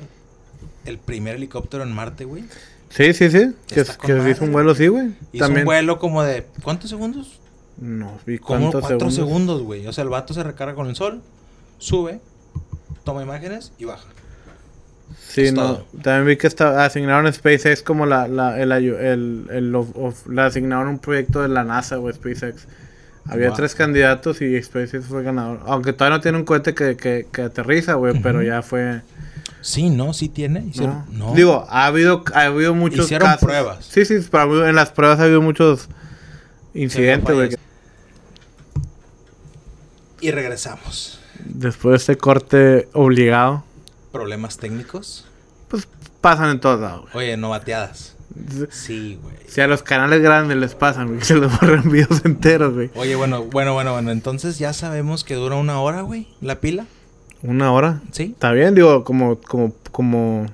el 0.85 0.97
primer 0.99 1.35
helicóptero 1.35 1.83
en 1.83 1.91
Marte, 1.91 2.23
güey? 2.25 2.43
Sí, 2.89 3.13
sí, 3.13 3.29
sí. 3.29 3.51
Que, 3.67 3.83
que 4.05 4.29
hizo 4.29 4.45
un 4.45 4.53
vuelo 4.53 4.71
así, 4.71 4.87
güey. 4.87 5.07
Hizo 5.33 5.43
También. 5.45 5.61
un 5.61 5.65
vuelo 5.65 5.99
como 5.99 6.23
de. 6.23 6.45
¿Cuántos 6.63 6.89
segundos? 6.89 7.39
No, 7.77 8.17
vi 8.25 8.37
Como 8.39 8.71
cuántos 8.71 8.81
cuatro 8.87 9.11
segundos. 9.11 9.61
güey. 9.61 9.85
O 9.87 9.93
sea, 9.93 10.03
el 10.03 10.09
vato 10.09 10.33
se 10.33 10.43
recarga 10.43 10.75
con 10.75 10.87
el 10.87 10.95
sol, 10.95 11.21
sube, 11.77 12.19
toma 13.03 13.21
imágenes 13.23 13.71
y 13.77 13.85
baja. 13.85 14.07
Sí, 15.27 15.41
Es 15.41 15.53
no. 15.53 15.61
todo. 15.61 15.85
También 16.01 16.25
vi 16.27 16.37
que 16.37 16.47
está, 16.47 16.85
asignaron 16.85 17.31
SpaceX 17.31 17.81
como 17.83 18.05
la, 18.05 18.27
la, 18.27 18.59
el, 18.59 18.71
el, 18.71 19.47
el 19.51 19.75
of- 19.75 19.95
of- 19.95 20.27
le 20.27 20.41
asignaron 20.41 20.87
un 20.87 20.99
proyecto 20.99 21.41
de 21.41 21.49
la 21.49 21.63
NASA, 21.63 21.97
güey, 21.97 22.13
SpaceX. 22.15 22.67
Había 23.27 23.47
Wow. 23.47 23.55
tres 23.57 23.75
candidatos 23.75 24.41
y 24.41 24.61
SpaceX 24.61 25.05
fue 25.05 25.23
ganador. 25.23 25.59
Aunque 25.65 25.93
todavía 25.93 26.17
no 26.17 26.21
tiene 26.21 26.37
un 26.37 26.45
cohete 26.45 26.73
que, 26.75 26.95
que, 26.95 27.27
que 27.31 27.41
aterriza, 27.41 27.95
güey, 27.95 28.19
pero 28.21 28.41
ya 28.43 28.61
fue... 28.61 29.01
Sí, 29.61 29.89
¿no? 29.89 30.13
Sí 30.13 30.29
tiene. 30.29 30.71
No. 31.11 31.33
Digo, 31.33 31.65
ha 31.69 31.87
habido, 31.87 32.23
ha 32.33 32.41
habido 32.43 32.75
muchos 32.75 33.05
Hicieron 33.05 33.27
casos. 33.27 33.41
pruebas. 33.47 33.83
Sí, 33.85 34.05
sí, 34.05 34.15
pero 34.31 34.67
en 34.67 34.75
las 34.75 34.91
pruebas 34.91 35.19
ha 35.19 35.23
habido 35.23 35.41
muchos 35.41 35.89
incidentes, 36.75 37.33
güey. 37.35 37.49
Y 40.25 40.31
regresamos. 40.31 41.19
Después 41.43 41.91
de 41.91 41.97
este 41.97 42.17
corte 42.17 42.87
obligado, 42.93 43.63
Problemas 44.11 44.57
técnicos. 44.57 45.25
pues 45.67 45.87
pasan 46.21 46.49
en 46.51 46.59
todos 46.59 46.79
lados, 46.79 47.09
güey. 47.13 47.27
Oye, 47.27 47.37
no 47.37 47.49
bateadas. 47.49 48.15
Sí, 48.71 49.19
güey. 49.21 49.35
Si 49.47 49.61
a 49.61 49.67
los 49.67 49.83
canales 49.83 50.21
grandes 50.21 50.57
les 50.57 50.73
pasan, 50.75 51.07
güey, 51.09 51.21
se 51.21 51.35
les 51.35 51.51
borran 51.51 51.89
videos 51.91 52.23
enteros, 52.25 52.73
güey. 52.73 52.89
Oye, 52.95 53.15
bueno, 53.15 53.43
bueno, 53.43 53.73
bueno, 53.73 53.91
bueno. 53.93 54.11
Entonces 54.11 54.57
ya 54.57 54.73
sabemos 54.73 55.23
que 55.23 55.35
dura 55.35 55.55
una 55.55 55.79
hora, 55.79 56.01
güey, 56.01 56.27
la 56.41 56.59
pila. 56.59 56.85
Una 57.43 57.71
hora. 57.71 58.01
Sí. 58.11 58.31
Está 58.33 58.51
bien, 58.51 58.73
digo, 58.75 59.03
como, 59.03 59.39
como, 59.39 59.73
como 59.91 60.47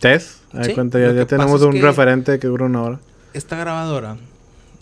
test. 0.00 0.38
Ahí 0.54 0.64
Sí, 0.66 0.74
cuenta, 0.74 0.98
ya, 0.98 1.26
tenemos 1.26 1.60
es 1.60 1.66
un 1.66 1.72
que- 1.74 1.82
referente 1.82 2.38
que 2.38 2.46
dura 2.46 2.66
una 2.66 2.82
hora. 2.82 3.00
Esta 3.34 3.56
grabadora, 3.56 4.16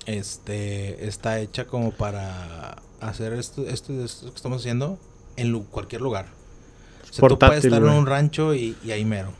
este, 0.06 1.06
está 1.06 1.38
hecha 1.40 1.66
como 1.66 1.90
para 1.92 2.76
hacer 3.00 3.32
esto, 3.34 3.66
esto, 3.66 3.92
esto 4.04 4.30
que 4.30 4.36
estamos 4.36 4.60
haciendo 4.60 4.98
en 5.36 5.50
lu- 5.52 5.66
cualquier 5.66 6.00
lugar. 6.02 6.26
O 6.26 7.12
sea, 7.12 7.28
tú 7.28 7.38
puedes 7.38 7.38
Portátil, 7.38 7.72
estar 7.74 7.82
en 7.82 7.88
un 7.98 8.06
rancho 8.06 8.54
y, 8.54 8.76
y 8.84 8.90
ahí 8.92 9.04
mero. 9.04 9.30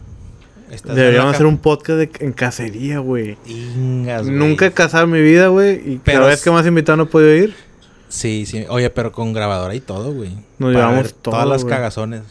Estás 0.71 0.95
Deberíamos 0.95 1.31
la 1.33 1.35
hacer 1.37 1.47
un 1.47 1.59
podcast 1.59 1.99
de, 1.99 2.11
en 2.25 2.33
cacería, 2.33 3.01
güey. 3.01 3.37
Nunca 4.25 4.67
he 4.67 4.73
casado 4.73 5.05
en 5.05 5.11
mi 5.11 5.21
vida, 5.21 5.49
güey. 5.49 5.77
Y 5.95 5.99
Pero 6.05 6.19
cada 6.21 6.31
vez 6.31 6.43
que 6.43 6.51
me 6.51 6.59
has 6.59 6.67
invitado 6.67 6.97
no 6.97 7.03
he 7.05 7.07
podido 7.07 7.35
ir. 7.35 7.55
Sí, 8.09 8.45
sí. 8.47 8.65
Oye, 8.69 8.89
pero 8.91 9.13
con 9.13 9.33
grabadora 9.33 9.75
y 9.75 9.81
todo, 9.81 10.13
güey. 10.13 10.31
Nos 10.59 10.73
Para 10.73 10.87
llevamos 10.87 11.03
ver 11.03 11.13
todo, 11.13 11.33
Todas 11.35 11.49
las 11.49 11.65
cagazones. 11.65 12.23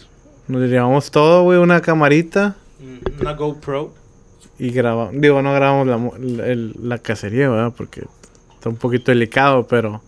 Nos 0.47 0.61
llevamos 0.69 1.11
todo, 1.11 1.43
güey, 1.43 1.59
una 1.59 1.82
camarita. 1.82 2.55
Una 3.19 3.34
GoPro. 3.34 3.93
Y 4.57 4.71
grabamos. 4.71 5.13
Digo, 5.15 5.41
no 5.41 5.53
grabamos 5.53 5.88
la, 5.88 6.45
el- 6.45 6.75
la 6.82 6.97
cacería, 6.97 7.49
¿verdad? 7.49 7.73
Porque 7.75 8.03
está 8.55 8.69
un 8.69 8.75
poquito 8.77 9.11
delicado, 9.11 9.67
pero. 9.67 10.01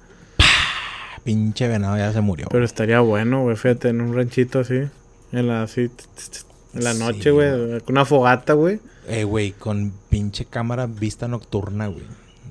Pinche 1.24 1.67
venado 1.67 1.97
ya 1.97 2.11
se 2.13 2.22
murió. 2.22 2.47
Pero 2.51 2.65
estaría 2.65 2.99
bueno, 2.99 3.43
güey. 3.43 3.55
Fíjate, 3.55 3.89
en 3.89 4.01
un 4.01 4.15
ranchito 4.15 4.59
así. 4.59 4.82
En 5.32 5.47
la, 5.47 5.63
así, 5.63 5.89
en 6.74 6.84
la 6.84 6.93
noche, 6.93 7.32
güey. 7.32 7.80
Con 7.82 7.95
una 7.95 8.05
fogata, 8.05 8.53
güey. 8.53 8.80
Eh, 9.07 9.24
güey, 9.24 9.51
con 9.51 9.93
pinche 10.09 10.45
cámara 10.45 10.88
vista 10.88 11.28
nocturna, 11.28 11.88
güey. 11.88 12.03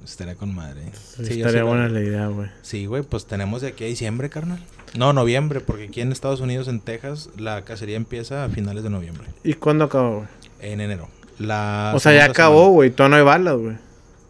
Estaría 0.05 0.35
con 0.35 0.55
madre. 0.55 0.83
Sí, 0.93 1.25
Sí, 1.27 1.41
estaría 1.41 1.62
buena 1.64 1.89
la 1.89 2.01
idea, 2.01 2.27
güey. 2.29 2.49
Sí, 2.62 2.87
güey, 2.87 3.03
pues 3.03 3.27
tenemos 3.27 3.61
de 3.62 3.68
aquí 3.68 3.85
a 3.85 3.87
diciembre, 3.87 4.31
carnal. 4.31 4.59
No, 4.97 5.12
noviembre, 5.12 5.61
porque 5.61 5.85
aquí 5.85 6.01
en 6.01 6.11
Estados 6.11 6.41
Unidos, 6.41 6.66
en 6.68 6.81
Texas, 6.81 7.29
la 7.37 7.62
cacería 7.64 7.97
empieza 7.97 8.45
a 8.45 8.49
finales 8.49 8.83
de 8.83 8.91
noviembre, 8.91 9.29
¿Y 9.45 9.55
cuándo 9.55 9.85
acabó, 9.85 10.16
güey? 10.16 10.29
en 10.61 10.81
enero. 10.81 11.09
La 11.39 11.93
O 11.95 12.01
sea, 12.01 12.12
ya 12.12 12.25
acabó, 12.25 12.71
güey. 12.71 12.91
Todavía 12.91 13.11
no 13.11 13.16
hay 13.16 13.23
balas, 13.25 13.57
güey. 13.57 13.77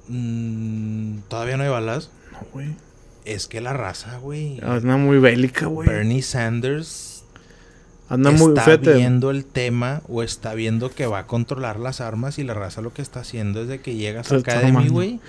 Mm, 0.09 1.21
Todavía 1.29 1.57
no 1.57 1.63
hay 1.65 1.71
balas. 1.71 2.11
No, 2.33 2.39
güey. 2.53 2.69
Es 3.25 3.47
que 3.47 3.61
la 3.61 3.73
raza, 3.73 4.19
güey. 4.19 4.61
Anda 4.63 4.97
muy 4.97 5.19
bélica, 5.19 5.67
güey. 5.67 5.89
Bernie 5.89 6.23
Sanders 6.23 7.11
Anda 8.11 8.33
muy. 8.33 8.59
está 8.59 8.77
viendo 8.77 9.31
el 9.31 9.45
tema 9.45 10.03
o 10.09 10.25
está 10.25 10.55
viendo 10.55 10.91
que 10.91 11.07
va 11.07 11.21
a 11.21 11.27
controlar 11.29 11.79
las 11.79 12.01
armas 12.01 12.41
y 12.41 12.43
la 12.43 12.55
raza 12.55 12.83
lo 12.83 12.93
que 12.93 13.03
está 13.03 13.21
haciendo 13.21 13.63
es 13.63 13.69
de 13.69 13.81
que 13.81 13.95
llegas 13.95 14.33
acá 14.33 14.59
de 14.59 14.73
mí, 14.73 14.89
güey. 14.89 15.21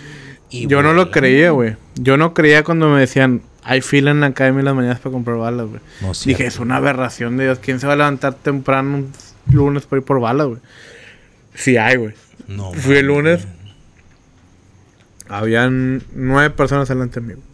Yo 0.49 0.81
no 0.81 0.93
lo 0.93 1.11
creía, 1.11 1.51
güey. 1.51 1.75
Yo 1.95 2.17
no 2.17 2.33
creía 2.33 2.63
cuando 2.63 2.89
me 2.89 2.99
decían, 2.99 3.43
hay 3.63 3.81
fila 3.81 4.09
en 4.09 4.21
la 4.21 4.27
academia 4.27 4.63
las 4.63 4.75
mañanas 4.75 4.99
para 4.99 5.13
comprar 5.13 5.37
balas, 5.37 5.67
güey. 5.67 5.79
No, 6.01 6.11
Dije, 6.25 6.47
es 6.47 6.57
una 6.57 6.77
aberración 6.77 7.37
de 7.37 7.43
Dios. 7.43 7.59
¿Quién 7.59 7.79
se 7.79 7.85
va 7.85 7.93
a 7.93 7.97
levantar 7.97 8.33
temprano 8.33 8.97
un 8.97 9.11
lunes 9.51 9.85
para 9.85 9.99
ir 9.99 10.05
por 10.05 10.19
balas, 10.19 10.47
güey? 10.47 10.59
Sí 11.53 11.77
hay, 11.77 11.97
güey. 11.97 12.15
No, 12.47 12.73
Fui 12.73 12.95
el 12.95 13.05
lunes. 13.05 13.47
Habían 15.29 16.01
nueve 16.15 16.49
personas 16.49 16.89
delante 16.89 17.19
de 17.19 17.27
mí. 17.27 17.33
güey. 17.33 17.50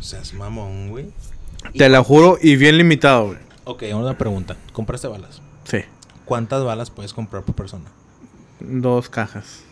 Seas 0.00 0.34
mamón, 0.34 0.90
güey. 0.90 1.06
Te 1.76 1.88
la 1.88 2.02
juro, 2.02 2.38
y 2.40 2.56
bien 2.56 2.78
limitado, 2.78 3.26
güey. 3.28 3.38
Ok, 3.64 3.84
una 3.94 4.16
pregunta. 4.16 4.56
¿Compraste 4.72 5.08
balas? 5.08 5.42
Sí. 5.64 5.78
¿Cuántas 6.24 6.64
balas 6.64 6.90
puedes 6.90 7.12
comprar 7.12 7.42
por 7.42 7.54
persona? 7.54 7.84
Dos 8.60 9.08
cajas. 9.08 9.62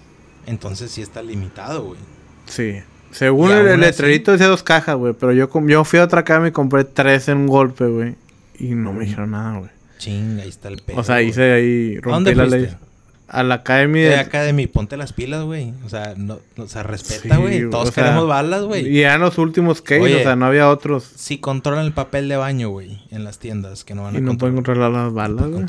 Entonces 0.47 0.91
sí 0.91 1.03
está 1.03 1.23
limitado, 1.23 1.85
güey. 1.85 2.01
Sí. 2.47 2.81
Según 3.11 3.51
el, 3.53 3.81
letrerito 3.81 4.33
decía 4.33 4.49
dos 4.49 4.63
cajas, 4.63 4.97
güey. 4.97 5.15
Pero 5.15 5.33
yo, 5.33 5.49
yo 5.67 5.85
fui 5.85 5.99
a 5.99 6.05
otra 6.05 6.21
academia 6.21 6.49
y 6.49 6.53
compré 6.53 6.85
tres 6.85 7.29
en 7.29 7.39
un 7.39 7.47
golpe, 7.47 7.87
güey. 7.87 8.17
Y 8.59 8.75
no 8.75 8.93
me 8.93 9.05
dijeron 9.05 9.31
nada, 9.31 9.59
güey. 9.59 9.71
Chinga, 9.99 10.43
ahí 10.43 10.49
está 10.49 10.69
el 10.69 10.83
pedo. 10.83 10.99
O 10.99 11.05
sea, 11.05 11.23
hice 11.23 11.53
ahí, 11.53 11.99
¿A 12.03 12.09
dónde 12.09 12.33
rompí 12.33 12.35
la 12.35 12.47
fuiste? 12.47 12.61
ley. 12.61 12.88
A 13.29 13.43
la 13.43 13.57
academia. 13.57 14.03
De 14.05 14.09
de- 14.11 14.17
Academy, 14.17 14.67
ponte 14.67 14.97
las 14.97 15.13
pilas, 15.13 15.45
güey. 15.45 15.75
O 15.85 15.89
sea, 15.91 16.15
no, 16.17 16.41
o 16.57 16.67
sea, 16.67 16.83
respeta, 16.83 17.37
Sí, 17.37 17.41
güey. 17.41 17.69
Todos 17.69 17.91
o 17.91 17.93
sea, 17.93 18.05
queremos 18.05 18.27
balas, 18.27 18.63
güey. 18.63 18.89
Y 18.89 19.03
eran 19.03 19.21
los 19.21 19.37
últimos 19.37 19.83
Oye. 20.01 20.17
o 20.17 20.23
sea, 20.23 20.35
no 20.35 20.47
había 20.47 20.71
otros. 20.71 21.05
Si 21.05 21.39
controlan 21.39 21.85
el 21.85 21.93
papel 21.93 22.29
de 22.29 22.37
baño, 22.37 22.71
güey, 22.71 23.03
en 23.11 23.25
las 23.25 23.39
tiendas 23.39 23.85
que 23.85 23.95
no 23.95 24.05
van 24.05 24.17
a 24.17 24.19
Y 24.19 24.23
no 24.23 24.39
pueden 24.39 24.55
controlar 24.57 24.91
las 24.91 25.13
balas, 25.13 25.47
güey. 25.47 25.67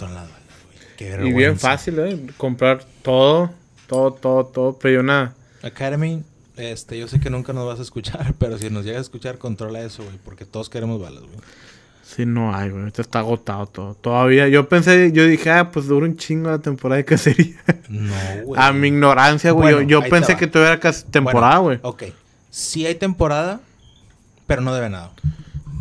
Qué 0.97 1.17
Y 1.25 1.33
bien 1.33 1.57
fácil, 1.59 1.99
¿eh? 1.99 2.19
Comprar 2.37 2.83
todo, 3.01 3.51
todo, 3.87 4.13
todo, 4.13 4.45
todo. 4.45 4.79
Pedí 4.79 4.95
una... 4.95 5.33
Academy, 5.61 6.23
este, 6.57 6.97
yo 6.97 7.07
sé 7.07 7.19
que 7.19 7.29
nunca 7.29 7.53
nos 7.53 7.65
vas 7.65 7.79
a 7.79 7.83
escuchar, 7.83 8.33
pero 8.39 8.57
si 8.57 8.69
nos 8.69 8.85
llega 8.85 8.97
a 8.97 9.01
escuchar, 9.01 9.37
controla 9.37 9.81
eso, 9.81 10.03
güey, 10.03 10.17
porque 10.23 10.45
todos 10.45 10.69
queremos 10.69 11.01
balas, 11.01 11.21
güey. 11.23 11.35
Sí, 12.15 12.25
no 12.25 12.55
hay, 12.55 12.71
güey. 12.71 12.87
Esto 12.87 13.03
está 13.03 13.19
agotado 13.19 13.67
todo. 13.67 13.93
Todavía, 13.93 14.47
yo 14.47 14.67
pensé, 14.67 15.11
yo 15.11 15.25
dije, 15.27 15.51
ah, 15.51 15.69
pues 15.71 15.85
dura 15.85 16.07
un 16.07 16.17
chingo 16.17 16.49
la 16.49 16.57
temporada 16.57 16.97
de 16.97 17.05
cacería. 17.05 17.55
No, 17.87 18.11
güey. 18.45 18.59
A 18.61 18.73
mi 18.73 18.87
ignorancia, 18.87 19.51
güey. 19.51 19.73
Bueno, 19.75 19.87
yo 19.87 20.01
pensé 20.09 20.35
que 20.35 20.47
todavía 20.47 20.79
era 20.81 20.91
temporada, 21.11 21.57
güey. 21.59 21.79
Ok. 21.83 22.03
Sí 22.49 22.87
hay 22.87 22.95
temporada, 22.95 23.59
pero 24.47 24.61
no 24.63 24.73
de 24.73 24.81
venado. 24.81 25.11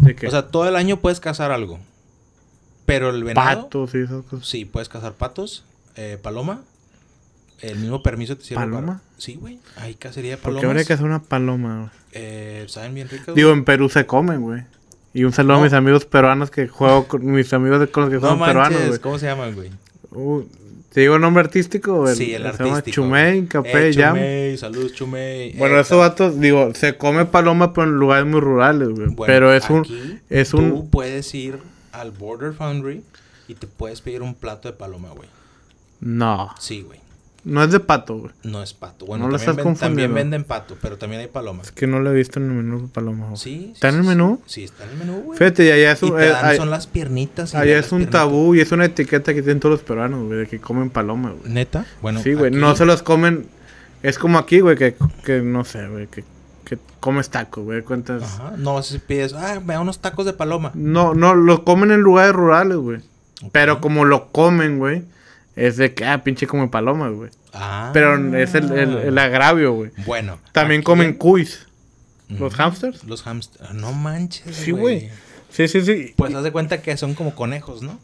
¿De 0.01 0.15
qué? 0.15 0.27
O 0.27 0.31
sea, 0.31 0.49
todo 0.49 0.69
el 0.69 0.77
año 0.77 0.99
puedes 1.01 1.19
cazar 1.19 1.51
algo. 1.51 1.79
Pero 2.85 3.09
el 3.09 3.25
venado... 3.25 3.63
patos 3.63 3.95
y 3.95 4.03
esas 4.03 4.23
cosas. 4.27 4.47
Sí, 4.47 4.67
puedes 4.67 4.91
cazar 4.91 5.15
patos, 5.15 5.65
eh, 5.97 6.19
paloma. 6.23 6.61
El 7.61 7.79
mismo 7.79 8.03
permiso 8.03 8.37
te 8.37 8.45
sirve 8.45 8.57
¿Paloma? 8.61 8.87
para- 8.87 9.01
Sí, 9.17 9.35
güey. 9.35 9.59
Hay 9.79 9.95
cacería 9.95 10.33
de 10.33 10.37
¿Por 10.37 10.45
palomas. 10.45 10.61
qué 10.61 10.67
habría 10.67 10.85
que 10.85 10.93
hacer 10.93 11.07
una 11.07 11.23
paloma, 11.23 11.77
güey? 11.79 11.91
Eh, 12.13 12.67
Saben 12.69 12.95
bien 12.95 13.09
ricas. 13.09 13.35
Digo, 13.35 13.51
en 13.51 13.65
Perú 13.65 13.89
se 13.89 14.05
comen, 14.07 14.43
güey. 14.43 14.63
Y 15.15 15.25
un 15.25 15.33
saludo 15.33 15.55
a 15.57 15.63
mis 15.63 15.73
amigos 15.73 16.05
peruanos 16.05 16.51
que 16.51 16.69
juego 16.69 17.07
con 17.09 17.25
mis 17.25 17.53
amigos 17.53 17.89
con 17.91 18.05
los 18.05 18.11
que 18.13 18.17
No 18.21 18.29
son 18.29 18.39
peruanos, 18.45 18.87
güey. 18.89 18.99
¿cómo 19.01 19.19
se 19.19 19.27
llaman, 19.27 19.55
güey? 19.55 19.71
Uh, 20.11 20.43
¿Te 20.93 21.01
digo 21.03 21.17
el 21.17 21.21
nombre 21.21 21.43
artístico? 21.43 22.09
El, 22.09 22.17
Sí, 22.17 22.35
el 22.35 22.43
se 22.43 22.49
artístico. 22.49 22.73
llama 22.73 22.83
Chumey, 22.83 23.47
Capé, 23.47 23.89
Eh, 23.91 23.95
Jam. 23.95 24.15
Chumey, 24.17 24.57
saludos, 24.59 24.93
Chumey. 24.95 25.53
Bueno, 25.57 25.77
Eh, 25.77 25.81
esos 25.81 25.99
vatos, 25.99 26.41
digo, 26.41 26.73
se 26.75 26.97
come 26.97 27.25
paloma 27.27 27.73
pero 27.73 27.87
en 27.89 27.95
lugares 27.97 28.27
muy 28.27 28.41
rurales, 28.41 28.89
güey. 28.89 29.07
Bueno, 29.09 29.17
pero 29.27 29.53
es 29.53 29.69
un... 29.71 29.87
es 30.31 30.51
tú 30.51 30.59
un- 30.59 30.91
puedes 30.91 31.35
ir 31.35 31.59
al 31.93 32.11
Border 32.11 32.53
Foundry 32.53 33.03
y 33.49 33.55
te 33.55 33.67
puedes 33.67 34.01
pedir 34.01 34.23
un 34.23 34.35
plato 34.35 34.69
de 34.69 34.75
paloma, 34.77 35.09
güey. 35.11 35.29
No, 36.01 36.55
Sí, 36.59 36.83
güey. 36.83 37.01
No 37.45 37.63
es 37.65 37.71
de 37.71 37.81
pato, 37.81 38.17
güey. 38.19 38.33
No 38.43 38.63
es 38.63 38.75
pato. 38.75 39.07
Bueno, 39.07 39.25
No 39.27 39.31
lo 39.31 39.37
también, 39.39 39.51
estás 39.59 39.65
ven- 39.65 39.77
también 39.77 40.15
venden 40.15 40.45
pato, 40.45 40.77
pero 40.83 40.99
también 40.99 41.23
hay 41.23 41.29
paloma. 41.29 41.63
Es 41.63 41.73
que 41.73 41.87
no 41.87 42.01
lo 42.01 42.11
he 42.11 42.15
visto 42.15 42.39
en 42.41 42.47
el 42.51 42.53
menú 42.57 42.83
de 42.83 42.89
paloma. 42.89 43.27
güey. 43.27 43.37
Sí. 43.39 43.59
sí, 43.69 43.71
¿Está 43.75 43.89
en 43.89 43.95
el 43.97 44.05
menú? 44.05 44.41
Sí, 44.47 44.65
está 44.65 44.85
en 44.85 44.91
el 44.91 44.97
menú, 44.99 45.23
güey. 45.23 45.39
Fíjate, 45.39 45.67
y 45.67 45.71
allá 45.71 45.93
es 45.93 46.03
Y 46.03 46.07
un, 46.07 46.17
te 46.17 46.27
eh, 46.27 46.29
dan- 46.31 46.45
ay- 46.45 46.57
son 46.57 46.71
las 46.71 46.87
piernitas. 46.87 47.55
y 47.55 47.57
allá 47.57 47.79
es 47.79 47.93
un 47.93 47.99
piernitas. 47.99 48.21
tabú 48.21 48.55
y 48.55 48.61
es 48.61 48.73
una 48.73 48.85
etiqueta 48.85 49.33
que 49.33 49.43
tienen 49.43 49.61
todos 49.61 49.75
los 49.75 49.83
peruanos, 49.83 50.27
güey, 50.27 50.41
de 50.41 50.47
que 50.47 50.59
comen 50.61 50.91
paloma, 50.91 51.31
güey. 51.31 51.53
¿Neta? 51.53 51.87
Bueno, 52.03 52.21
sí, 52.23 52.35
güey, 52.35 52.49
aquí- 52.49 52.57
no 52.59 52.75
se 52.77 52.85
los 52.85 53.03
comen... 53.03 53.47
Es 54.03 54.19
como 54.19 54.39
aquí, 54.39 54.61
güey, 54.61 54.77
que, 54.77 54.95
que 55.25 55.41
no 55.41 55.65
sé, 55.65 55.89
güey, 55.89 56.07
que, 56.07 56.23
que 56.65 56.79
comes 57.01 57.31
taco, 57.31 57.63
güey, 57.63 57.83
cuentas... 57.83 58.23
Ajá. 58.23 58.53
No, 58.57 58.83
si 58.83 58.99
pides, 58.99 59.33
ah, 59.33 59.61
me 59.65 59.75
da 59.75 59.81
unos 59.81 59.99
tacos 60.01 60.25
de 60.27 60.35
paloma. 60.35 60.71
No, 60.75 61.15
no, 61.15 61.35
lo 61.35 61.65
comen 61.65 61.91
en 61.93 62.01
lugares 62.03 62.33
rurales, 62.35 62.77
güey. 62.77 63.01
Pero 63.53 63.81
como 63.81 64.05
lo 64.05 64.29
comen, 64.33 64.79
güey, 64.79 65.03
es 65.67 65.77
de 65.77 65.95
que, 65.95 66.05
ah, 66.05 66.23
pinche 66.25 66.47
come 66.47 66.69
paloma, 66.69 67.09
güey. 67.09 67.31
Ah. 67.53 67.91
Pero 67.93 68.37
es 68.37 68.55
el, 68.55 68.71
el, 68.73 68.97
el 68.99 69.19
agravio, 69.19 69.73
güey. 69.73 69.91
Bueno. 70.07 70.39
También 70.53 70.81
aquí- 70.81 70.85
comen 70.87 71.15
cuis. 71.15 71.67
¿Los 72.29 72.53
Ujú. 72.55 72.63
hamsters? 72.63 73.05
Los 73.05 73.23
hamsters. 73.23 73.73
No 73.73 73.93
manches, 73.93 74.55
Sí, 74.55 74.71
güey. 74.71 75.09
Sí, 75.51 75.67
sí, 75.67 75.81
sí. 75.81 76.13
Pues 76.17 76.35
haz 76.35 76.43
de 76.45 76.53
cuenta 76.53 76.83
que 76.83 76.95
son 76.99 77.15
como 77.15 77.35
conejos, 77.35 77.83
¿no? 77.83 77.99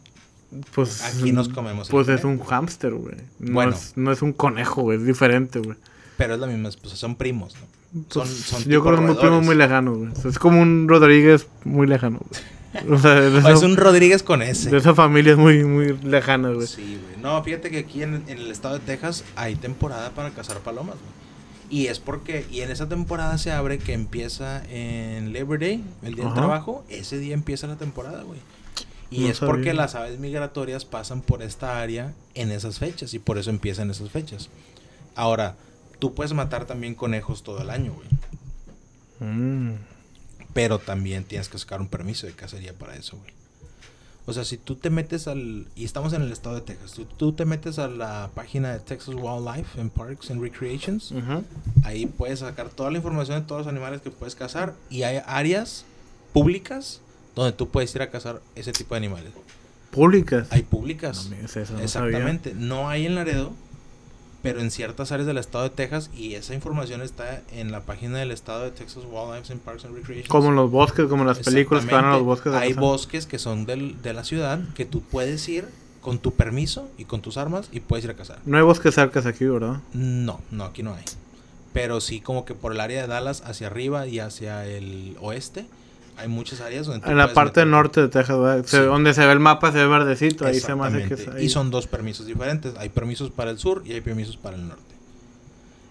Pues, 0.73 1.03
Aquí 1.03 1.31
nos 1.31 1.49
comemos 1.49 1.89
Pues 1.89 2.07
es 2.07 2.23
un 2.23 2.39
hámster, 2.39 2.93
güey. 2.93 3.15
No, 3.39 3.53
Bueno. 3.53 3.73
es, 3.73 3.93
no 3.95 4.11
es 4.11 4.21
un 4.21 4.33
conejo, 4.33 4.81
güey. 4.83 4.97
Es 4.97 5.05
diferente, 5.05 5.59
güey. 5.59 5.77
Pero 6.17 6.35
es 6.35 6.39
la 6.39 6.47
misma, 6.47 6.69
pues 6.81 6.93
son 6.95 7.15
primos, 7.15 7.53
¿no? 7.55 8.01
Son, 8.09 8.23
Pues, 8.27 8.29
son 8.37 8.63
yo 8.63 8.69
tipo 8.69 8.83
creo 8.83 8.95
que 8.95 9.01
es 9.01 9.07
muy 9.07 9.15
primo 9.15 9.29
roedores. 9.29 9.45
muy 9.47 9.55
lejano, 9.55 9.95
güey. 9.95 10.11
O 10.11 10.15
sea, 10.15 10.31
es 10.31 10.39
como 10.39 10.61
un 10.61 10.87
Rodríguez 10.87 11.47
muy 11.63 11.87
lejano, 11.87 12.19
güey. 12.19 12.41
O 12.89 12.97
sea, 12.99 13.15
de, 13.21 13.27
O 13.35 13.39
esa, 13.39 13.51
es 13.51 13.61
un 13.63 13.77
Rodríguez 13.77 14.23
con 14.23 14.41
ese. 14.41 14.69
de 14.69 14.77
esa 14.77 14.93
familia 14.95 15.33
es 15.33 15.37
muy, 15.37 15.63
muy 15.63 15.97
lejana, 16.03 16.49
güey. 16.49 16.67
Sí, 16.67 16.99
güey. 17.01 17.21
No, 17.21 17.41
fíjate 17.43 17.69
que 17.71 17.79
aquí 17.79 18.03
en, 18.03 18.23
en 18.27 18.37
el 18.37 18.51
estado 18.51 18.75
de 18.75 18.79
Texas 18.81 19.23
hay 19.35 19.55
temporada 19.55 20.11
para 20.11 20.31
cazar 20.31 20.59
palomas, 20.59 20.95
güey. 20.95 21.15
Y 21.67 21.87
es 21.87 21.99
porque, 21.99 22.45
y 22.51 22.61
en 22.61 22.69
esa 22.69 22.87
temporada 22.87 23.37
se 23.39 23.51
abre 23.51 23.79
que 23.79 23.93
empieza 23.93 24.63
en 24.69 25.33
Labor 25.33 25.59
Day, 25.59 25.83
el 26.03 26.13
día 26.13 26.23
del 26.25 26.31
Ajá. 26.33 26.35
trabajo, 26.41 26.85
ese 26.89 27.17
día 27.17 27.33
empieza 27.33 27.65
la 27.65 27.75
temporada, 27.75 28.21
güey. 28.23 28.39
Y 29.09 29.21
No 29.21 29.27
es 29.29 29.39
porque 29.39 29.65
sabía. 29.69 29.73
las 29.73 29.95
aves 29.95 30.19
migratorias 30.19 30.85
pasan 30.85 31.21
por 31.21 31.41
esta 31.41 31.79
área 31.81 32.13
en 32.35 32.51
esas 32.51 32.77
fechas 32.79 33.13
y 33.13 33.19
por 33.19 33.37
eso 33.39 33.49
empiezan 33.49 33.89
esas 33.89 34.09
fechas. 34.11 34.49
Ahora, 35.15 35.55
tú 35.99 36.13
puedes 36.13 36.33
matar 36.33 36.65
también 36.65 36.93
conejos 36.93 37.41
todo 37.41 37.61
el 37.61 37.69
año, 37.71 37.93
güey. 37.93 38.09
Mm. 39.31 39.75
Pero 40.55 40.79
también 40.79 41.25
tienes 41.25 41.49
que 41.49 41.57
sacar 41.57 41.81
un 41.81 41.89
permiso 41.89 42.27
de 42.27 42.33
cacería 42.33 42.71
para 42.71 42.95
eso, 42.95 43.17
güey. 43.17 43.33
O 44.25 44.31
sea, 44.31 44.45
si 44.45 44.55
tú 44.55 44.75
te 44.75 44.89
metes 44.89 45.27
al... 45.27 45.67
Y 45.75 45.83
estamos 45.83 46.13
en 46.13 46.21
el 46.21 46.31
estado 46.31 46.55
de 46.55 46.61
Texas. 46.61 46.93
Tú, 46.93 47.03
tú 47.03 47.33
te 47.33 47.43
metes 47.43 47.77
a 47.77 47.89
la 47.89 48.31
página 48.33 48.71
de 48.71 48.79
Texas 48.79 49.13
Wildlife 49.13 49.79
en 49.79 49.89
Parks 49.89 50.31
and 50.31 50.41
Recreations. 50.41 51.13
Ahí 51.83 52.05
puedes 52.05 52.39
sacar 52.39 52.69
toda 52.69 52.89
la 52.89 52.97
información 52.99 53.41
de 53.41 53.45
todos 53.45 53.65
los 53.65 53.67
animales 53.67 54.01
que 54.01 54.11
puedes 54.11 54.33
cazar. 54.33 54.73
Y 54.89 55.03
hay 55.03 55.21
áreas 55.27 55.83
públicas 56.31 57.01
donde 57.35 57.51
tú 57.51 57.67
puedes 57.67 57.93
ir 57.93 58.01
a 58.01 58.09
cazar 58.09 58.41
ese 58.55 58.71
tipo 58.71 58.95
de 58.95 58.99
animales. 58.99 59.33
Públicas. 59.91 60.47
Hay 60.51 60.63
públicas. 60.63 61.29
No, 61.29 61.35
eso 61.35 61.73
no 61.73 61.79
Exactamente. 61.81 62.53
No 62.55 62.87
hay 62.87 63.05
en 63.05 63.15
Laredo, 63.15 63.51
pero 64.45 64.61
en 64.61 64.69
ciertas 64.71 65.11
áreas 65.11 65.25
del 65.27 65.37
estado 65.39 65.63
de 65.65 65.71
Texas. 65.71 66.09
Y 66.15 66.35
esa 66.35 66.53
información 66.53 67.01
está 67.01 67.41
en 67.51 67.71
la 67.71 67.81
página 67.81 68.19
del 68.19 68.31
estado 68.31 68.63
de 68.63 68.71
Texas 68.71 69.03
Wildlife 69.11 69.51
and 69.51 69.61
Parks 69.61 69.85
and 69.85 69.95
Recreations. 69.95 70.29
Como 70.29 70.49
en 70.49 70.55
los 70.55 70.69
bosques, 70.71 71.07
como 71.07 71.23
en 71.23 71.27
las 71.27 71.39
películas 71.39 71.85
que 71.85 71.93
van 71.95 72.05
a 72.05 72.11
los 72.13 72.23
bosques. 72.23 72.53
a 72.53 72.59
Hay 72.59 72.73
bosques 72.73 73.25
que 73.25 73.39
son 73.39 73.65
del- 73.65 74.01
de 74.01 74.13
la 74.13 74.23
ciudad 74.23 74.59
que 74.75 74.85
tú 74.85 75.01
puedes 75.01 75.47
ir 75.49 75.67
con 76.01 76.19
tu 76.19 76.31
permiso 76.35 76.87
y 76.99 77.05
con 77.05 77.21
tus 77.21 77.37
armas 77.37 77.67
y 77.71 77.79
puedes 77.79 78.05
ir 78.05 78.11
a 78.11 78.15
cazar. 78.15 78.37
No 78.45 78.57
hay 78.57 78.63
bosques 78.63 78.93
cercas 78.93 79.25
aquí, 79.25 79.45
¿verdad? 79.45 79.77
No, 79.93 80.39
no, 80.51 80.63
aquí 80.65 80.83
no 80.83 80.93
hay. 80.93 81.03
Pero 81.73 81.99
sí 81.99 82.21
como 82.21 82.45
que 82.45 82.53
por 82.53 82.71
el 82.71 82.79
área 82.79 83.01
de 83.01 83.07
Dallas 83.07 83.41
hacia 83.45 83.67
arriba 83.67 84.05
y 84.07 84.19
hacia 84.19 84.65
el 84.67 85.17
oeste 85.19 85.65
hay 86.17 86.27
muchas 86.27 86.61
áreas 86.61 86.85
donde 86.87 87.09
En 87.09 87.17
la 87.17 87.33
parte 87.33 87.61
meter- 87.61 87.67
norte 87.67 88.01
de 88.01 88.07
Texas, 88.09 88.37
Sí. 88.69 88.77
donde 88.77 89.13
se 89.13 89.25
ve 89.25 89.31
el 89.33 89.39
mapa, 89.39 89.71
se 89.71 89.79
ve 89.79 89.87
verdecito. 89.87 90.45
Ahí 90.45 90.59
se 90.59 90.73
me 90.75 90.85
hace 90.87 91.03
que 91.07 91.13
es 91.15 91.27
ahí. 91.27 91.45
Y 91.45 91.49
son 91.49 91.71
dos 91.71 91.87
permisos 91.87 92.25
diferentes. 92.25 92.73
Hay 92.77 92.89
permisos 92.89 93.31
para 93.31 93.51
el 93.51 93.57
sur 93.59 93.83
y 93.85 93.93
hay 93.93 94.01
permisos 94.01 94.37
para 94.37 94.55
el 94.55 94.67
norte. 94.67 94.83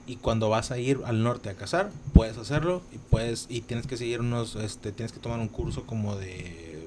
Y 0.07 0.17
cuando 0.17 0.51
vas 0.51 0.71
a 0.71 0.79
ir 0.79 1.01
al 1.07 1.23
norte 1.23 1.49
a 1.49 1.55
cazar, 1.55 1.91
puedes 2.13 2.37
hacerlo 2.37 2.83
y 2.93 2.99
puedes 2.99 3.47
y 3.49 3.63
tienes 3.63 3.87
que 3.87 3.97
seguir 3.97 4.21
unos, 4.21 4.55
este, 4.57 4.93
tienes 4.93 5.13
que 5.13 5.19
tomar 5.21 5.41
un 5.41 5.49
curso 5.49 5.85
como 5.87 6.17
de 6.17 6.87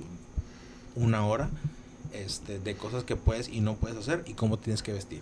una 0.96 1.26
hora, 1.26 1.50
este, 2.14 2.60
de 2.60 2.76
cosas 2.76 3.04
que 3.04 3.16
puedes 3.16 3.50
y 3.50 3.60
no 3.62 3.76
puedes 3.76 3.98
hacer 3.98 4.24
y 4.28 4.34
cómo 4.34 4.58
tienes 4.58 4.84
que 4.84 4.94
vestir, 4.94 5.22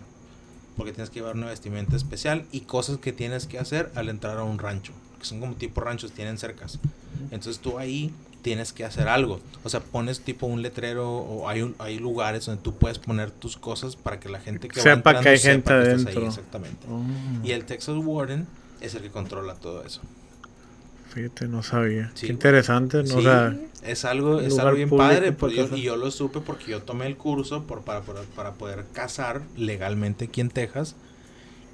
porque 0.78 0.92
tienes 0.92 1.10
que 1.10 1.20
llevar 1.20 1.36
una 1.36 1.48
vestimenta 1.48 1.96
especial 1.96 2.46
y 2.52 2.62
cosas 2.62 2.98
que 2.98 3.14
tienes 3.14 3.46
que 3.48 3.60
hacer 3.60 3.92
al 3.96 4.10
entrar 4.10 4.38
a 4.40 4.44
un 4.44 4.60
rancho, 4.60 4.92
que 5.26 5.30
son 5.30 5.40
como 5.40 5.56
tipo 5.56 5.82
ranchos, 5.82 6.12
tienen 6.12 6.38
cercas. 6.38 6.80
Entonces 7.32 7.60
tú 7.60 7.80
ahí 7.80 8.14
tienes 8.42 8.72
que 8.74 8.86
hacer 8.86 9.08
algo. 9.08 9.40
O 9.64 9.70
sea, 9.70 9.80
pones 9.80 10.22
tipo 10.22 10.46
un 10.46 10.62
letrero 10.62 11.10
o 11.18 11.50
hay, 11.50 11.64
un- 11.64 11.76
hay 11.80 11.98
lugares 11.98 12.46
donde 12.46 12.62
tú 12.62 12.76
puedes 12.76 13.00
poner 13.00 13.32
tus 13.32 13.58
cosas 13.58 13.96
para 13.96 14.20
que 14.20 14.30
la 14.30 14.40
gente 14.40 14.68
que 14.68 14.80
va 14.80 14.84
Sepa 14.84 14.94
que 15.14 15.18
entrando 15.18 15.30
hay 15.32 15.38
sepa 15.40 15.52
gente 15.72 15.90
que 15.90 15.96
estás 15.96 16.06
ahí, 16.16 16.28
exactamente. 16.28 16.88
Oh, 16.90 17.02
Y 17.44 17.52
el 17.52 17.66
Texas 17.66 17.96
Warden 17.98 18.46
es 18.82 18.94
el 18.94 19.02
que 19.02 19.10
controla 19.10 19.56
todo 19.56 19.84
eso. 19.84 20.02
Fíjate, 21.14 21.48
no 21.48 21.64
sabía. 21.64 22.12
Sí, 22.14 22.28
Qué 22.28 22.34
interesante, 22.34 22.98
¿no? 22.98 23.06
Sí, 23.08 23.14
O 23.16 23.22
sea, 23.22 23.56
es 23.84 24.04
algo, 24.06 24.42
es 24.42 24.60
algo 24.60 24.76
bien 24.76 24.90
padre, 24.90 25.36
yo- 25.56 25.76
y 25.78 25.82
yo 25.84 25.96
lo 25.96 26.12
supe 26.12 26.42
porque 26.42 26.66
yo 26.72 26.82
tomé 26.84 27.08
el 27.08 27.16
curso 27.18 27.64
por, 27.64 27.82
para, 27.84 28.02
para, 28.02 28.22
para 28.36 28.54
poder 28.54 28.86
cazar 28.94 29.42
legalmente 29.56 30.26
aquí 30.26 30.42
en 30.42 30.50
Texas 30.50 30.96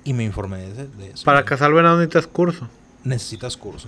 y 0.04 0.14
me 0.14 0.24
informé 0.24 0.58
de, 0.72 0.88
de 0.88 1.12
eso. 1.12 1.26
para 1.26 1.44
cazar 1.44 1.74
venado 1.74 1.98
necesitas 1.98 2.28
curso. 2.28 2.68
Necesitas 3.04 3.58
curso. 3.58 3.88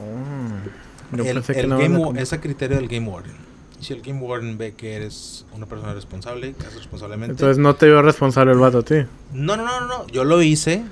Oh, 0.00 1.16
yo 1.16 1.24
el, 1.24 1.34
pensé 1.34 1.52
que 1.54 1.60
el 1.60 1.68
no 1.68 1.78
game, 1.78 1.94
era 1.94 1.98
wa- 1.98 2.06
como- 2.08 2.20
es 2.20 2.32
a 2.32 2.40
criterio 2.40 2.76
del 2.76 2.88
Game 2.88 3.08
Warden. 3.08 3.34
Si 3.80 3.92
el 3.92 4.00
Game 4.02 4.20
Warden 4.20 4.56
ve 4.56 4.74
que 4.74 4.94
eres 4.94 5.44
una 5.54 5.66
persona 5.66 5.92
responsable, 5.94 6.54
que 6.54 6.62
haces 6.66 6.78
responsablemente. 6.78 7.32
Entonces 7.32 7.58
no 7.58 7.74
te 7.76 7.86
vio 7.86 8.00
responsable 8.02 8.52
el 8.52 8.58
vato 8.58 8.78
a 8.78 8.82
ti. 8.82 8.94
No, 9.32 9.56
no, 9.56 9.64
no, 9.64 9.80
no, 9.80 9.86
no. 9.86 10.06
Yo 10.08 10.24
lo 10.24 10.42
hice 10.42 10.82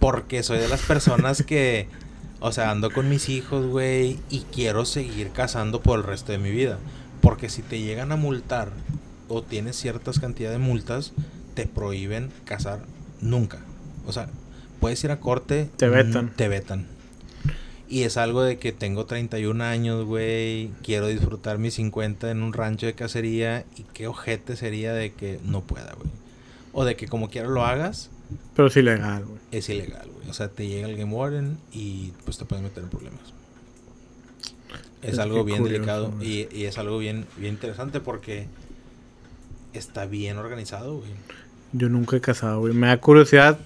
porque 0.00 0.42
soy 0.42 0.58
de 0.58 0.68
las 0.68 0.82
personas 0.82 1.42
que, 1.42 1.88
o 2.40 2.52
sea, 2.52 2.70
ando 2.70 2.90
con 2.90 3.08
mis 3.08 3.28
hijos, 3.30 3.66
güey, 3.66 4.18
y 4.28 4.40
quiero 4.52 4.84
seguir 4.84 5.30
cazando 5.30 5.80
por 5.80 5.98
el 5.98 6.04
resto 6.04 6.32
de 6.32 6.38
mi 6.38 6.50
vida. 6.50 6.78
Porque 7.22 7.48
si 7.48 7.62
te 7.62 7.80
llegan 7.80 8.12
a 8.12 8.16
multar 8.16 8.70
o 9.28 9.42
tienes 9.42 9.76
ciertas 9.76 10.20
cantidades 10.20 10.58
de 10.58 10.64
multas, 10.64 11.12
te 11.54 11.66
prohíben 11.66 12.30
cazar 12.44 12.80
nunca. 13.22 13.58
O 14.06 14.12
sea, 14.12 14.28
puedes 14.80 15.02
ir 15.04 15.10
a 15.10 15.20
corte. 15.20 15.68
Te 15.76 15.88
vetan. 15.88 16.30
Te 16.34 16.48
vetan. 16.48 16.86
Y 17.88 18.02
es 18.02 18.16
algo 18.16 18.42
de 18.42 18.58
que 18.58 18.72
tengo 18.72 19.06
31 19.06 19.62
años, 19.62 20.04
güey. 20.04 20.70
Quiero 20.82 21.06
disfrutar 21.06 21.58
mis 21.58 21.74
50 21.74 22.30
en 22.30 22.42
un 22.42 22.52
rancho 22.52 22.86
de 22.86 22.94
cacería. 22.94 23.64
Y 23.76 23.82
qué 23.94 24.08
ojete 24.08 24.56
sería 24.56 24.92
de 24.92 25.12
que 25.12 25.38
no 25.44 25.60
pueda, 25.62 25.94
güey. 25.94 26.10
O 26.72 26.84
de 26.84 26.96
que 26.96 27.06
como 27.06 27.30
quiera 27.30 27.48
lo 27.48 27.64
hagas, 27.64 28.10
Pero 28.54 28.68
es 28.68 28.76
ilegal, 28.76 29.24
güey. 29.24 29.38
es 29.52 29.68
ilegal, 29.68 30.10
güey. 30.10 30.28
O 30.28 30.32
sea, 30.34 30.48
te 30.48 30.66
llega 30.66 30.88
el 30.88 30.96
Game 30.96 31.12
Warden 31.14 31.58
y 31.72 32.12
pues 32.24 32.38
te 32.38 32.44
puedes 32.44 32.62
meter 32.64 32.82
en 32.82 32.90
problemas. 32.90 33.22
Es 35.02 35.12
Es 35.14 35.18
algo 35.20 35.44
bien 35.44 35.58
curioso, 35.58 35.72
delicado 35.84 36.14
y, 36.20 36.48
y 36.50 36.64
es 36.64 36.78
algo 36.78 36.98
bien, 36.98 37.26
bien 37.36 37.54
interesante 37.54 38.00
porque 38.00 38.48
está 39.72 40.06
bien 40.06 40.38
organizado, 40.38 40.96
güey. 40.98 41.10
Yo 41.72 41.88
nunca 41.88 42.16
he 42.16 42.20
cazado, 42.20 42.60
güey. 42.60 42.72
Me 42.74 42.88
da 42.88 42.98
curiosidad 43.00 43.58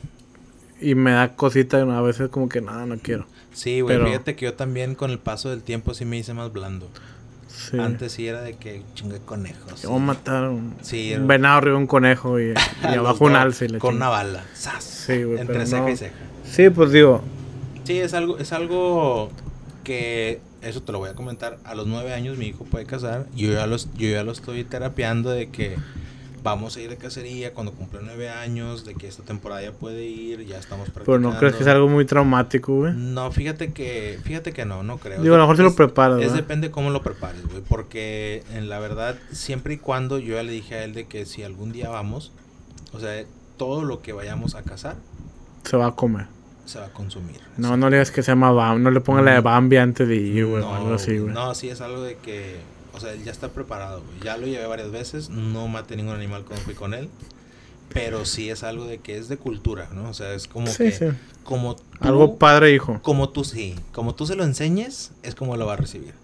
y 0.81 0.95
me 0.95 1.13
da 1.13 1.35
cosita 1.37 1.81
a 1.81 2.01
veces 2.03 2.29
como 2.29 2.49
que 2.49 2.61
nada, 2.61 2.87
no 2.87 2.97
quiero. 2.99 3.27
Sí, 3.53 3.81
güey, 3.81 3.97
Pero- 3.97 4.07
fíjate 4.09 4.37
que 4.37 4.45
yo 4.47 4.55
también 4.55 4.95
con 4.95 5.11
el 5.11 5.19
paso 5.19 5.51
del 5.51 5.63
tiempo 5.63 5.95
sí 5.95 6.05
me 6.05 6.17
hice 6.19 6.35
más 6.35 6.53
blando. 6.53 6.89
Sí. 7.49 7.79
Antes 7.79 8.13
sí 8.13 8.27
era 8.27 8.41
de 8.43 8.55
que 8.55 8.83
chingue 8.95 9.19
conejos. 9.19 9.83
Vamos 9.85 10.01
a 10.03 10.05
matar 10.05 10.49
un, 10.49 10.75
Sí, 10.83 11.13
un 11.15 11.27
venado 11.27 11.59
arriba 11.59 11.75
de 11.77 11.81
un 11.83 11.87
conejo 11.87 12.41
y, 12.41 12.55
abajo 12.83 13.25
un 13.27 13.37
alce. 13.37 13.67
Con 13.79 13.97
una 13.97 14.09
bala. 14.09 14.45
¡Zas! 14.57 14.85
Sí, 14.85 15.25
güey, 15.25 15.41
Entre 15.41 15.67
ceja 15.67 15.83
no. 15.83 15.89
y 15.91 15.97
ceja. 15.97 16.15
Sí, 16.45 16.71
pues 16.71 16.93
digo, 16.93 17.23
Sí, 17.85 17.99
es 17.99 18.15
algo, 18.15 18.39
es 18.39 18.53
algo 18.53 19.31
que 19.85 20.41
eso 20.63 20.83
te 20.83 20.93
lo 20.93 20.99
voy 20.99 21.11
a 21.11 21.15
comentar. 21.15 21.59
A 21.65 21.75
los 21.75 21.87
nueve 21.87 22.13
años 22.15 22.39
mi 22.39 22.47
hijo 22.47 22.65
puede 22.65 22.87
casar. 22.87 23.27
Yo 23.35 23.53
ya 23.53 23.67
los, 23.67 23.89
yo 23.95 24.09
ya 24.09 24.23
lo 24.23 24.33
estoy 24.33 24.65
terapiando 24.65 25.31
de 25.31 25.49
que 25.51 25.77
vamos 26.43 26.77
a 26.77 26.81
ir 26.81 26.91
de 26.91 26.97
cacería 26.97 27.53
cuando 27.53 27.73
cumple 27.73 28.01
nueve 28.03 28.29
años, 28.29 28.85
de 28.85 28.95
que 28.95 29.07
esta 29.07 29.23
temporada 29.23 29.63
ya 29.63 29.73
puede 29.73 30.05
ir, 30.05 30.47
ya 30.47 30.59
estamos 30.59 30.89
Pero 30.91 31.19
no 31.19 31.39
crees 31.39 31.55
que 31.55 31.63
es 31.63 31.69
algo 31.69 31.89
muy 31.89 32.05
traumático, 32.05 32.75
güey. 32.75 32.93
No, 32.95 33.31
fíjate 33.31 33.73
que, 33.73 34.19
fíjate 34.23 34.53
que 34.53 34.65
no, 34.65 34.83
no 34.83 34.99
creo. 34.99 35.23
Digo, 35.23 35.35
a 35.35 35.39
lo 35.39 35.45
mejor 35.45 35.57
se 35.57 35.63
lo 35.63 35.75
preparas, 35.75 36.23
Es 36.23 36.33
depende 36.33 36.71
cómo 36.71 36.91
lo 36.91 37.03
prepares, 37.03 37.47
güey, 37.49 37.63
porque 37.63 38.43
en 38.55 38.69
la 38.69 38.79
verdad, 38.79 39.17
siempre 39.33 39.75
y 39.75 39.77
cuando 39.79 40.19
yo 40.19 40.37
ya 40.37 40.43
le 40.43 40.53
dije 40.53 40.75
a 40.77 40.85
él 40.85 40.95
de 40.95 41.07
que 41.07 41.27
si 41.27 41.43
algún 41.43 41.73
día 41.73 41.89
vamos, 41.89 42.33
o 42.93 43.01
sea, 43.01 43.25
todo 43.57 43.83
lo 43.83 44.01
que 44.01 44.13
vayamos 44.13 44.55
a 44.55 44.63
cazar. 44.63 44.97
Se 45.65 45.77
va 45.77 45.89
a 45.89 45.95
comer. 45.95 46.27
Se 46.65 46.79
va 46.79 46.87
a 46.87 46.91
consumir. 46.91 47.41
No, 47.57 47.77
no 47.77 47.91
le 47.91 47.97
digas 47.97 48.11
que 48.11 48.23
se 48.23 48.31
llama 48.31 48.53
Bambi, 48.53 48.83
no 48.83 48.91
le 48.91 49.01
ponga 49.01 49.23
la 49.23 49.33
de 49.33 49.41
Bambi 49.41 49.77
antes 49.77 50.07
de 50.07 50.17
ir, 50.17 50.47
güey, 50.47 50.63
no, 50.63 50.75
algo 50.75 50.95
así, 50.95 51.19
güey. 51.19 51.35
No, 51.35 51.55
sí, 51.55 51.69
es 51.69 51.81
algo 51.81 52.03
de 52.03 52.17
que 52.17 52.57
o 52.93 53.01
sea, 53.01 53.15
ya 53.15 53.31
está 53.31 53.49
preparado, 53.49 54.03
Ya 54.23 54.37
lo 54.37 54.47
llevé 54.47 54.67
varias 54.67 54.91
veces, 54.91 55.29
no 55.29 55.69
maté 55.69 55.97
ningún 55.97 56.15
animal 56.15 56.45
cuando 56.45 56.65
fui 56.65 56.75
con 56.75 56.95
él. 56.95 57.09
Pero 57.93 58.25
sí 58.25 58.51
es 58.51 58.63
algo 58.63 58.85
de 58.85 58.99
que 58.99 59.19
es 59.19 59.29
de 59.29 59.37
cultura, 59.37 59.89
¿no? 59.93 60.09
O 60.09 60.15
sea, 60.15 60.33
es 60.35 60.47
como 60.47 60.73
que... 60.73 61.13
Como 61.43 61.75
algo 61.99 62.37
padre, 62.37 62.73
hijo. 62.73 63.01
Como 63.03 63.31
tú, 63.31 63.43
sí. 63.43 63.75
Como 63.93 64.15
tú 64.15 64.27
se 64.27 64.37
lo 64.37 64.45
enseñes, 64.45 65.11
es 65.25 65.35
como 65.35 65.57
lo 65.57 65.67
va 65.67 65.73
a 65.73 65.77
recibir. 65.77 66.15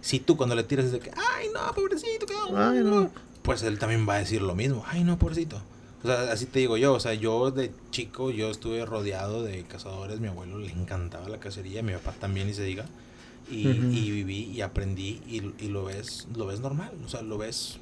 Si 0.00 0.20
tú 0.20 0.38
cuando 0.38 0.54
le 0.54 0.64
tiras 0.64 0.90
de 0.90 1.00
que, 1.00 1.10
ay, 1.10 1.48
no, 1.52 1.74
pobrecito, 1.74 2.24
que 2.24 2.34
ay, 2.56 2.80
no. 2.82 3.10
Pues 3.42 3.62
él 3.62 3.78
también 3.78 4.08
va 4.08 4.14
a 4.14 4.18
decir 4.18 4.40
lo 4.40 4.54
mismo. 4.54 4.84
Ay, 4.88 5.04
no, 5.04 5.18
pobrecito. 5.18 5.60
O 6.02 6.06
sea, 6.06 6.32
así 6.32 6.46
te 6.46 6.60
digo 6.60 6.78
yo. 6.78 6.94
O 6.94 7.00
sea, 7.00 7.12
yo 7.12 7.50
de 7.50 7.72
chico, 7.90 8.30
yo 8.30 8.50
estuve 8.50 8.86
rodeado 8.86 9.42
de 9.42 9.64
cazadores. 9.64 10.18
Mi 10.18 10.28
abuelo 10.28 10.58
le 10.58 10.70
encantaba 10.70 11.28
la 11.28 11.38
cacería. 11.38 11.82
Mi 11.82 11.92
papá 11.92 12.14
también, 12.18 12.48
y 12.48 12.54
se 12.54 12.62
diga 12.62 12.86
y, 13.50 14.10
viví 14.10 14.50
y 14.54 14.60
aprendí 14.60 15.20
y, 15.26 15.68
lo 15.68 15.84
ves 15.84 16.28
lo 16.36 16.46
ves 16.46 16.60
normal, 16.60 16.92
o 17.04 17.08
sea, 17.08 17.22
lo 17.22 17.38
ves 17.38 17.78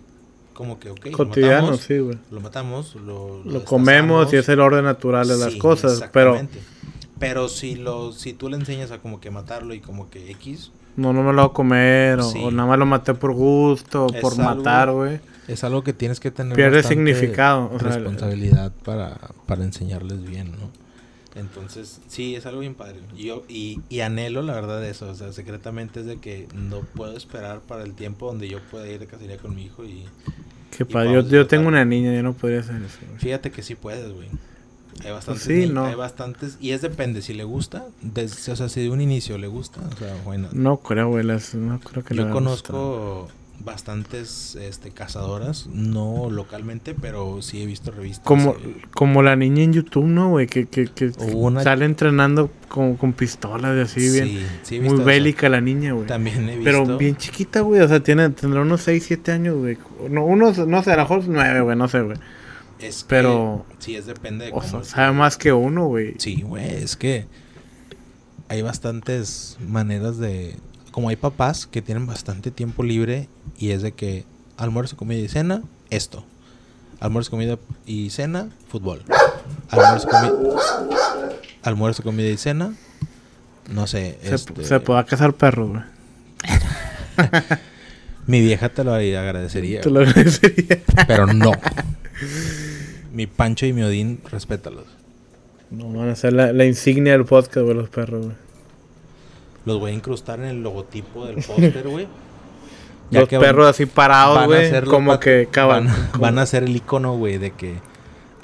como 0.55 0.78
que, 0.78 0.91
ok, 0.91 1.11
cotidiano, 1.12 1.55
lo 1.55 1.62
matamos, 1.62 1.81
sí, 1.81 1.99
güey. 1.99 2.19
Lo 2.31 2.41
matamos, 2.41 2.95
lo, 2.97 3.65
comemos 3.65 4.32
y 4.32 4.37
es 4.37 4.49
el 4.49 4.61
orden 4.61 4.85
natural 4.85 5.28
de 5.28 5.37
las 5.37 5.55
cosas, 5.57 6.05
pero 6.12 6.41
pero 7.19 7.49
si 7.49 7.77
lo 7.77 8.12
si 8.12 8.32
tú 8.32 8.49
le 8.49 8.57
enseñas 8.57 8.91
a 8.91 8.99
como 8.99 9.20
que 9.20 9.31
matarlo 9.31 9.74
y 9.74 9.81
como 9.81 10.09
que 10.09 10.31
X 10.31 10.73
no, 10.97 11.12
no 11.12 11.23
me 11.23 11.32
lo 11.32 11.43
voy 11.43 11.51
a 11.51 11.55
comer, 11.55 12.20
o, 12.20 12.51
nada 12.51 12.69
más 12.69 12.78
lo 12.78 12.87
maté 12.87 13.15
por 13.15 13.32
gusto, 13.32 14.09
por 14.20 14.37
matar, 14.37 14.91
güey. 14.91 15.20
Es 15.49 15.65
algo 15.65 15.82
que 15.82 15.93
tienes 15.93 16.20
que 16.20 16.31
tener 16.31 16.55
Pierde 16.55 16.82
significado. 16.82 17.70
responsabilidad 17.78 18.73
para, 18.85 19.16
para 19.47 19.65
enseñarles 19.65 20.24
bien, 20.24 20.53
¿no? 20.53 20.70
Entonces, 21.35 22.01
sí, 22.09 22.35
es 22.35 22.47
algo 22.47 22.61
bien 22.61 22.74
padre. 22.74 23.01
Yo, 23.16 23.44
y, 23.48 23.81
y 23.89 24.01
anhelo, 24.01 24.43
la 24.43 24.55
verdad, 24.55 24.85
eso. 24.85 25.09
O 25.11 25.15
sea, 25.15 25.32
secretamente 25.32 26.01
es 26.01 26.07
de 26.07 26.19
que 26.19 26.48
no 26.55 26.81
puedo 26.81 27.16
esperar 27.16 27.61
para 27.61 27.85
el 27.85 27.94
tiempo 27.94 28.27
donde 28.27 28.48
yo 28.48 28.61
pueda 28.70 28.89
ir 28.89 28.98
de 28.98 29.07
cacería 29.07 29.39
con 29.39 29.55
mi 29.55 29.65
hijo 29.65 29.85
y... 29.85 30.05
Qué 30.77 30.85
padre. 30.85 31.12
Yo, 31.12 31.27
yo, 31.27 31.47
tengo 31.47 31.69
una 31.69 31.85
niña, 31.85 32.15
yo 32.15 32.23
no 32.23 32.32
podría 32.32 32.61
hacer 32.61 32.77
eso. 32.77 32.98
Fíjate 33.19 33.51
que 33.51 33.62
sí 33.62 33.74
puedes, 33.74 34.12
güey. 34.12 34.28
Hay 35.05 35.12
bastantes, 35.12 35.44
sí, 35.44 35.66
no. 35.66 35.86
hay 35.86 35.94
bastantes. 35.94 36.59
Y 36.61 36.73
es 36.73 36.82
depende, 36.82 37.23
si 37.23 37.32
le 37.32 37.44
gusta, 37.44 37.86
o 38.16 38.57
sea, 38.57 38.69
si 38.69 38.82
de 38.82 38.90
un 38.90 39.01
inicio 39.01 39.39
le 39.39 39.47
gusta, 39.47 39.81
o 39.81 39.97
sea, 39.97 40.15
bueno. 40.24 40.48
No 40.52 40.78
creo, 40.78 41.09
güey, 41.09 41.24
no 41.24 41.81
creo 41.81 42.05
que 42.05 42.15
Yo 42.15 42.31
conozco 42.31 43.28
bastantes 43.65 44.57
este, 44.57 44.91
cazadoras, 44.91 45.66
no 45.66 46.31
localmente, 46.31 46.95
pero 46.95 47.43
sí 47.43 47.62
he 47.62 47.66
visto 47.66 47.91
revistas. 47.91 48.24
Como, 48.24 48.57
como 48.93 49.23
la 49.23 49.37
niña 49.37 49.62
en 49.62 49.73
YouTube, 49.73 50.07
¿no, 50.07 50.31
güey? 50.31 50.47
Que, 50.47 50.66
que, 50.66 50.87
que 50.87 51.12
sale 51.62 51.85
entrenando 51.85 52.51
con, 52.69 52.97
con 52.97 53.12
pistolas 53.12 53.77
y 53.77 53.81
así, 53.81 54.11
bien. 54.11 54.47
Sí, 54.62 54.81
muy 54.81 55.03
bélica 55.03 55.49
la 55.49 55.61
niña, 55.61 55.93
güey. 55.93 56.07
También 56.07 56.49
he 56.49 56.57
visto. 56.57 56.65
Pero 56.65 56.99
bien 56.99 57.16
chiquita, 57.16 57.61
güey. 57.61 57.81
O 57.81 57.89
sea, 57.89 58.03
tiene, 58.03 58.31
tendrá 58.31 58.62
unos 58.62 58.82
6, 58.82 59.05
7 59.07 59.32
años, 59.32 59.57
güey. 59.57 59.77
No, 60.09 60.24
unos, 60.24 60.59
no 60.66 60.82
sé, 60.82 60.93
a 60.93 60.97
lo 60.97 61.03
mejor 61.03 61.24
9, 61.27 61.61
güey, 61.61 61.77
no 61.77 61.89
sé, 61.89 62.01
güey. 62.01 62.16
Es 62.78 63.05
pero. 63.07 63.66
sí, 63.78 63.95
es 63.95 64.07
depende 64.07 64.47
de 64.47 64.51
cómo. 64.53 64.62
O 64.62 64.69
sea, 64.69 64.85
sabe 64.85 65.12
más 65.12 65.37
que 65.37 65.53
uno, 65.53 65.87
güey. 65.87 66.15
Sí, 66.19 66.43
güey, 66.43 66.66
es 66.66 66.97
que. 66.97 67.27
Hay 68.49 68.62
bastantes 68.62 69.59
maneras 69.65 70.19
de 70.19 70.57
como 70.91 71.09
hay 71.09 71.17
papás 71.17 71.67
que 71.67 71.83
tienen 71.83 72.07
bastante 72.07 72.51
tiempo 72.51 72.83
libre 72.83 73.29
y 73.59 73.71
es 73.71 73.83
de 73.83 73.93
que 73.93 74.25
almuerzo, 74.57 74.97
comida 74.97 75.19
y 75.19 75.29
cena, 75.29 75.62
esto. 75.91 76.25
Almuerzo, 77.01 77.31
comida 77.31 77.59
y 77.87 78.11
cena, 78.11 78.51
fútbol. 78.69 79.03
Almuerzo, 79.71 80.09
comida, 80.09 80.33
almuerzo 81.62 82.03
comida 82.03 82.29
y 82.29 82.37
cena, 82.37 82.75
no 83.71 83.87
sé. 83.87 84.19
Se, 84.23 84.35
este... 84.35 84.65
se 84.65 84.81
puede 84.81 85.05
cazar 85.05 85.33
perros, 85.35 85.71
güey. 85.71 85.83
Mi 88.27 88.41
vieja 88.41 88.69
te 88.69 88.85
lo 88.85 88.93
agradecería. 88.93 89.81
Te 89.81 89.91
lo 89.91 90.01
agradecería. 90.01 90.81
Pero 91.07 91.27
no. 91.27 91.53
Mi 93.12 93.27
Pancho 93.27 93.67
y 93.67 93.73
mi 93.73 93.83
Odín, 93.83 94.21
respétalos. 94.31 94.85
No 95.71 95.93
van 95.93 96.11
a 96.11 96.17
ser 96.17 96.33
la, 96.35 96.53
la 96.53 96.65
insignia 96.65 97.12
del 97.12 97.25
podcast, 97.25 97.65
güey, 97.65 97.75
los 97.75 97.89
perros, 97.89 98.27
güey. 98.27 98.49
Los 99.65 99.78
voy 99.78 99.91
a 99.91 99.95
incrustar 99.95 100.41
en 100.41 100.47
el 100.47 100.62
logotipo 100.62 101.27
del 101.27 101.37
póster, 101.37 101.89
güey. 101.89 102.09
Los 103.11 103.28
perros 103.28 103.69
así 103.69 103.87
parados, 103.87 104.47
güey. 104.47 104.85
Como 104.85 105.19
que 105.19 105.49
caban. 105.51 105.89
Van, 106.19 106.39
a 106.39 106.47
ser 106.47 106.65
el 106.65 106.77
icono, 106.77 107.16
güey, 107.16 107.39
de 107.39 107.51
que. 107.53 107.77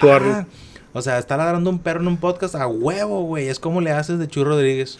Ah, 0.01 0.45
o 0.93 1.01
sea, 1.01 1.17
está 1.17 1.37
ladrando 1.37 1.69
un 1.69 1.79
perro 1.79 2.01
en 2.01 2.07
un 2.07 2.17
podcast 2.17 2.55
a 2.55 2.67
huevo, 2.67 3.23
güey. 3.23 3.47
Es 3.47 3.59
como 3.59 3.81
le 3.81 3.91
haces 3.91 4.19
de 4.19 4.27
Chuy 4.27 4.43
Rodríguez. 4.43 4.99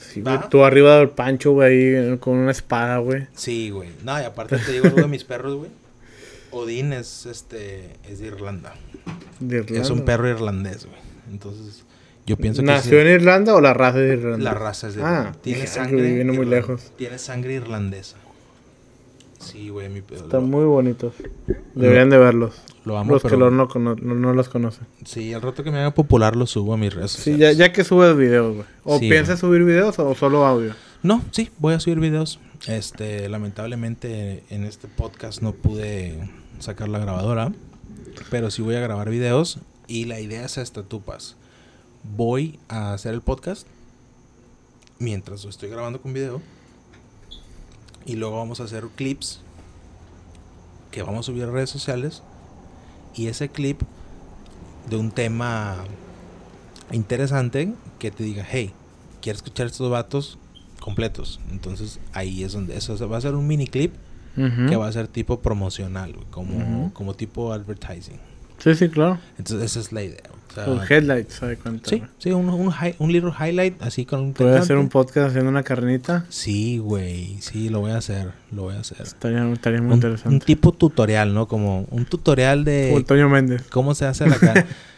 Sí, 0.00 0.22
Tú 0.50 0.64
arriba 0.64 0.98
del 0.98 1.08
pancho, 1.08 1.52
güey, 1.52 2.18
con 2.18 2.36
una 2.36 2.50
espada, 2.50 2.98
güey. 2.98 3.26
Sí, 3.34 3.70
güey. 3.70 3.90
No, 4.04 4.20
y 4.20 4.24
aparte 4.24 4.58
te 4.58 4.72
digo 4.72 4.86
algo 4.86 5.00
de 5.00 5.08
mis 5.08 5.24
perros, 5.24 5.54
güey. 5.54 5.70
Odín 6.50 6.92
es, 6.92 7.24
este, 7.24 7.96
es 8.08 8.18
de 8.18 8.26
Irlanda. 8.26 8.74
De 9.40 9.58
Irlanda. 9.58 9.80
Es 9.80 9.90
un 9.90 10.04
perro 10.04 10.28
irlandés, 10.28 10.84
güey. 10.84 11.00
Entonces, 11.30 11.84
yo 12.26 12.36
pienso 12.36 12.62
¿Nació 12.62 13.00
en 13.00 13.08
Irlanda 13.08 13.54
o 13.54 13.60
la 13.60 13.74
raza 13.74 13.98
es 13.98 14.06
de 14.06 14.14
Irlanda? 14.14 14.44
La 14.44 14.54
raza 14.54 14.88
es 14.88 14.94
de 14.94 15.00
Irlanda. 15.00 15.30
Ah, 15.30 15.38
tiene 15.40 15.66
sangre. 15.66 16.14
Viene 16.14 16.32
muy 16.32 16.46
lejos. 16.46 16.92
Tiene 16.96 17.18
sangre 17.18 17.54
irlandesa. 17.54 18.16
Sí, 19.40 19.70
güey, 19.70 19.88
mi 19.88 20.02
pedo. 20.02 20.24
Están 20.24 20.48
muy 20.48 20.64
bonitos. 20.64 21.14
Deberían 21.74 22.10
de 22.10 22.18
verlos. 22.18 22.62
Lo 22.84 22.96
amo, 22.96 23.14
los 23.14 23.22
que 23.22 23.36
no, 23.36 23.50
no, 23.50 24.32
los 24.34 24.48
conocen. 24.48 24.86
Sí, 25.04 25.32
el 25.32 25.42
rato 25.42 25.64
que 25.64 25.72
me 25.72 25.78
haga 25.78 25.92
popular 25.92 26.36
los 26.36 26.50
subo 26.50 26.74
a 26.74 26.76
mis 26.76 26.94
redes 26.94 27.12
Sí, 27.12 27.36
ya, 27.36 27.50
ya, 27.50 27.72
que 27.72 27.82
subes 27.82 28.16
videos, 28.16 28.54
güey. 28.54 28.66
¿O 28.84 29.00
piensas 29.00 29.40
subir 29.40 29.64
videos 29.64 29.98
o 29.98 30.14
solo 30.14 30.46
audio? 30.46 30.74
No, 31.02 31.22
sí, 31.32 31.50
voy 31.58 31.74
a 31.74 31.80
subir 31.80 31.98
videos. 31.98 32.38
Este, 32.68 33.28
lamentablemente 33.28 34.44
en 34.50 34.62
este 34.62 34.86
podcast 34.86 35.42
no 35.42 35.52
pude 35.52 36.18
sacar 36.60 36.88
la 36.88 37.00
grabadora. 37.00 37.52
Pero 38.30 38.50
sí 38.52 38.62
voy 38.62 38.76
a 38.76 38.80
grabar 38.80 39.10
videos. 39.10 39.58
Y 39.88 40.04
la 40.04 40.20
idea 40.20 40.44
es 40.44 40.56
esta, 40.58 40.84
tupas 40.84 41.36
voy 42.04 42.58
a 42.68 42.92
hacer 42.92 43.14
el 43.14 43.22
podcast 43.22 43.66
mientras 44.98 45.44
lo 45.44 45.50
estoy 45.50 45.68
grabando 45.68 46.00
con 46.00 46.12
video. 46.12 46.40
Y 48.04 48.16
luego 48.16 48.36
vamos 48.36 48.60
a 48.60 48.64
hacer 48.64 48.86
clips 48.96 49.40
que 50.90 51.02
vamos 51.02 51.20
a 51.20 51.32
subir 51.32 51.44
a 51.44 51.50
redes 51.50 51.70
sociales. 51.70 52.22
Y 53.14 53.26
ese 53.26 53.48
clip 53.48 53.80
de 54.88 54.96
un 54.96 55.10
tema 55.10 55.84
interesante 56.90 57.74
que 57.98 58.10
te 58.10 58.24
diga, 58.24 58.46
hey, 58.48 58.72
quiero 59.20 59.36
escuchar 59.36 59.66
estos 59.66 59.90
vatos 59.90 60.38
completos. 60.80 61.40
Entonces 61.50 62.00
ahí 62.12 62.42
es 62.42 62.52
donde 62.52 62.76
eso 62.76 63.08
va 63.08 63.16
a 63.16 63.20
ser 63.20 63.34
un 63.34 63.46
mini 63.46 63.66
clip 63.66 63.94
que 64.34 64.76
va 64.76 64.88
a 64.88 64.92
ser 64.92 65.08
tipo 65.08 65.40
promocional, 65.40 66.16
como, 66.30 66.92
como 66.94 67.14
tipo 67.14 67.52
advertising. 67.52 68.18
Sí, 68.58 68.74
sí, 68.74 68.88
claro. 68.88 69.18
Entonces 69.36 69.70
esa 69.70 69.80
es 69.80 69.92
la 69.92 70.02
idea. 70.02 70.22
Un 70.66 70.80
headlights, 70.88 71.34
¿sabes 71.34 71.58
cuánto? 71.62 71.88
Sí, 71.88 72.02
sí, 72.18 72.30
un, 72.30 72.48
un, 72.48 72.72
un 72.98 73.12
little 73.12 73.32
highlight 73.38 73.80
así 73.82 74.04
con 74.04 74.20
un 74.20 74.32
¿Puedes 74.32 74.60
hacer 74.60 74.76
un 74.76 74.88
podcast 74.88 75.28
haciendo 75.28 75.50
una 75.50 75.62
carnita? 75.62 76.26
Sí, 76.28 76.78
güey, 76.78 77.36
sí, 77.40 77.68
lo 77.68 77.80
voy 77.80 77.92
a 77.92 77.98
hacer, 77.98 78.32
lo 78.50 78.62
voy 78.62 78.76
a 78.76 78.80
hacer. 78.80 79.02
Estaría, 79.02 79.50
estaría 79.52 79.80
muy 79.80 79.94
interesante. 79.94 80.34
Un 80.34 80.40
tipo 80.40 80.72
tutorial, 80.72 81.34
¿no? 81.34 81.48
Como 81.48 81.86
un 81.90 82.04
tutorial 82.04 82.64
de... 82.64 83.02
Toño 83.06 83.28
Méndez. 83.28 83.62
¿Cómo 83.70 83.94
se 83.94 84.06
hace 84.06 84.26
la 84.26 84.36
carne? 84.36 84.66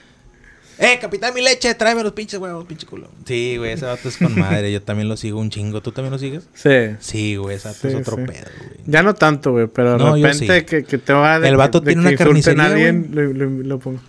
¡Eh, 0.79 0.99
capitán, 1.01 1.33
mi 1.35 1.41
leche! 1.41 1.73
Tráeme 1.75 2.03
los 2.03 2.13
pinches 2.13 2.41
huevos, 2.41 2.65
pinche 2.65 2.87
culo. 2.87 3.09
Sí, 3.25 3.57
güey, 3.57 3.73
ese 3.73 3.87
vato 3.87 4.09
es 4.09 4.17
con 4.17 4.35
madre. 4.39 4.73
Yo 4.73 4.83
también 4.83 5.09
lo 5.09 5.17
sigo 5.17 5.39
un 5.39 5.51
chingo. 5.51 5.81
¿Tú 5.81 5.93
también 5.93 6.13
lo 6.13 6.19
sigues? 6.19 6.49
Sí. 6.55 6.97
Sí, 6.99 7.37
güey, 7.37 7.57
ese 7.57 7.69
vato 7.69 7.89
es 7.89 7.95
otro 7.95 8.17
pedo, 8.17 8.47
güey. 8.59 8.81
Ya 8.87 9.03
no 9.03 9.15
tanto, 9.15 9.53
güey, 9.53 9.69
pero 9.69 9.99
de 9.99 10.23
repente 10.23 10.65
que, 10.65 10.85
que, 10.85 10.99
te 10.99 11.13
va 11.13 11.37
a... 11.37 11.49
El 11.49 11.57
vato 11.57 11.83
tiene 11.83 12.01
una 12.01 12.17
carnicería, 12.17 12.65
alguien, 12.65 13.11
lo 13.69 13.79
pongo. 13.79 14.01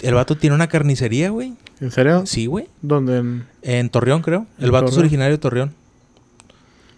El 0.00 0.14
vato 0.14 0.36
tiene 0.36 0.54
una 0.54 0.68
carnicería, 0.68 1.30
güey. 1.30 1.54
¿En 1.80 1.90
serio? 1.90 2.26
Sí, 2.26 2.46
güey. 2.46 2.68
¿Dónde? 2.82 3.42
En... 3.62 3.90
Torreón, 3.90 4.22
creo. 4.22 4.46
El 4.58 4.70
vato 4.70 4.86
es 4.86 4.96
originario 4.96 5.32
de 5.32 5.38
Torreón. 5.38 5.74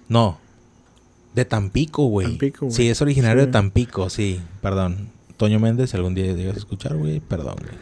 No. 0.09 0.39
De 1.35 1.45
Tampico, 1.45 2.05
güey. 2.05 2.27
Tampico, 2.27 2.67
güey. 2.67 2.77
Sí, 2.77 2.89
es 2.89 3.01
originario 3.01 3.47
de 3.47 3.53
Tampico, 3.53 4.11
sí. 4.11 4.41
Perdón. 4.61 5.11
Toño 5.37 5.59
Méndez, 5.59 5.91
si 5.91 5.97
algún 5.97 6.15
día 6.15 6.27
llegas 6.35 6.57
a 6.57 6.59
escuchar, 6.59 6.97
güey, 6.97 7.21
perdón, 7.21 7.57
güey. 7.61 7.75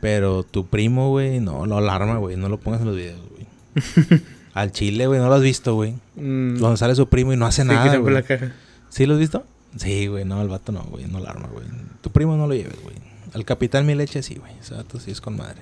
Pero 0.00 0.42
tu 0.42 0.66
primo, 0.66 1.10
güey, 1.10 1.40
no, 1.40 1.66
lo 1.66 1.76
alarma, 1.76 2.18
güey. 2.18 2.36
No 2.36 2.48
lo 2.48 2.58
pongas 2.58 2.80
en 2.80 2.86
los 2.86 2.96
videos, 2.96 3.20
güey. 3.30 3.46
Al 4.54 4.72
chile, 4.72 5.06
güey, 5.06 5.20
no 5.20 5.28
lo 5.28 5.34
has 5.34 5.42
visto, 5.42 5.74
güey. 5.74 5.94
Mm. 6.14 6.56
Donde 6.56 6.78
sale 6.78 6.94
su 6.94 7.08
primo 7.08 7.32
y 7.32 7.36
no 7.36 7.44
hace 7.44 7.64
nada. 7.64 7.96
güey. 7.96 8.14
La 8.14 8.22
caja. 8.22 8.52
¿Sí 8.88 9.04
lo 9.04 9.14
has 9.14 9.20
visto? 9.20 9.44
Sí, 9.76 10.06
güey, 10.06 10.24
no, 10.24 10.40
el 10.40 10.48
vato 10.48 10.72
no, 10.72 10.82
güey, 10.84 11.04
no 11.06 11.20
la 11.20 11.30
arma, 11.30 11.48
güey. 11.48 11.66
Tu 12.00 12.10
primo 12.10 12.36
no 12.36 12.46
lo 12.46 12.54
lleves, 12.54 12.80
güey. 12.82 12.96
Al 13.36 13.44
capitán 13.44 13.84
mi 13.84 13.94
leche 13.94 14.22
sí, 14.22 14.36
güey. 14.36 14.52
Ese 14.60 14.74
vato 14.74 14.98
sí 14.98 15.10
es 15.10 15.20
con 15.20 15.36
madre. 15.36 15.60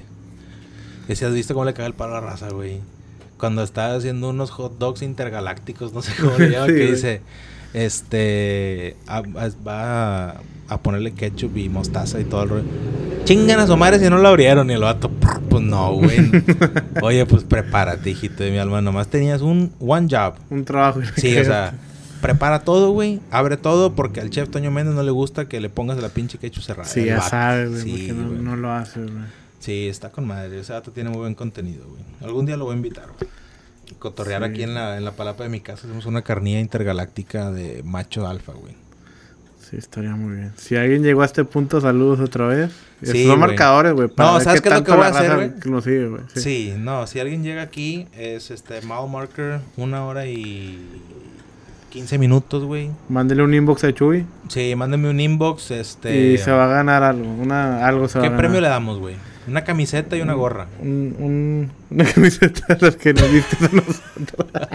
Y 1.08 1.16
si 1.16 1.24
has 1.24 1.32
visto 1.34 1.54
cómo 1.54 1.64
le 1.66 1.74
caga 1.74 1.88
el 1.88 1.94
palo 1.94 2.16
a 2.16 2.20
la 2.20 2.26
raza, 2.28 2.48
güey. 2.50 2.78
Cuando 3.36 3.64
está 3.64 3.94
haciendo 3.96 4.30
unos 4.30 4.50
hot 4.52 4.78
dogs 4.78 5.02
intergalácticos, 5.02 5.92
no 5.92 6.00
sé 6.00 6.12
cómo 6.20 6.38
le 6.38 6.50
llama, 6.52 6.66
Sí, 6.66 6.72
que 6.72 6.78
güey. 6.82 6.92
dice, 6.92 7.20
este, 7.72 8.96
a- 9.06 9.18
a- 9.18 9.50
va 9.66 10.30
a, 10.30 10.40
a 10.68 10.78
ponerle 10.82 11.12
ketchup 11.12 11.56
y 11.56 11.68
mostaza 11.68 12.20
y 12.20 12.24
todo 12.24 12.42
el 12.44 12.48
rollo. 12.48 12.64
Chingan 13.24 13.58
a 13.60 13.66
su 13.66 13.76
madre 13.76 13.98
si 13.98 14.08
no 14.08 14.18
lo 14.18 14.28
abrieron. 14.28 14.70
Y 14.70 14.74
el 14.74 14.80
vato, 14.82 15.10
pues 15.10 15.62
no, 15.62 15.94
güey. 15.94 16.30
Oye, 17.02 17.26
pues 17.26 17.42
prepárate, 17.44 18.10
hijito 18.10 18.44
de 18.44 18.50
mi 18.50 18.58
alma. 18.58 18.80
Nomás 18.82 19.08
tenías 19.08 19.40
un 19.42 19.72
one 19.80 20.06
job. 20.10 20.34
Un 20.50 20.64
trabajo. 20.64 21.00
Sí, 21.16 21.36
o 21.36 21.44
sea, 21.44 21.74
prepara 22.24 22.60
todo, 22.60 22.90
güey. 22.92 23.20
Abre 23.30 23.56
todo 23.56 23.94
porque 23.94 24.20
al 24.20 24.30
chef 24.30 24.48
Toño 24.48 24.70
Méndez 24.70 24.94
no 24.94 25.02
le 25.02 25.10
gusta 25.10 25.46
que 25.46 25.60
le 25.60 25.68
pongas 25.68 25.98
la 26.00 26.08
pinche 26.08 26.38
ketchup 26.38 26.62
cerrada. 26.62 26.88
Sí, 26.88 27.04
ya 27.04 27.20
sabes, 27.20 27.70
güey, 27.70 27.82
Sí, 27.82 28.12
porque 28.12 28.42
no, 28.42 28.56
lo 28.56 28.72
hace, 28.72 29.00
güey. 29.00 29.24
Sí, 29.60 29.88
está 29.88 30.10
con 30.10 30.26
madre. 30.26 30.60
Ese 30.60 30.72
vato 30.72 30.90
tiene 30.90 31.10
muy 31.10 31.18
buen 31.18 31.34
contenido, 31.34 31.86
güey. 31.86 32.02
Algún 32.22 32.46
día 32.46 32.56
lo 32.56 32.64
voy 32.64 32.74
a 32.74 32.76
invitar, 32.76 33.06
güey. 33.18 33.30
Cotorrear 33.98 34.42
Sí. 34.42 34.50
aquí 34.50 34.62
en 34.62 34.74
la, 34.74 34.96
en 34.96 35.04
la 35.04 35.12
palapa 35.12 35.44
de 35.44 35.50
mi 35.50 35.60
casa. 35.60 35.86
Hacemos 35.86 36.06
una 36.06 36.22
carnilla 36.22 36.60
intergaláctica 36.60 37.50
de 37.50 37.82
macho 37.84 38.26
alfa, 38.26 38.52
güey. 38.52 38.74
Sí, 39.70 39.76
estaría 39.76 40.14
muy 40.14 40.36
bien. 40.36 40.52
Si 40.56 40.76
alguien 40.76 41.02
llegó 41.02 41.22
a 41.22 41.24
este 41.24 41.44
punto, 41.44 41.80
saludos 41.80 42.20
otra 42.20 42.46
vez. 42.46 42.70
Sí, 43.02 43.26
Son 43.26 43.38
marcadores, 43.38 43.92
güey. 43.94 44.08
No, 44.16 44.40
¿sabes 44.40 44.60
qué 44.60 44.68
es 44.68 44.74
lo 44.74 44.84
que 44.84 44.92
voy 44.92 45.04
a 45.04 45.08
hacer, 45.08 45.52
güey. 45.60 46.22
Sí. 46.34 46.40
Sí. 46.40 46.74
no, 46.78 47.06
si 47.06 47.20
alguien 47.20 47.42
llega 47.42 47.62
aquí, 47.62 48.06
es 48.16 48.50
este 48.50 48.80
mile 48.82 49.08
marker, 49.10 49.60
una 49.76 50.04
hora 50.04 50.26
y 50.26 50.78
15 51.94 52.18
minutos, 52.18 52.64
güey. 52.64 52.90
Mándele 53.08 53.42
un 53.44 53.54
inbox 53.54 53.84
a 53.84 53.92
Chuy 53.94 54.26
Sí, 54.48 54.74
mándenme 54.76 55.08
un 55.10 55.20
inbox, 55.20 55.70
este... 55.70 56.32
y 56.32 56.38
se 56.38 56.50
va 56.50 56.64
a 56.64 56.68
ganar 56.68 57.02
algo. 57.04 57.24
Una, 57.34 57.86
algo 57.86 58.08
se 58.08 58.18
va 58.18 58.22
¿Qué 58.22 58.26
a 58.26 58.30
ganar. 58.30 58.44
premio 58.44 58.60
le 58.60 58.68
damos, 58.68 58.98
güey? 58.98 59.14
Una 59.46 59.62
camiseta 59.64 60.16
y 60.16 60.20
una 60.20 60.32
gorra. 60.34 60.66
Un, 60.80 61.14
un, 61.18 61.70
una 61.90 62.04
camiseta 62.04 62.74
de 62.74 62.80
las 62.86 62.96
que 62.96 63.14
nos 63.14 63.30
diste 63.32 63.56
a 63.64 63.68
nosotros. 63.68 64.50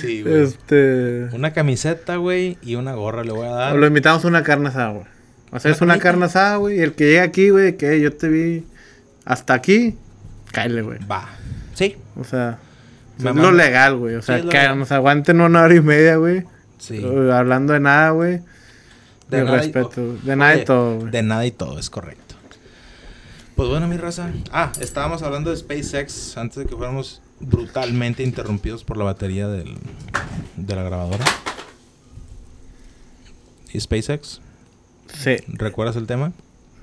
Sí, 0.00 0.22
güey. 0.22 0.42
este. 0.42 1.28
Una 1.32 1.52
camiseta, 1.52 2.16
güey, 2.16 2.56
y 2.62 2.74
una 2.76 2.94
gorra 2.94 3.22
le 3.22 3.32
voy 3.32 3.46
a 3.46 3.50
O 3.50 3.54
dar. 3.54 3.76
lo 3.76 3.86
invitamos 3.86 4.24
a 4.24 4.28
una 4.28 4.42
carne 4.42 4.68
asada, 4.68 4.90
güey. 4.92 5.04
O 5.52 5.60
sea, 5.60 5.68
¿Una 5.70 5.76
es 5.76 5.82
una 5.82 5.98
carne 5.98 6.24
asada, 6.24 6.56
güey. 6.56 6.78
Y 6.78 6.80
el 6.80 6.92
que 6.94 7.04
llega 7.04 7.22
aquí, 7.22 7.50
güey, 7.50 7.76
que 7.76 8.00
yo 8.00 8.12
te 8.16 8.28
vi 8.28 8.64
hasta 9.26 9.52
aquí, 9.54 9.96
cáele, 10.52 10.80
güey. 10.82 10.98
Va. 11.06 11.28
Sí, 11.74 11.96
O 12.16 12.24
sea, 12.24 12.58
Me 13.18 13.30
es 13.30 13.36
lo 13.36 13.52
legal, 13.52 13.96
güey. 13.96 14.14
O 14.16 14.22
sea, 14.22 14.40
que 14.42 14.68
nos 14.74 14.90
aguanten 14.92 15.40
una 15.40 15.62
hora 15.62 15.74
y 15.74 15.80
media, 15.80 16.16
güey. 16.16 16.44
sí. 16.78 17.04
Hablando 17.32 17.72
de 17.72 17.80
nada, 17.80 18.10
güey. 18.10 18.40
De, 19.30 19.42
nada 19.44 19.56
y- 19.56 19.60
respeto. 19.60 20.16
de 20.22 20.36
nada 20.36 20.56
y 20.56 20.64
todo, 20.64 20.98
güey. 20.98 21.10
De 21.10 21.22
nada 21.22 21.46
y 21.46 21.50
todo, 21.50 21.78
es 21.78 21.88
correcto. 21.90 22.34
Pues 23.56 23.68
bueno, 23.68 23.86
mi 23.86 23.96
raza. 23.96 24.30
Ah, 24.52 24.72
estábamos 24.80 25.22
hablando 25.22 25.50
de 25.50 25.56
SpaceX 25.56 26.36
antes 26.36 26.58
de 26.58 26.66
que 26.66 26.74
fuéramos 26.76 27.22
brutalmente 27.40 28.22
interrumpidos 28.24 28.82
por 28.84 28.96
la 28.96 29.04
batería 29.04 29.46
del, 29.48 29.76
de 30.56 30.74
la 30.76 30.82
grabadora. 30.82 31.24
¿Y 33.72 33.80
SpaceX? 33.80 34.40
Sí. 35.12 35.36
¿Recuerdas 35.48 35.96
el 35.96 36.06
tema? 36.06 36.32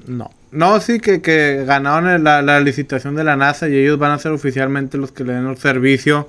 No. 0.07 0.32
No, 0.52 0.80
sí, 0.82 0.99
que, 0.99 1.22
que 1.22 1.64
ganaron 1.65 2.23
la, 2.23 2.41
la 2.41 2.60
licitación 2.60 3.15
de 3.15 3.23
la 3.23 3.36
NASA 3.36 3.69
y 3.69 3.76
ellos 3.76 3.98
van 3.98 4.11
a 4.11 4.19
ser 4.19 4.32
oficialmente 4.32 4.98
los 4.98 5.11
que 5.11 5.23
le 5.23 5.34
den 5.34 5.48
el 5.48 5.57
servicio 5.57 6.28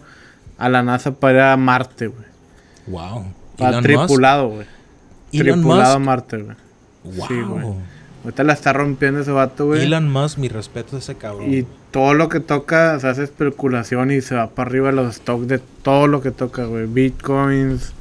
a 0.59 0.69
la 0.69 0.83
NASA 0.83 1.13
para 1.13 1.35
ir 1.35 1.41
a 1.41 1.57
Marte, 1.57 2.07
güey. 2.07 2.27
Wow. 2.87 3.25
Para 3.59 3.81
tripulado, 3.81 4.49
güey. 4.49 4.67
Tripulado 5.33 5.95
a 5.95 5.99
Musk. 5.99 6.07
Marte, 6.07 6.37
güey. 6.39 6.57
Wow. 7.05 7.29
Sí, 7.29 7.41
güey. 7.41 7.65
Ahorita 8.25 8.45
la 8.45 8.53
está 8.53 8.73
rompiendo 8.73 9.21
ese 9.21 9.33
vato, 9.33 9.67
güey. 9.67 9.83
Elon 9.83 10.11
Musk, 10.11 10.39
mi 10.39 10.49
respeto 10.49 10.95
a 10.95 10.99
ese 11.01 11.17
cabrón. 11.17 11.53
Y 11.53 11.67
todo 11.91 12.15
lo 12.15 12.29
que 12.29 12.39
toca 12.39 13.01
se 13.01 13.09
hace 13.09 13.25
especulación 13.25 14.13
y 14.13 14.21
se 14.21 14.37
va 14.37 14.51
para 14.51 14.71
arriba 14.71 14.93
los 14.93 15.17
stocks 15.17 15.49
de 15.49 15.59
todo 15.59 16.07
lo 16.07 16.23
que 16.23 16.31
toca, 16.31 16.65
güey. 16.65 16.87
Bitcoins, 16.87 17.93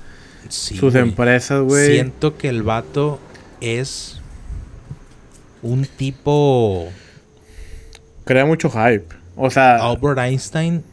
Sí, 0.49 0.77
sus 0.77 0.93
empresas, 0.95 1.61
güey. 1.61 1.93
Siento 1.93 2.37
que 2.37 2.49
el 2.49 2.61
vato 2.61 3.19
es 3.61 4.20
un 5.63 5.85
tipo 5.85 6.89
Crea 8.25 8.45
mucho 8.45 8.69
hype. 8.69 9.05
O 9.35 9.49
sea, 9.49 9.77
Albert 9.77 10.19
Einstein 10.19 10.83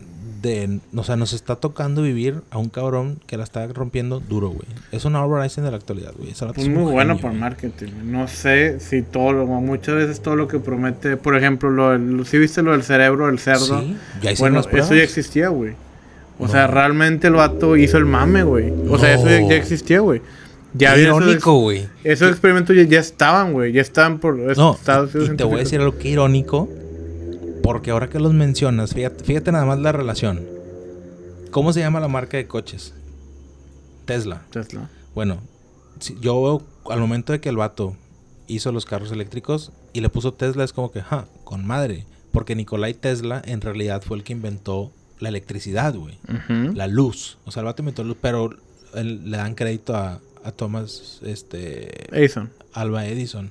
de, 0.40 0.78
o 0.94 1.02
sea, 1.02 1.16
nos 1.16 1.32
está 1.32 1.56
tocando 1.56 2.02
vivir 2.02 2.42
a 2.50 2.58
un 2.58 2.68
cabrón 2.68 3.18
que 3.26 3.36
la 3.36 3.42
está 3.44 3.66
rompiendo 3.66 4.20
duro, 4.20 4.50
güey. 4.50 4.66
Es 4.92 5.04
un 5.04 5.16
Albert 5.16 5.42
Einstein 5.42 5.64
de 5.64 5.70
la 5.72 5.76
actualidad, 5.78 6.12
güey. 6.16 6.30
Es 6.30 6.68
muy 6.68 6.92
bueno 6.92 7.18
por 7.18 7.32
marketing. 7.32 7.88
No 8.04 8.28
sé 8.28 8.78
si 8.80 9.02
todo 9.02 9.32
lo, 9.32 9.46
muchas 9.46 9.96
veces 9.96 10.20
todo 10.20 10.36
lo 10.36 10.46
que 10.46 10.60
promete, 10.60 11.16
por 11.16 11.36
ejemplo, 11.36 11.70
lo 11.70 11.90
del, 11.90 12.24
si 12.24 12.38
viste 12.38 12.62
lo 12.62 12.70
del 12.72 12.84
cerebro 12.84 13.26
del 13.26 13.40
cerdo, 13.40 13.80
Sí, 13.80 13.96
ya 14.22 14.30
bueno, 14.38 14.60
eso 14.60 14.94
ya 14.94 15.02
existía, 15.02 15.48
güey. 15.48 15.72
O 16.38 16.46
No. 16.46 16.52
sea, 16.52 16.68
realmente 16.68 17.26
el 17.26 17.34
vato 17.34 17.76
hizo 17.76 17.98
el 17.98 18.04
mame, 18.04 18.44
güey. 18.44 18.72
O 18.88 18.96
sea, 18.96 19.14
eso 19.14 19.26
ya 19.26 19.56
existía, 19.56 19.98
güey. 20.00 20.22
Ya 20.74 20.96
irónico, 20.98 21.54
güey. 21.60 21.88
Esos 22.04 22.30
experimentos 22.30 22.76
ya, 22.76 22.82
ya 22.82 23.00
estaban, 23.00 23.52
güey. 23.52 23.72
Ya 23.72 23.80
estaban 23.80 24.18
por 24.18 24.36
No, 24.36 24.74
Estados 24.74 25.10
y, 25.14 25.32
y 25.32 25.36
te 25.36 25.44
voy 25.44 25.56
a 25.56 25.58
decir 25.58 25.80
algo 25.80 25.96
que 25.98 26.08
irónico. 26.10 26.68
Porque 27.62 27.90
ahora 27.90 28.08
que 28.08 28.18
los 28.20 28.32
mencionas, 28.34 28.94
fíjate, 28.94 29.24
fíjate 29.24 29.52
nada 29.52 29.64
más 29.66 29.78
la 29.78 29.92
relación. 29.92 30.40
¿Cómo 31.50 31.72
se 31.72 31.80
llama 31.80 32.00
la 32.00 32.08
marca 32.08 32.36
de 32.36 32.46
coches? 32.46 32.94
Tesla. 34.04 34.42
Tesla. 34.50 34.88
Bueno, 35.14 35.38
si- 36.00 36.16
yo 36.20 36.62
al 36.90 37.00
momento 37.00 37.32
de 37.32 37.40
que 37.40 37.48
el 37.48 37.56
vato 37.56 37.96
hizo 38.46 38.72
los 38.72 38.86
carros 38.86 39.12
eléctricos 39.12 39.72
y 39.92 40.00
le 40.00 40.08
puso 40.08 40.32
Tesla, 40.32 40.64
es 40.64 40.72
como 40.72 40.90
que, 40.92 41.02
ja, 41.02 41.26
con 41.44 41.66
madre. 41.66 42.06
Porque 42.32 42.54
Nikolai 42.54 42.94
Tesla 42.94 43.42
en 43.44 43.60
realidad 43.60 44.02
fue 44.06 44.16
el 44.18 44.24
que 44.24 44.32
inventó 44.32 44.92
la 45.18 45.28
electricidad, 45.30 45.94
güey. 45.94 46.18
La 46.74 46.86
luz. 46.86 47.38
O 47.44 47.50
sea, 47.50 47.60
el 47.60 47.66
vato 47.66 47.82
inventó 47.82 48.04
luz, 48.04 48.16
pero 48.20 48.50
él- 48.94 49.30
le 49.30 49.36
dan 49.36 49.54
crédito 49.54 49.94
a, 49.96 50.20
a 50.44 50.52
Thomas 50.52 51.20
este, 51.24 52.14
Edison. 52.16 52.50
Alba 52.72 53.06
Edison. 53.06 53.50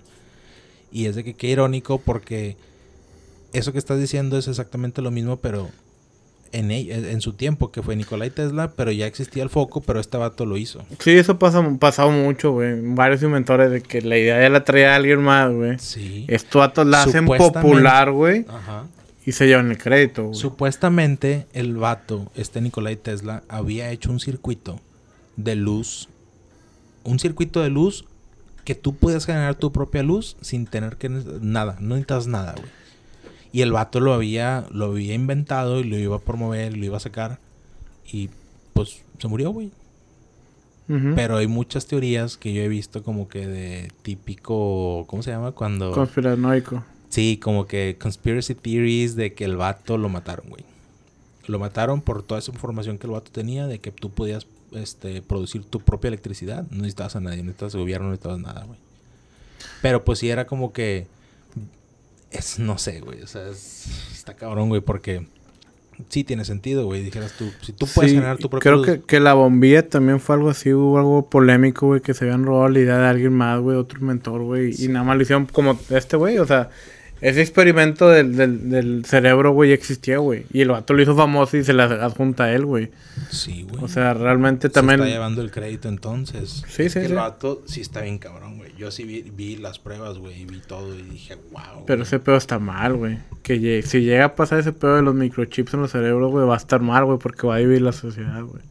Y 0.91 1.05
es 1.05 1.15
de 1.15 1.23
que 1.23 1.34
qué 1.34 1.47
irónico 1.47 1.99
porque 1.99 2.57
eso 3.53 3.72
que 3.72 3.80
estás 3.80 3.99
diciendo 3.99 4.38
es 4.38 4.47
exactamente 4.47 5.01
lo 5.01 5.11
mismo, 5.11 5.38
pero 5.38 5.69
en, 6.51 6.72
en 6.72 7.22
su 7.22 7.34
tiempo, 7.34 7.72
que 7.72 7.81
fue 7.81 7.95
Nikolai 7.95 8.30
Tesla, 8.30 8.72
pero 8.76 8.91
ya 8.91 9.05
existía 9.05 9.43
el 9.43 9.49
foco, 9.49 9.81
pero 9.81 9.99
este 9.99 10.18
vato 10.18 10.45
lo 10.45 10.57
hizo. 10.57 10.85
Sí, 10.99 11.11
eso 11.11 11.38
pasa 11.39 11.64
pasado 11.80 12.11
mucho, 12.11 12.51
güey. 12.51 12.80
Varios 12.81 13.22
inventores 13.23 13.72
de 13.72 13.81
que 13.81 14.01
la 14.01 14.18
idea 14.18 14.41
ya 14.41 14.49
la 14.49 14.64
traía 14.64 14.95
alguien 14.95 15.22
más, 15.22 15.51
güey. 15.51 15.77
Sí. 15.80 16.26
Estos 16.27 16.61
datos 16.61 16.88
la 16.88 17.03
hacen 17.03 17.26
popular, 17.26 18.11
güey. 18.11 18.45
Ajá. 18.47 18.85
Y 19.26 19.34
se 19.34 19.47
llevan 19.47 19.72
el 19.72 19.77
crédito, 19.77 20.26
güey. 20.27 20.35
Supuestamente 20.35 21.47
el 21.53 21.76
vato, 21.76 22.31
este 22.35 22.61
Nikolai 22.61 22.95
Tesla, 22.95 23.43
había 23.49 23.91
hecho 23.91 24.11
un 24.11 24.19
circuito 24.19 24.80
de 25.35 25.55
luz. 25.55 26.09
Un 27.07 27.19
circuito 27.19 27.61
de 27.61 27.69
luz 27.69 28.05
que 28.65 28.75
tú 28.75 28.93
puedes 28.95 29.25
generar 29.25 29.55
tu 29.55 29.71
propia 29.71 30.03
luz 30.03 30.35
sin 30.41 30.65
tener 30.65 30.97
que 30.97 31.07
nada, 31.07 31.77
no 31.79 31.95
necesitas 31.95 32.27
nada, 32.27 32.53
güey. 32.57 32.69
Y 33.53 33.61
el 33.61 33.71
vato 33.71 34.01
lo 34.01 34.13
había, 34.13 34.65
lo 34.71 34.88
había 34.88 35.13
inventado 35.13 35.79
y 35.79 35.85
lo 35.85 35.97
iba 35.97 36.17
a 36.17 36.19
promover, 36.19 36.75
lo 36.75 36.85
iba 36.85 36.97
a 36.97 36.99
sacar. 36.99 37.39
Y 38.05 38.29
pues 38.73 39.01
se 39.19 39.27
murió, 39.29 39.51
güey. 39.51 39.71
Pero 41.15 41.38
hay 41.38 41.47
muchas 41.47 41.85
teorías 41.85 42.38
que 42.38 42.53
yo 42.53 42.61
he 42.61 42.67
visto 42.67 43.03
como 43.03 43.27
que 43.27 43.45
de 43.47 43.91
típico, 44.03 45.05
¿cómo 45.07 45.23
se 45.23 45.31
llama? 45.31 45.51
Cuando... 45.51 45.91
Conspiranoico. 45.91 46.84
Sí, 47.09 47.39
como 47.41 47.67
que 47.67 47.97
conspiracy 47.99 48.53
theories 48.55 49.15
de 49.15 49.34
que 49.34 49.45
el 49.45 49.57
vato 49.57 49.97
lo 49.97 50.09
mataron, 50.09 50.49
güey. 50.49 50.63
Lo 51.45 51.59
mataron 51.59 52.01
por 52.01 52.23
toda 52.23 52.39
esa 52.39 52.51
información 52.51 52.97
que 52.97 53.07
el 53.07 53.13
vato 53.13 53.31
tenía 53.31 53.67
de 53.67 53.79
que 53.79 53.91
tú 53.91 54.11
podías 54.11 54.45
este, 54.73 55.22
producir 55.22 55.64
tu 55.65 55.80
propia 55.80 56.10
electricidad. 56.10 56.64
No 56.72 56.77
necesitabas 56.77 57.15
a 57.15 57.19
nadie, 57.19 57.38
no 57.38 57.45
necesitabas 57.45 57.76
gobierno, 57.76 58.06
no 58.07 58.11
necesitabas 58.11 58.39
nada, 58.39 58.64
güey. 58.65 58.80
Pero 59.81 60.03
pues 60.03 60.19
sí 60.19 60.30
era 60.30 60.45
como 60.48 60.73
que... 60.73 61.07
Es, 62.31 62.60
no 62.60 62.77
sé, 62.77 62.99
güey. 62.99 63.22
O 63.22 63.27
sea, 63.27 63.48
es- 63.49 63.85
está 64.14 64.35
cabrón, 64.35 64.69
güey, 64.69 64.81
porque... 64.81 65.26
Sí 66.10 66.23
tiene 66.23 66.45
sentido, 66.45 66.85
güey. 66.85 67.03
Dijeras 67.03 67.31
tú, 67.39 67.49
si 67.64 67.72
tú 67.73 67.88
puedes 67.95 68.11
Sí, 68.11 68.18
generar 68.18 68.38
tu 68.38 68.52
propia 68.52 68.72
creo 68.72 68.84
que, 68.84 69.02
que 69.02 69.19
la 69.19 69.34
bombilla 69.34 69.89
también 69.89 70.19
fue 70.19 70.35
algo 70.35 70.49
así, 70.52 70.72
hubo 70.72 70.99
algo 70.99 71.27
polémico, 71.27 71.88
güey, 71.88 72.02
que 72.02 72.14
se 72.14 72.26
habían 72.26 72.45
robado 72.45 72.69
la 72.69 72.80
idea 72.80 72.98
de 72.99 73.07
alguien 73.07 73.34
más, 73.34 73.60
güey, 73.61 73.77
otro 73.77 73.99
mentor, 74.02 74.44
güey, 74.44 74.76
y 74.77 74.89
nada 74.89 75.03
más 75.03 75.18
lo 75.18 75.23
hicieron 75.23 75.48
como 75.48 75.80
este, 75.89 76.15
güey, 76.15 76.38
o 76.38 76.45
sea, 76.45 76.69
ese 77.19 77.41
experimento 77.41 78.10
del, 78.10 78.35
del, 78.35 78.69
del 78.69 79.06
cerebro, 79.06 79.52
güey, 79.52 79.69
ya 79.69 79.76
existía, 79.76 80.19
güey, 80.19 80.45
y 80.52 80.61
el 80.61 80.69
vato 80.69 80.94
lo 80.94 81.02
hizo 81.02 81.15
famoso 81.15 81.57
y 81.57 81.64
se 81.64 81.73
le 81.73 81.84
adjunta 81.84 82.45
a 82.45 82.53
él, 82.53 82.65
güey. 82.65 82.91
Sí, 83.31 83.65
güey. 83.69 83.84
O 83.84 83.88
sea, 83.88 84.14
realmente 84.14 84.68
Se 84.68 84.73
también... 84.73 84.99
está 84.99 85.11
llevando 85.11 85.41
el 85.41 85.52
crédito 85.52 85.89
entonces. 85.89 86.64
Sí, 86.68 86.84
Es 86.84 86.94
sí, 86.94 86.99
que 86.99 87.06
sí. 87.07 87.11
El 87.11 87.15
vato 87.15 87.64
sí 87.65 87.81
está 87.81 88.02
bien 88.02 88.19
cabrón, 88.19 88.57
güey. 88.57 88.76
Yo 88.77 88.91
sí 88.91 89.03
vi, 89.03 89.23
vi 89.23 89.56
las 89.57 89.80
pruebas, 89.80 90.18
güey, 90.19 90.41
y 90.41 90.45
vi 90.45 90.60
todo 90.60 90.94
y 90.98 91.02
dije, 91.02 91.35
wow. 91.52 91.85
Pero 91.88 92.03
ese 92.03 92.19
pedo 92.19 92.38
está 92.38 92.60
mal, 92.60 92.95
güey. 92.95 93.18
Que 93.41 93.81
si 93.81 94.02
llega 94.02 94.26
a 94.26 94.35
pasar 94.35 94.60
ese 94.60 94.73
pedo 94.73 94.98
de 94.98 95.02
los 95.02 95.15
microchips 95.15 95.73
en 95.73 95.81
los 95.81 95.91
cerebros, 95.91 96.31
güey, 96.31 96.45
va 96.45 96.53
a 96.53 96.57
estar 96.57 96.81
mal, 96.81 97.06
güey, 97.06 97.18
porque 97.18 97.48
va 97.48 97.56
a 97.56 97.60
dividir 97.60 97.81
la 97.81 97.91
sociedad, 97.94 98.44
güey. 98.44 98.61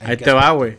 ¿En 0.00 0.10
Ahí 0.10 0.16
te 0.16 0.32
va, 0.32 0.50
güey. 0.50 0.76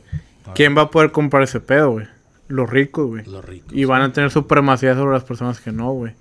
¿Quién 0.53 0.77
va 0.77 0.83
a 0.83 0.91
poder 0.91 1.11
comprar 1.11 1.43
ese 1.43 1.59
pedo, 1.59 1.91
güey? 1.91 2.07
Los 2.47 2.69
ricos, 2.69 3.07
güey. 3.07 3.25
Los 3.25 3.43
ricos. 3.43 3.73
Y 3.73 3.85
van 3.85 4.01
a 4.03 4.13
tener 4.13 4.29
supremacía 4.29 4.93
sobre 4.93 5.13
las 5.13 5.23
personas 5.23 5.59
que 5.59 5.71
no, 5.71 5.91
güey. 5.93 6.13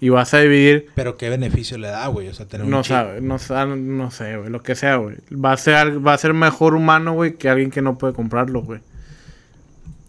Y 0.00 0.08
vas 0.10 0.34
a 0.34 0.38
dividir. 0.40 0.88
Pero 0.94 1.16
qué 1.16 1.30
beneficio 1.30 1.78
le 1.78 1.88
da, 1.88 2.06
güey. 2.08 2.28
O 2.28 2.34
sea, 2.34 2.46
tener 2.46 2.64
un 2.66 2.70
No 2.70 2.82
chip. 2.82 2.88
sabe, 2.90 3.20
no, 3.20 3.38
no 3.76 4.10
sé, 4.10 4.36
güey. 4.36 4.50
Lo 4.50 4.62
que 4.62 4.74
sea, 4.74 4.96
güey. 4.96 5.16
Va 5.32 5.52
a 5.52 5.56
ser, 5.56 6.04
va 6.06 6.12
a 6.14 6.18
ser 6.18 6.34
mejor 6.34 6.74
humano, 6.74 7.14
güey, 7.14 7.36
que 7.36 7.48
alguien 7.48 7.70
que 7.70 7.80
no 7.80 7.96
puede 7.96 8.12
comprarlo, 8.12 8.62
güey. 8.62 8.80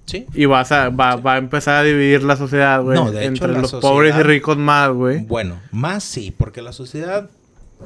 Sí. 0.06 0.26
Y 0.34 0.46
vas 0.46 0.72
a, 0.72 0.90
va, 0.90 1.16
va 1.16 1.34
a 1.34 1.38
empezar 1.38 1.78
a 1.78 1.84
dividir 1.84 2.24
la 2.24 2.36
sociedad, 2.36 2.82
güey. 2.84 2.96
No, 2.98 3.12
de 3.12 3.22
hecho, 3.22 3.28
entre 3.46 3.48
los 3.54 3.72
sociedad- 3.72 3.82
pobres 3.94 4.16
y 4.16 4.24
ricos 4.24 4.58
más, 4.58 4.92
güey. 4.92 5.20
Bueno, 5.26 5.60
más 5.72 6.04
sí, 6.04 6.34
porque 6.36 6.62
la 6.62 6.74
sociedad 6.74 7.30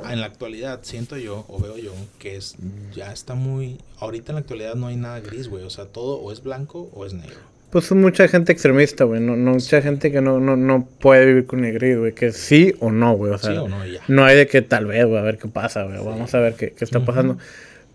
en 0.09 0.19
la 0.19 0.25
actualidad 0.27 0.79
siento 0.83 1.17
yo 1.17 1.45
o 1.47 1.59
veo 1.59 1.77
yo 1.77 1.91
que 2.19 2.35
es 2.35 2.55
ya 2.93 3.11
está 3.11 3.33
muy 3.35 3.79
ahorita 3.99 4.31
en 4.31 4.35
la 4.35 4.41
actualidad 4.41 4.75
no 4.75 4.87
hay 4.87 4.95
nada 4.97 5.19
gris, 5.19 5.47
güey, 5.49 5.63
o 5.63 5.69
sea, 5.69 5.85
todo 5.85 6.17
o 6.19 6.31
es 6.31 6.43
blanco 6.43 6.89
o 6.93 7.05
es 7.05 7.13
negro. 7.13 7.39
Pues 7.69 7.85
es 7.85 7.91
mucha 7.91 8.27
gente 8.27 8.51
extremista, 8.51 9.03
güey. 9.03 9.21
No, 9.21 9.35
no, 9.35 9.51
mucha 9.51 9.81
gente 9.81 10.11
que 10.11 10.21
no, 10.21 10.39
no, 10.39 10.55
no 10.55 10.87
puede 10.99 11.25
vivir 11.27 11.45
con 11.45 11.63
el 11.65 11.73
gris, 11.73 11.97
güey. 11.97 12.13
Que 12.13 12.31
sí 12.31 12.73
o 12.79 12.91
no, 12.91 13.13
güey. 13.13 13.31
O 13.31 13.37
sea, 13.37 13.51
sí 13.51 13.57
o 13.57 13.67
no 13.67 13.85
ya. 13.85 14.01
No 14.07 14.25
hay 14.25 14.37
de 14.37 14.47
que 14.47 14.61
tal 14.61 14.87
vez, 14.87 15.05
güey, 15.05 15.19
a 15.19 15.21
ver 15.21 15.37
qué 15.37 15.47
pasa, 15.47 15.83
güey. 15.83 15.97
Vamos 16.03 16.33
a 16.33 16.39
ver 16.39 16.55
qué, 16.55 16.71
qué 16.71 16.83
está 16.83 17.05
pasando. 17.05 17.37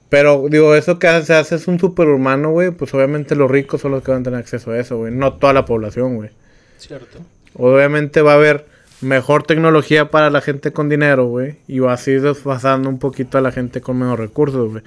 Pero, 0.08 0.46
digo, 0.48 0.76
eso 0.76 1.00
que 1.00 1.08
se 1.22 1.34
hace 1.34 1.56
es 1.56 1.66
un 1.66 1.80
superhumano, 1.80 2.52
güey. 2.52 2.70
Pues 2.70 2.94
obviamente 2.94 3.34
los 3.34 3.50
ricos 3.50 3.80
son 3.80 3.90
los 3.90 4.04
que 4.04 4.12
van 4.12 4.20
a 4.20 4.24
tener 4.24 4.38
acceso 4.38 4.70
a 4.70 4.78
eso, 4.78 4.98
güey. 4.98 5.12
No 5.12 5.32
toda 5.34 5.52
la 5.52 5.64
población, 5.64 6.14
güey. 6.16 6.30
Cierto. 6.78 7.18
Obviamente 7.54 8.22
va 8.22 8.32
a 8.32 8.36
haber 8.36 8.66
mejor 9.00 9.42
tecnología 9.42 10.10
para 10.10 10.30
la 10.30 10.40
gente 10.40 10.72
con 10.72 10.88
dinero, 10.88 11.26
güey. 11.26 11.56
Y 11.66 11.80
va 11.80 11.94
así 11.94 12.12
desfasando 12.12 12.88
un 12.88 13.00
poquito 13.00 13.38
a 13.38 13.40
la 13.40 13.50
gente 13.50 13.80
con 13.80 13.98
menos 13.98 14.18
recursos, 14.18 14.70
güey. 14.70 14.84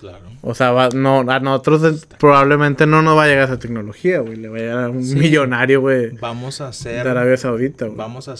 Claro. 0.00 0.24
O 0.42 0.54
sea, 0.54 0.72
va- 0.72 0.90
no, 0.90 1.20
a 1.20 1.40
nosotros 1.40 2.06
probablemente 2.18 2.86
no 2.86 3.00
nos 3.02 3.16
va 3.16 3.24
a 3.24 3.26
llegar 3.28 3.44
esa 3.44 3.58
tecnología, 3.58 4.20
güey. 4.20 4.36
Le 4.36 4.48
va 4.48 4.56
a 4.56 4.60
llegar 4.60 4.84
a 4.84 4.90
un 4.90 5.02
Sí. 5.04 5.14
millonario, 5.16 5.80
güey, 5.80 6.10
Vamos 6.20 6.60
a 6.60 6.64
de 6.64 6.70
hacer 6.70 7.08
Arabia 7.08 7.36
Saudita, 7.38 7.86
güey. 7.86 7.96
vamos 7.96 8.28
a 8.28 8.32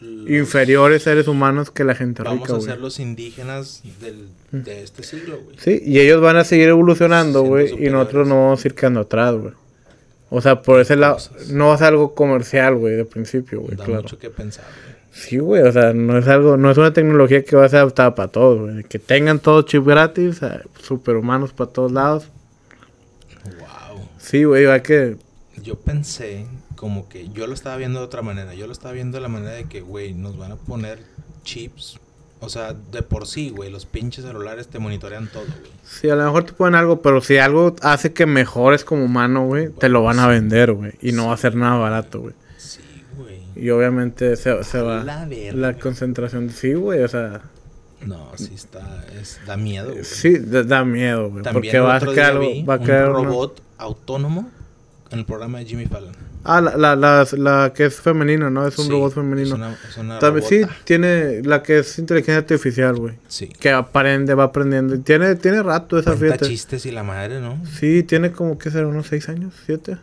los- 0.00 0.30
Inferiores 0.30 1.02
seres 1.02 1.28
humanos 1.28 1.70
que 1.70 1.84
la 1.84 1.94
gente 1.94 2.22
Vamos 2.22 2.40
rica, 2.40 2.52
a 2.54 2.56
güey. 2.56 2.68
ser 2.68 2.80
los 2.80 2.98
indígenas 2.98 3.82
del, 4.00 4.28
de 4.50 4.82
este 4.82 5.02
siglo, 5.02 5.38
güey. 5.44 5.56
Sí, 5.58 5.80
y 5.84 6.00
ellos 6.00 6.20
van 6.22 6.36
a 6.36 6.44
seguir 6.44 6.68
evolucionando, 6.68 7.42
güey, 7.42 7.74
y 7.86 7.90
nosotros 7.90 8.26
no 8.26 8.36
vamos 8.36 8.64
a 8.64 8.68
ir 8.68 8.74
quedando 8.74 9.00
atrás, 9.00 9.34
güey. 9.36 9.52
O 10.30 10.40
sea, 10.40 10.62
por 10.62 10.80
ese 10.80 10.96
lado, 10.96 11.18
no 11.50 11.68
va 11.68 11.74
a 11.74 11.78
ser 11.78 11.88
algo 11.88 12.14
comercial, 12.14 12.76
güey, 12.76 12.94
de 12.96 13.04
principio, 13.04 13.60
güey, 13.60 13.76
Da 13.76 13.84
claro. 13.84 14.02
mucho 14.02 14.18
que 14.18 14.30
pensar, 14.30 14.64
güey. 14.64 14.89
Sí, 15.20 15.36
güey, 15.36 15.62
o 15.62 15.70
sea, 15.70 15.92
no 15.92 16.16
es 16.16 16.26
algo, 16.28 16.56
no 16.56 16.70
es 16.70 16.78
una 16.78 16.94
tecnología 16.94 17.44
que 17.44 17.54
va 17.54 17.66
a 17.66 17.68
ser 17.68 17.80
adaptada 17.80 18.14
para 18.14 18.28
todos, 18.28 18.58
güey. 18.58 18.84
Que 18.84 18.98
tengan 18.98 19.38
todo 19.38 19.60
chip 19.62 19.86
gratis, 19.86 20.42
eh, 20.42 20.62
superhumanos 20.80 21.52
para 21.52 21.70
todos 21.70 21.92
lados. 21.92 22.28
Wow. 23.44 24.00
Sí, 24.18 24.44
güey, 24.44 24.64
va 24.64 24.80
que... 24.80 25.18
Yo 25.62 25.74
pensé 25.76 26.46
como 26.74 27.06
que 27.10 27.28
yo 27.28 27.46
lo 27.46 27.52
estaba 27.52 27.76
viendo 27.76 27.98
de 27.98 28.06
otra 28.06 28.22
manera. 28.22 28.54
Yo 28.54 28.66
lo 28.66 28.72
estaba 28.72 28.94
viendo 28.94 29.18
de 29.18 29.22
la 29.22 29.28
manera 29.28 29.52
de 29.52 29.64
que, 29.64 29.82
güey, 29.82 30.14
nos 30.14 30.38
van 30.38 30.52
a 30.52 30.56
poner 30.56 31.00
chips. 31.44 32.00
O 32.40 32.48
sea, 32.48 32.72
de 32.72 33.02
por 33.02 33.26
sí, 33.26 33.50
güey, 33.50 33.70
los 33.70 33.84
pinches 33.84 34.24
celulares 34.24 34.68
te 34.68 34.78
monitorean 34.78 35.28
todo, 35.28 35.44
güey. 35.44 35.70
Sí, 35.84 36.08
a 36.08 36.16
lo 36.16 36.24
mejor 36.24 36.44
te 36.44 36.54
ponen 36.54 36.76
algo, 36.76 37.02
pero 37.02 37.20
si 37.20 37.36
algo 37.36 37.76
hace 37.82 38.14
que 38.14 38.24
mejores 38.24 38.86
como 38.86 39.04
humano, 39.04 39.44
güey, 39.44 39.68
te 39.68 39.90
lo 39.90 40.02
van 40.02 40.18
a 40.18 40.28
vender, 40.28 40.72
güey. 40.72 40.92
Y 41.02 41.12
no 41.12 41.26
va 41.26 41.34
a 41.34 41.36
ser 41.36 41.56
nada 41.56 41.76
barato, 41.76 42.20
güey. 42.22 42.34
Y 43.60 43.70
obviamente 43.70 44.36
se, 44.36 44.64
se 44.64 44.80
va... 44.80 45.04
La. 45.04 45.28
La 45.52 45.74
concentración, 45.74 46.50
sí, 46.50 46.72
güey, 46.74 47.02
o 47.02 47.08
sea... 47.08 47.42
No, 48.06 48.30
sí 48.36 48.52
está, 48.54 49.04
es, 49.20 49.38
da 49.46 49.58
miedo, 49.58 49.90
güey. 49.92 50.04
Sí, 50.04 50.38
da, 50.38 50.62
da 50.62 50.84
miedo, 50.86 51.28
güey. 51.30 51.42
También 51.42 51.52
Porque 51.52 51.78
va 51.80 51.96
a 51.96 52.00
crear 52.00 52.36
Va 52.38 52.74
a 52.74 52.78
un 52.78 52.84
crear 52.84 53.10
una- 53.10 53.28
robot 53.28 53.62
autónomo 53.76 54.50
en 55.10 55.18
el 55.18 55.24
programa 55.26 55.58
de 55.58 55.66
Jimmy 55.66 55.84
Fallon. 55.84 56.12
Ah, 56.42 56.62
la, 56.62 56.74
la, 56.78 56.96
la, 56.96 57.26
la 57.32 57.72
que 57.74 57.84
es 57.84 57.96
femenina, 57.96 58.48
¿no? 58.48 58.66
Es 58.66 58.78
un 58.78 58.86
Sí, 58.86 58.90
robot 58.90 59.08
Es 59.10 59.14
femenino. 59.16 59.54
una, 59.56 59.76
es 59.86 59.96
una 59.98 60.18
También 60.18 60.46
sí, 60.48 60.62
tiene 60.84 61.42
la 61.42 61.62
que 61.62 61.80
es 61.80 61.98
inteligencia 61.98 62.38
artificial, 62.38 62.96
güey. 62.96 63.16
Sí. 63.28 63.48
Que 63.48 63.70
aprende, 63.70 64.32
va 64.32 64.44
aprendiendo. 64.44 64.98
Tiene, 65.00 65.34
tiene 65.34 65.62
rato 65.62 65.98
esa 65.98 66.12
Cuenta 66.12 66.26
fiesta. 66.38 66.46
chistes 66.46 66.86
y 66.86 66.92
la 66.92 67.02
madre, 67.02 67.42
¿no? 67.42 67.62
Sí, 67.78 68.02
tiene 68.04 68.32
como 68.32 68.56
que 68.56 68.70
ser 68.70 68.86
unos 68.86 69.08
seis 69.08 69.28
años, 69.28 69.52
siete. 69.66 69.98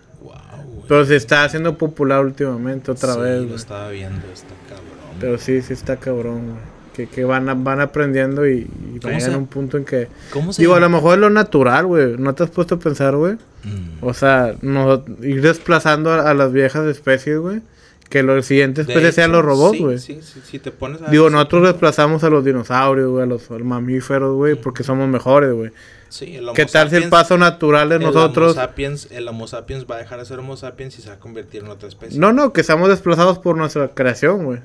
Pero 0.87 1.05
se 1.05 1.15
está 1.15 1.43
haciendo 1.43 1.77
popular 1.77 2.23
últimamente, 2.23 2.91
otra 2.91 3.13
Sí, 3.13 3.19
vez, 3.19 3.41
lo 3.43 3.55
estaba 3.55 3.89
viendo, 3.89 4.21
está 4.33 4.53
cabrón. 4.69 5.17
Pero 5.19 5.37
sí, 5.37 5.61
sí 5.61 5.73
está 5.73 5.97
cabrón, 5.97 6.45
güey. 6.51 6.77
Que, 6.93 7.07
que 7.07 7.23
van, 7.25 7.47
a- 7.47 7.53
van 7.53 7.79
aprendiendo 7.79 8.47
y, 8.47 8.61
y 8.95 8.99
¿Cómo 8.99 9.13
llegan 9.13 9.21
se- 9.21 9.33
a 9.33 9.37
un 9.37 9.45
punto 9.47 9.77
en 9.77 9.85
que... 9.85 10.07
¿Cómo 10.33 10.51
se 10.51 10.61
Digo, 10.63 10.73
a 10.73 10.79
lo 10.79 10.89
mejor 10.89 11.13
es 11.13 11.19
lo 11.19 11.29
natural, 11.29 11.85
güey. 11.85 12.17
¿No 12.17 12.33
te 12.33 12.43
has 12.43 12.49
puesto 12.49 12.75
a 12.75 12.79
pensar, 12.79 13.15
güey? 13.15 13.33
Mm. 13.63 13.97
O 14.03 14.13
sea, 14.15 14.55
no, 14.63 15.03
ir 15.21 15.41
desplazando 15.43 16.11
a, 16.11 16.27
a 16.29 16.33
las 16.33 16.51
viejas 16.51 16.87
especies, 16.87 17.37
güey. 17.37 17.61
Que 18.09 18.23
los 18.23 18.45
siguientes 18.45 18.87
De 18.87 18.93
especies 18.93 19.15
sean 19.15 19.31
hecho, 19.31 19.37
los 19.41 19.45
robots, 19.45 19.77
sí, 19.77 19.83
güey. 19.83 19.99
Sí, 19.99 20.19
sí, 20.21 20.41
si 20.43 20.59
te 20.59 20.71
pones 20.71 21.01
a 21.01 21.09
Digo, 21.09 21.29
nosotros 21.29 21.63
desplazamos 21.63 22.23
a 22.23 22.29
los 22.29 22.45
dinosaurios, 22.45 23.09
güey, 23.09 23.23
a 23.23 23.25
los, 23.25 23.49
mamíferos, 23.49 24.33
güey, 24.35 24.55
porque 24.55 24.83
somos 24.83 25.09
mejores, 25.09 25.51
güey. 25.53 25.71
Sí, 26.09 26.35
el 26.37 26.45
Homo 26.45 26.53
¿Qué 26.53 26.65
tal 26.65 26.89
si 26.89 26.95
el 26.95 27.09
paso 27.09 27.37
natural 27.37 27.89
de 27.89 27.95
el 27.97 28.01
nosotros... 28.03 28.53
Homo 28.53 28.61
sapiens, 28.61 29.09
el 29.11 29.27
Homo 29.27 29.45
sapiens 29.47 29.85
va 29.91 29.95
a 29.95 29.97
dejar 29.97 30.19
de 30.19 30.25
ser 30.25 30.39
Homo 30.39 30.55
sapiens 30.55 30.97
y 30.97 31.01
se 31.01 31.09
va 31.09 31.15
a 31.15 31.19
convertir 31.19 31.63
en 31.63 31.67
otra 31.69 31.89
especie. 31.89 32.17
No, 32.17 32.31
no, 32.31 32.53
que 32.53 32.63
seamos 32.63 32.87
desplazados 32.87 33.39
por 33.39 33.57
nuestra 33.57 33.89
creación, 33.89 34.45
güey. 34.45 34.59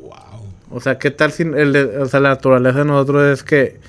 Wow. 0.00 0.12
O 0.70 0.80
sea, 0.80 0.98
¿qué 0.98 1.10
tal 1.10 1.32
si 1.32 1.42
el 1.42 1.72
de- 1.72 1.98
o 1.98 2.06
sea, 2.06 2.20
la 2.20 2.28
naturaleza 2.28 2.78
de 2.78 2.84
nosotros 2.84 3.24
es 3.32 3.42
que 3.42 3.80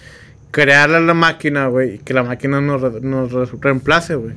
crearle 0.49 0.97
a 0.97 1.01
la 1.01 1.13
máquina, 1.13 1.67
güey, 1.67 1.95
y 1.95 1.97
que 1.99 2.15
la 2.15 2.23
máquina 2.23 2.59
nos, 2.59 2.81
re- 2.81 3.01
nos 3.01 3.31
re- 3.31 3.47
reemplace, 3.61 4.15
güey? 4.15 4.33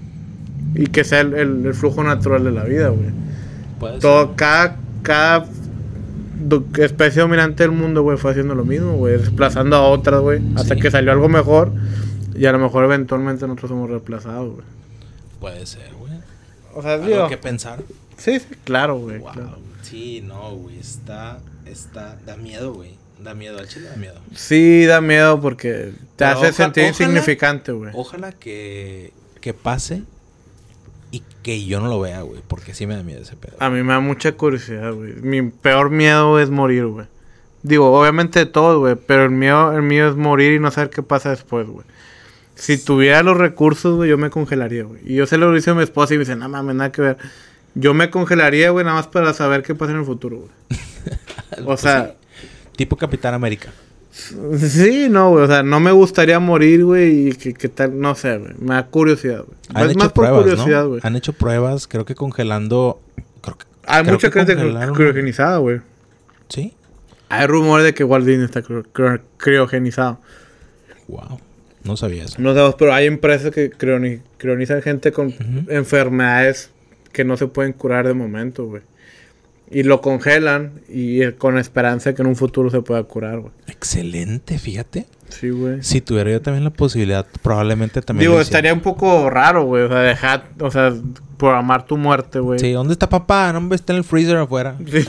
Y 0.75 0.89
que 0.89 1.05
sea 1.05 1.21
el, 1.21 1.33
el- 1.33 1.65
el 1.65 1.73
flujo 1.75 2.05
natural 2.05 2.45
de 2.45 2.53
la 2.53 2.65
vida, 2.65 2.89
güey. 2.89 3.09
Puede 3.78 3.98
Todo, 3.98 4.27
ser. 4.28 4.36
cada, 4.36 4.77
cada 5.03 5.47
especie 6.78 7.23
dominante 7.23 7.62
del 7.62 7.73
mundo, 7.73 8.03
güey, 8.03 8.16
fue 8.19 8.31
haciendo 8.31 8.55
lo 8.55 8.65
mismo, 8.65 8.93
güey, 8.97 9.19
desplazando 9.19 9.77
a 9.77 9.82
otras, 9.89 10.20
güey, 10.20 10.40
hasta 10.57 10.74
Sí. 10.74 10.81
que 10.81 10.90
salió 10.90 11.12
algo 11.12 11.28
mejor 11.28 11.73
y 12.35 12.47
a 12.47 12.53
lo 12.53 12.59
mejor 12.59 12.85
eventualmente 12.85 13.47
nosotros 13.47 13.70
somos 13.70 13.89
reemplazados, 13.90 14.55
güey. 14.55 14.66
Puede 15.40 15.66
ser, 15.66 15.93
güey. 15.98 16.12
O 16.74 16.82
sea, 16.82 16.94
Algo 16.94 17.07
digo, 17.07 17.28
que 17.28 17.36
pensar. 17.39 17.82
sí, 18.16 18.39
sí, 18.39 18.47
claro, 18.65 18.98
güey. 18.98 19.19
Wow. 19.19 19.32
claro. 19.32 19.59
Sí, 19.82 20.23
no, 20.27 20.55
güey. 20.57 20.78
Está, 20.78 21.39
está, 21.65 22.16
da 22.27 22.36
miedo, 22.36 22.74
güey. 22.74 22.94
Da 23.23 23.35
miedo, 23.35 23.59
al 23.59 23.66
chile 23.69 23.89
da 23.89 23.97
miedo. 23.97 24.20
Sí, 24.35 24.85
da 24.85 25.01
miedo 25.01 25.40
porque 25.40 25.93
te 25.93 25.94
Pero 26.16 26.31
hace 26.32 26.47
oja- 26.48 26.53
sentir 26.53 26.82
ojalá- 26.85 26.89
insignificante, 26.90 27.73
güey. 27.73 27.90
Ojalá 27.94 28.32
que, 28.32 29.12
que 29.40 29.55
pase 29.55 30.03
y 31.17 31.23
que 31.43 31.65
yo 31.65 31.81
no 31.81 31.89
lo 31.89 32.01
vea, 32.01 32.21
güey. 32.23 32.41
Porque 32.47 32.75
sí 32.75 32.87
me 32.87 32.97
da 32.97 33.03
miedo 33.03 33.23
ese 33.23 33.37
pedo. 33.37 33.57
A 33.59 33.71
mí 33.71 33.83
me 33.83 33.93
da 33.93 34.01
mucha 34.01 34.33
curiosidad, 34.33 34.93
güey. 34.93 35.15
Mi 35.15 35.43
peor 35.43 35.91
miedo 35.91 36.39
es 36.39 36.51
morir, 36.51 36.87
güey. 36.87 37.07
Digo, 37.63 37.99
obviamente 37.99 38.39
de 38.41 38.47
todo, 38.47 38.81
güey, 38.81 38.95
pero 38.95 39.25
el 39.25 39.31
mío, 39.31 39.73
el 39.73 39.83
mío 39.83 40.09
es 40.09 40.17
morir 40.17 40.53
y 40.53 40.61
no 40.61 40.71
saber 40.71 40.91
qué 40.91 41.03
pasa 41.03 41.31
después, 41.31 41.67
güey. 41.67 41.87
Si 42.55 42.83
tuviera 42.83 43.23
los 43.23 43.37
recursos, 43.37 43.97
güey, 43.97 44.09
yo 44.11 44.19
me 44.19 44.31
congelaría, 44.31 44.85
güey. 44.85 45.01
Y 45.05 45.15
yo 45.17 45.27
se 45.27 45.37
lo 45.37 45.55
hice 45.57 45.71
a 45.71 45.75
mi 45.75 45.83
esposa 45.83 46.15
y 46.15 46.17
me 46.19 46.25
dice, 46.25 46.37
no 46.37 46.49
mames, 46.49 46.77
nada 46.77 46.93
que 46.93 47.03
ver. 47.03 47.17
Yo 47.75 47.93
me 47.93 48.09
congelaría, 48.11 48.71
güey, 48.71 48.85
nada 48.85 48.97
más 48.97 49.09
para 49.09 49.35
saber 49.35 49.63
qué 49.63 49.75
pasa 49.75 49.93
en 49.93 49.99
el 49.99 50.05
futuro, 50.05 50.39
güey. 50.39 50.51
O 51.61 51.65
Pues 51.65 51.81
sea. 51.81 52.15
Tipo 52.77 52.97
Capitán 52.97 53.35
América. 53.35 53.73
Sí, 54.59 55.09
no, 55.11 55.31
güey. 55.31 55.45
O 55.45 55.47
sea, 55.47 55.63
no 55.63 55.81
me 55.81 55.93
gustaría 55.93 56.39
morir, 56.41 56.85
güey, 56.85 57.29
y 57.29 57.33
que, 57.35 57.55
que 57.55 57.69
tal, 57.69 57.99
no 58.01 58.15
sé, 58.15 58.39
güey. 58.39 58.53
Me 58.59 58.75
da 58.75 58.87
curiosidad, 58.87 59.45
güey. 59.45 59.59
Han 59.75 59.85
Es 59.85 59.91
hecho 59.91 59.99
más 59.99 60.13
por 60.13 60.25
pruebas, 60.25 60.43
curiosidad, 60.43 60.83
¿no? 60.83 60.89
güey. 60.91 61.01
Han 61.05 61.17
hecho 61.17 61.33
pruebas, 61.33 61.87
creo 61.87 62.05
que 62.05 62.15
congelando. 62.15 63.01
Creo 63.43 63.59
que, 63.59 63.65
Hay 63.87 64.03
creo 64.03 64.15
mucha 64.15 64.31
gente 64.31 64.57
criogenizada, 64.95 65.59
güey. 65.59 65.81
Sí. 66.49 66.75
Hay 67.29 67.47
rumores 67.47 67.85
de 67.85 67.93
que 67.95 68.05
Walt 68.05 68.25
Disney 68.27 68.45
está 68.47 68.63
crio- 68.63 68.87
crio- 68.93 69.21
criogenizado. 69.37 70.19
Wow. 71.09 71.41
No 71.85 71.97
sabía 71.97 72.25
eso. 72.25 72.37
No 72.41 72.51
sabemos, 72.55 72.75
pero 72.79 72.93
hay 72.95 73.07
empresas 73.07 73.53
que 73.53 73.71
crioni- 73.71 74.21
crionizan 74.39 74.83
gente 74.83 75.13
con 75.13 75.35
enfermedades 75.69 76.71
que 77.13 77.25
no 77.25 77.37
se 77.37 77.47
pueden 77.47 77.73
curar 77.73 78.07
de 78.07 78.15
momento, 78.15 78.67
güey. 78.67 78.83
Y 79.71 79.83
lo 79.83 80.01
congelan 80.01 80.81
y 80.89 81.23
eh, 81.23 81.35
con 81.35 81.59
esperanza 81.59 82.11
de 82.11 82.15
que 82.15 82.23
en 82.23 82.29
un 82.29 82.37
futuro 82.37 82.71
se 82.71 82.83
pueda 82.83 83.03
curar, 83.03 83.41
güey. 83.41 83.53
Excelente, 83.67 84.59
fíjate. 84.59 85.07
Sí, 85.29 85.51
güey. 85.51 85.83
Si 85.83 86.01
tuviera 86.01 86.31
yo 86.31 86.41
también 86.41 86.63
la 86.63 86.71
posibilidad, 86.71 87.27
probablemente 87.43 88.01
también. 88.01 88.31
Digo, 88.31 88.41
estaría 88.41 88.73
un 88.73 88.81
poco 88.81 89.29
raro, 89.29 89.65
güey. 89.65 89.83
O 89.83 89.89
sea, 89.89 89.99
dejar, 89.99 90.45
o 90.61 90.71
sea, 90.71 90.95
programar 91.37 91.85
tu 91.85 91.97
muerte, 91.97 92.39
güey. 92.39 92.61
Sí, 92.61 92.71
¿dónde 92.71 92.93
está 92.93 93.09
papá? 93.09 93.53
No, 93.53 93.59
hombre, 93.59 93.75
está 93.75 93.93
en 93.93 93.99
el 93.99 94.05
freezer 94.05 94.37
afuera. 94.37 94.77
Sí, 94.87 95.05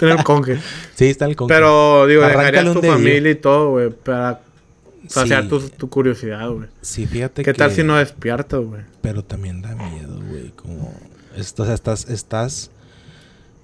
tener 0.00 0.18
el 0.18 0.24
conge. 0.24 0.58
Sí, 0.94 1.06
está 1.10 1.26
el 1.26 1.36
con 1.36 1.48
Pero, 1.48 2.06
digo, 2.06 2.22
dejarías 2.22 2.72
tu 2.72 2.80
familia 2.80 3.30
y 3.30 3.34
todo, 3.34 3.72
güey, 3.72 3.90
para 3.90 4.40
saciar 5.06 5.42
Sí. 5.42 5.48
tu, 5.50 5.60
tu 5.68 5.90
curiosidad, 5.90 6.48
güey. 6.48 6.68
Sí, 6.80 7.06
fíjate 7.06 7.42
¿Qué 7.42 7.52
tal 7.52 7.72
si 7.72 7.82
no 7.82 7.96
despiertas, 7.96 8.60
güey? 8.60 8.82
Pero 9.02 9.22
también 9.22 9.60
da 9.60 9.74
miedo, 9.74 10.18
güey. 10.28 10.50
Como. 10.56 10.94
Esto, 11.36 11.64
o 11.64 11.66
sea, 11.66 11.74
estás, 11.74 12.08
estás. 12.08 12.70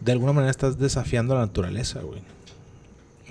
De 0.01 0.13
alguna 0.13 0.33
manera 0.33 0.51
estás 0.51 0.79
desafiando 0.79 1.35
la 1.35 1.41
naturaleza, 1.41 2.01
güey. 2.01 2.21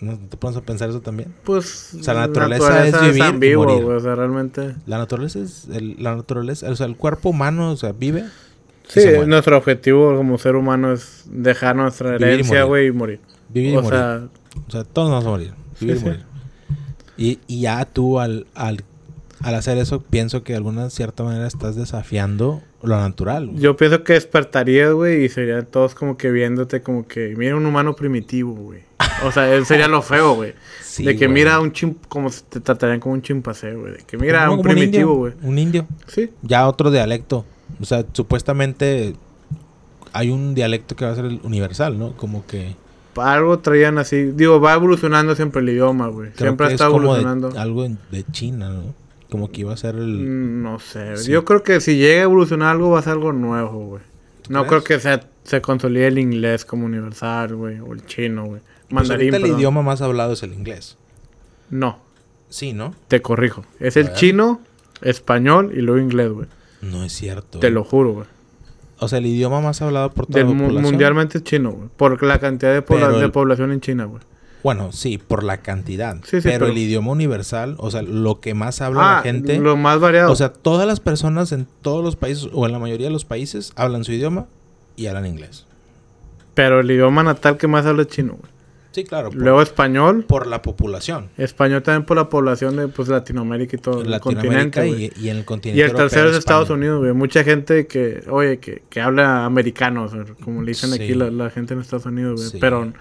¿No 0.02 0.18
te 0.18 0.38
pones 0.38 0.58
a 0.58 0.62
pensar 0.62 0.90
eso 0.90 1.02
también? 1.02 1.34
Pues. 1.44 1.96
O 2.00 2.04
sea, 2.04 2.14
la 2.14 2.28
naturaleza, 2.28 2.86
es 2.88 3.02
vivir 3.02 3.52
y 3.52 3.56
morir. 3.56 3.84
güey, 3.84 3.98
o 3.98 4.00
sea, 4.00 4.16
realmente. 4.16 4.76
La 4.86 4.98
naturaleza 4.98 5.40
es... 5.40 5.68
El, 5.72 5.96
la 6.00 6.16
naturaleza... 6.16 6.70
O 6.70 6.76
sea, 6.76 6.86
el 6.86 6.96
cuerpo 6.96 7.30
humano, 7.30 7.72
o 7.72 7.78
sea, 7.78 7.94
vive... 7.94 8.26
Sí, 8.88 9.02
se 9.02 9.28
nuestro 9.28 9.58
objetivo 9.58 10.16
como 10.16 10.38
ser 10.38 10.56
humano 10.56 10.94
es 10.94 11.24
dejar 11.26 11.76
nuestra 11.76 12.16
herencia, 12.16 12.64
güey, 12.64 12.88
y 12.88 12.92
morir. 12.92 13.20
Vivir 13.50 13.74
y 13.74 13.76
o 13.78 13.82
morir. 13.82 14.00
sea, 14.00 14.28
O 14.66 14.72
sea, 14.72 14.84
todos 14.86 15.10
nos 15.10 15.24
vamos 15.24 15.26
a 15.26 15.30
morir. 15.30 15.54
Vivir 15.82 15.96
y 15.96 16.00
sí. 16.00 16.06
morir. 16.06 16.26
Y, 17.18 17.40
y 17.48 17.62
ya 17.62 17.84
tú 17.84 18.20
al, 18.20 18.46
al, 18.56 18.84
al 19.42 19.56
hacer 19.56 19.78
eso, 19.78 20.02
pienso 20.02 20.44
que 20.44 20.54
de 20.54 20.58
alguna 20.58 20.90
cierta 20.90 21.24
manera 21.24 21.46
estás 21.48 21.76
desafiando 21.76 22.62
lo 22.82 22.98
natural. 23.00 23.48
güey. 23.48 23.60
yo 23.60 23.76
pienso 23.78 24.04
que 24.04 24.14
despertarías, 24.14 24.92
güey, 24.94 25.26
y 25.26 25.30
serían 25.30 25.66
todos 25.66 25.94
como 25.96 26.18
que 26.18 26.32
viéndote 26.32 26.82
como 26.82 27.08
que, 27.08 27.36
mira 27.38 27.56
un 27.56 27.66
humano 27.66 27.96
primitivo, 27.96 28.54
güey. 28.54 28.82
O 29.26 29.32
sea, 29.32 29.54
eso 29.54 29.66
sería 29.66 29.88
lo 29.88 30.02
feo, 30.02 30.36
güey. 30.36 30.54
Sí, 30.98 31.04
de 31.06 31.16
que 31.16 31.28
güey. 31.28 31.34
mira 31.36 31.60
un 31.60 31.72
chimp, 31.74 32.06
como 32.08 32.32
te 32.50 32.60
tratarían 32.60 33.00
como 33.00 33.14
un 33.14 33.22
chimpancé, 33.22 33.76
güey. 33.76 33.94
De 33.94 33.98
que 34.00 34.18
mira 34.18 34.50
un 34.50 34.64
primitivo, 34.64 35.16
güey. 35.16 35.34
Un 35.44 35.60
indio. 35.60 35.86
Sí. 36.08 36.32
Ya 36.42 36.68
otro 36.68 36.90
dialecto. 36.90 37.46
O 37.80 37.86
sea, 37.86 38.04
supuestamente 38.14 39.14
hay 40.14 40.32
un 40.32 40.56
dialecto 40.56 40.96
que 40.96 41.06
va 41.06 41.12
a 41.12 41.16
ser 41.16 41.26
el 41.26 41.40
universal, 41.44 42.00
¿no? 42.00 42.14
Como 42.14 42.48
que... 42.48 42.76
Algo 43.16 43.60
traían 43.60 44.00
así. 44.00 44.32
Digo, 44.32 44.60
va 44.60 44.74
evolucionando 44.74 45.36
siempre 45.36 45.62
el 45.62 45.70
idioma, 45.70 46.08
güey. 46.08 46.32
Siempre 46.36 46.68
está 46.72 46.86
es 46.88 46.92
de- 46.92 46.98
evolucionando. 46.98 47.52
algo 47.60 47.84
de 47.88 48.24
China, 48.32 48.70
¿no? 48.70 48.96
Como 49.30 49.52
que 49.52 49.62
iba 49.62 49.74
a 49.74 49.78
ser 49.78 49.96
el... 49.96 50.08
Mm, 50.08 50.64
No 50.64 50.80
sé. 50.80 51.18
Sí. 51.18 51.32
Yo 51.32 51.44
creo 51.46 51.64
que 51.64 51.82
si 51.82 51.98
llega 51.98 52.22
a 52.22 52.24
evolucionar 52.24 52.70
algo 52.70 52.90
va 52.92 53.00
a 53.00 53.04
ser 53.04 53.14
algo 53.14 53.34
nuevo, 53.34 53.86
güey. 53.86 54.04
¿Tú 54.44 54.54
No 54.54 54.66
crees? 54.66 54.84
creo 54.84 54.84
que 54.84 55.00
se, 55.02 55.20
se 55.44 55.62
consolide 55.62 56.08
el 56.08 56.18
inglés 56.20 56.64
como 56.66 56.86
universal, 56.86 57.56
güey. 57.56 57.80
O 57.80 57.94
el 57.94 58.06
chino, 58.06 58.46
güey. 58.46 58.62
Pues 58.62 58.94
Mandarín, 58.94 59.34
ahorita 59.34 59.48
el 59.52 59.58
idioma 59.58 59.82
más 59.82 60.02
hablado 60.02 60.34
es 60.34 60.44
el 60.44 60.54
inglés. 60.54 60.98
No, 61.70 62.00
Sí, 62.50 62.72
¿no? 62.72 62.96
te 63.10 63.22
corrijo. 63.22 63.66
Es 63.82 63.98
A 63.98 64.00
el 64.00 64.06
ver. 64.08 64.16
chino, 64.16 64.62
español 65.02 65.72
y 65.76 65.82
luego 65.82 66.00
inglés, 66.02 66.30
güey. 66.32 66.48
No 66.82 67.04
es 67.04 67.12
cierto. 67.12 67.60
Te 67.60 67.70
lo 67.70 67.84
juro, 67.84 68.14
güey. 68.14 68.26
O 69.00 69.08
sea, 69.10 69.20
el 69.20 69.26
idioma 69.26 69.60
más 69.62 69.82
hablado 69.82 70.12
por 70.12 70.26
toda 70.28 70.40
Del 70.40 70.48
la 70.54 70.58
población. 70.58 70.82
mundialmente 70.84 71.38
es 71.40 71.44
chino, 71.44 71.72
güey. 71.72 71.90
Por 71.98 72.24
la 72.24 72.40
cantidad 72.40 72.74
de, 72.74 72.82
población 72.82 73.72
en 73.74 73.82
China, 73.82 74.06
güey. 74.06 74.22
Bueno, 74.64 74.92
sí, 74.92 75.18
por 75.18 75.44
la 75.44 75.58
cantidad. 75.58 76.16
Sí, 76.24 76.38
sí, 76.38 76.40
pero, 76.44 76.60
pero- 76.60 76.68
el 76.68 76.78
idioma 76.78 77.12
universal, 77.12 77.76
o 77.78 77.92
sea, 77.92 78.02
lo 78.02 78.40
que 78.40 78.54
más 78.54 78.82
habla 78.82 79.02
la 79.02 79.20
Ah, 79.20 79.22
gente. 79.22 79.58
lo 79.60 79.78
más 79.78 80.00
variado. 80.00 80.32
O 80.32 80.36
sea, 80.36 80.52
todas 80.52 80.88
las 80.88 81.00
personas 81.00 81.52
en 81.52 81.68
todos 81.82 82.04
los 82.04 82.16
países, 82.16 82.50
o 82.54 82.66
en 82.66 82.72
la 82.72 82.80
mayoría 82.80 83.08
de 83.08 83.14
los 83.14 83.24
países, 83.26 83.72
hablan 83.76 84.04
su 84.04 84.12
idioma 84.12 84.46
y 84.96 85.08
hablan 85.08 85.26
inglés. 85.26 85.66
pero 86.54 86.80
el 86.80 86.90
idioma 86.90 87.22
natal 87.22 87.56
que 87.58 87.68
más 87.68 87.86
habla 87.86 88.02
es 88.02 88.08
chino, 88.08 88.34
güey. 88.34 88.52
Sí, 88.92 89.04
claro. 89.04 89.30
Por, 89.30 89.38
Luego 89.38 89.62
español. 89.62 90.26
por 90.28 90.48
la 90.48 90.64
población. 90.64 91.30
Español 91.38 91.84
también 91.84 92.04
por 92.04 92.18
la 92.18 92.30
población 92.30 92.78
de 92.78 92.88
pues, 92.88 93.10
Latinoamérica 93.10 93.76
y 93.76 93.80
todo 93.80 94.00
En 94.00 94.06
el 94.08 94.12
Latinoamérica 94.12 94.82
continente, 94.82 95.14
y, 95.20 95.26
y 95.26 95.30
en 95.30 95.38
el 95.38 95.46
continente 95.46 95.80
Y 95.80 95.84
el 95.84 95.94
tercero 95.94 96.32
es 96.32 96.36
Estados. 96.38 96.72
Unidos, 96.72 96.98
güey. 97.02 97.14
Mucha 97.14 97.44
gente 97.44 97.86
que, 97.86 98.24
oye, 98.28 98.58
que, 98.58 98.82
que 98.90 99.02
habla 99.02 99.46
americano, 99.46 100.10
como 100.44 100.64
le 100.64 100.70
dicen 100.70 100.90
Sí. 100.94 100.96
aquí 101.04 101.14
la, 101.14 101.30
la 101.30 101.52
gente 101.52 101.76
en 101.76 101.82
Estados 101.82 102.08
Unidos, 102.08 102.40
güey. 102.40 102.50
Sí. 102.54 102.58
Pero 102.60 102.92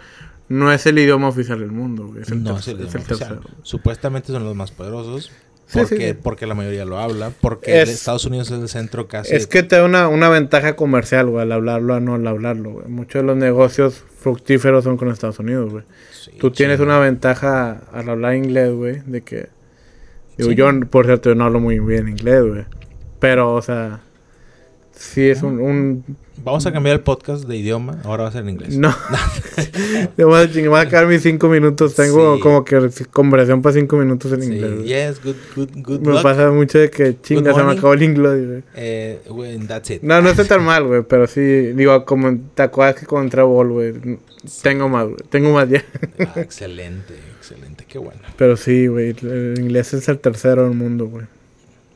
no 0.49 0.73
es 0.73 0.87
el 0.87 0.99
idioma 0.99 1.29
oficial 1.29 1.59
del 1.61 1.73
mundo. 1.73 2.15
Es 2.21 2.31
el, 2.31 2.43
No 2.43 2.59
es 2.59 2.69
el 2.69 2.81
es 2.81 2.91
tercero. 2.93 3.41
Supuestamente 3.63 4.29
son 4.33 4.45
los 4.45 4.55
más 4.55 4.71
poderosos. 4.71 5.31
Porque, 5.73 5.97
sí, 5.97 6.09
sí. 6.13 6.19
porque 6.23 6.47
la 6.47 6.55
mayoría 6.55 6.85
lo 6.85 6.99
habla. 6.99 7.33
Porque 7.41 7.83
Es- 7.83 7.89
Estados 7.89 8.25
Unidos 8.25 8.51
es 8.53 8.61
el 8.61 8.69
centro 8.69 9.09
casi. 9.09 9.35
Es 9.35 9.49
que 9.49 9.65
te 9.65 9.75
da 9.77 9.85
una, 9.85 10.07
una 10.07 10.29
ventaja 10.29 10.77
comercial, 10.77 11.27
güey, 11.27 11.43
al 11.43 11.51
hablarlo 11.51 11.95
a 11.95 12.01
no 12.01 12.15
al 12.15 12.25
hablarlo, 12.27 12.71
güey. 12.71 12.87
Muchos 12.87 13.23
de 13.23 13.27
los 13.27 13.37
negocios 13.37 14.05
fructíferos 14.21 14.85
son 14.85 14.97
con 14.97 15.09
Estados 15.11 15.41
Unidos, 15.41 15.73
güey. 15.73 15.85
Tú 16.39 16.53
tienes 16.53 16.79
una 16.79 16.99
ventaja 17.01 17.83
al 17.93 18.09
hablar 18.09 18.37
inglés, 18.37 18.73
güey, 18.73 19.01
de 19.07 19.23
que... 19.23 19.49
Digo, 20.39 20.53
yo, 20.53 20.69
por 20.91 21.07
cierto, 21.07 21.31
yo 21.31 21.35
no 21.35 21.45
hablo 21.45 21.59
muy 21.61 21.79
bien 21.81 22.09
inglés, 22.09 22.45
güey. 22.45 22.65
Pero, 23.19 23.55
o 23.55 23.63
sea, 23.63 24.01
sí 24.97 25.29
es 25.29 25.43
un... 25.43 25.61
un 25.61 26.17
Vamos 26.45 26.67
a 26.67 26.73
cambiar 26.73 26.97
el 26.97 27.03
podcast 27.03 27.45
de 27.45 27.57
idioma. 27.57 27.99
Ahora 28.05 28.25
va 28.25 28.29
a 28.29 28.33
ser 28.33 28.43
en 28.43 28.51
inglés. 28.51 28.77
no. 28.77 28.95
me 30.17 30.25
voy 30.25 30.41
a, 30.45 30.87
quedar 30.89 31.07
mis 31.07 31.23
cinco 31.23 31.49
minutos. 31.49 31.95
Tengo 31.95 32.37
Sí. 32.37 32.43
como 32.43 32.65
que 32.65 32.91
conversación 33.11 33.63
para 33.63 33.73
cinco 33.75 33.97
minutos 33.97 34.33
en 34.33 34.43
Sí, 34.43 34.53
inglés. 34.53 34.85
Yes, 34.85 35.25
good, 35.25 35.37
good, 35.57 35.71
good 35.83 36.01
Me 36.01 36.13
luck. 36.13 36.23
pasa 36.23 36.51
mucho 36.51 36.79
de 36.79 36.91
que 36.91 37.21
chinga, 37.21 37.55
se 37.55 37.63
me 37.65 37.73
acabó 37.73 37.95
el 37.95 38.03
inglés, 38.03 38.47
güey. 38.47 38.63
Eh, 38.75 39.21
well, 39.31 39.67
that's 39.67 39.91
it. 39.91 40.03
No, 40.03 40.21
no 40.21 40.29
está 40.29 40.45
tan 40.45 40.63
mal, 40.63 40.85
güey, 40.85 41.03
pero 41.03 41.27
sí, 41.27 41.41
digo, 41.41 42.05
como 42.05 42.39
te 42.55 42.63
acuerdas 42.63 42.97
que 42.97 43.07
contra 43.07 43.43
Ball, 43.45 43.71
güey, 43.71 43.95
tengo 44.63 44.89
más, 44.89 45.05
güey, 45.07 45.17
tengo 45.31 45.53
más 45.53 45.69
ya. 45.69 45.85
Ah, 46.21 46.35
excelente, 46.37 47.15
excelente. 47.39 47.85
Qué 47.89 47.99
bueno. 47.99 48.21
Pero 48.37 48.57
sí, 48.57 48.87
güey, 48.87 49.17
el 49.23 49.55
inglés 49.59 49.95
es 49.95 50.09
el 50.09 50.19
tercero 50.19 50.65
del 50.65 50.75
mundo, 50.75 51.07
güey. 51.07 51.27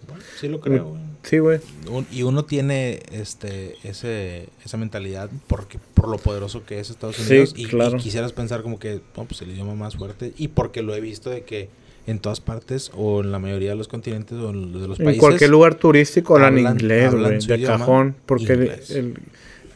Bueno, 0.08 0.22
sí 0.40 0.48
lo 0.48 0.60
creo, 0.60 0.88
güey. 0.88 1.09
Sí, 1.22 1.38
güey. 1.38 1.60
Un- 1.90 2.06
y 2.10 2.22
uno 2.22 2.44
tiene 2.46 3.00
este 3.12 3.76
ese 3.84 4.48
esa 4.64 4.76
mentalidad 4.78 5.28
porque 5.48 5.78
por 5.94 6.08
lo 6.08 6.16
poderoso 6.18 6.64
que 6.64 6.80
es 6.80 6.88
Estados 6.90 7.16
Sí, 7.16 7.30
Unidos 7.30 7.54
y, 7.56 7.66
claro. 7.66 7.98
y 7.98 8.00
quisieras 8.00 8.32
pensar 8.32 8.62
como 8.62 8.78
que 8.78 9.00
no, 9.16 9.24
pues 9.26 9.42
el 9.42 9.50
idioma 9.50 9.74
más 9.74 9.96
fuerte 9.96 10.32
y 10.38 10.48
porque 10.48 10.82
lo 10.82 10.94
he 10.94 11.00
visto 11.00 11.28
de 11.28 11.42
que 11.42 11.68
en 12.06 12.18
todas 12.20 12.40
partes 12.40 12.90
o 12.94 13.20
en 13.20 13.30
la 13.32 13.38
mayoría 13.38 13.70
de 13.70 13.76
los 13.76 13.86
continentes 13.86 14.38
o 14.38 14.48
en 14.50 14.72
los 14.72 14.80
de 14.82 14.88
los 14.88 14.98
En 14.98 15.04
países 15.04 15.20
cualquier 15.20 15.50
lugar 15.50 15.74
turístico 15.74 16.36
hablan, 16.36 16.56
hablan- 16.56 16.72
inglés, 16.80 17.14
güey, 17.14 17.38
de 17.46 17.56
idioma 17.56 17.78
cajón, 17.78 18.16
porque 18.24 18.52
el- 18.54 18.70
el- 18.88 19.14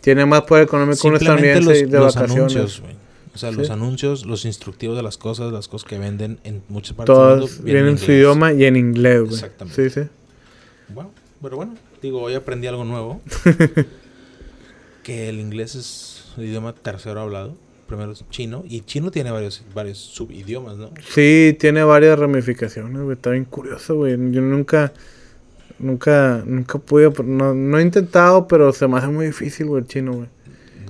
tiene 0.00 0.24
más 0.26 0.42
poder 0.42 0.64
económico 0.64 1.06
un 1.08 1.16
estadounidense 1.16 1.60
los, 1.82 1.90
de 1.90 1.98
los 1.98 2.14
vacaciones. 2.14 2.56
anuncios. 2.56 2.82
O 3.34 3.38
sea, 3.38 3.50
Sí. 3.50 3.56
los 3.56 3.70
anuncios, 3.70 4.24
los 4.26 4.44
instructivos 4.46 4.96
de 4.96 5.02
las 5.02 5.18
cosas, 5.18 5.52
las 5.52 5.66
cosas 5.68 5.88
que 5.88 5.98
venden 5.98 6.38
en 6.44 6.62
muchas 6.68 6.94
partes 6.96 7.14
del 7.14 7.24
Todos 7.24 7.50
mundo 7.50 7.64
vienen 7.64 7.88
en 7.88 7.98
su 7.98 8.12
idioma 8.12 8.52
y 8.52 8.64
en 8.64 8.76
inglés, 8.76 9.20
güey. 9.22 9.34
Exactamente. 9.34 9.90
Sí, 9.90 10.00
sí. 10.02 10.08
Bueno, 10.88 11.10
pero 11.44 11.56
bueno, 11.56 11.74
digo, 12.02 12.20
hoy 12.20 12.34
aprendí 12.34 12.66
algo 12.66 12.84
nuevo. 12.84 13.20
que 15.02 15.28
el 15.28 15.38
inglés 15.38 15.74
es 15.74 16.24
el 16.36 16.44
idioma 16.46 16.74
tercero 16.74 17.20
hablado. 17.20 17.54
Primero 17.86 18.12
es 18.12 18.24
chino. 18.30 18.64
Y 18.66 18.80
chino 18.80 19.10
tiene 19.10 19.30
varios, 19.30 19.62
varios 19.74 19.98
subidiomas, 19.98 20.76
¿no? 20.78 20.90
Sí, 21.06 21.56
tiene 21.60 21.84
varias 21.84 22.18
ramificaciones, 22.18 23.00
güey. 23.02 23.14
Está 23.14 23.30
bien 23.30 23.44
curioso, 23.44 23.94
güey. 23.96 24.12
Yo 24.32 24.40
nunca, 24.40 24.92
nunca, 25.78 26.42
nunca 26.46 26.78
pude, 26.78 27.12
no, 27.24 27.54
no 27.54 27.78
he 27.78 27.82
intentado, 27.82 28.48
pero 28.48 28.72
se 28.72 28.88
me 28.88 28.96
hace 28.96 29.08
muy 29.08 29.26
difícil, 29.26 29.66
güey, 29.66 29.82
el 29.82 29.88
chino, 29.88 30.14
güey. 30.14 30.28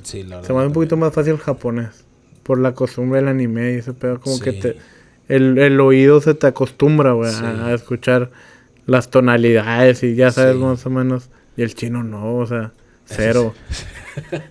Sí, 0.04 0.22
la 0.22 0.36
verdad. 0.36 0.46
Se 0.46 0.52
me 0.52 0.60
hace 0.60 0.68
un 0.68 0.72
poquito 0.72 0.96
más 0.96 1.12
fácil 1.12 1.32
el 1.32 1.38
japonés. 1.40 2.04
Por 2.44 2.60
la 2.60 2.74
costumbre 2.74 3.18
del 3.20 3.28
anime 3.28 3.72
y 3.72 3.76
ese 3.76 3.92
pedo, 3.94 4.20
como 4.20 4.38
que 4.38 4.52
te, 4.52 4.76
el, 5.28 5.58
el 5.58 5.80
oído 5.80 6.20
se 6.20 6.34
te 6.34 6.46
acostumbra, 6.46 7.12
güey, 7.12 7.32
Sí. 7.32 7.42
a, 7.42 7.66
a 7.66 7.74
escuchar 7.74 8.30
las 8.86 9.10
tonalidades 9.10 10.02
y 10.02 10.14
ya 10.14 10.30
sabes 10.30 10.54
Sí. 10.56 10.60
más 10.62 10.86
o 10.86 10.90
menos. 10.90 11.30
Y 11.56 11.62
el 11.62 11.74
chino 11.74 12.02
no, 12.02 12.36
o 12.36 12.46
sea, 12.46 12.72
cero. 13.04 13.54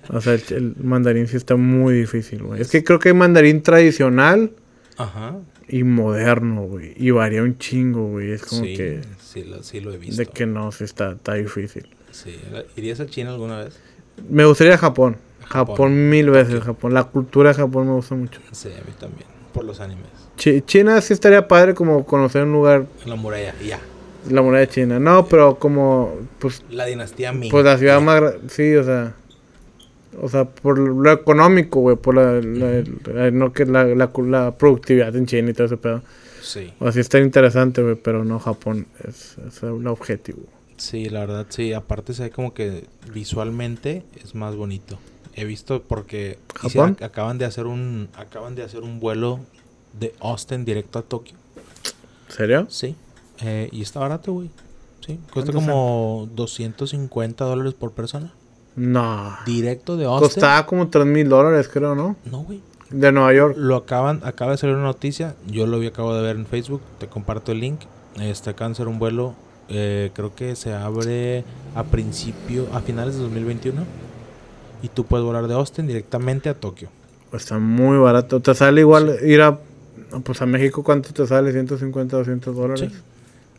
o 0.10 0.22
sea, 0.22 0.34
el, 0.34 0.44
el 0.50 0.76
mandarín 0.84 1.28
sí 1.28 1.38
está 1.38 1.56
muy 1.56 1.94
difícil, 1.96 2.44
güey. 2.44 2.62
Es 2.62 2.70
que 2.72 2.84
creo 2.84 3.00
que 3.00 3.10
hay 3.10 3.16
mandarín 3.16 3.62
tradicional 3.62 4.52
Ajá. 4.98 5.36
y 5.68 5.84
moderno, 5.84 6.64
güey. 6.64 6.94
Y 6.98 7.12
varía 7.12 7.44
un 7.44 7.58
chingo, 7.58 8.08
güey. 8.08 8.32
Es 8.32 8.44
como 8.46 8.64
sí, 8.64 8.76
que... 8.78 9.02
sí, 9.20 9.44
lo, 9.44 9.62
sí 9.64 9.80
lo 9.82 9.92
he 9.94 9.98
visto. 9.98 10.16
De 10.18 10.26
que 10.28 10.46
no, 10.46 10.72
sí 10.72 10.84
está, 10.86 11.12
está 11.14 11.34
difícil. 11.34 11.88
Sí. 12.12 12.40
¿Irías 12.76 13.00
a 13.00 13.06
China 13.08 13.32
alguna 13.32 13.60
vez? 13.64 13.80
Me 14.30 14.46
gustaría 14.46 14.78
Japón. 14.78 15.18
Japón. 15.42 15.76
Japón, 15.76 16.10
mil 16.10 16.30
veces, 16.30 16.62
Japón. 16.64 16.94
La 16.94 17.04
cultura 17.06 17.50
de 17.50 17.56
Japón 17.56 17.88
me 17.88 17.94
gusta 17.94 18.16
mucho. 18.16 18.40
Sí, 18.52 18.70
a 18.70 18.78
mí 18.88 18.94
también. 19.00 19.26
Por 19.54 19.66
los 19.66 19.80
animes. 19.82 20.06
Chi- 20.38 20.62
China 20.62 21.00
sí 21.02 21.14
estaría 21.14 21.48
padre 21.48 21.74
como 21.74 22.06
conocer 22.06 22.44
un 22.44 22.54
lugar, 22.54 22.86
La 23.06 23.16
muralla, 23.16 23.54
ya. 23.64 23.80
La 24.30 24.42
muralla 24.42 24.68
china. 24.68 25.00
No, 25.00 25.26
pero 25.28 25.58
como, 25.60 26.14
pues, 26.40 26.64
La 26.70 26.86
dinastía 26.86 27.32
Ming. 27.32 27.52
pues 27.52 27.66
la 27.66 27.78
ciudad 27.78 28.02
más, 28.02 28.22
sí, 28.50 28.76
o 28.76 28.84
sea, 28.84 29.16
o 30.22 30.30
sea, 30.30 30.46
por 30.46 30.78
lo 30.78 31.12
económico, 31.12 31.80
güey, 31.80 31.96
por 31.96 32.16
la, 32.16 32.42
no 33.32 33.52
que 33.54 33.66
la, 33.66 33.86
la, 33.86 34.12
la 34.16 34.58
productividad 34.58 35.16
en 35.16 35.26
China 35.26 35.50
y 35.52 35.54
todo 35.54 35.68
ese 35.68 35.78
pedo. 35.78 36.02
Sí. 36.42 36.74
O 36.80 36.86
sea, 36.86 36.92
sí 36.92 37.00
está 37.00 37.20
interesante, 37.20 37.82
güey, 37.82 37.96
pero 37.96 38.24
no 38.26 38.40
Japón, 38.40 38.86
es, 39.08 39.38
es 39.48 39.64
el 39.64 39.88
objetivo. 39.88 40.42
Sí, 40.78 41.10
la 41.10 41.22
verdad, 41.22 41.46
sí. 41.50 41.72
Aparte 41.74 42.14
se 42.14 42.24
ve 42.24 42.30
como 42.32 42.54
que 42.54 42.86
visualmente 43.14 44.04
es 44.24 44.36
más 44.36 44.56
bonito. 44.56 45.00
He 45.36 45.46
visto 45.46 45.82
porque 45.82 46.38
¿Japón? 46.56 46.98
acaban 47.02 47.38
de 47.38 47.46
hacer 47.46 47.66
un 47.66 48.10
acaban 48.16 48.56
de 48.56 48.64
hacer 48.64 48.82
un 48.82 49.00
vuelo 49.00 49.40
de 50.00 50.14
Austin 50.20 50.66
directo 50.66 51.00
a 51.00 51.02
Tokio. 51.04 51.36
¿Serio? 52.28 52.68
Sí. 52.70 52.96
Eh, 53.44 53.70
y 53.72 53.82
está 53.82 54.00
barato, 54.00 54.34
güey. 54.34 54.50
Sí. 55.06 55.20
Cuesta 55.34 55.52
¿Cuánto 55.52 55.54
como 55.54 56.30
250 56.34 57.44
dólares 57.46 57.74
por 57.74 57.92
persona. 57.92 58.32
No. 58.76 59.36
Directo 59.46 59.98
de 59.98 60.06
Austin. 60.06 60.28
Costaba 60.30 60.66
como 60.66 60.88
3 60.90 61.06
mil 61.06 61.28
dólares, 61.30 61.70
creo, 61.72 61.94
¿no? 61.94 62.16
No, 62.26 62.40
güey. 62.40 62.62
De 62.90 63.12
Nueva 63.12 63.34
York. 63.34 63.56
Lo 63.58 63.76
acaban, 63.76 64.22
acaba 64.24 64.52
de 64.52 64.58
salir 64.58 64.76
una 64.76 64.86
noticia. 64.86 65.36
Yo 65.48 65.68
lo 65.68 65.80
vi, 65.80 65.88
acabo 65.88 66.16
de 66.16 66.22
ver 66.22 66.36
en 66.38 66.46
Facebook. 66.46 66.82
Te 67.00 67.08
comparto 67.08 67.52
el 67.52 67.60
link. 67.60 67.82
Este 68.20 68.52
acaban 68.52 68.72
de 68.72 68.78
hacer 68.78 68.88
un 68.88 69.00
vuelo. 69.00 69.34
eh, 69.70 70.12
creo 70.14 70.36
que 70.36 70.56
se 70.56 70.74
abre 70.74 71.44
a 71.76 71.84
principio, 71.84 72.68
a 72.74 72.82
finales 72.82 73.16
de 73.16 73.22
2021. 73.24 73.84
Y 74.84 74.90
tú 74.90 75.06
puedes 75.06 75.26
volar 75.26 75.48
de 75.48 75.54
Austin 75.54 75.88
directamente 75.88 76.50
a 76.50 76.54
Tokio. 76.54 76.90
Está 77.32 77.58
muy 77.60 77.98
barato. 77.98 78.40
Te 78.42 78.54
sale 78.54 78.82
igual 78.82 79.18
ir 79.26 79.42
a 79.42 79.58
Pues 80.24 80.42
a 80.42 80.46
México, 80.46 80.84
¿cuánto 80.84 81.12
te 81.14 81.26
sale? 81.26 81.52
150, 81.52 82.18
200 82.18 82.56
dólares. 82.56 82.92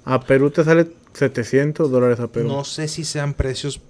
A 0.04 0.20
Perú 0.20 0.50
te 0.50 0.64
sale 0.64 0.88
700 1.14 1.90
dólares 1.90 2.20
a 2.20 2.28
Perú. 2.28 2.48
No 2.48 2.64
sé 2.64 2.88
si 2.88 3.04
sean 3.04 3.34
precios 3.34 3.80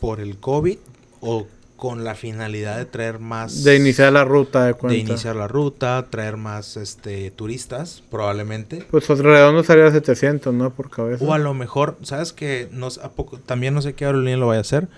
por 0.00 0.20
el 0.20 0.38
COVID 0.38 0.78
o 1.20 1.46
con 1.76 2.04
la 2.04 2.14
finalidad 2.14 2.76
de 2.76 2.84
traer 2.84 3.20
más... 3.20 3.64
De 3.64 3.76
iniciar 3.76 4.12
la 4.12 4.24
ruta, 4.24 4.66
de 4.66 4.74
cuenta. 4.74 4.94
De 4.94 5.00
iniciar 5.00 5.34
la 5.34 5.48
ruta, 5.48 6.08
traer 6.10 6.36
más 6.36 6.76
este 6.76 7.30
turistas, 7.30 8.02
probablemente. 8.10 8.84
Pues 8.90 9.08
redondo 9.08 9.64
salía 9.64 9.90
700, 9.90 10.52
¿no? 10.52 10.74
Por 10.74 10.90
cabeza. 10.90 11.24
O 11.24 11.32
a 11.32 11.38
lo 11.38 11.54
mejor, 11.54 11.96
¿sabes 12.02 12.34
que 12.34 12.68
a 13.02 13.08
poco, 13.10 13.38
También 13.38 13.72
no 13.72 13.80
sé 13.80 13.94
qué 13.94 14.04
aerolínea 14.04 14.36
lo 14.36 14.48
vaya 14.48 14.58
a 14.58 14.60
hacer, 14.60 14.88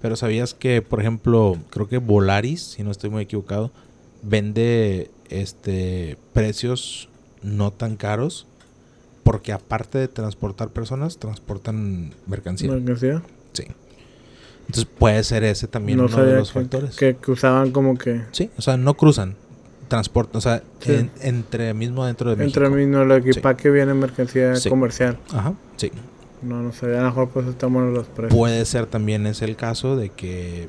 pero 0.00 0.16
¿sabías 0.16 0.54
que, 0.54 0.80
por 0.80 1.00
ejemplo, 1.00 1.58
creo 1.68 1.88
que 1.88 1.98
Volaris, 1.98 2.62
si 2.62 2.84
no 2.84 2.90
estoy 2.90 3.10
muy 3.10 3.24
equivocado, 3.24 3.70
vende 4.22 5.10
este 5.28 6.16
precios 6.32 7.10
no 7.42 7.70
tan 7.70 7.96
caros 7.96 8.46
porque 9.30 9.52
aparte 9.52 9.96
de 9.96 10.08
transportar 10.08 10.70
personas, 10.70 11.18
transportan 11.18 12.12
mercancía. 12.26 12.68
¿Mercancía? 12.72 13.22
Sí. 13.52 13.62
Entonces 14.62 14.86
puede 14.86 15.22
ser 15.22 15.44
ese 15.44 15.68
también 15.68 16.00
uno 16.00 16.24
de 16.24 16.34
los 16.34 16.50
factores. 16.50 16.96
Que 16.96 17.14
cruzaban 17.14 17.70
como 17.70 17.96
que... 17.96 18.22
Sí, 18.32 18.50
o 18.58 18.60
sea, 18.60 18.76
no 18.76 18.94
cruzan. 18.94 19.36
Transportan, 19.86 20.36
o 20.36 20.40
sea, 20.40 20.64
entre 21.20 21.74
mismo 21.74 22.06
dentro 22.06 22.28
de 22.30 22.34
México. 22.34 22.58
Entre 22.58 22.76
mismo, 22.76 23.02
el 23.02 23.12
equipaje 23.12 23.70
viene 23.70 23.94
mercancía 23.94 24.54
comercial. 24.68 25.16
Ajá, 25.32 25.54
sí. 25.76 25.92
No, 26.42 26.60
no 26.60 26.72
sé, 26.72 26.86
a 26.86 27.02
lo 27.02 27.04
mejor 27.04 27.28
pues 27.28 27.46
estamos 27.46 27.84
en 27.84 27.94
los 27.94 28.08
precios. 28.08 28.36
Puede 28.36 28.64
ser 28.64 28.86
también 28.86 29.28
es 29.28 29.42
el 29.42 29.54
caso 29.54 29.94
de 29.94 30.08
que 30.08 30.68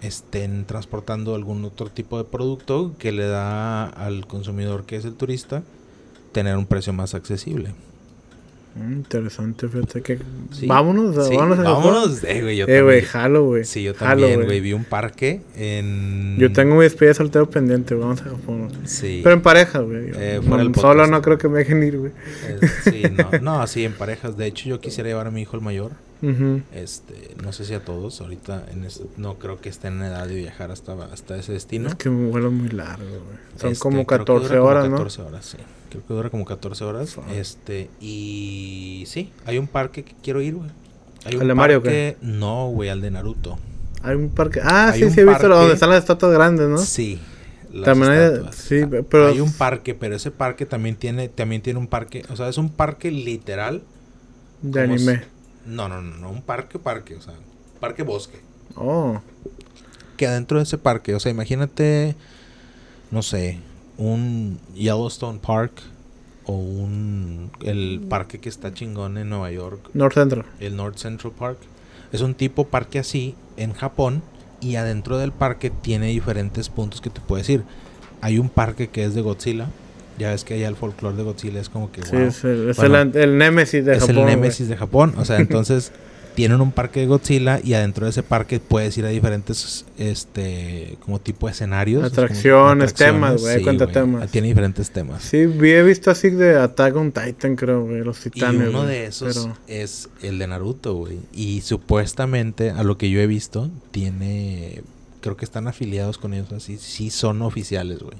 estén 0.00 0.64
transportando 0.64 1.36
algún 1.36 1.64
otro 1.64 1.88
tipo 1.88 2.18
de 2.18 2.24
producto 2.24 2.96
que 2.98 3.12
le 3.12 3.28
da 3.28 3.86
al 3.86 4.26
consumidor 4.26 4.86
que 4.86 4.96
es 4.96 5.04
el 5.04 5.14
turista 5.14 5.62
tener 6.32 6.56
un 6.56 6.66
precio 6.66 6.92
más 6.92 7.14
accesible. 7.14 7.74
Mm, 8.74 8.92
interesante, 8.92 9.68
fíjate 9.68 10.00
que... 10.00 10.18
Vámonos, 10.66 11.16
vámonos. 11.16 11.58
vámonos. 11.58 12.24
Eh, 12.24 12.40
güey, 12.42 12.56
yo 12.56 12.66
eh, 12.66 12.80
güey, 12.82 13.02
jalo, 13.02 13.44
güey. 13.44 13.64
Sí, 13.64 13.82
yo 13.82 13.94
también, 13.94 14.44
güey. 14.44 14.60
Vi 14.60 14.72
un 14.72 14.84
parque 14.84 15.42
en... 15.56 16.36
Yo 16.38 16.52
tengo 16.52 16.76
mi 16.76 16.82
despedida 16.82 17.14
soltero 17.14 17.48
pendiente, 17.50 17.94
vamos 17.94 18.22
a 18.22 18.24
Japón. 18.24 18.70
Sí. 18.84 19.20
Pero 19.22 19.34
en 19.34 19.42
parejas, 19.42 19.82
güey. 19.82 20.10
Eh, 20.14 20.40
solo 20.80 21.06
no 21.06 21.20
creo 21.20 21.38
que 21.38 21.48
me 21.48 21.58
dejen 21.58 21.82
ir, 21.82 21.98
güey. 21.98 22.12
Eh, 22.46 22.60
sí, 22.84 23.02
no, 23.10 23.58
no, 23.58 23.66
sí, 23.66 23.84
en 23.84 23.92
parejas. 23.92 24.36
De 24.36 24.46
hecho, 24.46 24.68
yo 24.68 24.80
quisiera 24.80 25.08
llevar 25.08 25.26
a 25.26 25.30
mi 25.30 25.42
hijo 25.42 25.56
el 25.56 25.62
mayor. 25.62 25.92
Este, 26.72 27.34
no 27.42 27.52
sé 27.52 27.64
si 27.64 27.74
a 27.74 27.84
todos, 27.84 28.20
ahorita 28.20 28.66
en 28.72 28.84
este, 28.84 29.04
no 29.16 29.40
creo 29.40 29.60
que 29.60 29.68
estén 29.68 29.94
en 29.94 30.04
edad 30.04 30.28
de 30.28 30.36
viajar 30.36 30.70
hasta, 30.70 30.92
hasta 31.12 31.36
ese 31.36 31.52
destino. 31.52 31.88
Es 31.88 31.96
que 31.96 32.08
un 32.08 32.30
vuelo 32.30 32.52
muy 32.52 32.68
largo, 32.68 33.04
güey. 33.04 33.38
Son 33.56 33.72
este, 33.72 33.82
como 33.82 34.06
14 34.06 34.58
horas, 34.58 34.84
como 34.84 34.96
14 34.98 35.22
horas, 35.22 35.44
sí. 35.46 35.58
Creo 35.90 36.06
que 36.06 36.14
dura 36.14 36.30
como 36.30 36.44
14 36.44 36.84
horas. 36.84 37.16
Este, 37.34 37.90
y 38.00 39.02
sí, 39.08 39.32
hay 39.44 39.58
un 39.58 39.66
parque 39.66 40.04
que 40.04 40.14
quiero 40.22 40.40
ir, 40.40 40.54
güey. 40.54 40.70
Hay 41.24 41.34
un 41.34 41.42
¿Al 41.42 41.48
de 41.48 41.54
Mario 41.54 41.82
qué? 41.82 42.16
No, 42.20 42.68
güey, 42.68 42.88
al 42.88 43.00
de 43.00 43.10
Naruto. 43.10 43.58
Hay 44.02 44.14
un 44.14 44.30
parque. 44.30 44.60
Ah, 44.62 44.92
sí, 44.94 45.10
sí, 45.10 45.20
he 45.20 45.24
visto 45.24 45.48
donde 45.48 45.74
están 45.74 45.90
las 45.90 45.98
estatuas 45.98 46.32
grandes, 46.32 46.68
¿no? 46.68 46.78
Sí. 46.78 47.20
también 47.84 48.12
hay, 48.12 48.30
sí, 48.52 48.82
pero 49.08 49.28
hay 49.28 49.40
un 49.40 49.52
parque, 49.52 49.94
pero 49.94 50.14
ese 50.14 50.30
parque 50.30 50.66
también 50.66 50.94
tiene 50.96 51.28
también 51.28 51.62
tiene 51.62 51.78
un 51.78 51.88
parque, 51.88 52.24
o 52.30 52.36
sea, 52.36 52.48
es 52.48 52.58
un 52.58 52.68
parque 52.70 53.10
literal 53.10 53.82
de 54.62 54.80
anime. 54.82 55.32
No, 55.66 55.88
no, 55.88 56.02
no, 56.02 56.16
no, 56.16 56.30
un 56.30 56.42
parque, 56.42 56.78
parque, 56.78 57.16
o 57.16 57.20
sea, 57.20 57.34
parque 57.80 58.02
bosque. 58.02 58.40
Oh. 58.76 59.20
Que 60.16 60.26
adentro 60.26 60.58
de 60.58 60.64
ese 60.64 60.78
parque, 60.78 61.14
o 61.14 61.20
sea, 61.20 61.30
imagínate, 61.30 62.16
no 63.10 63.22
sé, 63.22 63.58
un 63.96 64.58
Yellowstone 64.74 65.38
Park 65.38 65.72
o 66.44 66.54
un 66.54 67.50
el 67.62 68.04
parque 68.08 68.38
que 68.38 68.48
está 68.48 68.74
chingón 68.74 69.18
en 69.18 69.28
Nueva 69.28 69.50
York. 69.50 69.90
North 69.94 70.14
Central. 70.14 70.44
El 70.60 70.76
North 70.76 70.96
Central 70.96 71.32
Park. 71.38 71.58
Es 72.12 72.20
un 72.20 72.34
tipo 72.34 72.66
parque 72.66 72.98
así 72.98 73.34
en 73.56 73.72
Japón 73.72 74.22
y 74.60 74.76
adentro 74.76 75.18
del 75.18 75.32
parque 75.32 75.70
tiene 75.70 76.08
diferentes 76.08 76.68
puntos 76.68 77.00
que 77.00 77.10
te 77.10 77.20
puedes 77.20 77.48
ir. 77.48 77.64
Hay 78.20 78.38
un 78.38 78.48
parque 78.48 78.88
que 78.88 79.04
es 79.04 79.14
de 79.14 79.22
Godzilla 79.22 79.68
ya 80.18 80.30
ves 80.30 80.44
que 80.44 80.54
allá 80.54 80.68
el 80.68 80.76
folclore 80.76 81.16
de 81.16 81.22
Godzilla 81.22 81.60
es 81.60 81.68
como 81.68 81.90
que. 81.90 82.02
Sí, 82.02 82.16
es, 82.16 82.44
el, 82.44 82.70
es 82.70 82.78
el, 82.78 83.38
Némesis 83.38 83.84
de 83.84 83.94
Japón. 83.94 84.10
Es 84.10 84.16
el 84.16 84.26
Némesis 84.26 84.68
de 84.68 84.76
Japón. 84.76 85.14
O 85.16 85.24
sea, 85.24 85.38
entonces 85.38 85.92
tienen 86.34 86.60
un 86.60 86.72
parque 86.72 87.00
de 87.00 87.06
Godzilla 87.06 87.60
y 87.62 87.74
adentro 87.74 88.06
de 88.06 88.10
ese 88.10 88.22
parque 88.22 88.60
puedes 88.60 88.96
ir 88.98 89.04
a 89.04 89.08
diferentes, 89.08 89.84
este, 89.98 90.96
como 91.04 91.20
tipo 91.20 91.48
escenarios. 91.48 92.04
Atracciones, 92.04 92.94
temas, 92.94 93.40
güey. 93.40 93.62
cuenta 93.62 93.86
temas. 93.86 94.30
Tiene 94.30 94.48
diferentes 94.48 94.90
temas. 94.90 95.22
Sí, 95.22 95.38
he 95.38 95.82
visto 95.82 96.10
así 96.10 96.30
de 96.30 96.58
Attack 96.58 96.96
on 96.96 97.12
Titan, 97.12 97.56
creo, 97.56 97.84
güey. 97.84 98.02
Los 98.02 98.20
titanes. 98.20 98.66
Y 98.66 98.70
uno 98.70 98.84
de 98.84 99.06
esos 99.06 99.48
es 99.66 100.08
el 100.22 100.38
de 100.38 100.46
Naruto, 100.46 100.94
güey. 100.94 101.18
Y 101.32 101.60
supuestamente, 101.62 102.70
a 102.70 102.82
lo 102.82 102.98
que 102.98 103.10
yo 103.10 103.20
he 103.20 103.26
visto, 103.26 103.70
tiene. 103.90 104.82
Creo 105.20 105.36
que 105.36 105.44
están 105.44 105.68
afiliados 105.68 106.18
con 106.18 106.34
ellos 106.34 106.52
así. 106.52 106.78
Sí, 106.78 107.10
son 107.10 107.42
oficiales, 107.42 108.00
güey 108.00 108.16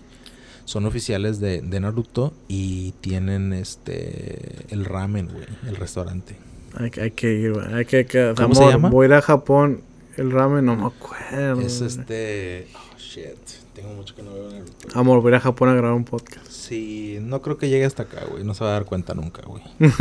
son 0.65 0.87
oficiales 0.87 1.41
de, 1.41 1.61
de 1.61 1.81
Naruto 1.81 2.33
y 2.49 2.93
tienen 3.01 3.53
este 3.53 4.67
el 4.71 4.85
ramen, 4.85 5.29
güey, 5.29 5.47
el 5.67 5.77
restaurante. 5.77 6.37
Hay, 6.75 6.91
hay 7.01 7.11
que 7.11 7.33
ir, 7.33 7.53
güey. 7.53 7.75
Hay 7.75 7.85
que, 7.85 8.07
que 8.07 8.35
¿Cómo 8.37 8.55
se 8.55 8.67
llama? 8.67 8.89
Voy 8.89 9.05
a 9.05 9.09
ir 9.09 9.15
a 9.15 9.23
Japón. 9.23 9.83
El 10.17 10.31
ramen 10.31 10.65
no 10.65 10.77
me 10.77 10.87
acuerdo. 10.87 11.61
Es 11.61 11.81
este. 11.81 12.69
Oh 12.75 12.99
shit. 12.99 13.37
Tengo 13.75 13.95
mucho 13.95 14.15
que 14.15 14.23
no 14.23 14.33
veo 14.33 14.51
Naruto. 14.51 14.99
Amor, 14.99 15.21
voy 15.21 15.31
a 15.31 15.33
ir 15.33 15.37
a 15.37 15.41
Japón 15.41 15.69
a 15.69 15.75
grabar 15.75 15.97
un 15.97 16.05
podcast. 16.05 16.47
Sí, 16.51 17.19
no 17.21 17.43
creo 17.43 17.59
que 17.59 17.69
llegue 17.69 17.85
hasta 17.85 18.05
acá, 18.05 18.25
güey. 18.31 18.45
No 18.45 18.55
se 18.55 18.65
va 18.65 18.71
a 18.71 18.73
dar 18.75 18.85
cuenta 18.85 19.15
nunca, 19.15 19.43
güey. 19.43 19.63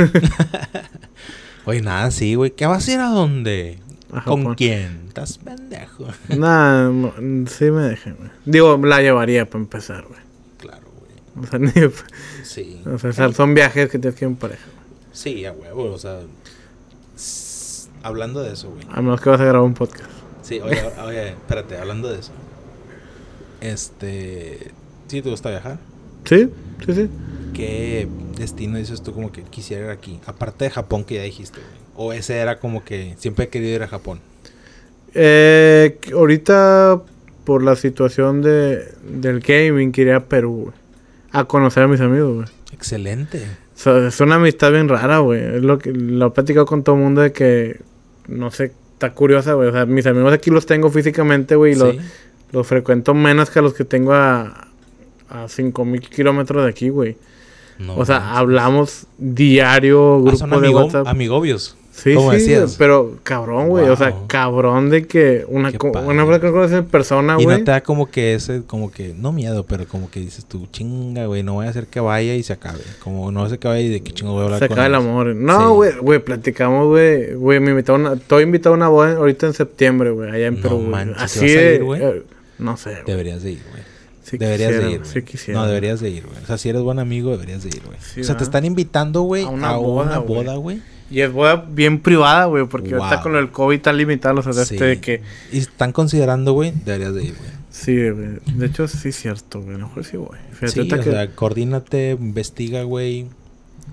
Oye, 1.66 1.82
nada, 1.82 2.12
sí, 2.12 2.36
güey. 2.36 2.52
¿Qué 2.52 2.66
vas 2.66 2.88
a 2.88 2.92
ir 2.92 3.00
a 3.00 3.08
dónde? 3.08 3.80
¿Con 4.26 4.56
quién? 4.56 5.06
¿Estás 5.08 5.38
pendejo? 5.38 6.08
Nada, 6.30 6.92
sí 7.48 7.66
me 7.72 7.84
dejan, 7.84 8.16
güey. 8.18 8.30
Digo, 8.46 8.78
la 8.78 9.02
llevaría 9.02 9.46
para 9.46 9.64
empezar, 9.64 10.06
güey. 10.06 10.21
O 11.42 11.48
sea, 11.48 11.60
ni, 11.60 11.72
sí. 12.44 12.82
O 12.86 12.98
sea, 12.98 13.32
son 13.34 13.54
viajes 13.54 13.90
que 13.90 14.00
te 14.00 14.14
en 14.24 14.36
pareja. 14.36 14.66
Sí, 15.12 15.46
a 15.46 15.52
huevo, 15.52 15.92
o 15.92 15.98
sea. 15.98 16.20
Hablando 18.04 18.42
de 18.42 18.54
eso, 18.54 18.70
güey. 18.70 18.86
A 18.90 19.02
menos 19.02 19.22
que 19.22 19.30
vas 19.30 19.40
a 19.40 19.46
grabar 19.46 19.62
un 19.62 19.74
podcast. 19.74 20.10
Sí, 20.42 20.60
oye, 20.60 20.82
oye, 21.06 21.30
espérate, 21.30 21.78
hablando 21.78 22.10
de 22.10 22.20
eso. 22.20 22.32
Este. 23.60 24.72
¿Sí 25.08 25.22
te 25.22 25.30
gusta 25.30 25.50
viajar? 25.50 25.78
Sí, 26.26 26.50
sí, 26.86 26.94
sí. 26.94 27.10
¿Qué 27.54 28.08
destino 28.38 28.78
dices 28.78 29.04
tú 29.04 29.14
como 29.14 29.32
que 29.32 29.44
quisiera 29.44 29.86
ir 29.86 29.92
aquí? 29.92 30.20
Aparte 30.26 30.66
de 30.66 30.72
Japón 30.72 31.04
que 31.04 31.16
ya 31.16 31.24
dijiste, 31.24 31.60
güey. 31.60 31.82
O 31.96 32.14
ese 32.14 32.38
era 32.38 32.60
como 32.60 32.84
que 32.84 33.16
siempre 33.20 33.46
he 33.46 33.50
querido 33.50 33.76
ir 33.76 33.84
a 33.84 33.88
Japón. 33.88 34.20
Eh, 35.14 36.00
ahorita, 36.14 37.02
por 37.44 37.62
la 37.62 37.76
situación 37.76 38.42
de, 38.42 38.94
del 39.04 39.42
gaming, 39.42 39.92
quería 39.92 40.18
a 40.18 40.24
Perú, 40.24 40.62
güey 40.64 40.81
a 41.32 41.46
conocer 41.46 41.84
a 41.84 41.88
mis 41.88 42.02
amigos, 42.02 42.36
güey. 42.36 42.48
Excelente. 42.74 43.46
es 43.76 44.20
una 44.20 44.36
amistad 44.36 44.72
bien 44.72 44.90
rara, 44.90 45.20
güey. 45.20 45.42
Es 45.42 45.62
lo 45.62 45.80
que 45.80 45.92
lo 45.92 46.28
he 46.28 46.32
platicado 46.32 46.66
con 46.66 46.84
todo 46.84 46.96
el 46.96 47.02
mundo 47.02 47.22
de 47.22 47.32
que, 47.32 47.80
no 48.28 48.52
sé, 48.52 48.72
está 48.94 49.14
curiosa, 49.14 49.54
güey. 49.54 49.70
O 49.70 49.72
sea, 49.72 49.86
mis 49.86 50.06
amigos 50.06 50.34
aquí 50.34 50.50
los 50.50 50.66
tengo 50.66 50.90
físicamente, 50.90 51.56
güey, 51.56 51.74
y 51.74 51.76
los, 51.76 51.96
los, 52.52 52.68
frecuento 52.68 53.14
menos 53.14 53.50
que 53.50 53.60
a 53.60 53.62
los 53.62 53.74
que 53.74 53.86
tengo 53.86 54.14
a, 54.14 54.68
a 55.30 55.48
5000 55.48 56.02
kilómetros 56.10 56.64
de 56.64 56.70
aquí, 56.70 56.90
güey. 56.90 57.18
o 57.96 58.06
sea, 58.06 58.38
hablamos 58.38 59.08
diario, 59.18 60.16
ah, 60.16 60.32
grupo 60.32 60.60
de 60.60 60.70
WhatsApp. 60.70 61.08
Amigobios. 61.08 61.76
Sí, 61.92 62.16
sí, 62.40 62.56
pero 62.78 63.18
cabrón, 63.22 63.68
güey. 63.68 63.90
O 63.90 63.96
sea, 63.96 64.16
cabrón 64.28 64.90
de 64.90 65.06
que 65.06 65.46
una, 65.48 65.72
una 66.06 66.84
persona, 66.84 67.36
güey. 67.36 67.46
Y 67.46 67.50
no 67.50 67.58
te 67.58 67.72
da 67.72 67.82
como 67.82 68.10
que 68.10 68.34
ese, 68.34 68.64
como 68.64 68.92
que, 68.92 69.14
no 69.14 69.32
miedo, 69.32 69.66
pero 69.66 69.86
como 69.88 70.10
que 70.10 70.22
dices 70.22 70.46
tú, 70.46 70.68
chinga, 70.72 71.26
güey, 71.26 71.44
no 71.44 71.54
voy 71.54 71.68
a 71.68 71.70
hacer 71.70 71.88
que 71.88 72.00
vaya 72.00 72.34
y 72.34 72.44
se 72.44 72.54
acabe. 72.54 72.82
Como 73.04 73.32
no 73.32 73.48
se 73.50 73.56
acabe 73.56 73.82
y 73.82 73.90
de 73.90 74.02
qué 74.02 74.14
chingo 74.14 74.32
voy 74.32 74.42
a 74.42 74.46
hablar 74.46 74.60
Se 74.60 74.66
acabe 74.66 74.88
el 74.88 74.96
amor. 74.96 75.36
No, 75.36 75.76
güey, 75.76 75.92
güey, 75.98 76.20
platicamos, 76.20 76.88
güey. 76.88 77.34
Güey, 77.34 77.60
me 77.60 77.72
invitaron, 77.72 78.08
a, 78.08 78.14
estoy 78.14 78.44
invitado 78.44 78.74
a 78.74 78.78
una 78.78 78.88
boda 78.88 79.18
ahorita 79.18 79.48
en 79.48 79.54
septiembre, 79.54 80.12
güey, 80.12 80.32
allá 80.32 80.48
en 80.48 80.62
Perú. 80.62 80.80
Manches, 80.80 81.22
Así 81.22 81.48
de, 81.48 81.80
güey. 81.80 82.02
Eh, 82.02 82.24
no 82.58 82.78
sé. 82.78 83.00
Deberías 83.06 83.44
de 83.44 83.52
ir, 83.52 83.62
güey. 83.70 83.84
Sí 84.24 84.38
deberías 84.38 84.72
de 84.72 84.92
ir. 84.92 85.02
Sí 85.04 85.24
quisiera. 85.24 85.60
No, 85.60 85.68
deberías 85.68 86.00
de 86.00 86.10
ir, 86.10 86.26
güey. 86.26 86.42
O 86.42 86.48
sea, 86.48 86.58
si 86.58 86.70
eres 86.70 86.82
buen 86.82 87.00
amigo, 87.00 87.32
deberías 87.32 87.64
de 87.64 87.70
ir, 87.70 87.82
güey. 87.86 87.98
o 87.98 88.24
sea, 88.24 88.38
te 88.38 88.46
están 88.46 88.64
invitando, 88.64 89.24
güey, 89.24 89.44
a 89.44 89.50
una 89.50 89.76
boda, 89.76 90.56
güey. 90.56 90.82
Y 91.12 91.22
es 91.22 91.32
boda 91.32 91.58
bien 91.58 92.00
privada, 92.00 92.46
güey, 92.46 92.66
porque 92.66 92.96
ahorita 92.96 93.22
con 93.22 93.36
el 93.36 93.52
COVID 93.52 93.82
tan 93.82 93.98
limitado, 93.98 94.40
o 94.40 94.42
sea, 94.54 94.64
este 94.64 94.84
de 94.84 95.00
que... 95.02 95.22
Y 95.52 95.58
están 95.60 95.92
considerando, 95.92 96.54
güey, 96.54 96.74
deberías 96.86 97.14
de 97.14 97.26
ir, 97.26 97.36
güey. 97.38 97.50
Sí, 97.70 98.10
güey. 98.10 98.40
De 98.56 98.66
hecho, 98.66 98.88
sí 98.88 99.10
es 99.10 99.16
cierto, 99.16 99.62
güey. 99.62 99.76
A 99.76 99.80
lo 99.80 99.88
mejor 99.88 100.06
sí, 100.06 100.18
güey. 100.18 100.40
Sí, 100.68 100.80
o 100.80 101.04
sea, 101.04 101.32
coordínate, 101.36 102.12
investiga, 102.12 102.84
güey. 102.84 103.28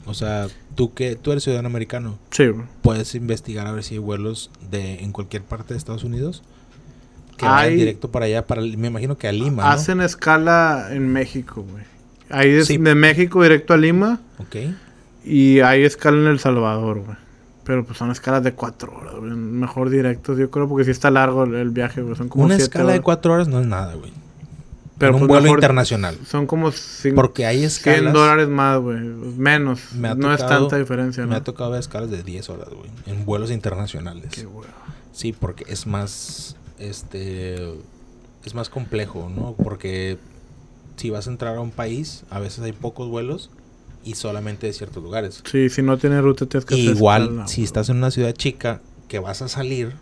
O 0.07 0.15
sea, 0.15 0.47
tú 0.74 0.95
que 0.95 1.16
tú 1.16 1.32
eres 1.32 1.43
ciudadano 1.43 1.69
americano. 1.69 2.19
Sí, 2.31 2.47
güey. 2.47 2.66
Puedes 2.82 3.15
investigar 3.15 3.66
a 3.66 3.73
ver 3.73 3.82
si 3.82 3.95
hay 3.95 3.99
vuelos 4.01 4.51
de 4.70 5.01
en 5.01 5.12
cualquier 5.12 5.43
parte 5.43 5.74
de 5.74 5.78
Estados 5.78 6.05
Unidos 6.05 6.43
que 7.36 7.47
vayan 7.47 7.77
directo 7.77 8.11
para 8.11 8.27
allá, 8.27 8.47
para 8.47 8.61
me 8.62 8.89
imagino 8.89 9.16
que 9.16 9.28
a 9.28 9.32
Lima, 9.32 9.70
Hacen 9.70 10.01
escala 10.01 10.89
en 10.90 11.12
México, 11.12 11.65
güey. 11.69 11.85
Ahí 12.31 12.51
es 12.51 12.66
Sí. 12.66 12.77
de 12.77 12.95
México 12.95 13.43
directo 13.43 13.74
a 13.74 13.77
Lima. 13.77 14.20
Ok. 14.39 14.57
Y 15.29 15.61
hay 15.61 15.85
escala 15.85 16.17
en 16.19 16.27
El 16.27 16.39
Salvador, 16.39 17.01
güey. 17.01 17.17
Pero 17.65 17.85
pues 17.85 17.99
son 17.99 18.11
escalas 18.11 18.43
de 18.43 18.53
cuatro 18.55 18.97
horas, 18.97 19.15
güey. 19.17 19.31
Mejor 19.33 19.91
directos, 19.91 20.39
yo 20.39 20.51
creo, 20.51 20.69
porque 20.69 20.85
sí 20.85 20.91
está 20.91 21.11
largo 21.11 21.45
el, 21.45 21.55
el 21.55 21.71
viaje, 21.71 22.01
güey. 22.01 22.17
Son 22.17 22.29
como 22.29 22.45
Una 22.45 22.57
escala 22.57 22.87
de 22.87 22.91
horas. 22.93 23.05
cuatro 23.05 23.33
horas 23.35 23.49
no 23.49 23.61
es 23.61 23.67
nada, 23.67 23.95
güey. 23.95 24.13
Pero 24.97 25.11
en 25.11 25.15
un 25.17 25.21
pues 25.21 25.29
vuelo 25.29 25.43
mejor- 25.45 25.59
internacional. 25.59 26.19
Son 26.27 26.47
como 26.47 26.71
cin- 26.73 27.15
Porque 27.15 27.45
hay 27.47 27.59
100 27.59 27.67
escalas. 27.67 28.13
dólares 28.15 28.49
más, 28.49 28.81
güey. 28.81 28.99
Menos. 29.01 29.93
Me 29.95 30.13
no 30.15 30.33
es 30.35 30.45
tanta 30.45 30.77
diferencia, 30.79 31.25
Me 31.25 31.31
¿no? 31.31 31.37
ha 31.37 31.45
tocado 31.45 31.71
ver 31.71 31.81
escalas 31.81 32.11
de 32.11 32.23
10 32.23 32.49
horas, 32.51 32.69
güey. 32.71 32.91
En 33.07 33.25
vuelos 33.25 33.51
internacionales. 33.51 34.31
Qué 34.33 34.45
güey. 34.45 34.67
Sí, 35.13 35.33
porque 35.39 35.65
es 35.69 35.87
más. 35.87 36.57
Este. 36.79 37.75
Es 38.45 38.55
más 38.55 38.71
complejo, 38.71 39.31
¿no? 39.35 39.55
Porque 39.63 40.17
si 40.97 41.11
vas 41.11 41.27
a 41.29 41.31
entrar 41.31 41.57
a 41.57 41.61
un 41.61 41.71
país, 41.71 42.25
a 42.31 42.41
veces 42.41 42.65
hay 42.65 42.73
pocos 42.73 43.09
vuelos 43.09 43.51
y 44.09 44.15
solamente 44.15 44.67
de 44.67 44.73
ciertos 44.73 45.03
lugares. 45.03 45.43
Sí, 45.51 45.69
si 45.69 45.83
no 45.83 45.99
tiene 45.99 46.21
ruta, 46.21 46.47
tienes 46.47 46.65
que 46.65 46.75
hacer 46.75 46.87
Igual, 46.97 47.43
si 47.47 47.65
estás 47.65 47.89
en 47.89 47.97
una 47.99 48.11
ciudad 48.11 48.33
chica 48.33 48.81
que 49.09 49.19
vas 49.19 49.43
a 49.43 49.49
salir, 49.49 49.93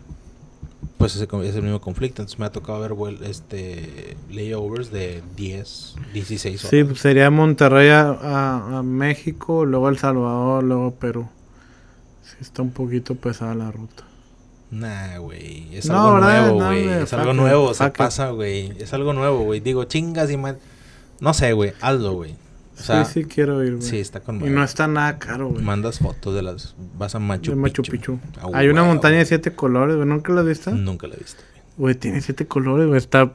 pues 0.97 1.15
es 1.15 1.21
el 1.55 1.61
mismo 1.63 1.81
conflicto. 1.81 2.21
Entonces 2.21 2.39
me 2.39 2.45
ha 2.45 2.51
tocado 2.51 2.79
ver 2.79 2.91
vuel- 2.93 3.23
este 3.23 4.17
layovers 4.31 4.91
de 4.91 5.21
10, 5.35 5.95
16 6.13 6.61
horas. 6.61 6.69
Sí, 6.71 6.83
pues 6.83 6.99
sería 6.99 7.29
Monterrey 7.29 7.89
a, 7.89 8.09
a- 8.09 8.77
a 8.79 8.83
México, 8.83 9.65
luego 9.65 9.89
El 9.89 9.97
Salvador, 9.97 10.63
luego 10.63 10.91
Perú. 10.95 11.27
Sí, 12.23 12.35
está 12.41 12.61
un 12.61 12.71
poquito 12.71 13.15
pesada 13.15 13.53
la 13.55 13.71
ruta. 13.71 14.03
Nah, 14.69 15.17
güey. 15.19 15.73
Es 15.75 15.85
No, 15.85 15.95
algo 16.07 16.13
¿verdad? 16.15 16.41
nuevo, 16.41 16.59
No, 16.59 16.65
güey. 16.67 16.83
güey, 16.85 17.03
es 17.03 17.13
algo 17.13 17.33
nuevo. 17.33 17.73
Se 17.73 17.89
pasa, 17.91 18.31
güey. 18.31 18.73
Es 18.79 18.91
algo 18.93 19.13
nuevo, 19.13 19.43
güey. 19.43 19.59
Digo, 19.61 19.85
chingas 19.85 20.29
y 20.29 20.35
man... 20.37 20.57
No 21.21 21.33
sé, 21.33 21.53
güey. 21.53 21.73
Hazlo, 21.79 22.13
güey. 22.13 22.35
O 22.79 22.83
sea, 22.83 23.05
sí, 23.05 23.21
sí 23.23 23.25
quiero 23.27 23.63
ir, 23.63 23.77
güey. 23.77 23.81
sí, 23.81 23.97
está 23.99 24.19
con 24.19 24.35
y 24.35 24.39
madre. 24.39 24.51
no 24.53 24.63
está 24.63 24.87
nada 24.87 25.17
caro, 25.17 25.47
güey. 25.49 25.63
Mandas 25.63 25.99
fotos 25.99 26.35
de 26.35 26.41
las... 26.43 26.75
Vas 26.97 27.15
a 27.15 27.19
Machu, 27.19 27.51
de 27.51 27.57
Machu 27.57 27.81
Picchu. 27.81 27.91
Picchu. 27.91 28.19
Ah, 28.41 28.49
Hay 28.53 28.67
una 28.69 28.83
montaña 28.83 29.17
de 29.17 29.25
siete 29.25 29.53
colores, 29.55 29.95
güey. 29.95 30.07
¿Nunca 30.07 30.31
la 30.33 30.41
has 30.41 30.47
visto? 30.47 30.71
Nunca 30.71 31.07
la 31.07 31.15
he 31.15 31.17
visto. 31.17 31.41
güey. 31.77 31.95
Tiene 31.95 32.21
siete 32.21 32.45
colores, 32.47 32.87
güey. 32.87 32.97
Está, 32.99 33.33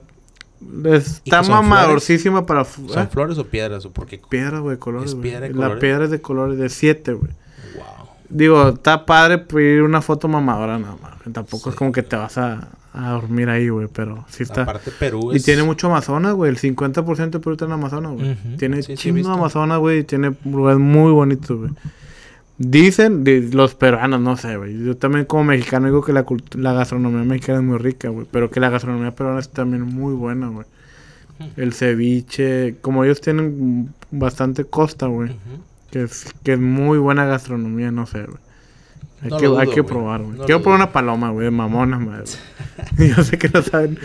está 0.84 1.42
mamadorcísima 1.42 2.46
para... 2.46 2.64
¿Son 2.64 2.86
¿eh? 3.02 3.08
flores 3.10 3.36
o 3.38 3.44
piedras? 3.46 3.84
¿O 3.84 3.90
por 3.90 4.06
qué? 4.06 4.20
Piedra, 4.28 4.60
güey, 4.60 4.76
colores, 4.78 5.10
¿Es 5.10 5.14
güey. 5.16 5.30
piedra 5.30 5.48
de 5.48 5.54
La 5.54 5.54
colores? 5.56 5.80
piedra 5.80 6.04
es 6.04 6.10
de 6.10 6.20
colores, 6.20 6.58
de 6.58 6.68
siete, 6.68 7.12
güey. 7.12 7.32
Wow. 7.74 8.06
Digo, 8.28 8.68
está 8.68 9.04
padre 9.06 9.38
pedir 9.38 9.82
una 9.82 10.00
foto 10.02 10.28
mamadora 10.28 10.78
nada 10.78 10.96
más. 11.02 11.12
Tampoco 11.32 11.70
es 11.70 11.76
como 11.76 11.90
que 11.92 12.02
te 12.02 12.16
vas 12.16 12.38
a, 12.38 12.68
a 12.94 13.10
dormir 13.12 13.48
ahí, 13.48 13.68
güey, 13.68 13.88
pero 13.92 14.24
sí 14.28 14.42
está... 14.42 14.62
Aparte 14.62 14.90
Perú 14.90 15.32
Y 15.32 15.36
es... 15.36 15.44
tiene 15.44 15.62
mucho 15.62 15.86
Amazonas, 15.86 16.34
güey. 16.34 16.50
El 16.50 16.58
50% 16.58 17.30
de 17.30 17.38
Perú 17.38 17.52
está 17.52 17.64
en 17.64 17.72
Amazonas, 17.72 18.12
güey. 18.12 18.36
Tiene 18.58 18.82
sí, 18.82 18.94
chingo. 18.96 19.30
Amazonas, 19.30 19.78
güey. 19.78 20.00
Y 20.00 20.04
tiene 20.04 20.34
lugares 20.44 20.78
muy 20.78 21.10
bonitos, 21.12 21.58
güey. 21.58 21.70
Dicen 22.58 23.24
de 23.24 23.48
los 23.52 23.74
peruanos, 23.74 24.20
no 24.20 24.36
sé, 24.36 24.56
güey. 24.56 24.84
Yo 24.84 24.96
también 24.96 25.24
como 25.24 25.44
mexicano 25.44 25.86
digo 25.86 26.02
que 26.02 26.12
la, 26.12 26.26
la 26.54 26.72
gastronomía 26.74 27.24
mexicana 27.24 27.58
es 27.58 27.64
muy 27.64 27.78
rica, 27.78 28.10
güey. 28.10 28.26
Pero 28.30 28.50
que 28.50 28.60
la 28.60 28.68
gastronomía 28.68 29.14
peruana 29.14 29.40
es 29.40 29.48
también 29.48 29.82
muy 29.82 30.14
buena, 30.14 30.48
güey. 30.48 30.66
El 31.56 31.72
ceviche, 31.72 32.76
como 32.82 33.04
ellos 33.04 33.20
tienen 33.20 33.92
bastante 34.10 34.64
costa, 34.64 35.06
güey. 35.06 35.30
Que 35.90 36.04
es, 36.04 36.26
que 36.44 36.52
es 36.52 36.60
muy 36.60 36.98
buena 36.98 37.24
gastronomía, 37.24 37.90
no 37.90 38.06
sé, 38.06 38.24
güey. 38.24 38.38
Hay 39.22 39.30
No 39.30 39.36
que, 39.38 39.46
hay 39.60 39.68
que 39.70 39.84
probar, 39.84 40.22
güey. 40.22 40.36
No 40.38 40.44
Quiero 40.44 40.62
probar 40.62 40.80
una 40.80 40.90
paloma, 40.92 41.30
güey, 41.30 41.44
de 41.44 41.50
mamona, 41.50 41.98
madre. 41.98 42.24
Yo 42.98 43.22
sé 43.22 43.38
que 43.38 43.48
no 43.48 43.62
saben. 43.62 43.98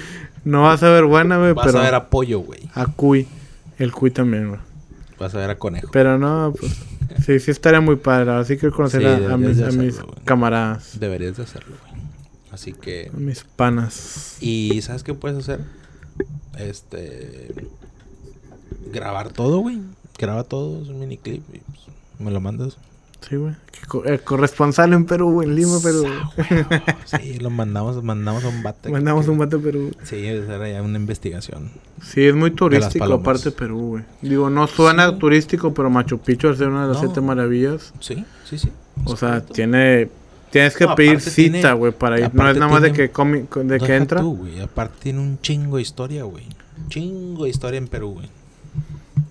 No 0.46 0.62
va 0.62 0.74
a 0.74 0.78
saber 0.78 1.06
buena, 1.06 1.38
güey, 1.38 1.54
Vas 1.54 1.66
pero. 1.66 1.80
a 1.80 1.82
ver 1.84 1.96
a 1.96 2.10
pollo, 2.10 2.40
güey. 2.40 2.62
A 2.74 2.86
cuy. 2.86 3.28
El 3.80 3.92
cuy 3.92 4.12
también, 4.12 4.50
güey. 4.50 4.62
Vas 5.20 5.34
a 5.34 5.40
ver 5.40 5.50
a 5.50 5.58
conejo. 5.58 5.90
Pero 5.92 6.18
no, 6.20 6.54
pues. 6.58 6.74
Sí, 7.26 7.40
sí 7.40 7.50
estaría 7.52 7.82
muy 7.82 7.96
padre. 7.96 8.32
Así 8.32 8.58
que 8.58 8.70
conocer 8.70 9.02
Sí, 9.02 9.08
a- 9.08 9.34
a, 9.34 9.38
mis, 9.38 9.60
a 9.62 9.72
mis 9.72 10.00
camaradas. 10.24 11.00
Deberías 11.00 11.36
de 11.38 11.44
hacerlo, 11.44 11.76
güey. 11.90 12.02
Así 12.52 12.74
que... 12.74 13.12
A 13.14 13.18
mis 13.18 13.44
panas. 13.44 14.38
Y 14.40 14.82
¿sabes 14.82 15.04
qué 15.04 15.14
puedes 15.14 15.38
hacer? 15.40 15.62
Este... 16.58 17.52
Grabar 18.92 19.30
todo, 19.30 19.60
güey. 19.60 19.80
Graba 20.18 20.44
todo, 20.44 20.82
es 20.82 20.88
un 20.90 21.00
mini 21.00 21.18
clip 21.18 21.44
y 21.54 21.60
pues, 21.60 21.80
me 22.20 22.32
lo 22.32 22.40
mandas. 22.42 22.78
Sí, 23.30 23.36
güey. 23.36 23.54
Eh, 24.06 24.20
corresponsal 24.20 24.94
en 24.94 25.06
Perú, 25.06 25.32
güey, 25.34 25.48
en 25.50 25.56
Lima, 25.56 25.80
Perú. 25.82 26.06
Sí, 27.06 27.40
lo 27.40 27.50
mandamos, 27.50 28.02
mandamos 28.04 28.44
a 28.44 28.50
un 28.50 28.64
bate. 28.64 28.90
Mandamos 28.90 29.26
que- 29.26 29.32
un 29.32 29.38
vato 29.38 29.58
a 29.58 29.60
Perú. 29.60 29.92
Sí, 30.04 30.26
esa 30.26 30.56
era 30.56 30.70
ya 30.70 30.82
una 30.82 30.98
investigación. 30.98 31.72
Sí, 32.02 32.24
es 32.26 32.36
muy 32.36 32.52
turístico, 32.52 33.06
aparte 33.06 33.52
Perú, 33.52 33.80
güey. 33.90 34.04
Digo, 34.22 34.50
no 34.50 34.68
suena 34.68 35.10
Sí. 35.12 35.16
turístico, 35.20 35.74
pero 35.74 35.90
Machu 35.90 36.20
Picchu 36.20 36.48
al 36.48 36.58
ser 36.58 36.68
una 36.70 36.84
de 36.84 36.88
las 36.94 36.98
No. 36.98 37.04
siete 37.04 37.22
maravillas. 37.22 37.94
Sí, 38.00 38.24
sí, 38.46 38.58
sí. 38.58 38.72
O 39.06 39.14
Es 39.14 39.20
sea, 39.20 39.30
correcto. 39.30 39.54
tiene... 39.54 40.10
Tienes 40.50 40.78
que 40.78 40.86
No, 40.86 40.96
pedir 40.96 41.20
cita, 41.20 41.74
güey, 41.74 41.92
para 41.92 42.20
ir. 42.22 42.34
No 42.34 42.50
es 42.50 42.56
nada 42.58 42.72
más 42.72 42.82
de 42.82 42.94
que, 42.94 43.12
comi- 43.12 43.48
de 43.50 43.80
que 43.80 43.96
entra. 43.98 44.22
tú. 44.22 44.48
Aparte 44.64 44.96
tiene 45.04 45.20
un 45.20 45.40
chingo 45.42 45.76
de 45.76 45.82
historia, 45.82 46.24
güey. 46.24 46.46
Chingo 46.88 47.44
de 47.44 47.50
historia 47.50 47.78
en 47.78 47.90
Perú, 47.90 48.14
güey. 48.14 48.30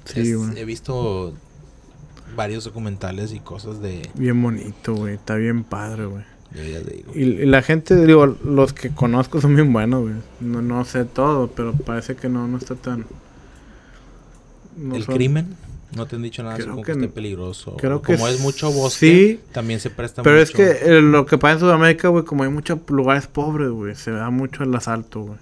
Sí, 0.05 0.21
Es- 0.21 0.37
güey. 0.37 0.59
He 0.59 0.65
visto 0.67 1.33
varios 2.37 2.65
documentales 2.65 3.33
y 3.33 3.41
cosas 3.41 3.81
de... 3.81 4.09
Bien 4.15 4.41
bonito, 4.41 4.95
güey. 4.95 5.15
Está 5.15 5.35
bien 5.37 5.65
padre, 5.65 6.05
güey. 6.07 6.25
Deberías 6.53 6.87
de 6.87 6.97
ir, 6.99 7.05
güey. 7.07 7.19
Y, 7.19 7.25
y 7.43 7.47
la 7.47 7.63
gente, 7.63 7.97
digo, 8.07 8.27
los 8.27 8.73
que 8.73 8.91
conozco 8.91 9.41
son 9.41 9.55
bien 9.57 9.73
buenos, 9.73 10.03
güey. 10.03 10.15
No, 10.41 10.63
no 10.63 10.85
sé 10.85 11.05
todo, 11.05 11.49
pero 11.49 11.73
parece 11.73 12.15
que 12.17 12.29
no, 12.29 12.47
no 12.47 12.59
está 12.59 12.75
tan... 12.77 13.05
no 14.77 14.95
¿El 14.97 15.05
son- 15.05 15.15
crimen? 15.15 15.57
¿No 15.95 16.05
te 16.07 16.17
han 16.17 16.23
dicho 16.23 16.43
nada 16.43 16.57
Creo 16.57 16.77
que 16.77 16.83
que, 16.83 16.93
esté 16.93 17.09
peligroso? 17.09 17.77
Creo 17.77 18.03
que 18.03 18.17
como 18.17 18.29
es 18.29 18.41
mucho 18.41 18.71
bosque, 18.71 19.39
sí, 19.39 19.41
también 19.53 19.81
se 19.81 19.89
presta 19.89 20.23
Pero 20.23 20.39
es 20.41 20.53
mucho. 20.53 20.57
que 20.65 20.97
eh, 20.99 21.01
lo 21.01 21.25
que 21.25 21.39
pasa 21.39 21.55
en 21.55 21.61
Sudamérica, 21.61 22.09
güey, 22.09 22.25
como 22.25 22.43
hay 22.43 22.51
muchos 22.51 22.81
lugares 22.89 23.29
pobres, 23.29 23.71
güey, 23.71 23.95
se 23.95 24.11
da 24.11 24.29
mucho 24.29 24.65
el 24.65 24.75
asalto, 24.75 25.21
güey. 25.23 25.39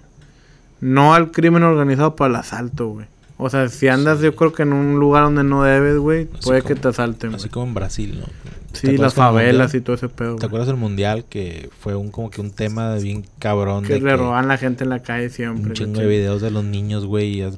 No 0.79 1.13
al 1.13 1.31
crimen 1.31 1.63
organizado, 1.63 2.15
pero 2.15 2.25
al 2.27 2.35
asalto, 2.35 2.87
güey. 2.89 3.07
O 3.37 3.49
sea, 3.49 3.67
si 3.67 3.87
andas, 3.89 4.19
Sí. 4.19 4.25
yo 4.25 4.35
creo 4.35 4.53
que 4.53 4.63
en 4.63 4.71
un 4.73 4.99
lugar 4.99 5.23
donde 5.25 5.43
no 5.43 5.63
debes, 5.63 5.97
güey, 5.97 6.25
puede 6.43 6.61
que 6.61 6.69
como- 6.69 6.81
te 6.81 6.87
asalten. 6.87 7.35
Así 7.35 7.49
como 7.49 7.65
en 7.67 7.73
Brasil, 7.73 8.17
¿no? 8.19 8.25
¿Te 8.71 8.79
Sí, 8.91 8.97
las 8.97 9.13
que 9.13 9.19
favelas 9.21 9.73
y 9.73 9.81
todo 9.81 9.95
ese 9.95 10.09
pedo, 10.09 10.31
¿Te 10.31 10.33
güey. 10.35 10.45
acuerdas 10.47 10.67
del 10.67 10.75
mundial 10.77 11.25
que 11.29 11.69
fue 11.79 11.95
un 11.95 12.11
como 12.11 12.29
que 12.29 12.41
un 12.41 12.51
tema 12.51 12.93
bien 12.95 13.25
cabrón 13.39 13.83
Que 13.85 13.93
de 13.93 13.99
le 14.01 14.05
que 14.11 14.15
roban 14.17 14.47
la 14.49 14.57
gente 14.57 14.83
en 14.83 14.89
la 14.89 14.99
calle 15.01 15.29
siempre. 15.29 15.67
un 15.69 15.73
chingo 15.73 15.99
de 16.01 16.07
videos 16.07 16.41
de 16.41 16.51
los 16.51 16.63
niños, 16.65 17.05
güey, 17.05 17.41
as- 17.41 17.57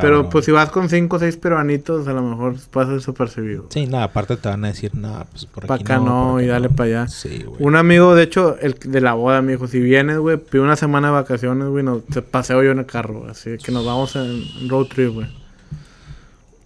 Pero 0.00 0.30
pues 0.30 0.46
si 0.46 0.50
vas 0.52 0.70
con 0.70 0.88
cinco 0.88 1.16
o 1.16 1.18
seis 1.18 1.36
peruanitos, 1.36 2.08
a 2.08 2.12
lo 2.12 2.22
mejor 2.22 2.56
pasas 2.70 2.94
desapercibido. 2.94 3.66
Sí, 3.68 3.86
nada, 3.86 4.04
aparte 4.04 4.36
te 4.36 4.48
van 4.48 4.64
a 4.64 4.68
decir, 4.68 4.94
nada, 4.94 5.26
pues 5.30 5.44
por 5.46 5.66
Pa' 5.66 5.74
aquí 5.74 5.84
acá 5.84 5.98
no, 5.98 6.32
por 6.32 6.42
y 6.42 6.46
dale 6.46 6.68
no". 6.68 6.74
pa' 6.76 6.84
allá. 6.84 7.08
Sí, 7.08 7.42
güey. 7.46 7.62
Un 7.62 7.76
amigo, 7.76 8.14
de 8.14 8.22
hecho, 8.22 8.56
el 8.60 8.74
de 8.74 9.00
la 9.02 9.12
boda 9.14 9.42
me 9.42 9.52
dijo, 9.52 9.66
si 9.68 9.80
vienes, 9.80 10.18
güey, 10.18 10.38
pide 10.38 10.62
una 10.62 10.76
semana 10.76 11.08
de 11.08 11.14
vacaciones, 11.14 11.68
güey, 11.68 11.84
nos 11.84 12.04
te 12.06 12.22
paseo 12.22 12.62
yo 12.62 12.70
en 12.70 12.78
el 12.78 12.86
carro, 12.86 13.18
güey, 13.20 13.30
así 13.30 13.58
que 13.58 13.70
nos 13.70 13.84
vamos 13.84 14.16
en 14.16 14.68
road 14.68 14.86
trip, 14.86 15.12
güey. 15.12 15.28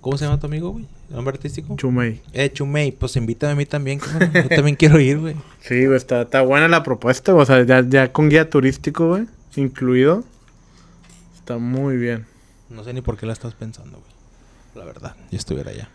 ¿Cómo 0.01 0.17
se 0.17 0.25
llama 0.25 0.39
tu 0.39 0.47
amigo, 0.47 0.71
güey? 0.71 0.87
¿Nombre 1.11 1.35
artístico? 1.35 1.75
Chumey. 1.77 2.21
eh, 2.33 2.51
Chumey, 2.53 2.93
pues 2.93 3.17
invítame 3.17 3.53
a 3.53 3.57
mí 3.57 3.67
también, 3.67 3.99
cabrón. 3.99 4.31
Yo 4.33 4.49
también 4.49 4.77
quiero 4.77 5.01
ir, 5.01 5.19
güey. 5.19 5.35
Sí, 5.61 5.85
güey, 5.85 5.97
está, 5.97 6.23
está 6.23 6.43
buena 6.43 6.69
la 6.69 6.85
propuesta, 6.85 7.33
güey, 7.33 7.43
o 7.43 7.47
sea, 7.47 7.65
ya, 7.65 7.81
ya 7.85 8.13
con 8.13 8.29
guía 8.29 8.49
turístico, 8.49 9.09
güey, 9.09 9.27
incluido. 9.57 10.23
Está 11.35 11.59
muy 11.59 11.97
bien. 11.97 12.25
No 12.71 12.83
sé 12.85 12.93
ni 12.93 13.01
por 13.01 13.17
qué 13.17 13.27
la 13.27 13.33
estás 13.33 13.55
pensando, 13.55 13.99
güey. 13.99 14.11
La 14.75 14.85
verdad, 14.85 15.15
yo 15.31 15.39
estuviera 15.39 15.71
allá. 15.71 15.89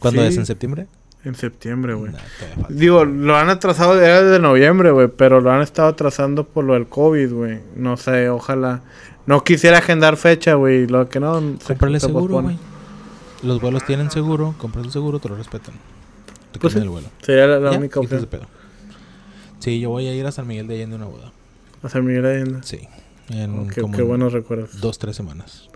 ¿Cuándo 0.00 0.22
Sí. 0.22 0.28
es? 0.28 0.36
¿En 0.36 0.46
septiembre? 0.46 0.86
En 1.24 1.34
septiembre, 1.34 1.94
güey. 1.94 2.12
Nah. 2.12 2.18
Digo, 2.68 3.04
lo 3.04 3.36
han 3.36 3.50
atrasado 3.50 4.00
ya 4.00 4.22
desde 4.22 4.38
noviembre, 4.38 4.90
güey, 4.92 5.08
pero 5.08 5.40
lo 5.40 5.50
han 5.50 5.60
estado 5.62 5.88
atrasando 5.88 6.44
por 6.44 6.64
lo 6.64 6.74
del 6.74 6.86
COVID, 6.88 7.32
güey. 7.32 7.60
No 7.76 7.96
sé, 7.96 8.28
ojalá. 8.30 8.82
No 9.26 9.42
quisiera 9.44 9.78
agendar 9.78 10.16
fecha, 10.16 10.54
güey. 10.54 10.86
Lo 10.86 11.08
que 11.08 11.18
no. 11.20 11.40
se- 11.60 11.66
Cómprale 11.74 11.98
se 12.00 12.06
seguro, 12.06 12.40
güey. 12.42 12.56
Los 13.42 13.60
vuelos 13.60 13.84
tienen 13.84 14.10
seguro, 14.10 14.54
compras 14.58 14.86
el 14.86 14.92
seguro, 14.92 15.18
te 15.18 15.28
lo 15.28 15.36
respetan. 15.36 15.74
Te 16.52 16.58
Pues 16.60 16.72
sí. 16.72 16.78
el 16.78 16.88
vuelo. 16.88 17.08
Sería 17.22 17.46
la, 17.46 17.58
la 17.58 17.72
única 17.72 18.00
opción. 18.00 18.26
de. 18.30 18.40
Sí, 19.58 19.80
yo 19.80 19.90
voy 19.90 20.06
a 20.06 20.14
ir 20.14 20.24
a 20.26 20.32
San 20.32 20.46
Miguel 20.46 20.66
de 20.68 20.74
Allende 20.76 20.94
a 20.94 20.98
una 20.98 21.06
boda. 21.06 21.32
Hacer 21.82 22.02
mi 22.02 22.16
Allende. 22.16 22.60
Sí. 22.62 22.88
En 23.30 23.58
Oh, 23.58 23.66
qué, 23.72 23.80
como 23.82 23.96
qué 23.96 24.02
buenos 24.02 24.32
recuerdos. 24.32 24.80
dos, 24.80 24.98
tres 24.98 25.16
semanas. 25.16 25.68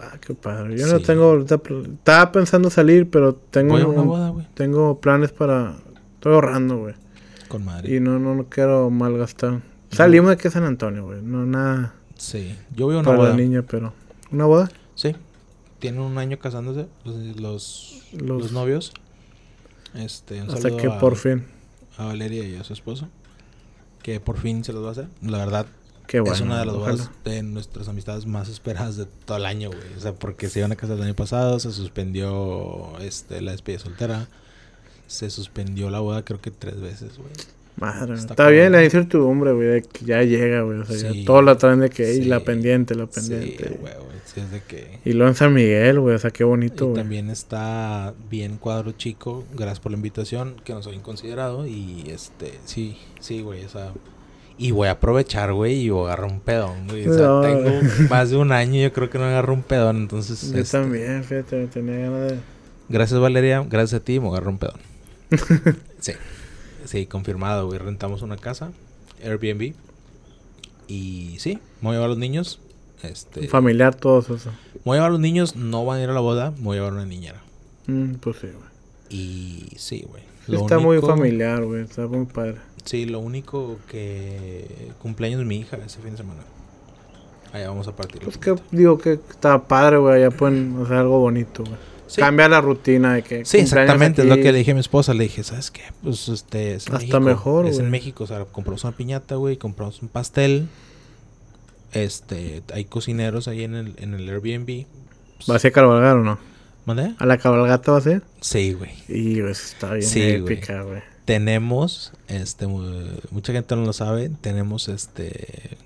Ah, 0.00 0.18
qué 0.20 0.34
padre. 0.34 0.76
Yo 0.78 0.86
no 0.86 1.00
tengo. 1.00 1.38
Estaba 1.38 2.32
pensando 2.32 2.70
salir, 2.70 3.08
pero 3.10 3.34
tengo. 3.34 3.72
Voy 3.74 3.82
a 3.82 3.86
una 3.86 4.00
un- 4.02 4.08
boda, 4.08 4.28
güey. 4.30 4.46
tengo 4.54 5.00
planes 5.00 5.30
para. 5.32 5.76
Estoy 6.14 6.32
ahorrando, 6.34 6.78
güey. 6.78 6.94
Con 7.48 7.64
madre. 7.64 7.94
Y 7.94 8.00
no, 8.00 8.18
no, 8.18 8.34
no 8.34 8.44
quiero 8.48 8.90
malgastar. 8.90 9.60
Salimos 9.90 10.28
de 10.28 10.34
aquí 10.34 10.48
a 10.48 10.50
San 10.50 10.64
Antonio, 10.64 11.04
güey. 11.04 11.20
No 11.22 11.44
nada 11.46 11.94
Sí. 12.16 12.54
Yo 12.76 12.86
voy 12.86 12.94
a 12.96 12.98
una 13.00 13.06
para 13.06 13.16
boda. 13.18 13.30
la 13.30 13.36
niña, 13.36 13.62
pero. 13.62 13.92
¿Una 14.30 14.44
boda? 14.46 14.70
Sí. 14.94 15.14
Tienen 15.80 16.00
un 16.00 16.16
año 16.18 16.38
casándose 16.38 16.86
los, 17.04 17.16
los, 17.40 18.02
Los- 18.12 18.42
los 18.42 18.52
novios. 18.52 18.92
Este, 19.94 20.42
un 20.42 20.50
Hasta 20.50 20.76
que 20.76 20.86
a, 20.86 20.98
por 20.98 21.16
fin. 21.16 21.44
a 21.98 22.04
Valeria 22.06 22.46
y 22.46 22.54
a 22.56 22.64
su 22.64 22.72
esposo. 22.72 23.08
Que 24.02 24.20
por 24.20 24.38
fin 24.38 24.62
se 24.64 24.72
los 24.72 24.84
va 24.84 24.88
a 24.88 24.92
hacer. 24.92 25.08
La 25.22 25.38
verdad, 25.38 25.66
Qué 26.10 26.18
bueno. 26.18 26.34
es 26.34 26.40
una 26.40 26.58
de 26.58 26.66
las 26.66 26.74
bodas 26.74 27.10
de 27.24 27.42
nuestras 27.44 27.86
amistades 27.88 28.26
más 28.26 28.48
esperadas 28.48 28.96
de 28.96 29.06
todo 29.24 29.36
el 29.38 29.46
año, 29.46 29.68
güey. 29.68 29.80
O 29.96 30.00
sea, 30.00 30.12
porque 30.12 30.48
se 30.48 30.58
iban 30.58 30.72
a 30.72 30.76
casar 30.76 30.96
el 30.96 31.04
año 31.04 31.14
pasado, 31.14 31.60
se 31.60 31.70
suspendió 31.70 32.98
este, 33.00 33.40
la 33.40 33.52
despedida 33.52 33.78
soltera. 33.78 34.26
Se 35.06 35.30
suspendió 35.30 35.88
la 35.88 36.00
boda 36.00 36.24
creo 36.24 36.40
que 36.40 36.50
tres 36.50 36.80
veces, 36.80 37.16
güey. 37.16 37.30
Madre, 37.76 38.14
Está 38.14 38.32
está, 38.34 38.48
bien 38.48 38.72
la 38.72 38.82
incertidumbre, 38.84 39.52
güey, 39.52 39.68
de 39.68 39.82
que 39.82 40.04
ya 40.04 40.22
llega, 40.22 40.62
güey. 40.62 40.80
O 40.80 40.84
sea, 40.84 40.96
Sí. 41.12 41.20
ya 41.20 41.24
todos 41.26 41.44
la 41.44 41.56
traen 41.56 41.80
de 41.80 41.90
que, 41.90 42.10
"Ey, 42.10 42.22
Sí. 42.22 42.24
la 42.24 42.40
pendiente, 42.40 42.94
la 42.96 43.06
Sí, 43.06 43.12
pendiente. 43.14 43.64
güey, 43.80 43.94
güey. 43.94 44.10
Sí, 44.26 44.40
es 44.40 44.50
de 44.50 44.62
que... 44.62 44.98
y 45.04 45.12
luego 45.12 45.28
en 45.30 45.34
San 45.36 45.54
Miguel, 45.54 45.98
güey, 46.00 46.14
o 46.14 46.18
sea, 46.18 46.30
qué 46.30 46.44
bonito, 46.44 46.84
Y 46.84 46.88
güey. 46.88 47.02
también 47.02 47.30
está 47.30 48.14
bien 48.28 48.58
cuadro 48.58 48.92
chico. 48.92 49.44
Gracias 49.54 49.80
por 49.80 49.92
la 49.92 49.96
invitación, 49.96 50.56
que 50.64 50.74
nos 50.74 50.86
habían 50.86 51.02
considerado. 51.02 51.66
Y 51.66 52.04
este, 52.08 52.52
sí, 52.64 52.98
sí, 53.20 53.40
güey, 53.42 53.64
o 53.64 53.68
sea. 53.68 53.92
Y 54.62 54.72
voy 54.72 54.88
a 54.88 54.90
aprovechar, 54.90 55.54
güey, 55.54 55.76
y 55.80 55.88
voy 55.88 56.02
a 56.02 56.12
agarrar 56.12 56.30
un 56.30 56.40
pedón, 56.40 56.86
güey. 56.86 57.08
O 57.08 57.14
sea, 57.14 57.26
No. 57.26 57.40
tengo 57.40 57.70
más 58.10 58.28
de 58.28 58.36
un 58.36 58.52
año, 58.52 58.78
yo 58.78 58.92
creo 58.92 59.08
que 59.08 59.16
no 59.16 59.24
agarro 59.24 59.54
un 59.54 59.62
pedón. 59.62 59.96
Entonces, 59.96 60.52
Yo 60.52 60.58
este, 60.58 60.76
también, 60.76 61.24
fíjate, 61.24 61.56
me 61.56 61.66
tenía 61.68 62.10
ganas 62.10 62.32
de... 62.32 62.38
gracias 62.90 63.18
Valeria, 63.18 63.64
gracias 63.66 64.02
a 64.02 64.04
ti, 64.04 64.20
me 64.20 64.26
a 64.26 64.30
agarrar 64.32 64.48
un 64.50 64.58
pedón. 64.58 64.80
sí, 66.00 66.12
sí, 66.84 67.06
confirmado, 67.06 67.68
güey. 67.68 67.78
Rentamos 67.78 68.20
una 68.20 68.36
casa, 68.36 68.70
Airbnb. 69.24 69.72
Y 70.88 71.36
sí, 71.38 71.58
me 71.80 71.88
voy 71.88 71.90
a 71.90 71.92
llevar 71.92 72.06
a 72.06 72.08
los 72.10 72.18
niños. 72.18 72.60
Este, 73.02 73.48
Familiar, 73.48 73.94
todos 73.94 74.28
eso. 74.28 74.50
me 74.74 74.80
voy 74.84 74.96
a 74.96 74.98
llevar 74.98 75.08
a 75.08 75.12
los 75.12 75.20
niños, 75.20 75.56
no 75.56 75.86
van 75.86 76.00
a 76.00 76.02
ir 76.02 76.10
a 76.10 76.12
la 76.12 76.20
boda, 76.20 76.50
me 76.50 76.64
voy 76.64 76.76
a 76.76 76.80
llevar 76.80 76.92
una 76.92 77.06
niñera. 77.06 77.40
Mm, 77.86 78.16
pues 78.16 78.36
sí, 78.36 78.48
güey. 78.48 78.68
Y 79.08 79.68
sí, 79.78 80.04
güey. 80.06 80.22
Lo 80.48 80.60
Está 80.60 80.78
muy 80.78 81.00
familiar, 81.00 81.64
güey, 81.64 81.82
está 81.84 82.06
muy 82.06 82.26
padre. 82.26 82.56
Sí, 82.84 83.04
lo 83.06 83.20
único 83.20 83.78
que 83.88 84.92
cumpleaños 85.00 85.38
de 85.40 85.44
mi 85.44 85.58
hija 85.58 85.76
ese 85.84 86.00
fin 86.00 86.12
de 86.12 86.16
semana. 86.18 86.40
Allá 87.52 87.68
vamos 87.68 87.88
a 87.88 87.96
partir. 87.96 88.22
Pues 88.22 88.38
que 88.38 88.54
digo 88.70 88.98
que 88.98 89.14
está 89.14 89.62
padre, 89.66 89.96
güey, 89.98 90.20
ya 90.22 90.30
pueden 90.30 90.76
hacer 90.82 90.96
algo 90.96 91.18
bonito, 91.18 91.64
güey. 91.64 91.76
Sí, 92.06 92.20
Cambia 92.20 92.48
la 92.48 92.60
rutina 92.60 93.14
de 93.14 93.22
que... 93.22 93.44
sí 93.44 93.58
exactamente. 93.58 94.22
Es 94.22 94.28
lo 94.28 94.34
que 94.34 94.50
le 94.50 94.58
dije 94.58 94.72
a 94.72 94.74
mi 94.74 94.80
esposa. 94.80 95.14
Le 95.14 95.24
dije, 95.24 95.44
¿sabes 95.44 95.70
qué? 95.70 95.82
Pues 96.02 96.28
este. 96.28 96.74
Es 96.74 96.88
en 96.88 96.94
Hasta 96.94 97.06
México. 97.06 97.20
mejor, 97.20 97.66
Es 97.66 97.78
en. 97.78 97.88
México. 97.88 98.24
O 98.24 98.26
sea, 98.26 98.44
compramos 98.46 98.82
una 98.82 98.96
piñata, 98.96 99.36
güey. 99.36 99.56
Compramos 99.56 100.02
un 100.02 100.08
pastel. 100.08 100.68
Este. 101.92 102.62
Hay 102.72 102.84
cocineros 102.84 103.48
ahí 103.48 103.62
en 103.64 103.74
el, 103.74 103.94
en 103.98 104.14
el 104.14 104.28
Airbnb. 104.28 104.86
¿Va 105.48 105.56
a 105.56 105.58
ser 105.58 105.72
cabalgar 105.72 106.16
o 106.16 106.22
no? 106.24 106.38
¿Mande? 106.84 107.14
¿A 107.18 107.26
la 107.26 107.38
cabalgata 107.38 107.92
va 107.92 107.98
a 107.98 108.02
ser? 108.02 108.22
Sí, 108.40 108.72
güey. 108.72 108.90
Y 109.08 109.40
güey, 109.40 109.52
está 109.52 109.94
bien 109.94 110.02
Sí, 110.08 110.22
épica, 110.22 110.82
güey. 110.82 111.02
Tenemos, 111.34 112.12
este, 112.26 112.66
mu- 112.66 112.82
mucha 113.30 113.52
gente 113.52 113.76
no 113.76 113.84
lo 113.84 113.92
sabe, 113.92 114.30
tenemos 114.40 114.88
este 114.88 115.76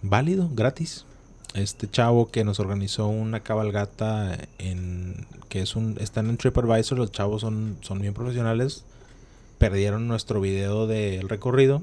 válido, 0.00 0.48
gratis. 0.54 1.06
Este 1.54 1.90
chavo 1.90 2.30
que 2.30 2.44
nos 2.44 2.60
organizó 2.60 3.08
una 3.08 3.40
cabalgata 3.40 4.38
en 4.58 5.26
que 5.48 5.60
es 5.60 5.74
un 5.74 5.96
están 5.98 6.28
en 6.30 6.36
TripAdvisor, 6.36 6.96
los 6.98 7.10
chavos 7.10 7.40
son 7.40 7.78
son 7.80 8.00
bien 8.00 8.14
profesionales. 8.14 8.84
Perdieron 9.58 10.06
nuestro 10.06 10.40
video 10.40 10.86
del 10.86 11.28
recorrido. 11.28 11.82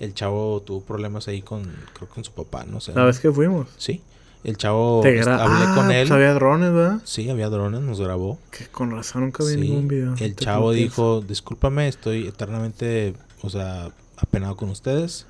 El 0.00 0.12
chavo 0.12 0.60
tuvo 0.60 0.80
problemas 0.80 1.28
ahí 1.28 1.40
con 1.40 1.62
creo 1.92 2.08
que 2.08 2.14
con 2.16 2.24
su 2.24 2.32
papá, 2.32 2.64
no 2.64 2.80
sé. 2.80 2.94
La 2.94 3.04
vez 3.04 3.20
que 3.20 3.30
fuimos. 3.30 3.68
Sí. 3.78 4.02
El 4.44 4.56
chavo 4.58 5.00
Te 5.02 5.20
gra- 5.22 5.40
hablé 5.40 5.64
ah, 5.66 5.72
con 5.74 5.90
él. 5.90 6.06
Pues 6.06 6.10
había 6.10 6.34
drones, 6.34 6.72
¿verdad? 6.72 7.00
Sí, 7.04 7.28
había 7.30 7.48
drones, 7.48 7.80
nos 7.80 7.98
grabó. 8.00 8.38
Que 8.50 8.66
con 8.66 8.90
razón 8.90 9.22
nunca 9.22 9.42
vi 9.42 9.54
Sí, 9.54 9.56
ningún 9.60 9.88
video. 9.88 10.14
El 10.20 10.36
chavo 10.36 10.72
dijo, 10.72 11.22
discúlpame, 11.22 11.88
estoy 11.88 12.26
eternamente, 12.28 13.14
o 13.42 13.48
sea, 13.50 13.88
apenado 14.18 14.56
con 14.56 14.68
ustedes. 14.68 15.26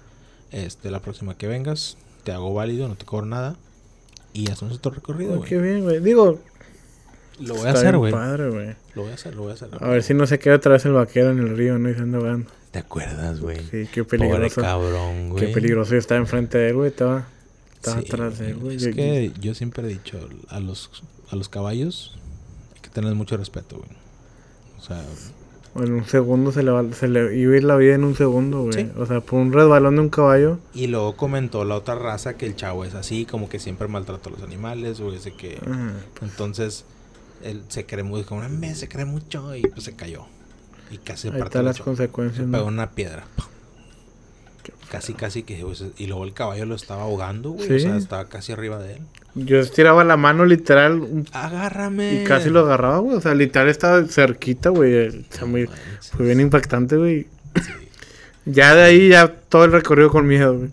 Este, 0.50 0.90
la 0.90 1.00
próxima 1.00 1.36
que 1.36 1.46
vengas, 1.46 1.96
te 2.24 2.32
hago 2.32 2.52
válido, 2.54 2.88
no 2.88 2.96
te 2.96 3.04
cobro 3.04 3.26
nada. 3.26 3.56
Y 4.32 4.50
hacemos 4.50 4.74
otro 4.74 4.90
recorrido, 4.92 5.36
güey. 5.36 5.48
qué 5.48 5.58
bien, 5.58 5.82
güey. 5.84 6.00
Digo, 6.00 6.40
Lo 7.40 7.54
voy 7.54 7.66
a 7.68 7.70
hacer, 7.70 7.96
güey. 7.96 8.12
padre, 8.12 8.50
güey. 8.50 8.74
Lo 8.96 9.02
voy 9.02 9.12
a 9.12 9.14
hacer, 9.14 9.34
lo 9.36 9.42
voy 9.42 9.52
a 9.52 9.54
hacer. 9.54 9.68
A 9.80 9.88
ver 9.88 10.02
si 10.02 10.12
no 10.14 10.26
se 10.26 10.40
queda 10.40 10.56
otra 10.56 10.72
vez 10.72 10.84
el 10.86 10.92
vaquero 10.92 11.30
en 11.30 11.38
el 11.38 11.56
río, 11.56 11.78
¿no? 11.78 11.88
Y 11.88 11.94
se 11.94 12.00
anda 12.00 12.18
ahogando. 12.18 12.50
¿Te 12.72 12.80
acuerdas, 12.80 13.38
güey? 13.40 13.58
Sí, 13.70 13.88
qué 13.92 14.02
Pobre 14.02 14.18
peligroso. 14.18 14.60
cabrón, 14.60 15.30
güey. 15.30 15.46
Qué 15.46 15.52
peligroso. 15.52 15.92
Yo 15.92 15.98
estaba 15.98 16.18
enfrente 16.20 16.58
de 16.58 16.70
él, 16.70 16.74
güey. 16.74 16.88
Estaba, 16.90 17.28
estaba 17.84 18.00
Sí, 18.02 18.06
atrás 18.08 18.38
de 18.38 18.52
güey. 18.54 18.76
Es 18.76 18.88
que 18.94 19.32
yo 19.40 19.54
siempre 19.54 19.84
he 19.84 19.88
dicho, 19.88 20.18
a 20.48 20.60
los, 20.60 20.90
a 21.30 21.36
los 21.36 21.48
caballos 21.48 22.16
hay 22.74 22.80
que 22.80 22.90
tener 22.90 23.14
mucho 23.14 23.36
respeto, 23.36 23.76
güey. 23.78 23.90
O 24.78 24.82
sea, 24.82 25.02
En 25.76 25.92
un 25.92 26.04
segundo 26.04 26.52
se 26.52 26.62
le, 26.62 26.70
va, 26.70 26.84
se 26.92 27.08
le 27.08 27.36
iba 27.36 27.54
a 27.54 27.56
ir 27.56 27.64
la 27.64 27.76
vida 27.76 27.94
en 27.94 28.04
un 28.04 28.14
segundo, 28.14 28.62
güey. 28.62 28.84
Sí. 28.84 28.90
O 28.96 29.06
sea, 29.06 29.20
por 29.20 29.40
un 29.40 29.52
resbalón 29.52 29.96
de 29.96 30.02
un 30.02 30.08
caballo. 30.10 30.58
y 30.74 30.86
luego 30.86 31.16
comentó 31.16 31.64
la 31.64 31.76
otra 31.76 31.94
raza 31.94 32.36
que 32.36 32.46
el 32.46 32.54
chavo 32.54 32.84
es 32.84 32.94
así, 32.94 33.24
como 33.26 33.48
que 33.48 33.58
siempre 33.58 33.88
maltrata 33.88 34.28
a 34.28 34.32
los 34.32 34.42
animales, 34.42 35.00
güey, 35.00 35.16
ese 35.16 35.32
que... 35.32 35.58
ah, 35.66 35.92
Entonces, 36.22 36.84
él 37.42 37.62
se 37.68 37.86
cree 37.86 38.04
muy, 38.04 38.24
como 38.24 38.40
una 38.44 38.74
se 38.74 38.88
cree 38.88 39.04
mucho 39.04 39.54
y 39.54 39.62
pues 39.62 39.84
se 39.84 39.94
cayó. 39.96 40.26
Y 40.90 40.98
casi 40.98 41.28
ahí 41.28 41.40
el 41.40 41.64
las 41.64 41.80
consecuencias. 41.80 42.44
Se 42.44 42.46
¿no? 42.46 42.52
pegó 42.52 42.68
en 42.68 42.74
una 42.74 42.90
piedra. 42.90 43.26
Qué 43.36 43.42
Casi, 44.94 45.14
casi 45.14 45.42
que... 45.42 45.56
pues, 45.62 45.84
y 45.98 46.06
luego 46.06 46.24
el 46.24 46.32
caballo 46.32 46.66
lo 46.66 46.74
estaba 46.74 47.02
ahogando, 47.02 47.50
güey. 47.50 47.66
Sí. 47.68 47.74
O 47.74 47.78
sea, 47.80 47.96
estaba 47.96 48.24
casi 48.26 48.52
arriba 48.52 48.78
de 48.78 48.94
él. 48.94 49.02
Yo 49.36 49.58
estiraba 49.58 50.04
la 50.04 50.16
mano 50.16 50.44
literal 50.46 51.24
¡Agárrame! 51.32 52.22
y 52.22 52.24
casi 52.24 52.50
lo 52.50 52.60
agarraba, 52.60 52.98
güey. 52.98 53.16
O 53.16 53.20
sea, 53.20 53.34
literal 53.34 53.68
estaba 53.68 54.04
cerquita, 54.06 54.70
güey. 54.70 55.08
O 55.08 55.12
sea, 55.30 55.46
muy- 55.46 55.68
fue 56.16 56.26
bien 56.26 56.40
impactante, 56.40 56.96
güey. 56.96 57.26
Ya 58.46 58.74
de 58.74 58.82
ahí 58.82 59.08
ya 59.08 59.26
todo 59.48 59.64
el 59.64 59.72
recorrido 59.72 60.10
con 60.10 60.26
miedo, 60.26 60.56
güey. 60.58 60.70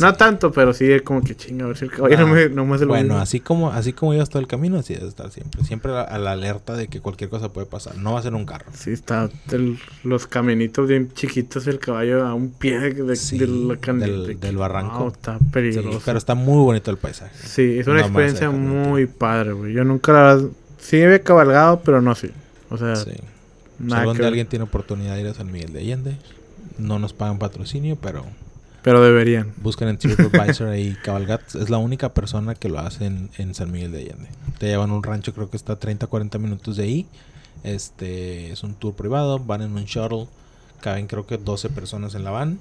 No 0.00 0.14
tanto, 0.14 0.52
pero 0.52 0.72
sí 0.72 0.88
es 0.92 1.02
como 1.02 1.22
que 1.22 1.34
chinga, 1.34 1.64
a 1.64 1.68
ver 1.68 1.76
si 1.78 1.86
el 1.86 1.90
caballo 1.90 2.14
Ah, 2.16 2.20
no 2.20 2.26
me, 2.28 2.48
no 2.50 2.64
me 2.66 2.74
hace 2.76 2.84
lo 2.84 2.90
Bueno, 2.90 3.04
mismo. 3.14 3.18
así 3.20 3.40
como, 3.40 3.70
así 3.72 3.92
como 3.94 4.12
ibas 4.14 4.28
todo 4.28 4.38
el 4.40 4.46
camino, 4.46 4.78
así 4.78 4.94
debe 4.94 5.08
estar 5.08 5.30
siempre. 5.32 5.64
Siempre 5.64 5.92
a, 5.92 6.02
a 6.02 6.18
la 6.18 6.32
alerta 6.32 6.76
de 6.76 6.88
que 6.88 7.00
cualquier 7.00 7.30
cosa 7.30 7.52
puede 7.52 7.66
pasar. 7.66 7.96
No 7.96 8.12
va 8.12 8.20
a 8.20 8.22
ser 8.22 8.34
un 8.34 8.44
carro. 8.44 8.66
Sí, 8.74 8.90
está 8.92 9.30
el- 9.50 9.78
los 10.04 10.26
caminitos 10.26 10.86
bien 10.88 11.10
chiquitos, 11.14 11.66
el 11.66 11.78
caballo 11.80 12.24
a 12.26 12.34
un 12.34 12.50
pie 12.50 12.78
de, 12.78 13.16
Sí, 13.16 13.38
de 13.38 13.46
la 13.48 13.76
del- 13.94 14.26
de- 14.26 14.34
del 14.36 14.56
barranco. 14.58 14.98
Wow, 14.98 15.08
está 15.08 15.38
Sí, 15.38 15.44
peligroso. 15.50 16.02
pero 16.04 16.18
está 16.18 16.34
muy 16.34 16.62
bonito 16.62 16.90
el 16.90 16.98
paisaje. 16.98 17.34
Sí, 17.48 17.78
es 17.80 17.86
una 17.86 17.96
más 18.00 18.06
experiencia 18.06 18.50
muy 18.50 19.06
padre, 19.06 19.52
güey. 19.52 19.72
Yo 19.72 19.84
nunca 19.84 20.12
la 20.12 20.22
verdad, 20.34 20.48
sí 20.78 21.02
había 21.02 21.20
cabalgado, 21.22 21.80
pero 21.82 22.00
no 22.02 22.10
así. 22.12 22.30
O 22.70 22.76
sea, 22.76 22.94
Sí. 22.94 23.10
Nada 23.80 24.02
algún 24.02 24.14
que 24.16 24.18
día 24.18 24.24
ver. 24.26 24.28
alguien 24.32 24.46
tiene 24.48 24.64
oportunidad 24.64 25.14
de 25.14 25.20
ir 25.22 25.26
a 25.28 25.34
San 25.34 25.50
Miguel 25.50 25.72
de 25.72 25.78
Allende, 25.78 26.16
no 26.78 26.98
nos 26.98 27.12
pagan 27.12 27.38
patrocinio, 27.38 27.96
pero 27.96 28.24
Pero 28.82 29.02
deberían. 29.02 29.52
busquen 29.58 29.88
en 29.88 29.98
TripAdvisor 29.98 30.68
ahí 30.68 30.96
Cabalgat. 31.02 31.54
Es 31.56 31.68
la 31.70 31.78
única 31.78 32.14
persona 32.14 32.54
que 32.54 32.68
lo 32.68 32.78
hace 32.78 33.06
en, 33.06 33.30
en 33.38 33.54
San 33.54 33.70
Miguel 33.70 33.92
de 33.92 33.98
Allende. 33.98 34.28
Te 34.58 34.66
llevan 34.66 34.90
a 34.90 34.94
un 34.94 35.02
rancho, 35.02 35.34
creo 35.34 35.50
que 35.50 35.56
está 35.56 35.74
a 35.74 35.78
30, 35.78 36.06
40 36.06 36.38
minutos 36.38 36.76
de 36.76 36.84
ahí. 36.84 37.06
Este 37.64 38.52
es 38.52 38.62
un 38.62 38.74
tour 38.74 38.94
privado, 38.94 39.38
van 39.38 39.62
en 39.62 39.72
un 39.72 39.84
shuttle, 39.84 40.28
caben 40.80 41.06
creo 41.08 41.26
que 41.26 41.38
12 41.38 41.70
personas 41.70 42.14
en 42.14 42.24
la 42.24 42.30
van. 42.30 42.60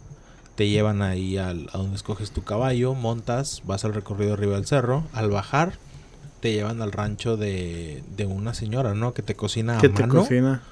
Te 0.55 0.67
llevan 0.67 1.03
ahí 1.03 1.37
al, 1.37 1.69
a 1.71 1.77
donde 1.77 1.95
escoges 1.95 2.31
tu 2.31 2.43
caballo, 2.43 2.95
montas, 2.95 3.61
vas 3.65 3.85
al 3.85 3.93
recorrido 3.93 4.33
arriba 4.33 4.55
del 4.55 4.65
cerro. 4.65 5.03
Al 5.13 5.29
bajar, 5.29 5.73
te 6.39 6.51
llevan 6.51 6.81
al 6.81 6.91
rancho 6.91 7.37
de, 7.37 8.03
de 8.15 8.25
una 8.25 8.55
señora, 8.55 8.95
¿no? 8.95 9.13
Que 9.13 9.21
te 9.21 9.35
cocina 9.35 9.77
a 9.77 9.81
que 9.81 9.89
te 9.89 10.07
cocina. 10.07 10.63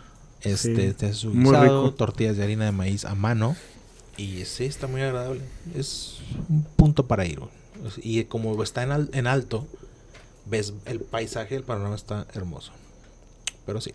Este, 0.46 0.90
Sí. 0.90 0.94
te 0.94 1.06
hace 1.08 1.14
su 1.16 1.30
Muy 1.34 1.46
guisado, 1.46 1.86
rico. 1.86 1.96
tortillas 1.96 2.38
de 2.38 2.44
harina 2.44 2.66
de 2.66 2.72
maíz 2.72 3.06
a 3.06 3.16
mano. 3.16 3.56
Y 4.18 4.46
sí, 4.46 4.66
está 4.66 4.88
muy 4.88 5.02
agradable. 5.02 5.42
Es 5.76 6.20
un 6.50 6.64
punto 6.76 7.06
para 7.08 7.26
ir. 7.26 7.40
Y 7.98 8.24
como 8.26 8.62
está 8.64 8.84
en, 8.84 8.92
al- 8.92 9.10
en 9.14 9.28
alto, 9.28 9.68
ves 10.46 10.74
el 10.86 11.02
paisaje, 11.02 11.56
el 11.56 11.64
panorama 11.64 11.96
está 11.96 12.26
hermoso. 12.34 12.72
Pero 13.66 13.82
sí. 13.82 13.92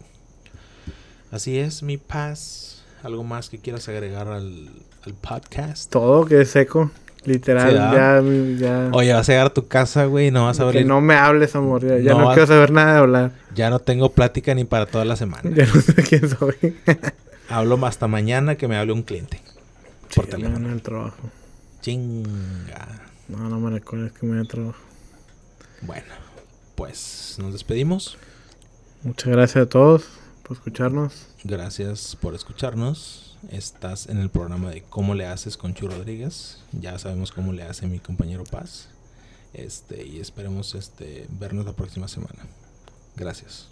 Así 1.31 1.59
es, 1.59 1.83
mi 1.83 1.97
paz. 1.97 2.83
¿Algo 3.03 3.25
más 3.25 3.49
que 3.49 3.59
quieras 3.59 3.89
agregar 3.89 4.29
al, 4.29 4.69
al 5.05 5.15
podcast? 5.15 5.91
Todo 5.91 6.27
que 6.27 6.43
es 6.43 6.51
seco. 6.51 6.91
Literal, 7.25 8.23
Sí, 8.25 8.57
ya. 8.59 8.89
Oye, 8.93 9.13
vas 9.13 9.29
a 9.29 9.33
llegar 9.33 9.47
a 9.49 9.55
tu 9.55 9.69
casa, 9.69 10.07
güey, 10.07 10.29
y 10.29 10.31
no 10.31 10.47
vas 10.47 10.59
a 10.61 10.67
que 10.71 10.79
ver. 10.79 10.87
no 10.87 11.01
me 11.03 11.15
hables, 11.17 11.55
amor. 11.55 11.83
Ya, 11.87 11.99
ya 11.99 12.13
No 12.13 12.21
no, 12.21 12.27
vas- 12.27 12.35
quiero 12.35 12.47
saber 12.47 12.71
nada 12.71 12.95
de 12.95 12.99
hablar. 13.01 13.33
Ya 13.55 13.69
no 13.69 13.79
tengo 13.79 14.13
plática 14.13 14.55
ni 14.55 14.65
para 14.65 14.87
toda 14.87 15.05
la 15.05 15.17
semana. 15.17 15.43
Ya 15.55 15.67
no 15.67 15.81
sé 15.81 15.95
quién 16.03 16.29
soy. 16.29 16.55
Hablo 17.49 17.85
hasta 17.85 18.07
mañana 18.07 18.55
que 18.55 18.69
me 18.69 18.77
hable 18.77 18.93
un 18.93 19.03
cliente. 19.03 19.41
Por 20.15 20.25
Sí, 20.25 20.31
teléfono. 20.31 20.55
mañana 20.59 20.75
el 20.75 20.83
trabajo. 20.83 21.31
Chinga. 21.83 22.89
No, 23.29 23.49
no 23.49 23.61
me 23.61 23.71
recuerdes 23.71 24.13
que 24.13 24.27
me 24.27 24.37
da 24.37 24.45
trabajo. 24.45 24.79
Bueno, 25.83 26.07
pues 26.75 27.37
nos 27.39 27.53
despedimos. 27.53 28.17
Muchas 29.03 29.29
gracias 29.33 29.65
a 29.65 29.69
todos 29.69 30.05
por 30.43 30.57
escucharnos. 30.57 31.27
Gracias 31.45 32.17
por 32.21 32.35
escucharnos. 32.35 33.30
Estás 33.49 34.07
en 34.09 34.19
el 34.19 34.29
programa 34.29 34.71
de 34.71 34.83
¿Cómo 34.83 35.15
le 35.15 35.27
haces 35.27 35.57
con 35.57 35.73
Chu 35.73 35.89
Rodríguez? 35.89 36.59
Ya 36.73 36.99
sabemos 36.99 37.33
cómo 37.33 37.53
le 37.53 37.63
hace 37.63 37.87
mi 37.87 37.99
compañero 37.99 38.45
Paz. 38.45 38.89
Este, 39.55 40.07
y 40.07 40.21
esperemos 40.21 40.75
este, 40.75 41.27
vernos 41.39 41.65
la 41.65 41.73
próxima 41.73 42.07
semana. 42.07 42.45
Gracias. 43.17 43.69